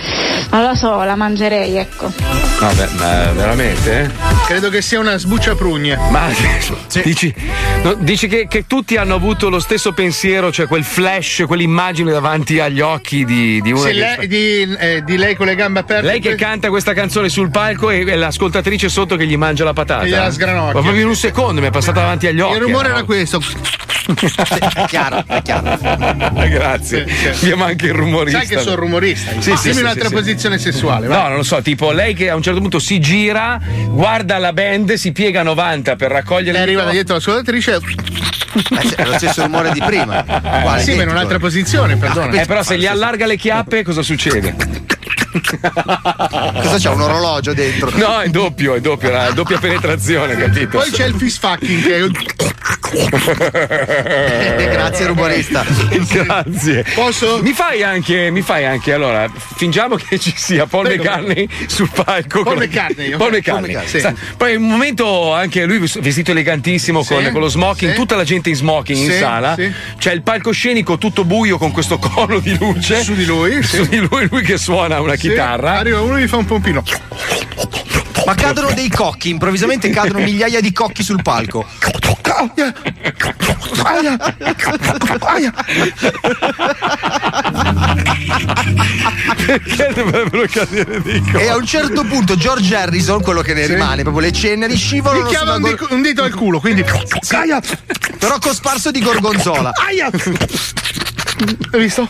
Non 0.52 0.62
lo 0.62 0.76
so, 0.76 1.02
la 1.02 1.16
mangerei, 1.16 1.78
ecco. 1.78 2.14
Vabbè, 2.60 2.88
ma 3.00 3.32
veramente? 3.32 4.12
Credo 4.46 4.70
che 4.70 4.84
sia 4.84 5.00
una 5.00 5.18
sbucciaprugne. 5.18 5.98
Ma 6.12 6.30
dici, 7.04 7.34
no, 7.82 7.96
dici 7.96 8.28
che, 8.28 8.46
che 8.48 8.68
tutti 8.68 8.98
hanno 8.98 9.16
avuto 9.16 9.50
lo 9.50 9.58
stesso 9.58 9.94
pensiero, 9.94 10.52
cioè 10.52 10.68
quel 10.68 10.84
flash, 10.84 11.46
quell'immagine 11.48 12.12
davanti 12.12 12.60
agli 12.60 12.80
occhi 12.80 13.26
di, 13.26 13.60
di 13.60 13.72
una 13.72 13.88
Sì, 13.88 13.94
lei- 13.94 14.14
sta- 14.14 14.26
di, 14.26 14.76
eh, 14.78 15.04
di 15.04 15.18
lei 15.18 15.36
con 15.36 15.48
le 15.48 15.56
gambe 15.56 15.80
aperte. 15.80 16.06
Lei 16.06 16.20
che 16.20 16.36
canta 16.36 16.70
questa 16.70 16.94
canzone 16.94 17.30
sul 17.30 17.50
palco 17.50 17.90
e, 17.90 18.06
e 18.08 18.16
l'ascoltatrice 18.16 18.90
sotto 18.90 19.16
che 19.16 19.26
gli 19.26 19.38
mangia 19.38 19.64
la 19.64 19.74
patata. 19.74 20.04
E 20.04 20.10
gliela 20.10 20.30
sgranocchia. 20.30 20.74
Ma 20.74 20.82
proprio 20.82 21.02
in 21.02 21.08
un 21.08 21.16
secondo 21.16 21.62
mi 21.62 21.68
è 21.68 21.72
passata 21.72 22.02
davanti 22.02 22.28
agli 22.28 22.42
occhi. 22.42 22.58
Il 22.58 22.62
rumore 22.62 22.90
no? 22.90 22.94
era 22.94 23.04
questo. 23.06 23.42
È 24.08 24.86
chiaro, 24.88 25.24
è 25.28 25.42
chiaro. 25.42 25.78
Grazie. 26.48 27.06
Abbiamo 27.34 27.66
anche 27.66 27.88
il 27.88 27.94
rumorista. 27.94 28.40
Sai 28.40 28.48
che 28.48 28.60
sono 28.60 28.76
rumorista. 28.76 29.32
Sì, 29.40 29.56
sì, 29.56 29.62
Dimmi 29.64 29.74
sì, 29.76 29.80
un'altra 29.82 30.08
sì, 30.08 30.10
sì. 30.10 30.14
posizione 30.16 30.58
sessuale. 30.58 31.08
vai. 31.08 31.18
No, 31.18 31.28
non 31.28 31.38
lo 31.38 31.44
so, 31.44 31.62
tipo 31.62 31.92
lei 31.92 32.14
che 32.14 32.30
a 32.30 32.36
un 32.36 32.42
certo 32.42 32.60
punto 32.60 32.80
si 32.80 33.00
gira, 33.00 33.60
guarda 33.90 34.38
la 34.38 34.54
band, 34.54 34.94
si 34.94 35.12
piega 35.12 35.42
a 35.42 35.44
90 35.44 35.96
per 35.96 36.12
raccogliere 36.12 36.58
E 36.58 36.62
arriva 36.62 36.84
da 36.84 36.92
dietro 36.92 37.16
l'ascoltatrice. 37.16 37.80
è 38.96 39.04
lo 39.06 39.14
stesso 39.18 39.44
rumore 39.44 39.72
di 39.72 39.82
prima. 39.86 40.24
Uguale, 40.28 40.82
sì, 40.82 40.96
ma 40.96 41.04
in 41.04 41.10
un'altra 41.10 41.38
posizione, 41.40 41.98
perdona. 41.98 42.42
Eh, 42.42 42.46
però 42.46 42.64
se 42.64 42.78
gli 42.78 42.86
allarga 42.86 43.26
le 43.26 43.36
chiappe, 43.38 43.84
cosa 43.84 44.02
succede? 44.02 44.56
Cosa 45.52 46.78
c'è? 46.78 46.90
Un 46.90 47.02
orologio 47.02 47.54
dentro? 47.54 47.92
No, 47.96 48.20
è 48.22 48.30
doppio, 48.30 48.74
è 48.76 48.82
doppio, 48.82 49.12
è 49.12 49.34
doppia 49.34 49.58
penetrazione, 49.60 50.36
capito? 50.36 50.78
Poi 50.80 50.90
c'è 50.90 51.06
il 51.06 51.16
fist 51.16 51.40
fucking 51.40 51.84
che 51.84 52.10
Grazie, 54.72 55.06
rumorista. 55.08 55.64
Grazie. 56.10 56.86
Posso? 56.94 57.40
Mi 57.42 57.54
fai 57.54 57.84
anche, 57.84 58.30
mi 58.32 58.42
fai 58.42 58.66
anche, 58.66 58.94
allora, 58.94 59.30
fingiamo 59.56 59.96
che 59.96 60.18
ci 60.20 60.34
sia 60.36 60.66
Paul 60.66 60.86
Prego. 60.86 61.04
McCartney 61.04 61.50
sul 61.68 61.90
palco. 61.94 62.44
Paul 62.44 62.56
con- 62.56 62.64
McCartney. 62.66 63.16
Paul 63.16 63.32
McCartney. 63.32 63.42
Paul 63.42 63.62
McCartney, 63.62 63.88
sì. 63.88 64.00
Sa- 64.00 64.14
Poi 64.38 64.56
un 64.56 64.68
momento 64.68 65.34
anche 65.34 65.66
lui 65.66 65.80
vestito 65.80 66.32
elegantissimo 66.32 67.04
con, 67.04 67.24
Sì, 67.24 67.32
con 67.32 67.42
lo 67.42 67.48
smoking, 67.48 67.92
sì. 67.92 67.98
tutta 67.98 68.16
la 68.16 68.24
gente 68.24 68.50
in 68.50 68.56
smoking 68.56 68.98
in 68.98 69.12
sala. 69.20 69.56
C'è 69.98 70.12
il 70.14 70.22
palcoscenico 70.22 70.98
tutto 70.98 71.24
buio 71.26 71.58
con 71.58 71.72
questo 71.72 71.98
cono 72.00 72.40
di 72.40 72.58
luce. 72.58 73.02
Su 73.04 73.14
di 73.14 73.26
lui. 73.26 73.62
Su 73.64 73.86
di 73.88 73.98
lui, 73.98 74.28
lui 74.30 74.42
che 74.44 74.58
suona 74.58 75.00
una 75.02 75.16
chitarra. 75.16 75.78
Arriva 75.80 76.02
uno 76.02 76.18
e 76.18 76.22
gli 76.24 76.28
fa 76.28 76.38
un 76.38 76.46
pompino. 76.46 76.84
Ma 78.28 78.36
cadono 78.36 78.74
dei 78.74 78.90
cocchi, 78.90 79.30
improvvisamente 79.30 79.90
cadono 79.90 80.20
migliaia 80.20 80.60
di 80.60 80.74
cocchi 80.74 81.02
sul 81.02 81.22
palco. 81.22 81.66
Perché 89.45 89.91
dovrebbero 89.94 90.45
cadere 90.49 91.02
dei 91.02 91.22
cocchi? 91.22 91.38
E 91.44 91.48
a 91.48 91.56
un 91.56 91.66
certo 91.66 92.04
punto 92.04 92.36
George 92.36 92.76
Harrison, 92.76 93.22
quello 93.22 93.41
che 93.41 93.54
ne 93.54 93.66
Sì. 93.66 93.74
rimane, 93.74 94.02
proprio 94.04 94.26
le 94.26 94.32
ceneri 94.34 94.74
Mi 94.74 94.78
scivolano 94.80 95.26
chiama 95.28 95.54
sulla 95.54 95.56
un, 95.56 95.62
gor- 95.62 95.72
dico- 95.80 95.94
un 95.94 96.02
dito 96.02 96.24
al 96.24 96.34
culo, 96.34 96.60
quindi. 96.60 96.84
Aia. 97.30 97.62
però 98.18 98.38
cosparso 98.40 98.91
di 98.91 99.02
gorgonzola. 99.02 99.72
Aia. 99.88 100.10
Hai 101.72 101.80
visto? 101.80 102.10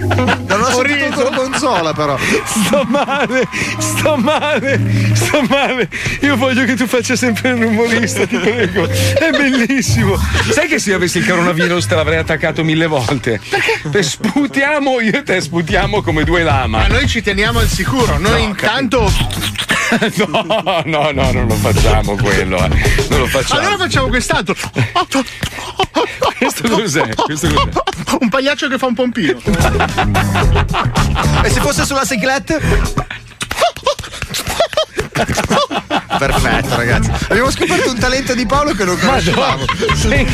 Non 0.00 0.60
ho 0.60 0.70
sentito 0.70 1.28
il 1.28 1.34
consola 1.34 1.92
però. 1.94 2.18
Sto 2.44 2.84
male, 2.86 3.48
sto 3.78 4.16
male, 4.16 4.80
sto 5.14 5.42
male. 5.48 5.88
Io 6.20 6.36
voglio 6.36 6.64
che 6.64 6.74
tu 6.74 6.86
faccia 6.86 7.16
sempre 7.16 7.50
il 7.50 7.62
rumorista, 7.62 8.26
ti 8.26 8.36
prego. 8.36 8.86
È 8.86 9.30
bellissimo. 9.30 10.16
Sai 10.50 10.68
che 10.68 10.78
se 10.78 10.90
io 10.90 10.96
avessi 10.96 11.18
il 11.18 11.26
coronavirus 11.26 11.86
te 11.86 11.94
l'avrei 11.94 12.18
attaccato 12.18 12.62
mille 12.64 12.86
volte? 12.86 13.40
Perché? 13.48 14.02
sputiamo, 14.02 15.00
io 15.00 15.18
e 15.18 15.22
te 15.22 15.40
sputiamo 15.40 16.02
come 16.02 16.24
due 16.24 16.42
lama. 16.42 16.78
Ma 16.78 16.86
noi 16.86 17.08
ci 17.08 17.22
teniamo 17.22 17.60
al 17.60 17.68
sicuro, 17.68 18.18
noi 18.18 18.32
No, 18.42 18.48
intanto. 18.48 19.10
No, 20.16 20.82
no, 20.84 21.10
no, 21.12 21.30
non 21.30 21.46
lo 21.46 21.54
facciamo 21.54 22.16
quello. 22.16 22.58
eh. 22.64 23.05
Non 23.16 23.24
lo 23.24 23.30
facciamo. 23.30 23.60
Allora 23.60 23.76
facciamo 23.78 24.08
quest'altro. 24.08 24.54
Questo 26.36 26.68
cos'è? 26.68 27.14
Questo 27.14 27.48
cos'è? 27.48 27.70
Un 28.20 28.28
pagliaccio 28.28 28.68
che 28.68 28.76
fa 28.76 28.86
un 28.86 28.94
pompino. 28.94 29.40
E 31.42 31.50
se 31.50 31.60
fosse 31.60 31.86
sulla 31.86 32.04
cyclette? 32.04 32.60
Perfetto, 36.18 36.76
ragazzi. 36.76 37.10
Abbiamo 37.28 37.50
scoperto 37.50 37.90
un 37.90 37.98
talento 37.98 38.34
di 38.34 38.46
Paolo 38.46 38.72
che 38.72 38.84
non 38.84 38.98
conoscevamo. 38.98 39.64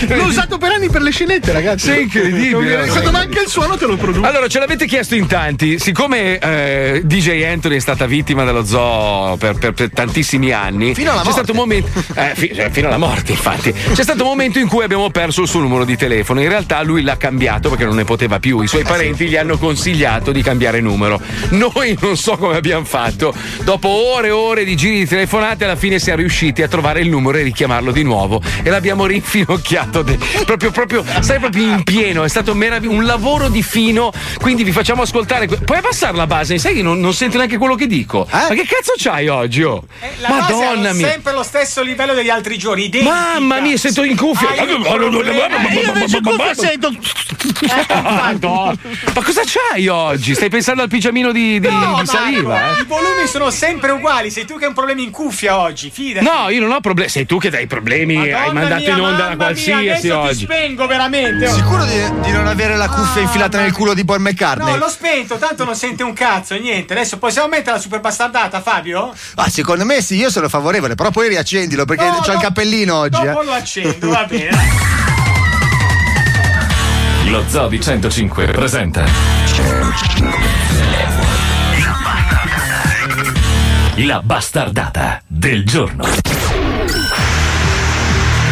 L'ho 0.08 0.24
usato 0.24 0.58
per 0.58 0.72
anni 0.72 0.88
per 0.88 1.02
le 1.02 1.10
scenette, 1.10 1.52
ragazzi. 1.52 1.86
Sei 1.86 2.02
incredibile. 2.02 2.86
Quando 2.88 3.10
manca 3.10 3.40
il 3.40 3.48
suono 3.48 3.76
te 3.76 3.86
lo 3.86 3.96
produco. 3.96 4.26
Allora, 4.26 4.46
ce 4.48 4.58
l'avete 4.58 4.86
chiesto 4.86 5.14
in 5.14 5.26
tanti. 5.26 5.78
Siccome 5.78 6.38
eh, 6.38 7.00
DJ 7.04 7.42
Anthony 7.44 7.76
è 7.76 7.80
stata 7.80 8.06
vittima 8.06 8.44
dello 8.44 8.64
zoo 8.64 9.36
per, 9.36 9.54
per- 9.58 9.72
per 9.72 9.90
tantissimi 9.92 10.52
anni, 10.52 10.94
Fino 10.94 11.10
alla 11.10 11.22
c'è 11.22 11.26
morte. 11.28 11.42
stato 11.44 11.52
un 11.52 11.58
momento. 11.58 12.04
eh, 12.14 12.32
fi- 12.34 12.52
cioè, 12.54 12.70
fino 12.70 12.86
alla 12.88 12.98
morte, 12.98 13.32
infatti. 13.32 13.72
C'è 13.72 14.02
stato 14.02 14.22
un 14.22 14.28
momento 14.28 14.58
in 14.58 14.68
cui 14.68 14.84
abbiamo 14.84 15.10
perso 15.10 15.42
il 15.42 15.48
suo 15.48 15.60
numero 15.60 15.84
di 15.84 15.96
telefono. 15.96 16.40
In 16.40 16.48
realtà 16.48 16.82
lui 16.82 17.02
l'ha 17.02 17.16
cambiato 17.16 17.68
perché 17.68 17.84
non 17.84 17.96
ne 17.96 18.04
poteva 18.04 18.38
più. 18.38 18.60
I 18.60 18.66
suoi 18.68 18.82
parenti 18.84 19.26
gli 19.26 19.36
hanno 19.36 19.58
consigliato 19.58 20.32
di 20.32 20.42
cambiare 20.42 20.80
numero. 20.80 21.20
Noi 21.50 21.96
non 22.00 22.16
so 22.16 22.36
come 22.36 22.56
abbiamo 22.56 22.84
fatto. 22.84 23.34
Dopo 23.64 23.88
ore 23.88 24.28
e 24.28 24.30
ore 24.30 24.64
di 24.64 24.76
giri 24.76 24.98
di 24.98 25.06
telefonate, 25.06 25.64
alla 25.72 25.80
fine 25.80 25.98
siamo 25.98 26.18
riusciti 26.20 26.62
a 26.62 26.68
trovare 26.68 27.00
il 27.00 27.08
numero 27.08 27.38
e 27.38 27.42
richiamarlo 27.42 27.92
di 27.92 28.02
nuovo. 28.02 28.40
E 28.62 28.68
l'abbiamo 28.70 29.06
rinfinocchiato. 29.06 30.02
de- 30.02 30.18
proprio, 30.44 30.70
proprio, 30.70 31.04
sai, 31.20 31.38
proprio 31.40 31.64
in 31.64 31.82
pieno. 31.82 32.24
È 32.24 32.28
stato 32.28 32.54
merav- 32.54 32.84
un 32.86 33.04
lavoro 33.04 33.48
di 33.48 33.62
fino. 33.62 34.12
Quindi 34.40 34.64
vi 34.64 34.72
facciamo 34.72 35.02
ascoltare. 35.02 35.46
que- 35.46 35.56
Puoi 35.58 35.78
abbassare 35.78 36.16
la 36.16 36.26
base? 36.26 36.58
Sai 36.58 36.74
che 36.74 36.82
non, 36.82 37.00
non 37.00 37.14
sento 37.14 37.36
neanche 37.38 37.56
quello 37.56 37.74
che 37.74 37.86
dico. 37.86 38.28
Ma 38.30 38.48
che 38.48 38.66
cazzo 38.66 38.92
c'hai 38.96 39.28
oggi? 39.28 39.62
Oh? 39.62 39.82
La 40.20 40.28
base 40.28 40.52
Madonna 40.52 40.90
ha 40.90 40.92
mia. 40.92 41.08
sempre 41.08 41.32
lo 41.32 41.42
stesso 41.42 41.82
livello 41.82 42.12
degli 42.14 42.28
altri 42.30 42.58
giorni. 42.58 42.84
identica. 42.84 43.10
Mamma 43.14 43.60
mia, 43.60 43.76
sento 43.78 44.02
in 44.04 44.16
cuffia. 44.16 44.50
Hai 44.50 44.72
un 44.72 44.82
problema. 44.82 45.68
Eh, 45.70 45.72
io 45.74 45.92
invece 45.92 46.16
in 46.18 46.22
cuffia 46.22 46.54
sento. 46.54 46.90
Madonna. 48.02 48.74
Ma 49.14 49.22
cosa 49.22 49.42
c'hai 49.44 49.88
oggi? 49.88 50.34
Stai 50.34 50.48
pensando 50.50 50.82
al 50.82 50.88
pigiamino 50.88 51.32
di, 51.32 51.58
di- 51.60 51.68
No, 51.68 51.98
di 52.00 52.06
saliva? 52.06 52.76
Eh? 52.76 52.80
I 52.82 52.84
volumi 52.84 53.26
sono 53.26 53.50
sempre 53.50 53.90
uguali. 53.92 54.30
Sei 54.30 54.44
tu 54.44 54.54
che 54.56 54.62
hai 54.64 54.68
un 54.68 54.74
problema 54.74 55.00
in 55.00 55.10
cuffia 55.10 55.58
oggi, 55.62 55.90
fidati. 55.90 56.24
No, 56.24 56.48
io 56.48 56.60
non 56.60 56.72
ho 56.72 56.80
problemi. 56.80 57.08
Sei 57.08 57.26
tu 57.26 57.38
che 57.38 57.50
dai 57.50 57.66
problemi. 57.66 58.16
hai 58.16 58.30
Madonna 58.30 58.60
mandato 58.60 58.82
mia, 58.82 58.94
in 58.94 59.00
onda 59.00 59.26
mia, 59.28 59.36
qualsiasi 59.36 59.88
adesso 59.88 60.18
oggi. 60.18 60.38
Ti 60.38 60.44
spengo 60.44 60.86
veramente. 60.86 61.46
oh. 61.46 61.54
Sicuro 61.54 61.84
di, 61.84 62.20
di 62.20 62.30
non 62.30 62.46
avere 62.46 62.76
la 62.76 62.88
cuffia 62.88 63.22
infilata 63.22 63.60
nel 63.60 63.72
culo 63.72 63.94
di 63.94 64.04
Paul 64.04 64.20
McCartney? 64.20 64.72
No, 64.72 64.76
l'ho 64.76 64.88
spento, 64.88 65.36
tanto 65.36 65.64
non 65.64 65.74
sente 65.74 66.02
un 66.02 66.12
cazzo, 66.12 66.54
niente. 66.56 66.92
Adesso 66.92 67.18
possiamo 67.18 67.48
mettere 67.48 67.76
la 67.76 67.80
super 67.80 68.00
bastardata, 68.00 68.60
Fabio? 68.60 69.12
Ah, 69.36 69.48
secondo 69.48 69.84
me 69.84 70.02
sì, 70.02 70.16
io 70.16 70.30
sono 70.30 70.48
favorevole, 70.48 70.94
però 70.94 71.10
poi 71.10 71.28
riaccendilo 71.28 71.84
perché 71.84 72.04
No, 72.04 72.18
c'ho 72.20 72.30
il 72.32 72.36
no, 72.36 72.42
cappellino 72.42 72.94
oggi. 72.96 73.24
Dopo 73.24 73.42
eh. 73.42 73.44
lo 73.44 73.52
accendo, 73.52 74.08
va 74.08 74.24
bene. 74.24 74.50
Lo 77.26 77.44
Zoo 77.48 77.68
di 77.68 77.80
105 77.80 78.46
presenta 78.46 79.04
La 83.96 84.22
bastardata 84.24 85.20
del 85.26 85.66
giorno. 85.66 86.06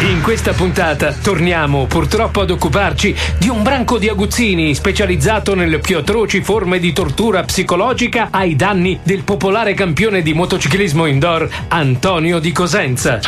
In 0.01 0.21
questa 0.21 0.53
puntata 0.53 1.11
torniamo 1.13 1.87
purtroppo 1.87 2.41
ad 2.41 2.51
occuparci 2.51 3.15
di 3.39 3.49
un 3.49 3.63
branco 3.63 3.97
di 3.97 4.07
aguzzini 4.07 4.75
specializzato 4.75 5.55
nelle 5.55 5.79
più 5.79 5.97
atroci 5.97 6.43
forme 6.43 6.77
di 6.77 6.93
tortura 6.93 7.41
psicologica 7.41 8.27
ai 8.29 8.55
danni 8.55 8.99
del 9.01 9.23
popolare 9.23 9.73
campione 9.73 10.21
di 10.21 10.33
motociclismo 10.35 11.07
indoor 11.07 11.49
Antonio 11.69 12.37
di 12.37 12.51
Cosenza. 12.51 13.19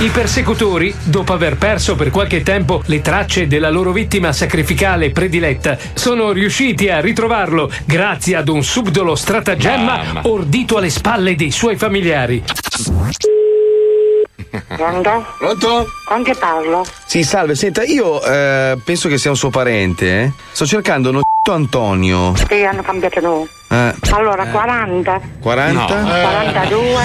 I 0.00 0.08
persecutori, 0.08 0.94
dopo 1.04 1.34
aver 1.34 1.56
perso 1.58 1.94
per 1.94 2.10
qualche 2.10 2.42
tempo 2.42 2.82
le 2.86 3.02
tracce 3.02 3.46
della 3.46 3.68
loro 3.68 3.92
vittima 3.92 4.32
sacrificale 4.32 5.10
prediletta, 5.10 5.76
sono 5.92 6.32
riusciti 6.32 6.88
a 6.88 7.00
ritrovarlo 7.00 7.70
grazie 7.84 8.36
ad 8.36 8.48
un 8.48 8.62
subdolo 8.64 9.14
stratagemma 9.14 9.96
Mamma. 10.02 10.20
ordito 10.24 10.78
alle 10.78 10.88
spalle 10.88 11.34
dei 11.34 11.50
suoi 11.50 11.76
familiari. 11.76 12.42
Pronto? 14.74 15.26
Pronto? 15.38 15.86
Con 16.06 16.22
che 16.22 16.34
parlo? 16.34 16.82
Sì, 17.04 17.22
salve, 17.22 17.54
senta, 17.54 17.82
io 17.84 18.22
eh, 18.24 18.78
penso 18.82 19.08
che 19.08 19.18
sia 19.18 19.28
un 19.30 19.36
suo 19.36 19.50
parente. 19.50 20.22
eh. 20.22 20.32
Sto 20.52 20.64
cercando 20.64 21.10
uno 21.10 21.20
Antonio. 21.50 22.32
Sì, 22.48 22.62
hanno 22.64 22.80
cambiato 22.82 23.20
nome. 23.20 23.46
Eh, 23.70 23.94
Allora, 24.12 24.46
40, 24.46 25.20
40? 25.40 25.84
42. 25.84 27.02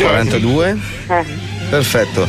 42? 0.00 0.78
Eh. 1.08 1.49
Perfetto. 1.70 2.26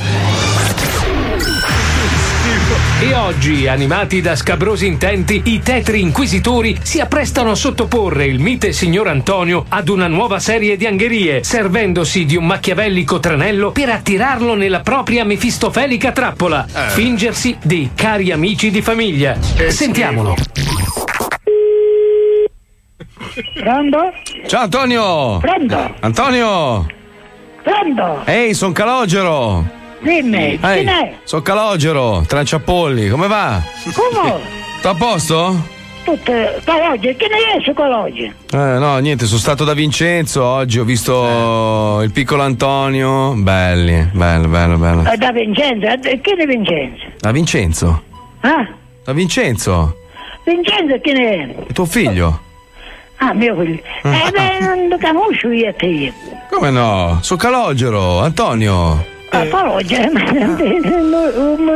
E 3.02 3.16
oggi, 3.16 3.68
animati 3.68 4.22
da 4.22 4.36
scabrosi 4.36 4.86
intenti, 4.86 5.42
i 5.46 5.62
tetri 5.64 6.00
inquisitori 6.00 6.78
si 6.84 7.00
apprestano 7.00 7.50
a 7.50 7.56
sottoporre 7.56 8.28
il 8.28 8.40
mite 8.40 8.72
signor 8.72 9.08
Antonio 9.08 9.66
ad 9.68 9.90
una 9.90 10.08
nuova 10.08 10.38
serie 10.38 10.78
di 10.78 10.86
angherie, 10.86 11.44
servendosi 11.44 12.26
di 12.26 12.36
un 12.36 12.46
machiavellico 12.46 13.20
tranello 13.20 13.72
per 13.72 13.90
attirarlo 13.90 14.54
nella 14.54 14.82
propria 14.82 15.26
mefistofelica 15.26 16.12
trappola, 16.12 16.68
fingersi 16.68 17.58
dei 17.64 17.90
cari 17.96 18.32
amici 18.32 18.70
di 18.70 18.84
famiglia. 18.84 19.36
Sentiamolo. 19.42 20.36
Pronto? 23.56 23.98
Ciao 24.46 24.62
Antonio! 24.62 25.40
Pronto? 25.40 25.96
Antonio! 26.02 27.00
Pronto? 27.64 28.22
Ehi, 28.26 28.54
son 28.54 28.72
Calogero! 28.74 29.80
Dimmi, 30.02 30.58
chi 30.60 30.66
è? 30.66 31.14
sono 31.24 31.42
Calogero, 31.44 32.24
Tranciapolli, 32.28 33.08
come 33.10 33.28
va? 33.28 33.62
Come? 33.94 34.40
Tutto 34.76 34.90
a 34.90 34.96
posto? 34.96 35.56
Tutte, 36.04 36.60
Caloggi, 36.66 37.16
chi 37.16 37.28
ne 37.28 37.60
è 37.60 37.62
su 37.64 37.72
Caloggi? 37.74 38.24
Eh, 38.24 38.58
no, 38.58 38.98
niente, 38.98 39.28
sono 39.28 39.40
stato 39.40 39.64
da 39.64 39.74
Vincenzo 39.76 40.44
oggi, 40.44 40.80
ho 40.80 40.84
visto 40.84 42.02
il 42.02 42.12
piccolo 42.12 42.42
Antonio. 42.42 43.34
Belli, 43.36 44.10
bello, 44.12 44.48
bello, 44.48 44.78
bello. 44.78 45.12
Eh, 45.12 45.18
da 45.18 45.32
Vincenzo, 45.32 45.86
eh, 45.86 46.20
chi 46.20 46.34
ne 46.34 46.46
Vincenzo? 46.48 47.04
Da 47.20 47.32
Vincenzo? 47.32 48.04
Ah? 48.40 48.68
Da 49.04 49.14
Vincenzo? 49.14 49.98
Vincenzo 50.44 51.00
chi 51.00 51.12
ne 51.12 51.30
è? 51.36 51.56
È 51.68 51.74
tuo 51.74 51.86
figlio? 51.86 52.42
Ah, 53.24 53.34
mio 53.36 53.56
figlio. 53.56 53.80
Eh 54.02 54.32
beh, 54.32 54.60
non 54.66 54.88
lo 54.88 54.98
conosco 54.98 55.52
io 55.52 55.70
e 55.70 55.76
te. 55.76 56.12
Come 56.50 56.72
no? 56.72 57.20
Sono 57.22 57.40
Calogero, 57.40 58.20
Antonio. 58.20 59.06
Ah, 59.30 59.44
eh, 59.44 59.50
ma 59.52 59.62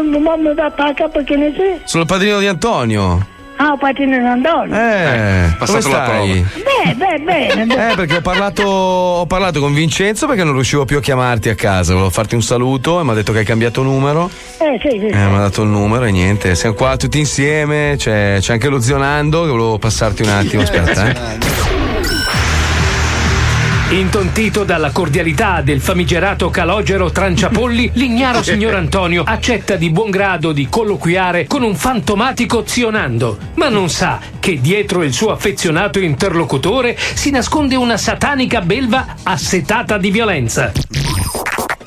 non 0.01 0.41
mi 0.41 0.53
va 0.55 0.65
a 0.65 0.93
capo 0.93 1.09
perché 1.09 1.35
ne 1.35 1.53
sei? 1.55 1.79
Sono 1.83 2.01
il 2.01 2.09
padrino 2.09 2.39
di 2.39 2.47
Antonio. 2.47 3.33
Ah, 3.57 3.77
patino 3.77 4.15
in 4.15 4.25
Antonio. 4.25 4.75
Eh, 4.75 5.09
come 5.09 5.55
passato 5.59 5.89
la 5.89 6.03
stai? 6.03 6.45
Beh, 6.55 6.93
beh, 6.95 7.19
bene. 7.23 7.63
Eh, 7.75 7.95
perché 7.95 8.17
ho 8.17 8.21
parlato, 8.21 8.63
ho 8.63 9.25
parlato 9.25 9.59
con 9.59 9.73
Vincenzo 9.73 10.27
perché 10.27 10.43
non 10.43 10.53
riuscivo 10.53 10.85
più 10.85 10.97
a 10.97 11.01
chiamarti 11.01 11.49
a 11.49 11.55
casa. 11.55 11.93
Volevo 11.93 12.09
farti 12.09 12.35
un 12.35 12.41
saluto 12.41 12.99
e 12.99 13.03
mi 13.03 13.11
ha 13.11 13.13
detto 13.13 13.31
che 13.31 13.39
hai 13.39 13.45
cambiato 13.45 13.81
numero. 13.81 14.29
Eh, 14.57 14.79
sì, 14.81 14.99
sì. 14.99 15.07
Eh, 15.07 15.15
mi 15.15 15.35
ha 15.35 15.39
dato 15.39 15.61
il 15.61 15.69
numero 15.69 16.05
e 16.05 16.11
niente. 16.11 16.55
Siamo 16.55 16.75
qua 16.75 16.97
tutti 16.97 17.19
insieme. 17.19 17.95
C'è, 17.97 18.37
c'è 18.39 18.53
anche 18.53 18.67
lo 18.67 18.79
zio 18.79 18.97
Nando 18.97 19.43
che 19.43 19.49
volevo 19.49 19.77
passarti 19.77 20.21
un 20.21 20.29
attimo. 20.29 20.61
Aspetta, 20.63 21.09
eh. 21.09 21.74
Intontito 23.89 24.63
dalla 24.63 24.89
cordialità 24.91 25.61
del 25.61 25.79
famigerato 25.79 26.49
calogero 26.49 27.11
Tranciapolli, 27.11 27.91
l'ignaro 27.95 28.41
signor 28.41 28.73
Antonio 28.73 29.21
accetta 29.27 29.75
di 29.75 29.91
buon 29.91 30.09
grado 30.09 30.51
di 30.53 30.67
colloquiare 30.67 31.45
con 31.45 31.61
un 31.61 31.75
fantomatico 31.75 32.63
zionando, 32.65 33.37
ma 33.53 33.69
non 33.69 33.89
sa 33.89 34.19
che 34.39 34.59
dietro 34.59 35.03
il 35.03 35.13
suo 35.13 35.31
affezionato 35.31 35.99
interlocutore 35.99 36.97
si 36.97 37.29
nasconde 37.29 37.75
una 37.75 37.97
satanica 37.97 38.61
belva 38.61 39.17
assetata 39.21 39.99
di 39.99 40.09
violenza. 40.09 40.71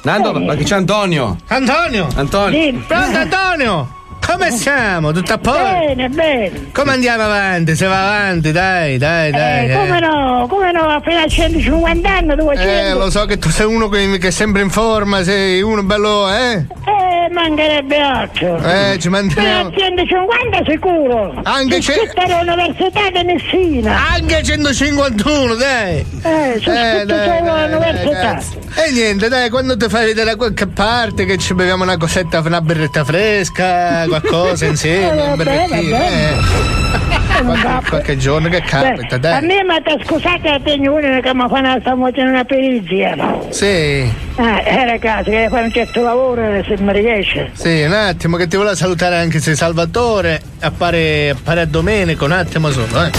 Nando, 0.03 0.33
ma 0.35 0.55
che 0.55 0.63
c'è 0.63 0.77
Antonio? 0.77 1.37
Antonio! 1.49 2.07
Antonio. 2.15 2.83
Pronto 2.87 3.19
Antonio! 3.19 3.98
Come 4.31 4.51
siamo? 4.51 5.11
Tutto 5.13 5.33
a 5.33 5.39
posto? 5.39 5.63
Bene, 5.63 6.09
bene. 6.11 6.71
Come 6.73 6.93
andiamo 6.93 7.23
avanti? 7.23 7.75
Se 7.75 7.87
va 7.87 8.05
avanti, 8.19 8.53
dai, 8.53 8.99
dai, 8.99 9.31
dai. 9.31 9.71
Eh, 9.71 9.75
come 9.75 10.01
no, 10.01 10.47
come 10.49 10.71
no, 10.71 10.83
appena 10.83 11.23
a 11.23 11.27
150 11.27 12.09
anni, 12.11 12.35
200. 12.37 12.61
Eh, 12.63 12.93
lo 12.93 13.11
so 13.11 13.25
che 13.25 13.39
tu 13.39 13.49
sei 13.49 13.65
uno 13.67 13.89
che, 13.89 14.19
che 14.19 14.29
è 14.29 14.31
sempre 14.31 14.61
in 14.61 14.69
forma, 14.71 15.23
sei 15.23 15.63
uno 15.63 15.83
bello, 15.83 16.29
eh? 16.31 16.57
Eh, 16.85 17.33
mancherebbe 17.33 17.99
altro. 17.99 18.59
Eh, 18.59 18.99
ci. 19.01 19.09
Appena 19.09 19.61
a 19.61 19.71
150 19.73 20.59
sicuro. 20.69 21.41
Anche 21.45 21.77
Che 21.77 21.81
ce- 21.81 22.13
tutta 22.13 22.27
l'università 22.43 23.11
di 23.11 23.25
Messina. 23.25 23.97
Anche 24.13 24.43
151, 24.43 25.55
dai. 25.55 25.97
Eh, 26.23 26.61
sono 26.63 26.77
Eh, 26.77 27.05
dai, 27.07 27.39
solo 27.39 27.79
dai. 28.13 28.67
E 28.75 28.93
niente, 28.93 29.29
dai, 29.29 29.49
quando 29.51 29.77
ti 29.77 29.89
fai 29.89 30.05
vedere 30.07 30.31
da 30.31 30.37
qualche 30.37 30.67
parte 30.69 31.25
che 31.25 31.37
ci 31.39 31.53
beviamo 31.55 31.83
una 31.83 31.97
cosetta, 31.97 32.41
una 32.41 32.61
birretta 32.61 33.03
fresca, 33.05 34.05
qualcosa 34.21 34.67
insieme, 34.67 35.23
Eh, 35.25 35.29
vabbè, 35.37 35.45
vabbè. 35.45 35.77
eh. 35.79 37.07
Qualche, 37.39 37.89
qualche 37.89 38.17
giorno 38.17 38.49
che 38.49 38.61
capita, 38.63 39.17
Beh, 39.19 39.29
a 39.29 39.39
dai. 39.41 39.47
me 39.47 39.63
mi 39.63 39.75
ha 39.75 40.05
scusate 40.05 40.41
la 40.43 40.59
tegnuina 40.63 41.21
che 41.21 41.35
mi 41.35 41.47
fanno 41.49 41.77
stamattina 41.81 42.29
una 42.31 42.45
perizia. 42.45 43.17
Sì, 43.51 44.11
Ah, 44.37 44.61
era 44.65 44.93
a 44.95 44.99
casa, 44.99 45.31
che 45.31 45.47
fare 45.49 45.65
un 45.65 45.73
certo 45.73 46.03
lavoro 46.03 46.43
e 46.43 46.65
se 46.67 46.77
mi 46.81 46.93
riesce. 46.93 47.51
sì, 47.53 47.83
un 47.83 47.93
attimo 47.93 48.37
che 48.37 48.49
ti 48.49 48.57
volevo 48.57 48.75
salutare 48.75 49.17
anche 49.19 49.39
se 49.41 49.55
Salvatore 49.55 50.41
appare, 50.61 51.31
appare 51.31 51.61
a 51.61 51.67
Domenico, 51.67 52.25
un 52.25 52.33
attimo 52.33 52.71
solo, 52.71 53.05
eh. 53.05 53.11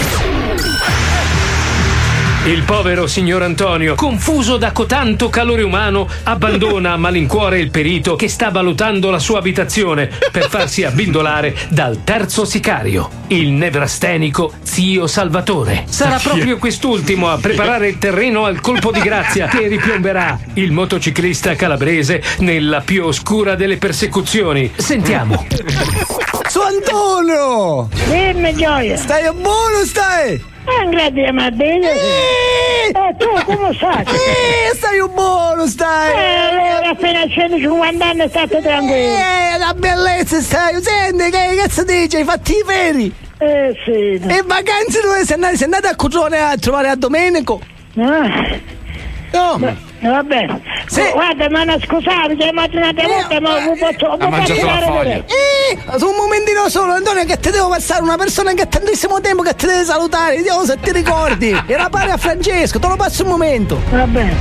Il 2.46 2.62
povero 2.62 3.06
signor 3.06 3.42
Antonio, 3.42 3.94
confuso 3.94 4.56
da 4.56 4.72
cotanto 4.72 5.28
calore 5.28 5.62
umano, 5.62 6.08
abbandona 6.22 6.92
a 6.92 6.96
malincuore 6.96 7.60
il 7.60 7.70
perito 7.70 8.16
che 8.16 8.28
sta 8.28 8.48
valutando 8.48 9.10
la 9.10 9.18
sua 9.18 9.40
abitazione 9.40 10.10
per 10.32 10.48
farsi 10.48 10.82
abbindolare 10.82 11.54
dal 11.68 12.02
terzo 12.02 12.46
sicario, 12.46 13.10
il 13.26 13.50
nevrastenico 13.50 14.54
zio 14.62 15.06
Salvatore. 15.06 15.84
Sarà 15.86 16.16
proprio 16.16 16.56
quest'ultimo 16.56 17.28
a 17.28 17.36
preparare 17.36 17.88
il 17.88 17.98
terreno 17.98 18.46
al 18.46 18.62
colpo 18.62 18.90
di 18.90 19.00
grazia 19.00 19.46
che 19.46 19.68
ripiomberà 19.68 20.38
il 20.54 20.72
motociclista 20.72 21.54
calabrese 21.54 22.22
nella 22.38 22.80
più 22.80 23.04
oscura 23.04 23.54
delle 23.54 23.76
persecuzioni. 23.76 24.72
Sentiamo. 24.76 25.46
Su 26.48 26.60
Antonio! 26.60 27.90
Dimmi 28.08 28.54
gioia! 28.54 28.96
Stai 28.96 29.30
buono 29.34 29.84
stai? 29.84 30.50
Eh, 30.70 30.88
grazie, 30.88 31.32
ma 31.32 31.50
bene. 31.50 31.90
Eh, 31.90 33.14
tu 33.18 33.26
come 33.44 33.74
stai? 33.74 34.02
Eh, 34.04 34.74
stai 34.74 35.08
buono 35.12 35.66
stai! 35.66 36.12
Eh, 36.12 36.34
allora 36.56 36.88
appena 36.90 37.20
a 37.20 37.28
150 37.28 38.04
anni 38.04 38.28
state 38.28 38.60
tranquilli. 38.60 39.14
Eh, 39.14 39.58
la 39.58 39.74
bellezza 39.74 40.40
stai! 40.40 40.80
Senti, 40.82 41.30
che 41.30 41.56
cazzo 41.56 41.84
dici? 41.84 42.16
Hai 42.16 42.24
fatti 42.24 42.52
i 42.52 42.62
veri? 42.64 43.14
Eh 43.38 43.74
sì. 43.84 44.20
E 44.26 44.42
vacanze 44.44 45.00
dove 45.02 45.24
sei 45.24 45.34
andato? 45.34 45.56
Sei 45.56 45.64
andato 45.64 45.86
a 45.88 45.94
Cugione 45.96 46.38
a 46.40 46.56
trovare 46.56 46.88
a 46.88 46.96
Domenico? 46.96 47.60
Ah. 47.96 48.58
No. 49.32 49.88
Va 50.02 50.22
bene. 50.22 50.60
Sì. 50.86 51.02
Guarda, 51.12 51.48
ma 51.50 51.64
non 51.64 51.78
scusate, 51.80 52.34
chiamate 52.36 52.74
un'altra 52.76 53.06
volta, 53.06 53.38
ma 53.40 53.58
vi 53.58 53.78
posso, 53.78 54.16
vi 54.16 54.26
posso 54.28 54.54
fare 54.54 54.86
vedere. 54.98 55.24
Eh, 55.26 55.78
su 55.98 56.08
un 56.08 56.16
momentino 56.16 56.68
solo, 56.70 56.92
Antonio, 56.92 57.24
che 57.26 57.38
ti 57.38 57.50
devo 57.50 57.68
passare 57.68 58.00
una 58.02 58.16
persona 58.16 58.54
che 58.54 58.62
ha 58.62 58.66
tantissimo 58.66 59.20
tempo 59.20 59.42
che 59.42 59.54
ti 59.54 59.66
deve 59.66 59.84
salutare. 59.84 60.36
Vediamo 60.36 60.64
se 60.64 60.78
ti 60.80 60.90
ricordi. 60.92 61.50
Era 61.66 61.90
pare 61.90 62.12
a 62.12 62.16
Francesco, 62.16 62.78
te 62.78 62.88
lo 62.88 62.96
passo 62.96 63.24
un 63.24 63.28
momento. 63.28 63.78
Va 63.90 64.06
bene. 64.06 64.34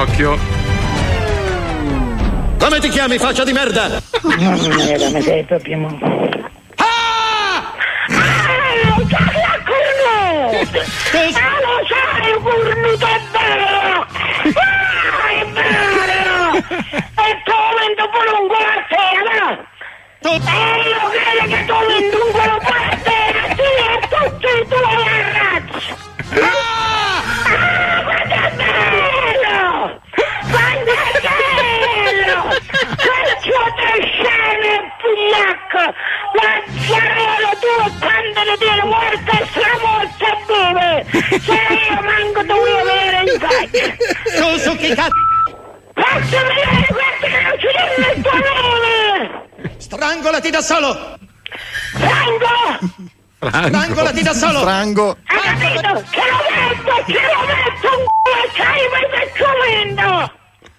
Occhio. 0.00 0.38
Come 2.58 2.80
ti 2.80 2.88
chiami, 2.88 3.18
faccia 3.18 3.44
di 3.44 3.52
merda? 3.52 4.00
Merda, 4.22 5.08
mi 5.10 5.20
sei 5.20 5.44
proprio 5.44 5.76
mo- 5.78 5.98
Ah, 6.76 7.70
lo 8.08 8.16
sai 11.10 11.34
a 11.34 11.40
E 20.32 20.38
io 20.38 20.96
credo 21.10 21.44
che 21.44 21.60
tu 21.66 21.76
vendo 21.86 22.16
lungo 22.16 22.38
la 22.38 22.56
sera! 23.04 23.42
Sì, 23.54 23.68
a 23.84 24.00
tutti 24.08 24.46
i 24.46 24.64
tuoi 24.66 24.96
ragazzi! 24.96 25.92
Ah, 26.40 27.20
quanto 28.02 28.32
è 28.32 28.50
bello! 28.56 29.60
Quanto 30.48 30.90
è 30.90 31.20
bello! 31.20 32.38
Quanto 32.96 33.60
te 33.76 33.92
scene, 34.08 34.72
pugliacco! 35.02 35.84
Lazzarello, 36.40 37.50
tu 37.60 37.74
quando 37.98 38.40
ne 38.42 38.54
tieni 38.56 38.84
morte 38.88 39.32
e 39.32 39.46
stramorte 39.50 40.24
e 40.24 40.36
vive! 40.48 40.88
Se 41.40 41.52
io 41.52 42.00
manco 42.00 42.40
tu 42.40 42.54
vuoi 42.54 42.80
avere 42.80 43.18
in 43.20 43.38
faccia! 43.38 43.84
Tu 44.40 44.48
su 44.60 44.72
chi 44.78 44.94
cazzo? 44.94 45.31
Strangolati 50.42 50.50
da 50.50 50.60
solo! 50.60 51.18
Franco! 51.92 52.48
Strangolati 53.38 54.22
da 54.22 54.32
solo! 54.32 54.60
Frango. 54.60 55.16
Hai 55.26 55.38
capito? 55.40 56.04
Che 56.10 56.20
lo 56.28 56.36
metto, 56.50 57.04
che 57.06 57.20
lo 57.32 57.46
metto 57.46 57.88
un 57.96 58.04
culo 58.24 59.62
e! 59.62 60.30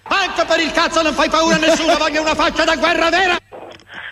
Anche 0.02 0.44
per 0.44 0.60
il 0.60 0.70
cazzo 0.72 1.00
non 1.00 1.14
fai 1.14 1.30
paura 1.30 1.54
a 1.54 1.58
nessuno, 1.58 1.96
voglio 1.96 2.20
una 2.20 2.34
faccia 2.34 2.64
da 2.64 2.76
guerra 2.76 3.08
vera! 3.08 3.38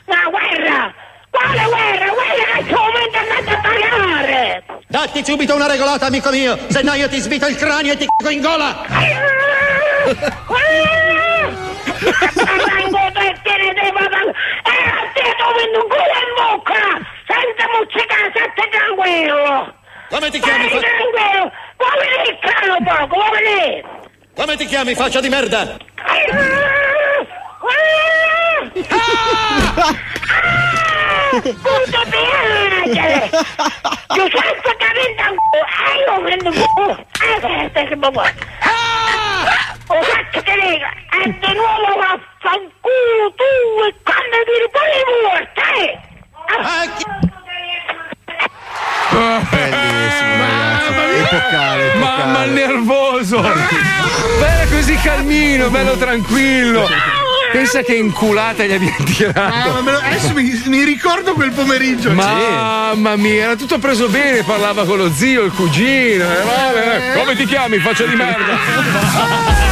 Ma 0.06 0.30
guerra! 0.30 0.94
Quale 1.28 1.64
guerra? 1.64 2.06
Guerra 2.12 2.56
che 2.64 2.72
momento 2.72 3.18
andate 3.18 3.50
a 3.50 3.60
pagare! 3.60 4.64
Datti 4.88 5.22
subito 5.22 5.54
una 5.54 5.66
regolata, 5.66 6.06
amico 6.06 6.30
mio, 6.30 6.58
se 6.68 6.80
no 6.82 6.94
io 6.94 7.10
ti 7.10 7.20
svito 7.20 7.46
il 7.46 7.56
cranio 7.56 7.92
e 7.92 7.96
ti 7.98 8.06
c***o 8.06 8.30
in 8.30 8.40
gola! 8.40 8.86
Tranquillo! 19.22 19.74
Come 20.10 20.30
ti 20.30 20.40
chiami? 20.40 20.68
Fa- 20.68 20.78
tranquillo! 20.78 21.52
Vuoi 21.76 21.96
venire 22.00 22.30
il 22.30 22.38
calo 22.40 22.76
poco, 22.84 23.14
vuoi 23.14 23.30
venire? 23.30 23.84
Come 24.34 24.56
ti 24.56 24.66
chiami, 24.66 24.94
faccia 24.94 25.20
di 25.20 25.28
merda? 25.28 25.76
Punto 31.32 32.00
piace! 32.10 33.30
Giuseppe 34.08 34.76
che 34.76 34.88
vende 34.92 35.22
un 35.28 35.36
culo! 35.36 35.64
E 35.88 35.98
io 35.98 36.22
vendo 36.22 36.48
un 36.50 36.64
culo! 36.74 36.94
Eh, 37.20 37.70
che 37.72 37.84
che 37.88 37.96
buono! 37.96 38.20
O 39.88 39.98
cazzo 39.98 40.40
che 40.42 40.56
lega! 40.56 40.90
E 41.10 41.24
di 41.24 41.52
nuovo 41.54 41.96
vaffanculo 41.98 43.34
tu! 43.36 43.84
E 43.84 43.94
quando 44.02 44.36
ti 44.44 44.54
riponi 44.62 45.00
morte! 45.22 46.10
Bellissimo, 49.50 50.36
ragazzi. 50.38 50.90
Epocale, 51.18 51.86
epocale. 51.92 51.94
Mamma 51.98 52.44
il 52.44 52.52
nervoso! 52.52 53.40
Bello 53.40 54.70
così 54.70 54.96
calmino, 54.96 55.68
bello 55.68 55.92
tranquillo. 55.96 56.88
Pensa 57.52 57.82
che 57.82 57.94
inculata 57.94 58.64
gli 58.64 58.72
abbiamo 58.72 58.96
tirato. 59.04 59.38
Ah, 59.40 59.80
lo- 59.84 59.98
adesso 60.02 60.32
mi, 60.32 60.62
mi 60.66 60.84
ricordo 60.84 61.34
quel 61.34 61.50
pomeriggio. 61.52 62.10
Mamma 62.12 63.14
mia, 63.16 63.44
era 63.44 63.56
tutto 63.56 63.78
preso 63.78 64.08
bene, 64.08 64.42
parlava 64.42 64.84
con 64.86 64.96
lo 64.96 65.12
zio, 65.12 65.42
il 65.42 65.52
cugino. 65.52 66.24
eh, 66.24 66.42
vabbè, 66.42 67.12
come 67.14 67.36
ti 67.36 67.44
chiami? 67.44 67.78
Faccia 67.78 68.04
di 68.04 68.14
merda. 68.16 69.70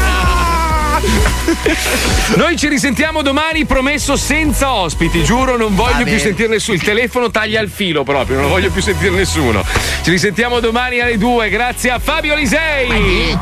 Noi 2.36 2.56
ci 2.56 2.68
risentiamo 2.68 3.22
domani, 3.22 3.64
promesso 3.64 4.16
senza 4.16 4.72
ospiti, 4.72 5.24
giuro, 5.24 5.56
non 5.56 5.74
voglio 5.74 6.04
più 6.04 6.18
sentire 6.18 6.48
nessuno. 6.48 6.76
Il 6.76 6.82
telefono 6.82 7.30
taglia 7.30 7.60
il 7.60 7.70
filo 7.70 8.04
proprio, 8.04 8.40
non 8.40 8.48
voglio 8.48 8.70
più 8.70 8.82
sentire 8.82 9.10
nessuno. 9.10 9.64
Ci 10.02 10.10
risentiamo 10.10 10.60
domani 10.60 11.00
alle 11.00 11.18
2, 11.18 11.48
grazie 11.48 11.90
a 11.90 11.98
Fabio 11.98 12.34
Lisei, 12.34 13.38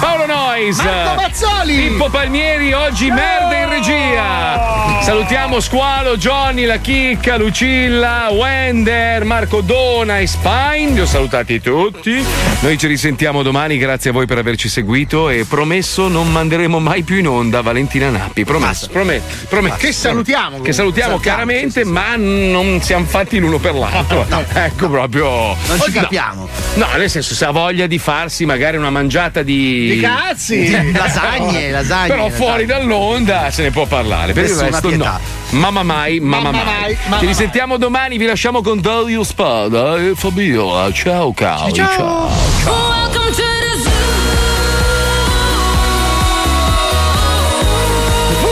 Paolo 0.00 0.26
Nois, 0.26 0.78
Marco 0.78 1.14
Mazzoli. 1.14 1.74
Pippo 1.74 2.08
Palmieri, 2.08 2.72
oggi 2.72 3.10
merda 3.10 3.56
in 3.58 3.68
regia. 3.68 5.02
Salutiamo 5.02 5.60
Squalo, 5.60 6.16
Johnny, 6.16 6.64
La 6.64 6.78
Chicca, 6.78 7.36
Lucilla, 7.36 8.28
Wender, 8.30 9.24
Marco 9.24 9.60
Dona 9.60 10.18
e 10.18 10.26
Spine. 10.26 10.92
Li 10.92 11.00
ho 11.00 11.06
salutati 11.06 11.60
tutti. 11.60 12.24
Noi 12.60 12.78
ci 12.78 12.86
risentiamo 12.86 13.42
domani, 13.42 13.78
grazie 13.78 14.10
a 14.10 14.12
voi 14.12 14.26
per 14.26 14.38
averci 14.38 14.68
seguito 14.68 15.28
e 15.28 15.44
promesso 15.44 16.08
non 16.08 16.30
manderemo 16.30 16.80
mai 16.80 16.93
più 17.02 17.16
in 17.18 17.28
onda 17.28 17.60
Valentina 17.60 18.08
Nappi. 18.10 18.44
Promesso, 18.44 18.88
prometto, 18.88 19.46
prometto. 19.48 19.76
Che 19.78 19.92
salutiamo, 19.92 20.60
Che 20.60 20.72
salutiamo 20.72 21.18
chiaramente, 21.18 21.84
ma 21.84 22.14
non 22.16 22.80
siamo 22.82 23.04
fatti 23.06 23.38
l'uno 23.38 23.58
per 23.58 23.74
l'altro. 23.74 24.26
ecco 24.54 24.88
proprio. 24.88 25.26
Non 25.66 25.80
ci 25.82 25.92
No. 25.92 26.00
capiamo. 26.02 26.48
No, 26.74 26.86
nel 26.96 27.10
senso, 27.10 27.34
se 27.34 27.44
ha 27.44 27.50
voglia 27.50 27.86
di 27.86 27.98
farsi 27.98 28.44
magari 28.46 28.76
una 28.76 28.90
mangiata 28.90 29.42
di. 29.42 29.90
Di 29.94 30.00
cazzi! 30.00 30.58
Di- 30.58 30.92
Lasagne, 30.92 31.70
lasagne, 31.70 32.08
Però 32.08 32.28
fuori 32.30 32.66
lasagne. 32.66 32.86
dall'onda 32.86 33.50
se 33.50 33.62
ne 33.62 33.70
può 33.70 33.86
parlare. 33.86 34.32
Per 34.32 34.44
il 34.44 34.50
Nessuna 34.50 34.70
resto 34.70 34.88
pietà. 34.88 35.20
no. 35.50 35.58
Mamma 35.58 35.82
mai, 35.82 36.20
mamma, 36.20 36.50
Mamma 36.50 36.64
mai. 36.64 36.80
mai, 36.80 36.96
mamma 37.04 37.18
Ci 37.18 37.24
mai. 37.24 37.26
risentiamo 37.26 37.76
domani, 37.76 38.18
vi 38.18 38.26
lasciamo 38.26 38.60
con 38.62 38.80
Dario 38.80 39.22
Spada 39.22 39.96
e 39.98 40.12
Fabiola. 40.14 40.92
Ciao, 40.92 41.32
ciao. 41.36 41.70
ciao. 41.72 42.30
Welcome 42.64 43.32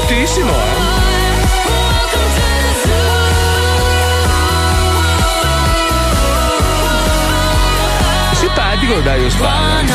Fortissimo, 0.02 0.50
eh. 0.50 1.92
Simpatico 8.34 9.00
Dario 9.00 9.30
Spada. 9.30 9.94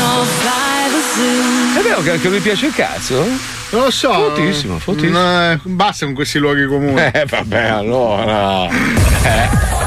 È 1.76 1.82
vero 1.82 2.00
che 2.00 2.12
anche 2.12 2.28
lui 2.28 2.40
piace 2.40 2.66
il 2.66 2.74
cazzo? 2.74 3.22
Non 3.70 3.82
lo 3.82 3.90
so. 3.90 4.10
Fortissimo, 4.14 4.78
fortissimo. 4.78 5.20
No, 5.20 5.60
basta 5.64 6.06
con 6.06 6.14
questi 6.14 6.38
luoghi 6.38 6.64
comuni. 6.64 6.98
Eh, 7.12 7.26
vabbè, 7.28 7.64
allora. 7.64 8.66
Eh. 8.66 9.76